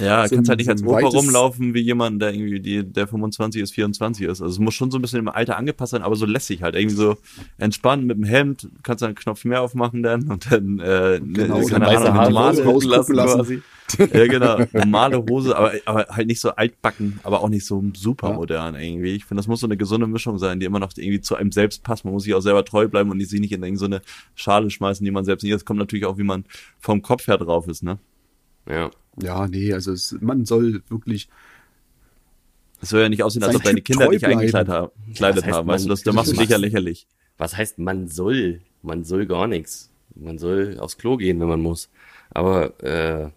Ja, 0.01 0.27
so 0.27 0.35
kannst 0.35 0.49
halt 0.49 0.59
nicht 0.59 0.69
als 0.69 0.83
Opa 0.83 1.07
rumlaufen 1.07 1.73
wie 1.73 1.79
jemand, 1.81 2.21
der 2.21 2.33
irgendwie 2.33 2.59
die, 2.59 2.83
der 2.83 3.07
25 3.07 3.61
ist, 3.61 3.73
24 3.73 4.25
ist. 4.25 4.41
Also 4.41 4.45
es 4.53 4.59
muss 4.59 4.73
schon 4.73 4.91
so 4.91 4.97
ein 4.97 5.01
bisschen 5.01 5.19
im 5.19 5.29
Alter 5.29 5.57
angepasst 5.57 5.91
sein, 5.91 6.01
aber 6.01 6.15
so 6.15 6.25
lässig 6.25 6.61
halt. 6.63 6.75
Irgendwie 6.75 6.95
so 6.95 7.17
entspannt 7.57 8.05
mit 8.05 8.17
dem 8.17 8.23
Hemd, 8.23 8.67
kannst 8.83 9.01
du 9.01 9.05
einen 9.05 9.15
Knopf 9.15 9.45
mehr 9.45 9.61
aufmachen 9.61 10.03
dann 10.03 10.29
und 10.29 10.51
dann 10.51 10.79
äh, 10.79 11.19
Genau, 11.23 11.57
ne, 11.57 11.63
so 11.63 11.69
keine 11.69 11.87
Ahnung, 11.87 12.19
eine 12.19 12.35
raus- 12.35 12.59
rausgucken 12.65 13.15
lassen. 13.15 13.37
quasi. 13.37 13.61
ja 14.13 14.25
genau, 14.27 14.57
normale 14.71 15.17
Hose, 15.29 15.53
aber, 15.57 15.73
aber 15.85 16.05
halt 16.09 16.27
nicht 16.27 16.39
so 16.39 16.51
altbacken, 16.51 17.19
aber 17.23 17.41
auch 17.41 17.49
nicht 17.49 17.65
so 17.65 17.83
super 17.93 18.31
modern 18.33 18.75
irgendwie. 18.75 19.15
Ich 19.15 19.25
finde, 19.25 19.39
das 19.41 19.47
muss 19.47 19.59
so 19.59 19.67
eine 19.67 19.75
gesunde 19.75 20.07
Mischung 20.07 20.37
sein, 20.37 20.61
die 20.61 20.65
immer 20.65 20.79
noch 20.79 20.91
irgendwie 20.95 21.19
zu 21.19 21.35
einem 21.35 21.51
selbst 21.51 21.83
passt. 21.83 22.05
Man 22.05 22.13
muss 22.13 22.23
sich 22.23 22.33
auch 22.33 22.39
selber 22.39 22.63
treu 22.63 22.87
bleiben 22.87 23.09
und 23.11 23.19
die 23.19 23.25
sich 23.25 23.41
nicht 23.41 23.51
in 23.51 23.61
irgend 23.63 23.79
so 23.79 23.85
eine 23.85 24.01
Schale 24.33 24.69
schmeißen, 24.69 25.03
die 25.03 25.11
man 25.11 25.25
selbst 25.25 25.43
nicht 25.43 25.51
ist. 25.51 25.65
Kommt 25.65 25.79
natürlich 25.79 26.05
auch, 26.05 26.17
wie 26.17 26.23
man 26.23 26.45
vom 26.79 27.01
Kopf 27.01 27.27
her 27.27 27.37
drauf 27.37 27.67
ist, 27.67 27.83
ne? 27.83 27.97
Ja. 28.69 28.89
ja, 29.21 29.47
nee, 29.47 29.73
also 29.73 29.91
es, 29.91 30.15
man 30.21 30.45
soll 30.45 30.81
wirklich, 30.89 31.27
Es 32.81 32.89
soll 32.89 33.01
ja 33.01 33.09
nicht 33.09 33.23
aussehen, 33.23 33.43
als 33.43 33.51
Sein 33.53 33.57
ob 33.57 33.63
deine 33.63 33.81
Kinder 33.81 34.07
dich 34.09 34.25
eingekleidet 34.25 34.69
haben, 34.69 34.91
gekleidet 35.07 35.37
Was 35.37 35.45
heißt 35.45 35.55
haben. 35.57 35.67
Weißt 35.67 35.85
du, 35.85 35.89
das, 35.89 36.03
da 36.03 36.13
machst 36.13 36.31
du 36.31 36.37
dich 36.37 36.49
ja 36.49 36.57
lächerlich. 36.57 37.07
Was 37.37 37.57
heißt, 37.57 37.79
man 37.79 38.07
soll? 38.07 38.61
Man 38.81 39.03
soll 39.03 39.25
gar 39.25 39.47
nichts. 39.47 39.89
Man 40.15 40.37
soll 40.37 40.77
aufs 40.79 40.97
Klo 40.97 41.17
gehen, 41.17 41.39
wenn 41.39 41.47
man 41.47 41.61
muss. 41.61 41.89
Aber 42.31 42.73
äh, 42.83 43.29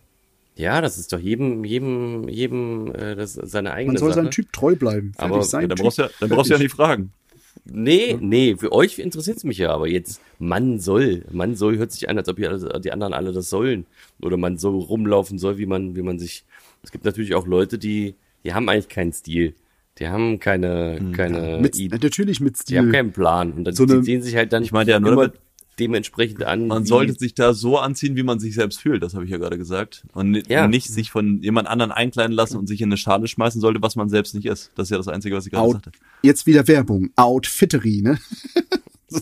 ja, 0.56 0.80
das 0.80 0.98
ist 0.98 1.12
doch 1.12 1.18
jedem, 1.18 1.64
jedem, 1.64 2.28
jedem 2.28 2.94
äh, 2.94 3.14
das 3.16 3.36
ist 3.36 3.50
seine 3.50 3.72
eigene 3.72 3.92
man 3.94 3.98
soll 3.98 4.10
Sache. 4.10 4.20
seinem 4.22 4.30
Typ 4.30 4.52
treu 4.52 4.76
bleiben. 4.76 5.12
Aber- 5.16 5.34
Fertig, 5.36 5.50
sein 5.50 5.62
Ja, 5.62 5.68
dann 5.68 5.78
brauchst 5.78 5.98
du 5.98 6.02
ja, 6.02 6.10
dann 6.20 6.28
brauchst 6.28 6.50
du 6.50 6.54
ja 6.54 6.60
nicht 6.60 6.72
fragen. 6.72 7.12
Nee, 7.66 8.18
nee, 8.20 8.56
für 8.58 8.72
euch 8.72 8.98
interessiert 8.98 9.38
es 9.38 9.44
mich 9.44 9.56
ja, 9.58 9.70
aber 9.72 9.88
jetzt, 9.88 10.20
man 10.38 10.78
soll. 10.80 11.24
Man 11.32 11.54
soll 11.56 11.78
hört 11.78 11.92
sich 11.92 12.08
an, 12.10 12.18
als 12.18 12.28
ob 12.28 12.36
die, 12.36 12.46
alle, 12.46 12.80
die 12.80 12.92
anderen 12.92 13.14
alle 13.14 13.32
das 13.32 13.48
sollen. 13.48 13.86
Oder 14.20 14.36
man 14.36 14.58
so 14.58 14.78
rumlaufen 14.78 15.38
soll, 15.38 15.56
wie 15.56 15.64
man, 15.66 15.96
wie 15.96 16.02
man 16.02 16.18
sich. 16.18 16.44
Es 16.82 16.92
gibt 16.92 17.04
natürlich 17.06 17.34
auch 17.34 17.46
Leute, 17.46 17.78
die, 17.78 18.14
die 18.44 18.52
haben 18.52 18.68
eigentlich 18.68 18.88
keinen 18.90 19.12
Stil. 19.12 19.54
Die 19.98 20.08
haben 20.08 20.40
keine, 20.40 21.00
keine, 21.12 21.58
mit, 21.62 21.76
natürlich 21.90 22.40
mit 22.40 22.56
die 22.68 22.76
haben 22.76 22.86
Stil. 22.86 22.92
keinen 22.92 23.12
Plan. 23.12 23.52
Und 23.52 23.64
dann 23.64 23.74
So 23.74 23.86
die 23.86 23.92
eine- 23.94 24.02
sehen 24.02 24.22
sich 24.22 24.36
halt 24.36 24.52
dann 24.52 24.62
Ich 24.62 24.72
meinte 24.72 24.90
ja 24.92 25.00
nur 25.00 25.12
immer 25.12 25.28
damit- 25.28 25.40
dementsprechend 25.78 26.44
an. 26.44 26.66
Man 26.68 26.86
sollte 26.86 27.14
sich 27.14 27.34
da 27.34 27.52
so 27.54 27.78
anziehen, 27.78 28.16
wie 28.16 28.22
man 28.22 28.38
sich 28.38 28.54
selbst 28.54 28.80
fühlt, 28.80 29.02
das 29.02 29.14
habe 29.14 29.24
ich 29.24 29.30
ja 29.30 29.38
gerade 29.38 29.58
gesagt. 29.58 30.04
Und 30.12 30.48
Ja. 30.48 30.68
nicht 30.68 30.88
sich 30.88 31.10
von 31.10 31.42
jemand 31.42 31.68
anderen 31.68 31.90
einkleiden 31.92 32.34
lassen 32.34 32.56
und 32.58 32.66
sich 32.66 32.80
in 32.80 32.88
eine 32.88 32.96
Schale 32.96 33.26
schmeißen 33.28 33.60
sollte, 33.60 33.82
was 33.82 33.96
man 33.96 34.08
selbst 34.08 34.34
nicht 34.34 34.46
ist. 34.46 34.70
Das 34.76 34.86
ist 34.86 34.90
ja 34.90 34.96
das 34.98 35.08
Einzige, 35.08 35.34
was 35.36 35.46
ich 35.46 35.52
gerade 35.52 35.64
Out, 35.66 35.72
sagte. 35.74 35.92
jetzt 36.22 36.46
wieder 36.46 36.66
Werbung. 36.68 37.10
Outfittery, 37.16 38.02
ne? 38.02 38.18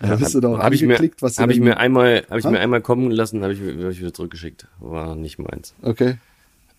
da 0.00 0.16
bist 0.16 0.34
du 0.34 0.40
doch 0.40 0.58
Habe 0.58 0.74
ich 0.74 0.82
mir, 0.82 0.98
was 1.20 1.34
du 1.36 1.42
hab 1.42 1.50
ich 1.50 1.60
mir 1.60 1.76
einmal, 1.76 2.24
habe 2.30 2.38
ich 2.40 2.46
mir 2.46 2.58
einmal 2.60 2.80
kommen 2.80 3.10
lassen, 3.10 3.42
habe 3.42 3.52
ich, 3.52 3.60
hab 3.60 3.90
ich 3.90 4.00
wieder 4.00 4.14
zurückgeschickt. 4.14 4.66
War 4.78 5.14
nicht 5.14 5.38
meins. 5.38 5.74
Okay. 5.82 6.16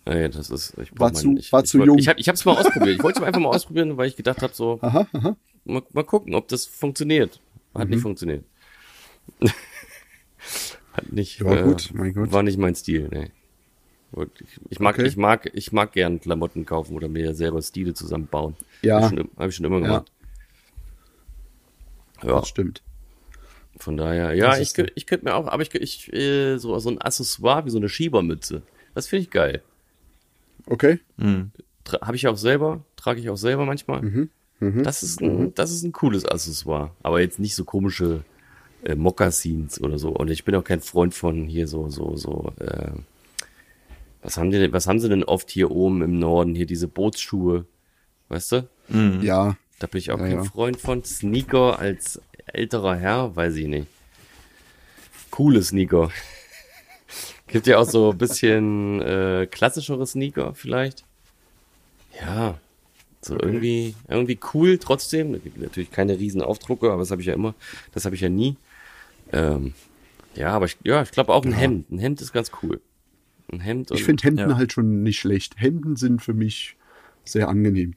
Ey, 0.04 0.28
das 0.28 0.50
ist, 0.50 0.74
ich 0.82 0.90
War 0.98 1.12
zu- 1.14 1.36
ich, 1.38 1.52
war 1.52 1.62
ich 1.62 1.70
zu 1.70 1.78
wollt- 1.78 1.86
jung. 1.86 1.98
Ich 1.98 2.08
habe, 2.08 2.18
ich 2.18 2.26
habe 2.28 2.34
es 2.34 2.44
mal 2.44 2.56
ausprobiert. 2.56 2.96
Ich 2.96 3.02
wollte 3.04 3.20
es 3.20 3.24
einfach 3.24 3.40
mal 3.40 3.50
ausprobieren, 3.50 3.96
weil 3.96 4.08
ich 4.08 4.16
gedacht 4.16 4.42
habe, 4.42 4.52
so 4.52 4.80
Aha, 4.82 5.06
aha. 5.12 5.36
mal, 5.64 5.82
mal 5.92 6.02
gucken, 6.04 6.34
ob 6.34 6.48
das 6.48 6.66
funktioniert. 6.66 7.38
Hat 7.74 7.84
Mhm. 7.88 7.90
nicht 7.94 8.02
funktioniert. 8.02 8.44
Hat 10.92 11.12
nicht. 11.12 11.40
äh, 11.40 11.44
Ja, 11.54 11.62
gut, 11.62 11.90
mein 11.94 12.12
Gott. 12.14 12.32
War 12.32 12.42
nicht 12.42 12.58
mein 12.58 12.74
Stil. 12.74 13.30
Gut, 14.12 14.30
Ich, 14.68 14.78
mag, 14.78 14.96
Okay. 14.98 15.06
ich 15.06 15.16
mag, 15.16 15.50
ich 15.54 15.72
mag 15.72 15.92
gern 15.92 16.20
Klamotten 16.20 16.66
kaufen 16.66 16.94
oder 16.94 17.08
mir 17.08 17.34
selber 17.34 17.62
Stile 17.62 17.94
zusammenbauen. 17.94 18.56
Ja. 18.82 18.96
Habe 19.00 19.14
ich, 19.14 19.20
schon- 19.20 19.30
hab 19.38 19.48
ich 19.48 19.56
schon 19.56 19.64
immer 19.66 19.78
Ja. 19.78 19.86
gemacht. 19.86 20.12
Ja, 22.22 22.38
Das 22.40 22.48
stimmt. 22.48 22.82
von 23.78 23.96
daher, 23.96 24.34
ja, 24.34 24.56
ich, 24.58 24.76
ich 24.94 25.06
könnte 25.06 25.24
mir 25.24 25.34
auch, 25.34 25.46
aber 25.48 25.62
ich, 25.62 25.74
ich 25.74 26.12
äh, 26.12 26.58
so, 26.58 26.78
so 26.78 26.90
ein 26.90 27.00
Accessoire 27.00 27.64
wie 27.64 27.70
so 27.70 27.78
eine 27.78 27.88
Schiebermütze. 27.88 28.62
Das 28.94 29.08
finde 29.08 29.22
ich 29.24 29.30
geil. 29.30 29.62
Okay. 30.66 31.00
Habe 32.02 32.14
ich 32.16 32.28
auch 32.28 32.36
selber, 32.36 32.84
trage 32.96 33.18
ich 33.18 33.28
auch 33.30 33.36
selber 33.36 33.64
manchmal. 33.64 34.02
Mhm. 34.02 34.30
Das 34.82 35.02
ist 35.02 35.20
ein, 35.20 35.54
das 35.54 35.70
ist 35.72 35.82
ein 35.82 35.92
cooles 35.92 36.24
Accessoire. 36.24 36.90
Aber 37.02 37.20
jetzt 37.20 37.38
nicht 37.38 37.54
so 37.54 37.64
komische 37.64 38.24
äh, 38.84 38.94
Mokassins 38.94 39.80
oder 39.80 39.98
so. 39.98 40.10
Und 40.10 40.30
ich 40.30 40.44
bin 40.44 40.54
auch 40.54 40.64
kein 40.64 40.80
Freund 40.80 41.14
von 41.14 41.46
hier 41.46 41.66
so, 41.66 41.88
so, 41.88 42.16
so, 42.16 42.52
äh, 42.60 42.92
was 44.22 44.36
haben 44.36 44.50
die 44.50 44.58
denn, 44.58 44.72
was 44.72 44.86
haben 44.86 45.00
sie 45.00 45.08
denn 45.08 45.24
oft 45.24 45.50
hier 45.50 45.70
oben 45.72 46.00
im 46.02 46.18
Norden? 46.18 46.54
Hier 46.54 46.66
diese 46.66 46.86
Bootsschuhe. 46.88 47.64
weißt 48.28 48.52
du? 48.52 48.68
Ja, 49.22 49.56
Da 49.80 49.86
bin 49.88 49.98
ich 49.98 50.12
auch 50.12 50.18
Ja, 50.18 50.26
kein 50.26 50.36
ja. 50.36 50.44
Freund 50.44 50.80
von. 50.80 51.02
Sneaker 51.02 51.78
als 51.78 52.20
älterer 52.46 52.94
Herr, 52.96 53.34
weiß 53.34 53.56
ich 53.56 53.66
nicht. 53.66 53.86
Coole 55.30 55.62
Sneaker. 55.62 56.10
Gibt 57.48 57.66
ja 57.66 57.78
auch 57.78 57.88
so 57.88 58.12
ein 58.12 58.18
bisschen 58.18 59.00
äh, 59.02 59.46
klassischere 59.50 60.06
Sneaker 60.06 60.54
vielleicht. 60.54 61.04
Ja, 62.20 62.58
so 63.24 63.38
irgendwie, 63.38 63.94
irgendwie 64.08 64.38
cool 64.52 64.78
trotzdem. 64.78 65.34
Es 65.34 65.42
gibt 65.42 65.58
Natürlich 65.58 65.90
keine 65.90 66.18
riesen 66.18 66.42
Aufdrucke, 66.42 66.90
aber 66.90 66.98
das 67.00 67.10
habe 67.10 67.20
ich 67.20 67.28
ja 67.28 67.34
immer. 67.34 67.54
Das 67.92 68.04
habe 68.04 68.14
ich 68.14 68.20
ja 68.20 68.28
nie. 68.28 68.56
Ähm, 69.32 69.74
ja, 70.34 70.50
aber 70.50 70.66
ich, 70.66 70.76
ja, 70.82 71.02
ich 71.02 71.12
glaube 71.12 71.32
auch 71.32 71.44
ein 71.44 71.52
Hemd. 71.52 71.90
Ein 71.90 71.98
Hemd 71.98 72.20
ist 72.20 72.32
ganz 72.32 72.50
cool. 72.62 72.80
Ein 73.52 73.60
Hemd 73.60 73.90
und 73.90 73.96
ich 73.96 74.04
finde 74.04 74.24
Hemden 74.24 74.50
ja. 74.50 74.56
halt 74.56 74.72
schon 74.72 75.02
nicht 75.02 75.20
schlecht. 75.20 75.54
Hemden 75.56 75.96
sind 75.96 76.22
für 76.22 76.34
mich 76.34 76.76
sehr 77.24 77.48
angenehm. 77.48 77.94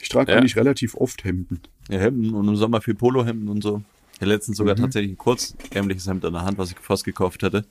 Ich 0.00 0.08
trage 0.08 0.32
Ja. 0.32 0.38
eigentlich 0.38 0.56
relativ 0.56 0.94
oft 0.94 1.24
Hemden. 1.24 1.60
Ja, 1.88 1.98
Hemden 1.98 2.34
und 2.34 2.48
im 2.48 2.56
Sommer 2.56 2.80
viel 2.80 2.94
Polohemden 2.94 3.48
und 3.48 3.62
so. 3.62 3.82
Hatte 4.16 4.26
letztens 4.26 4.56
sogar 4.56 4.76
tatsächlich 4.76 5.12
ein 5.12 5.18
kurzärmliches 5.18 6.06
Hemd 6.06 6.24
an 6.24 6.32
der 6.32 6.42
Hand, 6.42 6.58
was 6.58 6.70
ich 6.70 6.78
fast 6.78 7.04
gekauft 7.04 7.42
hätte. 7.42 7.64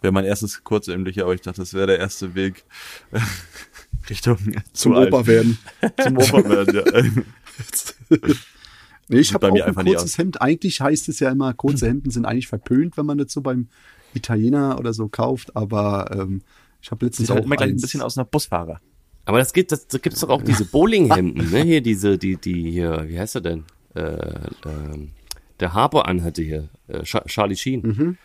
Wäre 0.00 0.12
mein 0.12 0.24
erstes 0.24 0.64
kurzärmliche, 0.64 1.22
aber 1.22 1.34
ich 1.34 1.40
dachte, 1.40 1.62
das 1.62 1.72
wäre 1.72 1.86
der 1.86 1.98
erste 1.98 2.34
Weg 2.34 2.64
Richtung 4.10 4.36
Zum 4.72 4.92
zu 4.92 4.94
alt. 4.94 5.12
Opa 5.12 5.26
werden. 5.26 5.58
Zum 6.02 6.16
Opa 6.18 6.48
werden, 6.48 6.74
ja. 6.74 8.18
Nee, 9.08 9.18
ich 9.18 9.34
habe 9.34 9.40
bei 9.40 9.48
auch 9.50 9.52
mir 9.52 9.64
ein 9.64 9.68
einfach 9.68 9.82
nie 9.82 9.90
kurzes. 9.94 10.16
Hemd. 10.16 10.40
Eigentlich 10.40 10.80
heißt 10.80 11.08
es 11.10 11.20
ja 11.20 11.30
immer, 11.30 11.52
kurze 11.52 11.86
Hemden 11.88 12.10
sind 12.10 12.24
eigentlich 12.24 12.48
verpönt, 12.48 12.96
wenn 12.96 13.04
man 13.06 13.18
das 13.18 13.32
so 13.32 13.42
beim 13.42 13.68
Italiener 14.14 14.78
oder 14.78 14.94
so 14.94 15.08
kauft. 15.08 15.54
Aber 15.56 16.10
ähm, 16.18 16.40
ich 16.80 16.90
habe 16.90 17.04
letztens 17.04 17.26
Sieht 17.28 17.34
halt 17.34 17.42
auch 17.42 17.46
immer 17.46 17.56
gleich 17.56 17.70
ein 17.70 17.76
bisschen 17.76 18.00
aus 18.00 18.16
nach 18.16 18.24
Busfahrer. 18.26 18.80
Aber 19.26 19.38
das 19.38 19.52
gibt, 19.52 19.72
das, 19.72 19.86
da 19.88 19.98
gibt's 19.98 20.20
doch 20.20 20.28
auch 20.30 20.42
diese 20.42 20.64
Bowlinghemden, 20.66 21.50
ne? 21.50 21.62
Hier 21.62 21.80
diese, 21.80 22.18
die, 22.18 22.36
die 22.36 22.70
hier, 22.70 23.04
wie 23.08 23.18
heißt 23.18 23.34
er 23.36 23.40
denn? 23.40 23.64
Äh, 23.94 24.16
ähm, 24.66 25.10
der 25.60 25.72
Harper 25.72 26.06
anhatte 26.08 26.42
hier, 26.42 26.68
äh, 26.88 27.02
Cha- 27.04 27.24
Charlie 27.26 27.56
Sheen. 27.56 27.80
Mhm. 27.82 28.18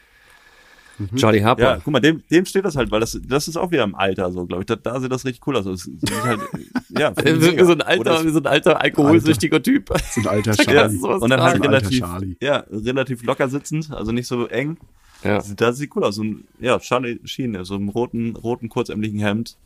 Charlie 1.16 1.44
Harper. 1.44 1.62
Ja, 1.64 1.76
guck 1.84 1.94
mal, 1.94 2.00
dem, 2.00 2.22
dem 2.30 2.46
steht 2.46 2.66
das 2.66 2.76
halt, 2.76 2.92
weil 2.92 3.00
das, 3.00 3.20
das 3.26 3.48
ist 3.48 3.58
auch 3.58 3.72
wieder 3.72 3.84
im 3.84 3.96
Alter 3.96 4.32
so, 4.32 4.46
glaube 4.46 4.64
ich. 4.64 4.66
Da, 4.68 4.76
da 4.76 5.00
sieht 5.00 5.12
das 5.12 5.24
richtig 5.26 5.46
cool 5.48 5.56
aus. 5.58 5.66
Das 5.66 5.82
sieht 5.84 6.24
halt, 6.24 6.42
ja, 6.90 7.14
wie 7.26 7.64
so 7.66 7.72
ein 7.74 7.82
alter, 7.82 8.24
wie 8.26 8.30
so 8.30 8.40
ein 8.40 8.46
alter 8.48 8.82
alkoholsüchtiger 8.82 9.62
Typ. 9.64 9.90
So 10.12 10.22
ein 10.22 10.28
alter 10.28 10.54
Ja, 10.58 10.64
Charlie. 10.64 10.98
sowas 10.98 11.22
und 11.22 11.30
dann 11.30 11.42
halt 11.42 11.56
alter 11.56 11.70
relativ, 11.70 12.00
Charlie. 12.00 12.36
ja, 12.42 12.64
relativ 12.72 13.24
locker 13.24 13.48
sitzend, 13.50 13.92
also 13.92 14.12
nicht 14.12 14.28
so 14.28 14.48
eng. 14.48 14.78
Ja. 15.24 15.42
Das 15.56 15.78
sieht 15.78 15.96
cool 15.96 16.04
aus. 16.04 16.16
So 16.16 16.24
ein, 16.24 16.46
ja, 16.60 16.80
Charlie 16.80 17.20
Sheen, 17.26 17.58
so 17.66 17.76
einem 17.76 17.90
roten, 17.90 18.36
roten, 18.36 18.70
kurzärmlichen 18.70 19.20
Hemd. 19.20 19.58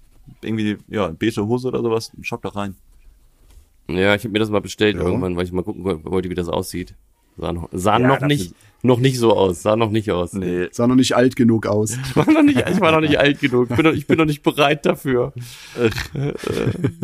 Irgendwie, 0.42 0.78
ja, 0.88 1.08
beige 1.10 1.46
Hose 1.46 1.68
oder 1.68 1.82
sowas. 1.82 2.12
Schock 2.22 2.42
doch 2.44 2.56
rein. 2.56 2.76
ja, 3.90 4.16
ich 4.16 4.24
habe 4.24 4.32
mir 4.32 4.40
das 4.40 4.50
mal 4.50 4.62
bestellt 4.62 4.96
Ja. 4.96 5.04
irgendwann, 5.04 5.36
weil 5.36 5.46
ich 5.46 5.52
mal 5.52 5.64
gucken 5.64 5.84
wollte, 6.06 6.30
wie 6.30 6.36
das 6.36 6.48
aussieht. 6.48 6.96
Sah 7.38 7.52
noch, 7.54 7.70
sah 7.72 8.00
Ja, 8.00 8.08
noch 8.08 8.22
nicht, 8.22 8.54
noch 8.84 9.00
nicht 9.00 9.18
so 9.18 9.34
aus, 9.34 9.62
sah 9.62 9.76
noch 9.76 9.90
nicht 9.90 10.12
aus. 10.12 10.34
Nee. 10.34 10.68
Sah 10.72 10.88
noch 10.88 10.96
nicht 10.96 11.16
alt 11.16 11.36
genug 11.36 11.66
aus. 11.66 11.98
Ich 12.06 12.16
war 12.16 12.30
noch 12.32 12.44
nicht, 12.44 12.64
ich 12.70 12.80
war 12.82 12.92
noch 12.92 13.02
nicht 13.02 13.18
alt 13.18 13.40
genug. 13.40 13.70
Ich 13.72 13.76
bin 13.76 13.86
noch, 13.86 13.94
ich 13.94 14.08
bin 14.08 14.18
noch 14.18 14.26
nicht 14.26 14.44
bereit 14.44 14.86
dafür. 14.86 15.34
äh, 15.78 15.90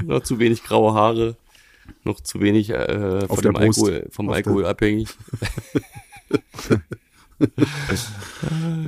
noch 0.04 0.22
zu 0.22 0.40
wenig 0.40 0.64
graue 0.64 0.94
Haare. 0.94 1.36
Noch 2.04 2.22
zu 2.22 2.40
wenig 2.40 2.70
äh, 2.70 3.28
von 3.28 3.42
der 3.42 3.52
dem. 3.52 3.56
Alkohol, 3.56 4.08
vom 4.12 4.30
Auf 4.30 4.36
Alkohol 4.36 4.66
abhängig. 4.66 5.10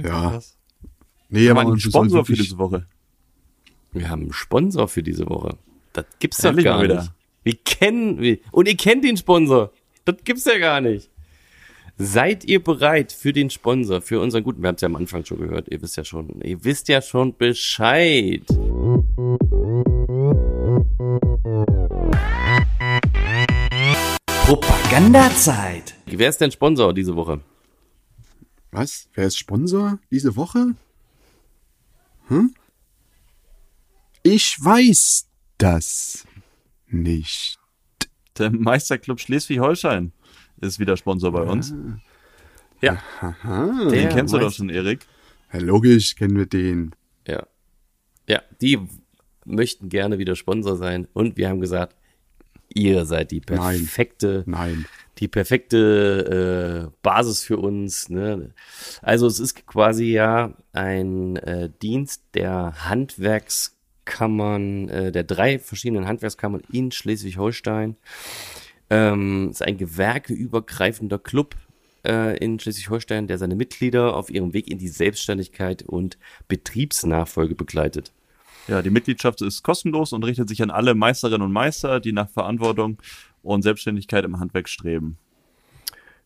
Ja. 0.03 0.31
Krass. 0.31 0.57
Nee, 1.29 1.41
Wir 1.43 1.49
haben 1.51 1.59
einen 1.59 1.79
Sponsor 1.79 2.25
für 2.25 2.33
diese 2.33 2.57
Woche. 2.57 2.85
Wir 3.93 4.09
haben 4.09 4.23
einen 4.23 4.33
Sponsor 4.33 4.87
für 4.87 5.03
diese 5.03 5.27
Woche. 5.29 5.57
Das 5.93 6.05
gibt's 6.19 6.37
doch 6.37 6.49
Endlich 6.49 6.65
gar 6.65 6.85
nicht. 6.85 7.11
Wir 7.43 7.55
kennen, 7.63 8.19
wir, 8.19 8.39
und 8.51 8.67
ihr 8.67 8.75
kennt 8.75 9.03
den 9.03 9.17
Sponsor. 9.17 9.71
Das 10.05 10.15
gibt's 10.23 10.45
ja 10.45 10.57
gar 10.57 10.81
nicht. 10.81 11.09
Seid 12.03 12.45
ihr 12.45 12.63
bereit 12.63 13.11
für 13.11 13.31
den 13.31 13.51
Sponsor, 13.51 14.01
für 14.01 14.19
unseren 14.19 14.43
guten, 14.43 14.63
wir 14.63 14.69
haben 14.69 14.75
es 14.75 14.81
ja 14.81 14.87
am 14.87 14.95
Anfang 14.95 15.23
schon 15.23 15.37
gehört, 15.37 15.67
ihr 15.67 15.79
wisst 15.83 15.97
ja 15.97 16.03
schon, 16.03 16.41
ihr 16.41 16.63
wisst 16.63 16.87
ja 16.87 16.99
schon 16.99 17.37
Bescheid. 17.37 18.43
Propagandazeit. 24.25 25.93
Wer 26.07 26.29
ist 26.29 26.41
denn 26.41 26.51
Sponsor 26.51 26.91
diese 26.91 27.15
Woche? 27.15 27.39
Was? 28.71 29.07
Wer 29.13 29.27
ist 29.27 29.37
Sponsor 29.37 29.99
diese 30.09 30.35
Woche? 30.35 30.73
Hm? 32.29 32.55
Ich 34.23 34.57
weiß 34.59 35.27
das 35.59 36.25
nicht. 36.87 37.59
Der 38.39 38.49
Meisterclub 38.49 39.19
Schleswig-Holstein 39.19 40.13
ist 40.61 40.79
wieder 40.79 40.97
Sponsor 40.97 41.31
bei 41.31 41.41
uns. 41.41 41.73
Ja, 42.81 42.97
Aha. 43.19 43.89
Den 43.89 44.09
kennst 44.09 44.33
du 44.33 44.39
doch 44.39 44.51
schon, 44.51 44.69
Erik. 44.69 45.05
Ja, 45.53 45.59
logisch 45.59 46.15
kennen 46.15 46.37
wir 46.37 46.47
den. 46.47 46.95
Ja. 47.27 47.45
Ja, 48.27 48.41
die 48.61 48.79
möchten 49.45 49.89
gerne 49.89 50.17
wieder 50.17 50.35
Sponsor 50.35 50.77
sein 50.77 51.07
und 51.13 51.37
wir 51.37 51.49
haben 51.49 51.61
gesagt, 51.61 51.95
ihr 52.73 53.05
seid 53.05 53.31
die 53.31 53.41
Nein. 53.49 53.57
perfekte, 53.57 54.43
Nein. 54.45 54.85
die 55.17 55.27
perfekte 55.27 56.89
äh, 56.89 56.91
Basis 57.01 57.43
für 57.43 57.57
uns. 57.57 58.09
Ne? 58.09 58.53
Also 59.01 59.27
es 59.27 59.39
ist 59.39 59.67
quasi 59.67 60.05
ja 60.05 60.53
ein 60.71 61.35
äh, 61.37 61.69
Dienst 61.81 62.23
der 62.33 62.73
Handwerkskammern, 62.85 64.89
äh, 64.89 65.11
der 65.11 65.23
drei 65.23 65.59
verschiedenen 65.59 66.07
Handwerkskammern 66.07 66.61
in 66.71 66.91
Schleswig-Holstein. 66.91 67.97
Ähm, 68.91 69.51
ist 69.51 69.61
ein 69.61 69.77
gewerkeübergreifender 69.77 71.17
Club 71.17 71.55
äh, 72.05 72.37
in 72.37 72.59
Schleswig-Holstein, 72.59 73.27
der 73.27 73.37
seine 73.37 73.55
Mitglieder 73.55 74.17
auf 74.17 74.29
ihrem 74.29 74.53
Weg 74.53 74.69
in 74.69 74.79
die 74.79 74.89
Selbstständigkeit 74.89 75.83
und 75.83 76.17
Betriebsnachfolge 76.49 77.55
begleitet. 77.55 78.11
Ja, 78.67 78.81
die 78.81 78.89
Mitgliedschaft 78.89 79.41
ist 79.41 79.63
kostenlos 79.63 80.11
und 80.11 80.25
richtet 80.25 80.49
sich 80.49 80.61
an 80.61 80.71
alle 80.71 80.93
Meisterinnen 80.93 81.41
und 81.41 81.53
Meister, 81.53 82.01
die 82.01 82.11
nach 82.11 82.29
Verantwortung 82.29 83.01
und 83.43 83.61
Selbstständigkeit 83.61 84.25
im 84.25 84.41
Handwerk 84.41 84.67
streben. 84.67 85.17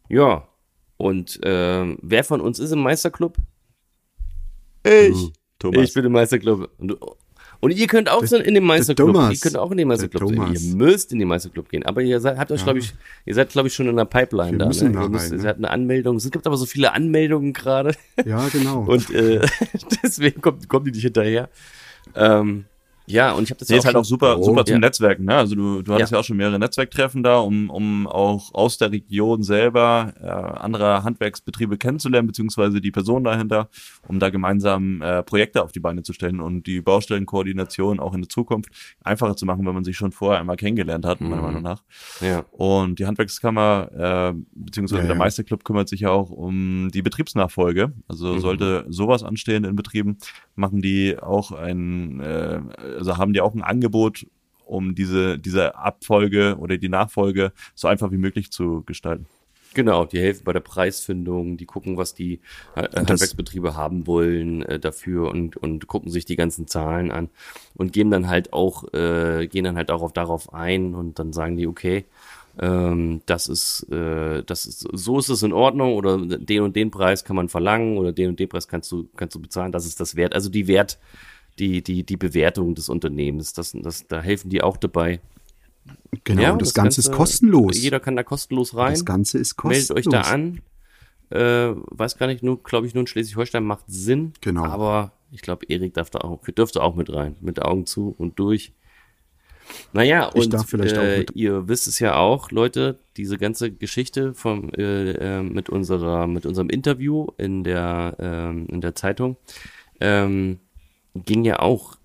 Ja, 0.10 0.48
und 0.98 1.40
ähm, 1.44 2.00
wer 2.02 2.24
von 2.24 2.42
uns 2.42 2.58
ist 2.58 2.72
im 2.72 2.82
Meisterclub? 2.82 3.38
Ich, 4.84 5.34
Thomas. 5.60 5.84
Ich 5.84 5.94
bin 5.94 6.06
im 6.06 6.14
Meisterclub. 6.14 6.72
Und, 6.80 6.98
und 7.66 7.72
ihr 7.72 7.88
könnt 7.88 8.10
auch 8.10 8.24
so 8.26 8.38
in 8.38 8.54
den 8.54 8.64
Meisterclub. 8.64 9.14
Thomas. 9.14 9.34
Ihr 9.34 9.40
könnt 9.40 9.58
auch 9.58 9.72
in 9.72 9.78
den 9.78 9.90
gehen. 9.90 10.10
Thomas. 10.12 10.62
Ihr 10.64 10.76
müsst 10.76 11.12
in 11.12 11.20
den 11.20 11.28
Meisterclub 11.28 11.68
gehen. 11.70 11.84
Aber 11.84 12.02
ihr 12.02 12.20
seid, 12.20 12.38
habt 12.38 12.52
euch, 12.52 12.64
glaube 12.64 12.80
ich, 12.80 12.94
ihr 13.26 13.34
seid, 13.34 13.50
glaube 13.50 13.68
ich, 13.68 13.74
schon 13.74 13.88
in 13.88 13.96
der 13.96 14.06
Pipeline 14.06 14.52
Wir 14.52 14.58
da. 14.60 14.68
müssen 14.68 14.90
Ne? 14.92 14.94
da 14.98 15.04
Ihr, 15.04 15.10
müsst, 15.10 15.32
rein, 15.32 15.38
ne? 15.40 15.44
ihr 15.44 15.50
habt 15.50 15.58
eine 15.60 15.70
Anmeldung. 15.72 16.16
Es 16.18 16.30
gibt 16.30 16.46
aber 16.46 16.58
so 16.58 16.66
viele 16.68 16.94
Anmeldungen 16.94 17.54
gerade. 17.54 17.96
Ja, 18.24 18.48
genau. 18.50 18.82
Und 18.88 19.10
äh, 19.14 19.42
deswegen 20.04 20.42
kommt, 20.42 20.70
kommen 20.70 20.86
die 20.86 20.92
nicht 20.92 21.02
hinterher. 21.04 21.50
Ähm, 22.16 22.66
ja, 23.08 23.34
und 23.34 23.44
ich 23.44 23.50
habe 23.52 23.60
das 23.60 23.70
Nee, 23.70 23.76
ja 23.76 23.80
ist 23.80 23.86
halt 23.86 23.96
auch 23.96 24.06
super, 24.06 24.38
Oh. 24.40 24.44
super 24.44 24.66
zum 24.66 24.74
Ja. 24.76 24.80
Netzwerken. 24.80 25.26
Ne? 25.26 25.36
Also 25.36 25.56
du, 25.56 25.82
du 25.82 25.94
hattest 25.94 26.12
Ja. 26.12 26.18
ja. 26.18 26.20
auch 26.22 26.26
schon 26.26 26.38
mehrere 26.38 26.58
Netzwerktreffen 26.60 27.24
da, 27.24 27.38
um, 27.40 27.70
um 27.70 28.08
auch 28.08 28.54
aus 28.54 28.78
der 28.78 28.92
Region 28.92 29.44
selber 29.44 30.14
äh, 30.22 30.28
andere 30.28 31.04
Handwerksbetriebe 31.04 31.78
kennenzulernen, 31.78 32.28
beziehungsweise 32.28 32.82
die 32.82 32.92
Person 32.92 33.24
dahinter, 33.24 33.70
um 34.08 34.20
da 34.20 34.30
gemeinsam 34.30 35.02
äh, 35.02 35.24
Projekte 35.24 35.64
auf 35.64 35.72
die 35.72 35.80
Beine 35.80 36.04
zu 36.04 36.14
stellen 36.14 36.40
und 36.42 36.68
die 36.68 36.82
Baustellenkoordination 36.82 38.00
auch 38.00 38.14
in 38.14 38.22
der 38.22 38.30
Zukunft 38.30 38.70
einfacher 39.04 39.36
zu 39.36 39.46
machen, 39.46 39.66
wenn 39.66 39.74
man 39.74 39.84
sich 39.84 39.98
schon 39.98 40.12
vorher 40.12 40.40
einmal 40.40 40.56
kennengelernt 40.58 41.06
hat, 41.06 41.22
meiner 41.22 41.38
Mhm. 41.38 41.42
Meinung 41.42 41.62
nach. 41.64 41.84
Ja. 42.22 42.46
Und 42.52 43.00
die 43.00 43.06
Handwerkskammer, 43.06 44.34
äh, 44.34 44.40
beziehungsweise 44.54 45.04
Ja, 45.04 45.08
der. 45.10 45.16
Meisterclub 45.16 45.64
kümmert 45.64 45.90
sich 45.90 46.02
ja 46.02 46.10
auch 46.10 46.30
um 46.30 46.90
die 46.94 47.02
Betriebsnachfolge. 47.02 47.94
Also 48.08 48.34
Mhm. 48.34 48.40
sollte 48.40 48.86
sowas 48.90 49.24
anstehen 49.24 49.64
in 49.64 49.76
Betrieben, 49.76 50.18
machen 50.56 50.82
die 50.82 51.18
auch 51.20 51.52
ein, 51.52 52.20
äh, 52.20 52.62
also 52.96 53.18
haben 53.18 53.34
die 53.34 53.42
auch 53.42 53.54
ein 53.54 53.64
Angebot, 53.64 54.28
um 54.66 54.96
diese, 54.96 55.38
diese 55.38 55.76
Abfolge 55.76 56.58
oder 56.60 56.78
die 56.78 56.90
Nachfolge 56.90 57.52
so 57.76 57.88
einfach 57.88 58.12
wie 58.12 58.18
möglich 58.18 58.52
zu 58.52 58.84
gestalten. 58.86 59.28
Genau, 59.76 60.06
die 60.06 60.20
helfen 60.20 60.46
bei 60.46 60.54
der 60.54 60.62
Preisfindung, 60.62 61.58
die 61.58 61.66
gucken, 61.66 61.98
was 61.98 62.14
die 62.14 62.40
äh, 62.76 62.88
Handwerksbetriebe 62.96 63.76
haben 63.76 64.08
wollen 64.08 64.64
äh, 64.64 64.80
dafür 64.80 65.30
und, 65.30 65.58
und 65.58 65.86
gucken 65.88 66.10
sich 66.10 66.24
die 66.24 66.38
ganzen 66.38 66.66
Zahlen 66.66 67.12
an 67.12 67.30
und 67.76 67.92
geben 67.92 68.10
dann 68.10 68.30
halt 68.30 68.54
auch, 68.54 68.86
äh, 68.94 69.48
gehen 69.48 69.66
dann 69.66 69.76
halt 69.76 69.92
auch 69.92 70.02
auf, 70.02 70.14
darauf 70.14 70.54
ein 70.54 70.96
und 70.96 71.20
dann 71.20 71.34
sagen 71.34 71.58
die, 71.58 71.68
okay, 71.68 72.06
ähm, 72.58 73.22
das 73.26 73.50
ist, 73.50 73.84
äh, 73.92 74.44
das 74.44 74.66
ist, 74.66 74.88
so 74.94 75.20
ist 75.20 75.28
es 75.28 75.44
in 75.44 75.52
Ordnung 75.52 75.94
oder 75.96 76.20
den 76.26 76.62
und 76.62 76.76
den 76.78 76.90
Preis 76.90 77.26
kann 77.26 77.36
man 77.36 77.50
verlangen 77.50 77.98
oder 77.98 78.14
den 78.14 78.30
und 78.30 78.40
den 78.40 78.48
Preis 78.48 78.70
kannst 78.70 78.90
du, 78.94 79.10
kannst 79.18 79.36
du 79.36 79.42
bezahlen, 79.42 79.74
das 79.74 79.86
ist 79.86 80.00
das 80.00 80.16
Wert, 80.16 80.34
also 80.34 80.50
die 80.50 80.68
Wert, 80.68 80.98
die, 81.60 81.82
die, 81.82 82.04
die 82.04 82.18
Bewertung 82.18 82.76
des 82.76 82.90
Unternehmens, 82.90 83.54
das, 83.54 83.72
das, 83.74 84.08
da 84.08 84.22
helfen 84.22 84.50
die 84.50 84.62
auch 84.62 84.78
dabei. 84.78 85.22
genau, 86.24 86.42
Ja, 86.42 86.52
und 86.52 86.62
das, 86.62 86.74
Ganze 86.74 87.02
ist 87.02 87.12
kostenlos. 87.12 87.82
Jeder 87.82 88.00
kann 88.00 88.16
da 88.16 88.24
kostenlos 88.24 88.76
rein. 88.76 88.94
das 88.94 89.06
Ganze 89.06 89.38
ist 89.38 89.62
Meldet 89.64 89.90
kostenlos. 89.90 90.06
euch 90.06 90.12
da 90.12 90.22
an. 90.22 90.62
Äh, 91.32 91.76
weiß 91.92 92.18
gar 92.18 92.28
nicht, 92.28 92.44
nur, 92.44 92.62
glaube 92.62 92.88
ich, 92.88 92.94
nur 92.94 93.02
in 93.02 93.08
Schleswig-Holstein 93.08 93.64
macht 93.64 93.86
Sinn. 93.88 94.34
Genau. 94.42 94.66
Aber 94.66 95.12
ich 95.32 95.42
glaube, 95.42 95.66
Erik 95.68 95.94
darf 95.94 96.10
da 96.10 96.20
auch, 96.20 96.40
dürfte 96.44 96.84
auch 96.84 96.96
mit 96.96 97.12
rein. 97.12 97.36
Mit 97.42 97.62
Augen 97.62 97.86
zu 97.86 98.14
und 98.18 98.38
durch. 98.40 98.74
Naja, 99.94 100.30
Ich 100.36 100.44
und 100.44 100.54
darf 100.54 100.70
vielleicht 100.70 100.98
auch 100.98 101.04
äh, 101.04 101.20
mit. 101.20 101.32
ihr 101.36 101.68
wisst 101.68 101.88
es 101.88 101.98
ja 102.00 102.16
auch, 102.18 102.52
Leute, 102.52 103.00
diese 103.18 103.38
ganze 103.38 103.72
Geschichte 103.72 104.34
vom, 104.36 104.70
äh, 104.78 105.12
äh, 105.12 105.42
mit, 105.42 105.70
unserer, 105.70 106.28
mit 106.28 106.46
unserem 106.46 106.70
Interview 106.70 107.28
in 107.38 107.64
der, 107.64 108.16
ähm, 108.20 108.68
in 108.70 108.82
der 108.82 108.94
Zeitung 108.94 109.38
ähm, 110.00 110.60
ging 111.16 111.46
ja 111.46 111.60
auch 111.60 111.98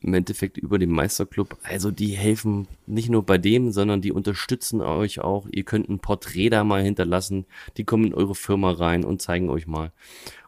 im 0.00 0.14
Endeffekt 0.14 0.58
über 0.58 0.78
den 0.78 0.90
Meisterclub. 0.90 1.56
Also 1.62 1.90
die 1.90 2.08
helfen 2.08 2.68
nicht 2.86 3.08
nur 3.08 3.24
bei 3.24 3.38
dem, 3.38 3.72
sondern 3.72 4.02
die 4.02 4.12
unterstützen 4.12 4.82
euch 4.82 5.20
auch. 5.20 5.46
Ihr 5.50 5.64
könnt 5.64 5.88
ein 5.88 5.98
Porträt 5.98 6.50
da 6.50 6.62
mal 6.62 6.82
hinterlassen. 6.82 7.46
Die 7.78 7.84
kommen 7.84 8.04
in 8.04 8.14
eure 8.14 8.34
Firma 8.34 8.70
rein 8.70 9.04
und 9.04 9.22
zeigen 9.22 9.48
euch 9.48 9.66
mal. 9.66 9.92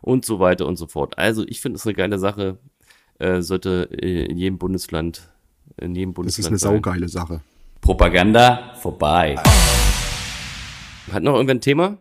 Und 0.03 0.25
so 0.27 0.41
weiter 0.41 0.67
und 0.67 0.77
so 0.77 0.87
fort. 0.87 1.19
Also 1.19 1.45
ich 1.47 1.61
finde 1.61 1.77
es 1.77 1.87
eine 1.87 1.95
geile 1.95 2.19
Sache. 2.19 2.59
Äh, 3.19 3.43
sollte 3.43 3.89
in 3.93 4.37
jedem 4.37 4.59
Bundesland, 4.59 5.31
in 5.79 5.95
jedem 5.95 6.11
Das 6.11 6.17
Bundesland 6.17 6.41
ist 6.41 6.47
eine 6.49 6.59
sein. 6.59 6.75
saugeile 6.77 7.09
Sache. 7.09 7.41
Propaganda 7.81 8.75
vorbei. 8.81 9.37
Hat 11.13 11.23
noch 11.23 11.35
irgendwer 11.35 11.55
ein 11.57 11.61
Thema? 11.61 11.99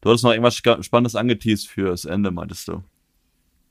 Du 0.00 0.08
hattest 0.08 0.24
noch 0.24 0.32
irgendwas 0.32 0.56
Spannendes 0.56 1.14
angeteased 1.14 1.68
fürs 1.68 2.04
Ende, 2.06 2.30
meintest 2.30 2.68
du. 2.68 2.82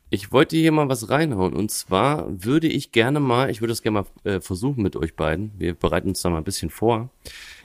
Ich 0.09 0.31
wollte 0.31 0.55
hier 0.55 0.71
mal 0.71 0.87
was 0.87 1.09
reinhauen. 1.09 1.53
Und 1.53 1.69
zwar 1.71 2.27
würde 2.43 2.67
ich 2.67 2.91
gerne 2.91 3.19
mal, 3.19 3.49
ich 3.49 3.61
würde 3.61 3.71
das 3.73 3.81
gerne 3.81 4.03
mal 4.23 4.29
äh, 4.31 4.39
versuchen 4.39 4.81
mit 4.81 4.95
euch 4.95 5.15
beiden. 5.15 5.51
Wir 5.57 5.73
bereiten 5.73 6.09
uns 6.09 6.21
da 6.21 6.29
mal 6.29 6.37
ein 6.37 6.43
bisschen 6.45 6.69
vor. 6.69 7.09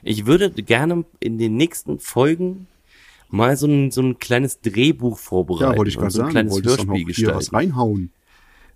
Ich 0.03 0.26
würde 0.26 0.51
gerne 0.51 1.05
in 1.20 1.38
den 1.38 1.57
nächsten 1.57 2.01
Folgen 2.01 2.66
mal 3.30 3.57
so 3.57 3.66
ein, 3.66 3.90
so 3.93 4.03
ein 4.03 4.18
kleines 4.18 4.61
Drehbuch 4.61 5.18
vorbereiten. 5.18 5.72
Ja, 5.72 5.78
wollte 5.78 5.90
ich 5.90 5.97
gerade 5.99 6.11
so 6.11 6.18
ein 6.20 6.24
sagen. 6.24 6.32
kleines 6.32 6.53
Wolltest 6.55 6.78
doch 6.80 6.84
noch 6.86 6.95
Hörspiel 6.95 7.26
was 7.28 7.36
gestalten. 7.38 7.55
reinhauen. 7.57 8.11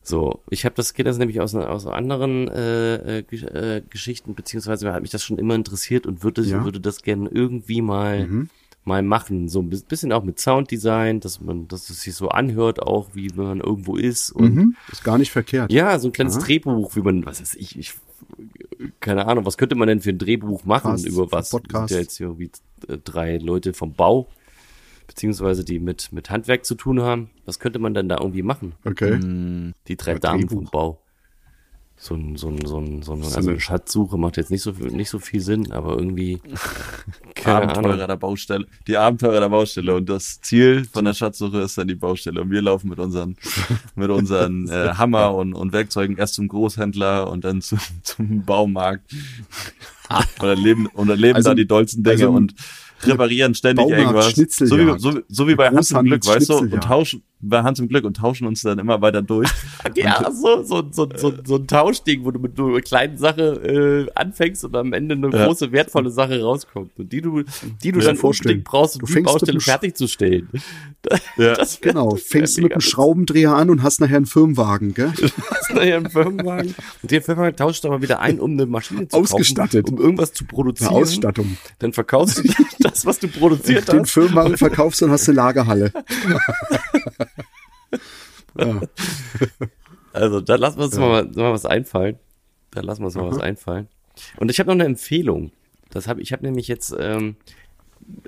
So, 0.02 0.38
ich 0.50 0.64
habe 0.64 0.76
das 0.76 0.94
geht 0.94 1.06
das 1.06 1.18
nämlich 1.18 1.40
aus, 1.40 1.52
aus 1.56 1.84
anderen 1.88 2.46
äh, 2.46 3.18
äh, 3.18 3.24
äh, 3.32 3.82
Geschichten, 3.90 4.36
beziehungsweise 4.36 4.92
hat 4.92 5.02
mich 5.02 5.10
das 5.10 5.24
schon 5.24 5.36
immer 5.36 5.56
interessiert 5.56 6.06
und 6.06 6.22
würde, 6.22 6.42
Ja. 6.42 6.62
würde 6.64 6.78
das 6.78 7.02
gerne 7.02 7.28
irgendwie 7.28 7.82
mal 7.82 8.28
Mhm. 8.28 8.50
Mal 8.86 9.02
machen. 9.02 9.48
So 9.48 9.60
ein 9.60 9.68
bis- 9.68 9.82
bisschen 9.82 10.12
auch 10.12 10.22
mit 10.24 10.38
Sounddesign, 10.40 11.20
dass 11.20 11.40
man, 11.40 11.68
dass 11.68 11.90
es 11.90 12.00
sich 12.02 12.14
so 12.14 12.28
anhört, 12.28 12.80
auch 12.82 13.10
wie 13.14 13.28
man 13.34 13.60
irgendwo 13.60 13.96
ist. 13.96 14.30
Und 14.30 14.54
Mhm. 14.54 14.76
Ist 14.90 15.04
gar 15.04 15.18
nicht 15.18 15.30
verkehrt. 15.32 15.70
ja, 15.72 15.98
so 15.98 16.08
ein 16.08 16.12
kleines 16.12 16.36
Aha. 16.36 16.44
Drehbuch, 16.44 16.96
wie 16.96 17.00
man, 17.02 17.26
was 17.26 17.40
ist 17.40 17.54
ich, 17.56 17.78
ich, 17.78 17.94
keine 19.00 19.26
Ahnung, 19.26 19.44
was 19.44 19.58
könnte 19.58 19.74
man 19.74 19.88
denn 19.88 20.00
für 20.00 20.10
ein 20.10 20.18
Drehbuch 20.18 20.64
machen 20.64 20.82
Podcast, 20.92 21.06
über 21.06 21.30
was? 21.32 21.50
Podcast. 21.50 21.90
Ja 21.92 21.98
jetzt 22.00 22.20
irgendwie 22.20 22.50
äh, 22.88 22.96
drei 22.98 23.36
Leute 23.38 23.72
vom 23.74 23.92
Bau, 23.92 24.28
beziehungsweise 25.06 25.64
die 25.64 25.78
mit, 25.78 26.12
mit 26.12 26.30
Handwerk 26.30 26.64
zu 26.64 26.74
tun 26.74 27.00
haben. 27.02 27.30
Was 27.44 27.58
könnte 27.58 27.78
man 27.78 27.94
denn 27.94 28.08
da 28.08 28.18
irgendwie 28.20 28.42
machen? 28.42 28.72
Okay. 28.84 29.18
Die 29.88 29.96
drei 29.96 30.12
Ja, 30.12 30.18
Damen 30.18 30.40
Drehbuch. 30.46 30.56
vom 30.56 30.70
Bau. 30.70 31.02
So 31.98 32.14
ein, 32.14 32.36
so 32.36 32.48
ein, 32.48 32.58
so 32.66 32.78
ein, 32.78 33.02
so 33.02 33.14
ein, 33.14 33.22
So 33.22 33.36
also 33.36 33.50
eine- 33.50 33.58
Schatzsuche 33.60 34.18
macht 34.18 34.36
jetzt 34.36 34.50
nicht 34.50 34.60
so, 34.62 34.74
viel- 34.74 34.90
nicht 34.92 35.08
so 35.08 35.18
viel 35.18 35.40
Sinn, 35.40 35.72
aber 35.72 35.96
irgendwie, 35.96 36.40
Abenteurer 37.44 37.84
Ahnung. 37.94 38.06
der 38.06 38.16
Baustelle. 38.16 38.66
Die 38.86 38.96
Abenteurer 38.96 39.40
der 39.40 39.48
Baustelle. 39.48 39.94
Und 39.94 40.08
das 40.08 40.40
Ziel 40.40 40.84
von 40.92 41.04
der 41.06 41.14
Schatzsuche 41.14 41.60
ist 41.60 41.78
dann 41.78 41.88
die 41.88 41.94
Baustelle. 41.94 42.42
Und 42.42 42.50
wir 42.50 42.60
laufen 42.60 42.90
mit 42.90 42.98
unseren, 42.98 43.36
mit 43.94 44.10
unseren 44.10 44.68
äh, 44.70 44.90
Hammer 44.94 45.34
und, 45.34 45.54
und 45.54 45.72
Werkzeugen 45.72 46.16
erst 46.18 46.34
zum 46.34 46.48
Großhändler 46.48 47.30
und 47.30 47.44
dann 47.44 47.62
zum, 47.62 47.78
zum 48.02 48.44
Baumarkt. 48.44 49.10
und 50.40 50.46
erleben, 50.46 50.86
und 50.86 51.08
erleben 51.08 51.36
Also- 51.36 51.50
da 51.50 51.54
die 51.54 51.66
dollsten 51.66 52.02
Dinge 52.02 52.14
also- 52.14 52.30
und 52.32 52.54
reparieren 53.04 53.54
ständig 53.54 53.84
Baumarkt, 53.84 54.36
irgendwas. 54.38 54.58
So 54.68 54.78
wie, 54.78 54.98
so, 54.98 55.20
so 55.28 55.48
wie 55.48 55.54
bei 55.54 55.68
Hans 55.70 55.90
im 55.90 56.04
Glück, 56.04 56.26
weißt 56.26 56.48
du? 56.48 56.56
Und 56.58 56.82
tauschen, 56.82 57.22
bei 57.40 57.62
Hans 57.62 57.78
im 57.78 57.88
Glück 57.88 58.04
und 58.04 58.16
tauschen 58.16 58.46
uns 58.46 58.62
dann 58.62 58.78
immer 58.78 59.00
weiter 59.02 59.22
durch. 59.22 59.48
Ja, 59.94 60.28
so, 60.32 60.62
so, 60.64 60.82
so, 60.90 61.08
so, 61.14 61.32
so 61.44 61.56
ein 61.56 61.66
Tauschding, 61.68 62.24
wo 62.24 62.32
du 62.32 62.40
mit 62.40 62.58
einer 62.58 62.80
kleinen 62.80 63.16
Sache 63.18 64.06
äh, 64.08 64.10
anfängst 64.18 64.64
und 64.64 64.74
am 64.74 64.92
Ende 64.92 65.14
eine 65.14 65.30
Ja. 65.30 65.46
große, 65.46 65.70
wertvolle 65.70 66.10
Sache 66.10 66.42
rauskommt. 66.42 66.90
Und 66.98 67.12
die 67.12 67.20
du, 67.20 67.44
die 67.82 67.92
du 67.92 68.00
Ja, 68.00 68.06
dann 68.06 68.16
vorstellen. 68.16 68.62
brauchst, 68.64 68.96
um 69.00 69.06
Du 69.06 69.14
die 69.14 69.20
Baustelle 69.20 69.60
fertigzustellen. 69.60 70.48
Ja. 71.36 71.54
Das 71.54 71.80
wär- 71.82 71.92
Genau. 71.92 72.10
das 72.12 72.22
Fängst 72.22 72.58
du 72.58 72.62
mit 72.62 72.72
einem 72.72 72.80
Schraubendreher 72.80 73.52
an 73.54 73.70
und 73.70 73.84
hast 73.84 74.00
nachher 74.00 74.16
einen 74.16 74.26
Firmenwagen, 74.26 74.92
gell? 74.92 75.12
witzig. 75.12 75.32
Naja, 75.72 75.98
im 75.98 76.10
Firmenwagen. 76.10 76.74
Und 77.02 77.10
den 77.10 77.22
Firmenwagen 77.22 77.54
tauscht 77.56 77.84
du 77.84 77.88
aber 77.88 78.02
wieder 78.02 78.18
ein, 78.18 78.40
um 78.40 78.50
eine 78.52 78.66
Maschine 78.66 79.06
zu 79.06 79.16
Ausgestattet. 79.16 79.84
kaufen, 79.86 79.98
um 79.98 80.02
irgendwas 80.04 80.32
zu 80.32 80.42
Eine 80.42 80.48
produzieren. 80.48 80.94
Ausstattung. 80.94 81.56
Dann 81.78 81.92
verkaufst 81.92 82.38
du 82.38 82.42
das, 82.80 83.06
was 83.06 83.20
du 83.20 83.28
produziert 83.28 83.86
Den 83.92 84.00
hast. 84.00 84.10
Firmenwagen 84.10 84.56
verkaufst 84.56 85.00
und 85.04 85.10
hast 85.12 85.28
eine 85.28 85.36
Lagerhalle. 85.36 85.92
Ja. 88.58 88.80
Also, 90.12 90.40
da 90.40 90.56
lassen 90.56 90.78
wir 90.78 90.84
uns 90.84 90.96
mal, 90.96 91.24
mal 91.24 91.52
was 91.52 91.66
einfallen. 91.66 92.18
Da 92.70 92.80
lassen 92.80 93.02
wir 93.02 93.06
uns 93.06 93.14
mal 93.14 93.28
was 93.28 93.38
einfallen. 93.38 93.88
Und 94.38 94.50
ich 94.50 94.58
habe 94.60 94.68
noch 94.68 94.74
eine 94.74 94.84
Empfehlung. 94.84 95.52
Das 95.90 96.08
hab, 96.08 96.18
ich 96.18 96.32
habe 96.32 96.44
nämlich 96.44 96.68
jetzt 96.68 96.94
ähm, 96.98 97.36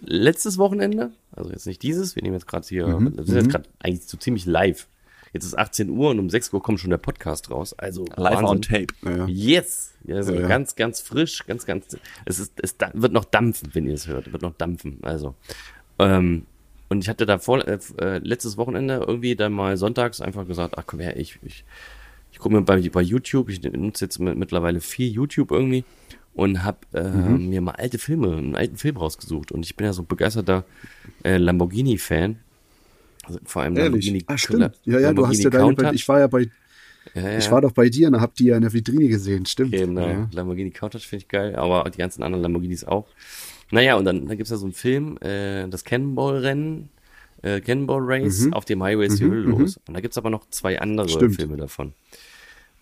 letztes 0.01 0.59
Wochenende, 0.59 1.13
also 1.33 1.51
jetzt 1.51 1.67
nicht 1.67 1.83
dieses, 1.83 2.15
wir 2.17 2.23
nehmen 2.23 2.35
jetzt 2.35 2.47
gerade 2.47 2.67
hier, 2.67 2.87
Mhm, 2.87 3.17
wir 3.17 3.25
sind 3.25 3.37
jetzt 3.37 3.51
gerade 3.51 3.69
eigentlich 3.81 4.07
so 4.07 4.17
ziemlich 4.17 4.47
live. 4.47 4.87
Jetzt 5.33 5.45
ist 5.45 5.59
18 5.59 5.91
Uhr 5.91 6.11
und 6.11 6.19
um 6.19 6.31
6 6.31 6.53
Uhr 6.55 6.63
kommt 6.63 6.81
schon 6.81 6.91
der 6.91 6.97
Podcast 6.99 7.51
raus. 7.51 7.75
Also 7.75 8.07
Live 8.17 8.43
Wahnsinn. 8.43 8.47
on 8.47 8.63
tape. 8.63 8.95
Ja. 9.05 9.27
Yes! 9.27 9.93
Ja, 10.05 10.17
also 10.17 10.33
Ja, 10.33 10.41
ja. 10.43 10.49
ganz, 10.49 10.75
ganz 10.75 11.01
frisch, 11.01 11.45
ganz, 11.47 11.67
ganz. 11.67 11.97
Es 12.25 12.39
ist, 12.39 12.55
es 12.63 12.77
wird 12.95 13.13
noch 13.13 13.27
dampfen, 13.27 13.71
wenn 13.75 13.87
ihr 13.87 13.95
es 13.95 14.07
hört. 14.07 14.33
Wird 14.33 14.43
noch 14.43 14.55
dampfen. 14.55 14.99
Also. 15.03 15.35
Ähm, 15.99 16.47
und 16.89 17.03
ich 17.03 17.09
hatte 17.09 17.26
da 17.26 17.39
vor, 17.39 17.66
äh, 17.66 17.78
äh, 18.01 18.18
letztes 18.18 18.57
Wochenende 18.57 19.05
irgendwie 19.07 19.36
dann 19.36 19.53
mal 19.53 19.76
sonntags 19.76 20.20
einfach 20.20 20.47
gesagt, 20.47 20.74
ach 20.78 20.84
komm 20.86 21.01
her, 21.01 21.16
ich, 21.18 21.39
ich, 21.43 21.64
ich 22.32 22.39
gucke 22.39 22.55
mir 22.55 22.62
bei, 22.62 22.80
bei 22.89 23.03
YouTube, 23.03 23.49
ich 23.51 23.62
nutze 23.62 24.05
jetzt 24.05 24.18
mit, 24.18 24.36
mittlerweile 24.36 24.80
viel 24.80 25.11
YouTube 25.11 25.51
irgendwie 25.51 25.84
und 26.34 26.62
habe 26.64 26.78
äh, 26.95 27.03
Mhm. 27.03 27.49
mir 27.49 27.61
mal 27.61 27.72
alte 27.72 27.99
Filme, 27.99 28.36
einen 28.36 28.55
alten 28.55 28.76
Film 28.76 28.97
rausgesucht. 28.97 29.51
Und 29.53 29.64
ich 29.66 29.74
bin 29.76 29.86
ja 29.86 29.93
so 29.93 30.03
begeisterter 30.05 30.64
äh, 31.24 31.36
Lamborghini-Fan. 31.36 32.39
Also 33.24 33.41
vor 33.45 33.62
allem 33.62 33.76
Ehrlich. 33.76 34.24
Ah, 34.26 34.39
stimmt. 34.39 34.61
Ja, 34.61 34.70
ja, 34.95 34.99
du 34.99 35.05
Lamborghini 35.22 35.34
hast 35.36 35.45
ja 35.45 35.51
deine, 35.51 35.74
bei, 35.74 35.93
ich 35.93 36.09
war 36.09 36.20
ja 36.20 36.26
bei, 36.28 36.49
ja, 37.14 37.22
ja. 37.32 37.39
ich 37.39 37.51
war 37.51 37.61
doch 37.61 37.72
bei 37.72 37.89
dir 37.89 38.09
und 38.09 38.20
hab 38.20 38.34
die 38.36 38.45
ja 38.47 38.57
in 38.57 38.62
der 38.62 38.72
Vitrine 38.72 39.09
gesehen, 39.09 39.47
stimmt. 39.47 39.72
Genau, 39.72 40.07
Ja. 40.07 40.28
Lamborghini 40.32 40.70
Countach 40.70 41.01
finde 41.01 41.24
ich 41.24 41.28
geil, 41.28 41.57
aber 41.57 41.91
die 41.91 41.99
ganzen 41.99 42.22
anderen 42.22 42.43
Lamborghinis 42.43 42.84
auch. 42.84 43.07
Naja, 43.71 43.97
und 43.97 44.05
dann, 44.05 44.27
dann 44.27 44.37
gibt's 44.37 44.51
ja 44.51 44.57
so 44.57 44.64
einen 44.66 44.73
Film, 44.73 45.19
äh, 45.21 45.69
das 45.69 45.85
Cannonball-Rennen, 45.85 46.89
äh, 47.43 47.61
Cannonball 47.61 48.01
Race, 48.03 48.49
auf 48.53 48.64
dem 48.64 48.83
Highway 48.83 49.07
ist 49.07 49.21
die 49.21 49.25
Hölle 49.25 49.43
los. 49.43 49.79
Und 49.87 49.95
da 49.95 50.01
gibt's 50.01 50.19
aber 50.19 50.31
noch 50.31 50.49
zwei 50.51 50.81
andere 50.81 51.07
Mhm, 51.07 51.11
Stimmt. 51.11 51.37
Filme 51.37 51.57
davon. 51.57 51.93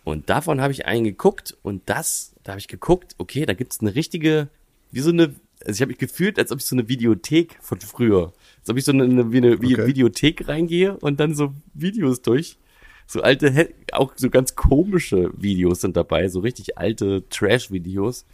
Und 0.04 0.30
davon 0.30 0.60
habe 0.60 0.72
ich 0.72 0.86
einen 0.86 1.04
geguckt 1.04 1.56
und 1.62 1.82
das, 1.86 2.32
da 2.44 2.52
habe 2.52 2.60
ich 2.60 2.68
geguckt, 2.68 3.14
okay, 3.18 3.44
da 3.44 3.54
gibt's 3.54 3.80
eine 3.80 3.94
richtige, 3.96 4.48
wie 4.92 5.00
so 5.00 5.10
eine, 5.10 5.34
also 5.64 5.72
ich 5.72 5.80
habe 5.80 5.88
mich 5.88 5.98
gefühlt, 5.98 6.38
als 6.38 6.52
ob 6.52 6.60
ich 6.60 6.64
so 6.64 6.76
eine 6.76 6.88
Videothek 6.88 7.58
von 7.60 7.80
früher, 7.80 8.32
als 8.60 8.70
ob 8.70 8.76
ich 8.76 8.84
so 8.84 8.92
eine, 8.92 9.02
eine, 9.02 9.32
wie 9.32 9.38
eine 9.38 9.60
wie 9.60 9.74
Okay. 9.74 9.86
Videothek 9.88 10.46
reingehe 10.46 10.96
und 10.98 11.18
dann 11.18 11.34
so 11.34 11.52
Videos 11.74 12.22
durch 12.22 12.56
so 13.08 13.22
alte, 13.22 13.70
auch 13.92 14.12
so 14.16 14.30
ganz 14.30 14.54
komische 14.56 15.30
Videos 15.36 15.80
sind 15.80 15.96
dabei, 15.96 16.28
so 16.28 16.40
richtig 16.40 16.76
alte 16.78 17.22
Trash-Videos. 17.28 18.26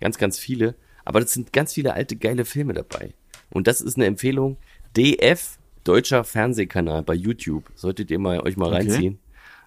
Ganz, 0.00 0.16
ganz 0.18 0.38
viele. 0.38 0.74
Aber 1.04 1.20
das 1.20 1.32
sind 1.32 1.52
ganz 1.52 1.72
viele 1.72 1.94
alte, 1.94 2.16
geile 2.16 2.44
Filme 2.44 2.72
dabei. 2.74 3.12
Und 3.50 3.66
das 3.66 3.80
ist 3.80 3.96
eine 3.96 4.06
Empfehlung. 4.06 4.56
DF, 4.96 5.58
deutscher 5.84 6.24
Fernsehkanal 6.24 7.02
bei 7.02 7.14
YouTube. 7.14 7.64
Solltet 7.74 8.10
ihr 8.10 8.18
mal, 8.18 8.40
euch 8.40 8.56
mal 8.56 8.70
reinziehen. 8.70 9.18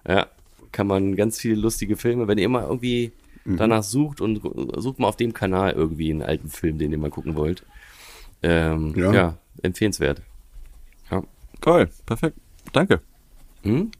Ja, 0.08 0.26
kann 0.72 0.86
man 0.86 1.16
ganz 1.16 1.38
viele 1.40 1.56
lustige 1.56 1.96
Filme, 1.96 2.28
wenn 2.28 2.38
ihr 2.38 2.48
mal 2.48 2.64
irgendwie 2.64 3.12
Mhm. 3.44 3.58
danach 3.58 3.82
sucht 3.84 4.20
und 4.20 4.40
sucht 4.76 4.98
mal 4.98 5.06
auf 5.08 5.16
dem 5.16 5.32
Kanal 5.32 5.72
irgendwie 5.72 6.10
einen 6.10 6.22
alten 6.22 6.48
Film, 6.48 6.78
den 6.78 6.90
ihr 6.90 6.98
mal 6.98 7.10
gucken 7.10 7.36
wollt. 7.36 7.62
Ähm, 8.42 8.92
ja. 8.96 9.12
Ja. 9.12 9.38
empfehlenswert. 9.62 10.20
Ja. 11.10 11.22
Cool, 11.64 11.88
perfekt. 12.04 12.36
Danke. 12.72 13.00
Hm? 13.62 13.90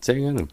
Sehr 0.00 0.16
gerne. 0.16 0.48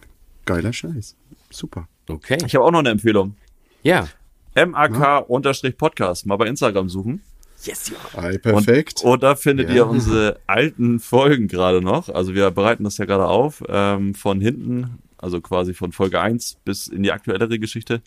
Geiler 0.46 0.72
Scheiß. 0.72 1.16
Super. 1.50 1.88
Okay. 2.08 2.38
Ich 2.46 2.54
habe 2.56 2.64
auch 2.66 2.72
noch 2.72 2.80
eine 2.80 2.90
Empfehlung. 2.92 3.36
Ja. 3.82 4.08
MAK-Podcast. 4.56 6.26
Mal 6.26 6.38
bei 6.38 6.48
Instagram 6.48 6.90
suchen. 6.90 7.22
Yes, 7.64 7.92
ja. 7.92 8.20
Ei, 8.22 8.38
perfekt. 8.38 9.02
Und, 9.04 9.12
und 9.12 9.24
da 9.24 9.36
findet 9.36 9.70
Ja. 9.70 9.76
ihr 9.76 9.88
unsere 9.88 10.40
alten 10.48 11.00
Folgen 11.00 11.48
gerade 11.48 11.82
noch. 11.82 12.10
Also 12.10 12.34
wir 12.34 12.52
bereiten 12.52 12.84
das 12.84 12.98
ja 12.98 13.06
gerade 13.06 13.28
auf, 13.28 13.64
ähm, 13.70 14.16
von 14.16 14.42
hinten, 14.42 15.00
also 15.18 15.40
quasi 15.40 15.74
von 15.74 15.94
Folge 15.94 16.20
1 16.20 16.58
bis 16.66 16.88
in 16.88 17.04
die 17.04 17.12
aktuellere 17.14 17.60
Geschichte. 17.60 18.02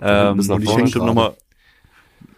Ähm, 0.00 0.38
bis 0.38 0.48
nach 0.48 0.56
und 0.56 0.62
ich 0.62 0.68
vorne 0.68 0.82
bestimmt 0.84 1.04
gerade. 1.04 1.14
noch 1.14 1.22
mal 1.30 1.34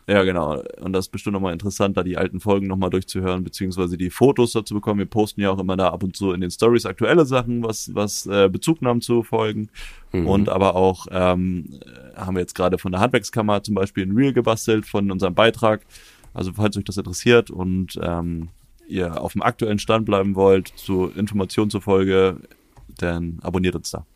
ja, 0.07 0.23
genau. 0.23 0.63
Und 0.81 0.93
das 0.93 1.07
ist 1.07 1.13
bestimmt 1.13 1.35
nochmal 1.35 1.53
interessant, 1.53 1.97
da 1.97 2.03
die 2.03 2.17
alten 2.17 2.41
Folgen 2.41 2.67
nochmal 2.67 2.91
durchzuhören, 2.91 3.43
beziehungsweise 3.43 3.97
die 3.97 4.11
Fotos 4.11 4.53
dazu 4.53 4.75
bekommen. 4.75 4.99
Wir 4.99 5.07
posten 5.07 5.41
ja 5.41 5.51
auch 5.51 5.59
immer 5.59 5.77
da 5.77 5.89
ab 5.89 6.03
und 6.03 6.17
zu 6.17 6.33
in 6.33 6.41
den 6.41 6.51
Stories 6.51 6.85
aktuelle 6.85 7.25
Sachen, 7.25 7.63
was, 7.63 7.95
was 7.95 8.27
äh, 8.27 8.49
Bezugnahmen 8.51 9.01
zu 9.01 9.23
Folgen. 9.23 9.71
Und 10.13 10.49
aber 10.49 10.77
auch 10.77 11.07
ähm, 11.11 11.81
äh, 11.85 12.17
haben 12.17 12.37
wir 12.37 12.41
jetzt 12.41 12.55
gerade 12.55 12.79
von 12.79 12.93
der 12.93 13.01
Handwerkskammer 13.01 13.63
zum 13.63 13.75
Beispiel 13.75 14.07
ein 14.07 14.15
Reel 14.15 14.33
gebastelt 14.33 14.87
von 14.87 15.11
unserem 15.11 15.35
Beitrag. 15.35 15.85
Also 16.35 16.53
falls 16.53 16.77
euch 16.77 16.85
das 16.85 16.97
interessiert 16.97 17.51
und 17.51 17.99
ähm, 18.01 18.49
ihr 18.87 19.21
auf 19.21 19.33
dem 19.33 19.43
aktuellen 19.43 19.79
Stand 19.79 20.05
bleiben 20.05 20.35
wollt, 20.37 20.69
zu 20.77 21.11
Informationen 21.17 21.71
zur 21.71 21.81
Folge, 21.81 22.37
dann 22.99 23.39
abonniert 23.43 23.75
uns 23.75 23.91
da. 23.91 24.07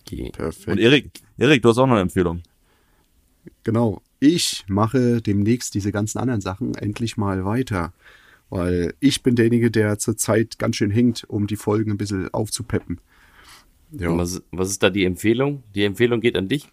Okay. 0.00 0.30
Perfekt. 0.32 0.68
Und 0.68 0.78
Erik, 0.78 1.10
Erik, 1.36 1.62
du 1.62 1.68
hast 1.68 1.78
auch 1.78 1.86
noch 1.86 1.94
eine 1.94 2.02
Empfehlung. 2.02 2.42
Genau. 3.64 4.00
Ich 4.18 4.64
mache 4.68 5.20
demnächst 5.20 5.74
diese 5.74 5.92
ganzen 5.92 6.18
anderen 6.18 6.40
Sachen 6.40 6.74
endlich 6.74 7.16
mal 7.16 7.44
weiter. 7.44 7.92
Weil 8.48 8.94
ich 9.00 9.22
bin 9.22 9.34
derjenige, 9.34 9.70
der 9.70 9.98
zurzeit 9.98 10.58
ganz 10.58 10.76
schön 10.76 10.90
hängt, 10.90 11.24
um 11.28 11.46
die 11.46 11.56
Folgen 11.56 11.90
ein 11.90 11.98
bisschen 11.98 12.32
aufzupeppen. 12.32 13.00
Ja. 13.92 14.16
Was, 14.16 14.42
was 14.50 14.70
ist 14.70 14.82
da 14.82 14.90
die 14.90 15.04
Empfehlung? 15.04 15.62
Die 15.74 15.84
Empfehlung 15.84 16.20
geht 16.20 16.36
an 16.36 16.48
dich? 16.48 16.68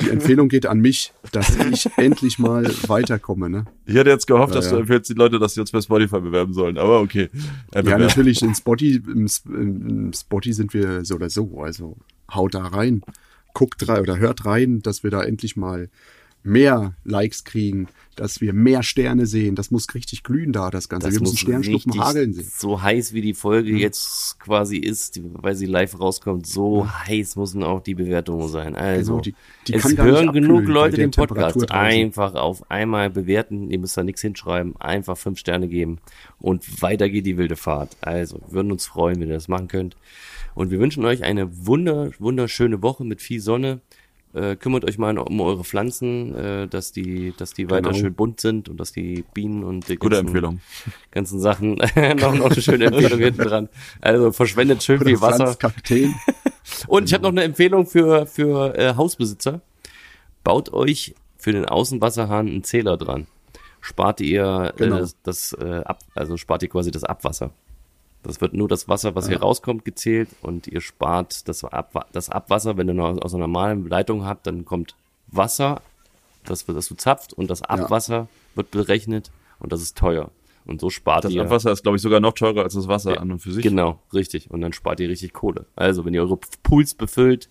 Die 0.00 0.08
Empfehlung 0.08 0.48
geht 0.48 0.66
an 0.66 0.80
mich, 0.80 1.12
dass 1.32 1.56
ich 1.56 1.86
endlich 1.96 2.38
mal 2.38 2.64
weiterkomme. 2.88 3.50
Ne? 3.50 3.66
Ich 3.84 3.94
hätte 3.94 4.10
jetzt 4.10 4.26
gehofft, 4.26 4.54
ja, 4.54 4.60
dass 4.60 4.70
du 4.70 4.76
empfehlst 4.76 5.10
die 5.10 5.14
Leute, 5.14 5.38
dass 5.38 5.54
sie 5.54 5.60
uns 5.60 5.70
bei 5.70 5.80
Spotify 5.80 6.20
bewerben 6.20 6.54
sollen, 6.54 6.78
aber 6.78 7.00
okay. 7.00 7.28
Äh, 7.72 7.84
ja, 7.84 7.98
natürlich, 7.98 8.42
in 8.42 8.54
Spotify, 8.54 9.02
im, 9.06 9.28
im 9.46 10.12
Spotify 10.14 10.54
sind 10.54 10.72
wir 10.72 11.04
so 11.04 11.16
oder 11.16 11.28
so. 11.28 11.60
Also 11.60 11.96
haut 12.32 12.54
da 12.54 12.62
rein, 12.66 13.02
guckt 13.54 13.88
rein 13.88 14.00
oder 14.00 14.18
hört 14.18 14.44
rein, 14.44 14.80
dass 14.82 15.02
wir 15.02 15.10
da 15.10 15.22
endlich 15.22 15.56
mal 15.56 15.88
mehr 16.44 16.94
Likes 17.04 17.44
kriegen, 17.44 17.88
dass 18.16 18.40
wir 18.40 18.52
mehr 18.52 18.82
Sterne 18.82 19.26
sehen. 19.26 19.54
Das 19.54 19.70
muss 19.70 19.94
richtig 19.94 20.22
glühen 20.22 20.52
da, 20.52 20.70
das 20.70 20.88
Ganze. 20.88 21.08
Das 21.08 21.14
wir 21.14 21.22
müssen 21.22 21.36
Sternschnuppen 21.36 22.00
hageln 22.00 22.32
sehen. 22.32 22.50
So 22.56 22.82
heiß 22.82 23.12
wie 23.12 23.20
die 23.20 23.34
Folge 23.34 23.72
mhm. 23.72 23.78
jetzt 23.78 24.38
quasi 24.40 24.76
ist, 24.76 25.20
weil 25.22 25.54
sie 25.54 25.66
live 25.66 25.98
rauskommt, 25.98 26.46
so 26.46 26.84
mhm. 26.84 27.06
heiß 27.06 27.36
müssen 27.36 27.62
auch 27.62 27.80
die 27.80 27.94
Bewertungen 27.94 28.48
sein. 28.48 28.74
Also, 28.74 29.12
genau, 29.12 29.22
die, 29.22 29.34
die 29.68 29.74
es 29.74 29.96
hören 29.96 30.32
genug 30.32 30.66
Leute 30.66 30.96
den 30.96 31.10
Podcast. 31.10 31.70
Einfach 31.70 32.34
auf 32.34 32.70
einmal 32.70 33.10
bewerten. 33.10 33.70
Ihr 33.70 33.78
müsst 33.78 33.96
da 33.96 34.02
nichts 34.02 34.20
hinschreiben. 34.20 34.76
Einfach 34.76 35.16
fünf 35.16 35.38
Sterne 35.38 35.68
geben. 35.68 35.98
Und 36.40 36.82
weiter 36.82 37.08
geht 37.08 37.26
die 37.26 37.36
wilde 37.36 37.56
Fahrt. 37.56 37.96
Also, 38.00 38.40
wir 38.46 38.52
würden 38.52 38.72
uns 38.72 38.86
freuen, 38.86 39.20
wenn 39.20 39.28
ihr 39.28 39.34
das 39.34 39.48
machen 39.48 39.68
könnt. 39.68 39.96
Und 40.54 40.70
wir 40.70 40.78
wünschen 40.78 41.04
euch 41.04 41.22
eine 41.22 41.66
wunder, 41.66 42.10
wunderschöne 42.18 42.82
Woche 42.82 43.04
mit 43.04 43.20
viel 43.20 43.40
Sonne. 43.40 43.80
Äh, 44.34 44.56
kümmert 44.56 44.86
euch 44.86 44.96
mal 44.96 45.18
um 45.18 45.40
eure 45.42 45.62
Pflanzen, 45.62 46.34
äh, 46.34 46.66
dass 46.66 46.90
die, 46.90 47.34
dass 47.36 47.52
die 47.52 47.68
weiter 47.68 47.90
genau. 47.90 48.00
schön 48.00 48.14
bunt 48.14 48.40
sind 48.40 48.70
und 48.70 48.78
dass 48.78 48.90
die 48.90 49.24
Bienen 49.34 49.62
und 49.62 49.88
die 49.88 49.96
Gute 49.96 50.16
ganzen, 50.16 50.28
Empfehlung. 50.28 50.60
ganzen 51.10 51.38
Sachen 51.38 51.74
noch, 52.18 52.34
noch 52.34 52.50
eine 52.50 52.62
schöne 52.62 52.86
Empfehlung 52.86 53.18
hinten 53.20 53.42
dran. 53.42 53.68
Also 54.00 54.32
verschwendet 54.32 54.82
schön 54.82 55.00
viel 55.00 55.20
Wasser. 55.20 55.54
und 56.86 57.04
ich 57.04 57.12
habe 57.12 57.24
noch 57.24 57.30
eine 57.30 57.42
Empfehlung 57.42 57.86
für, 57.86 58.24
für 58.24 58.74
äh, 58.78 58.94
Hausbesitzer. 58.94 59.60
Baut 60.44 60.72
euch 60.72 61.14
für 61.36 61.52
den 61.52 61.66
Außenwasserhahn 61.66 62.46
einen 62.46 62.64
Zähler 62.64 62.96
dran. 62.96 63.26
Spart 63.82 64.22
ihr 64.22 64.72
genau. 64.76 64.96
äh, 64.96 65.00
das, 65.00 65.16
das 65.22 65.52
äh, 65.60 65.82
ab, 65.84 65.98
also 66.14 66.38
spart 66.38 66.62
ihr 66.62 66.70
quasi 66.70 66.90
das 66.90 67.04
Abwasser. 67.04 67.50
Das 68.22 68.40
wird 68.40 68.54
nur 68.54 68.68
das 68.68 68.88
Wasser, 68.88 69.14
was 69.14 69.28
hier 69.28 69.40
rauskommt, 69.40 69.84
gezählt 69.84 70.28
und 70.42 70.68
ihr 70.68 70.80
spart 70.80 71.48
das, 71.48 71.64
Ab 71.64 72.08
das 72.12 72.28
Abwasser. 72.28 72.76
Wenn 72.76 72.88
ihr 72.88 73.02
aus 73.02 73.34
einer 73.34 73.46
normalen 73.46 73.88
Leitung 73.88 74.24
habt, 74.24 74.46
dann 74.46 74.64
kommt 74.64 74.94
Wasser, 75.26 75.82
das, 76.44 76.64
das 76.66 76.88
du 76.88 76.94
zapft 76.94 77.32
und 77.32 77.50
das 77.50 77.62
Abwasser 77.62 78.16
ja. 78.16 78.28
wird 78.54 78.70
berechnet 78.70 79.32
und 79.58 79.72
das 79.72 79.82
ist 79.82 79.98
teuer. 79.98 80.30
Und 80.64 80.80
so 80.80 80.90
spart 80.90 81.24
das 81.24 81.32
ihr. 81.32 81.42
Das 81.42 81.46
Abwasser 81.46 81.72
ist, 81.72 81.82
glaube 81.82 81.96
ich, 81.96 82.02
sogar 82.02 82.20
noch 82.20 82.34
teurer 82.34 82.62
als 82.62 82.74
das 82.74 82.86
Wasser 82.86 83.14
ja, 83.14 83.20
an 83.20 83.32
und 83.32 83.40
für 83.40 83.52
sich. 83.52 83.64
Genau, 83.64 84.00
richtig. 84.14 84.50
Und 84.50 84.60
dann 84.60 84.72
spart 84.72 85.00
ihr 85.00 85.08
richtig 85.08 85.32
Kohle. 85.32 85.66
Also, 85.74 86.04
wenn 86.04 86.14
ihr 86.14 86.22
eure 86.22 86.38
Pools 86.62 86.94
befüllt, 86.94 87.48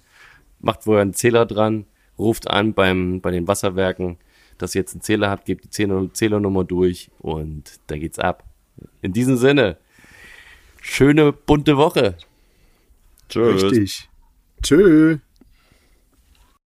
macht 0.60 0.84
vorher 0.84 1.02
einen 1.02 1.14
Zähler 1.14 1.46
dran, 1.46 1.86
ruft 2.18 2.50
an 2.50 2.74
beim, 2.74 3.20
bei 3.20 3.32
den 3.32 3.48
Wasserwerken, 3.48 4.18
dass 4.58 4.76
ihr 4.76 4.82
jetzt 4.82 4.94
einen 4.94 5.02
Zähler 5.02 5.30
habt, 5.30 5.46
gebt 5.46 5.66
die 5.66 6.10
Zählernummer 6.14 6.64
durch 6.64 7.12
und 7.20 7.80
da 7.88 7.98
geht's 7.98 8.20
ab. 8.20 8.46
In 9.02 9.12
diesem 9.12 9.36
Sinne, 9.36 9.78
schöne 10.82 11.32
bunte 11.32 11.78
Woche. 11.78 12.18
Tschüss. 13.30 13.64
Richtig. 13.64 14.10
Tschö. 14.62 15.20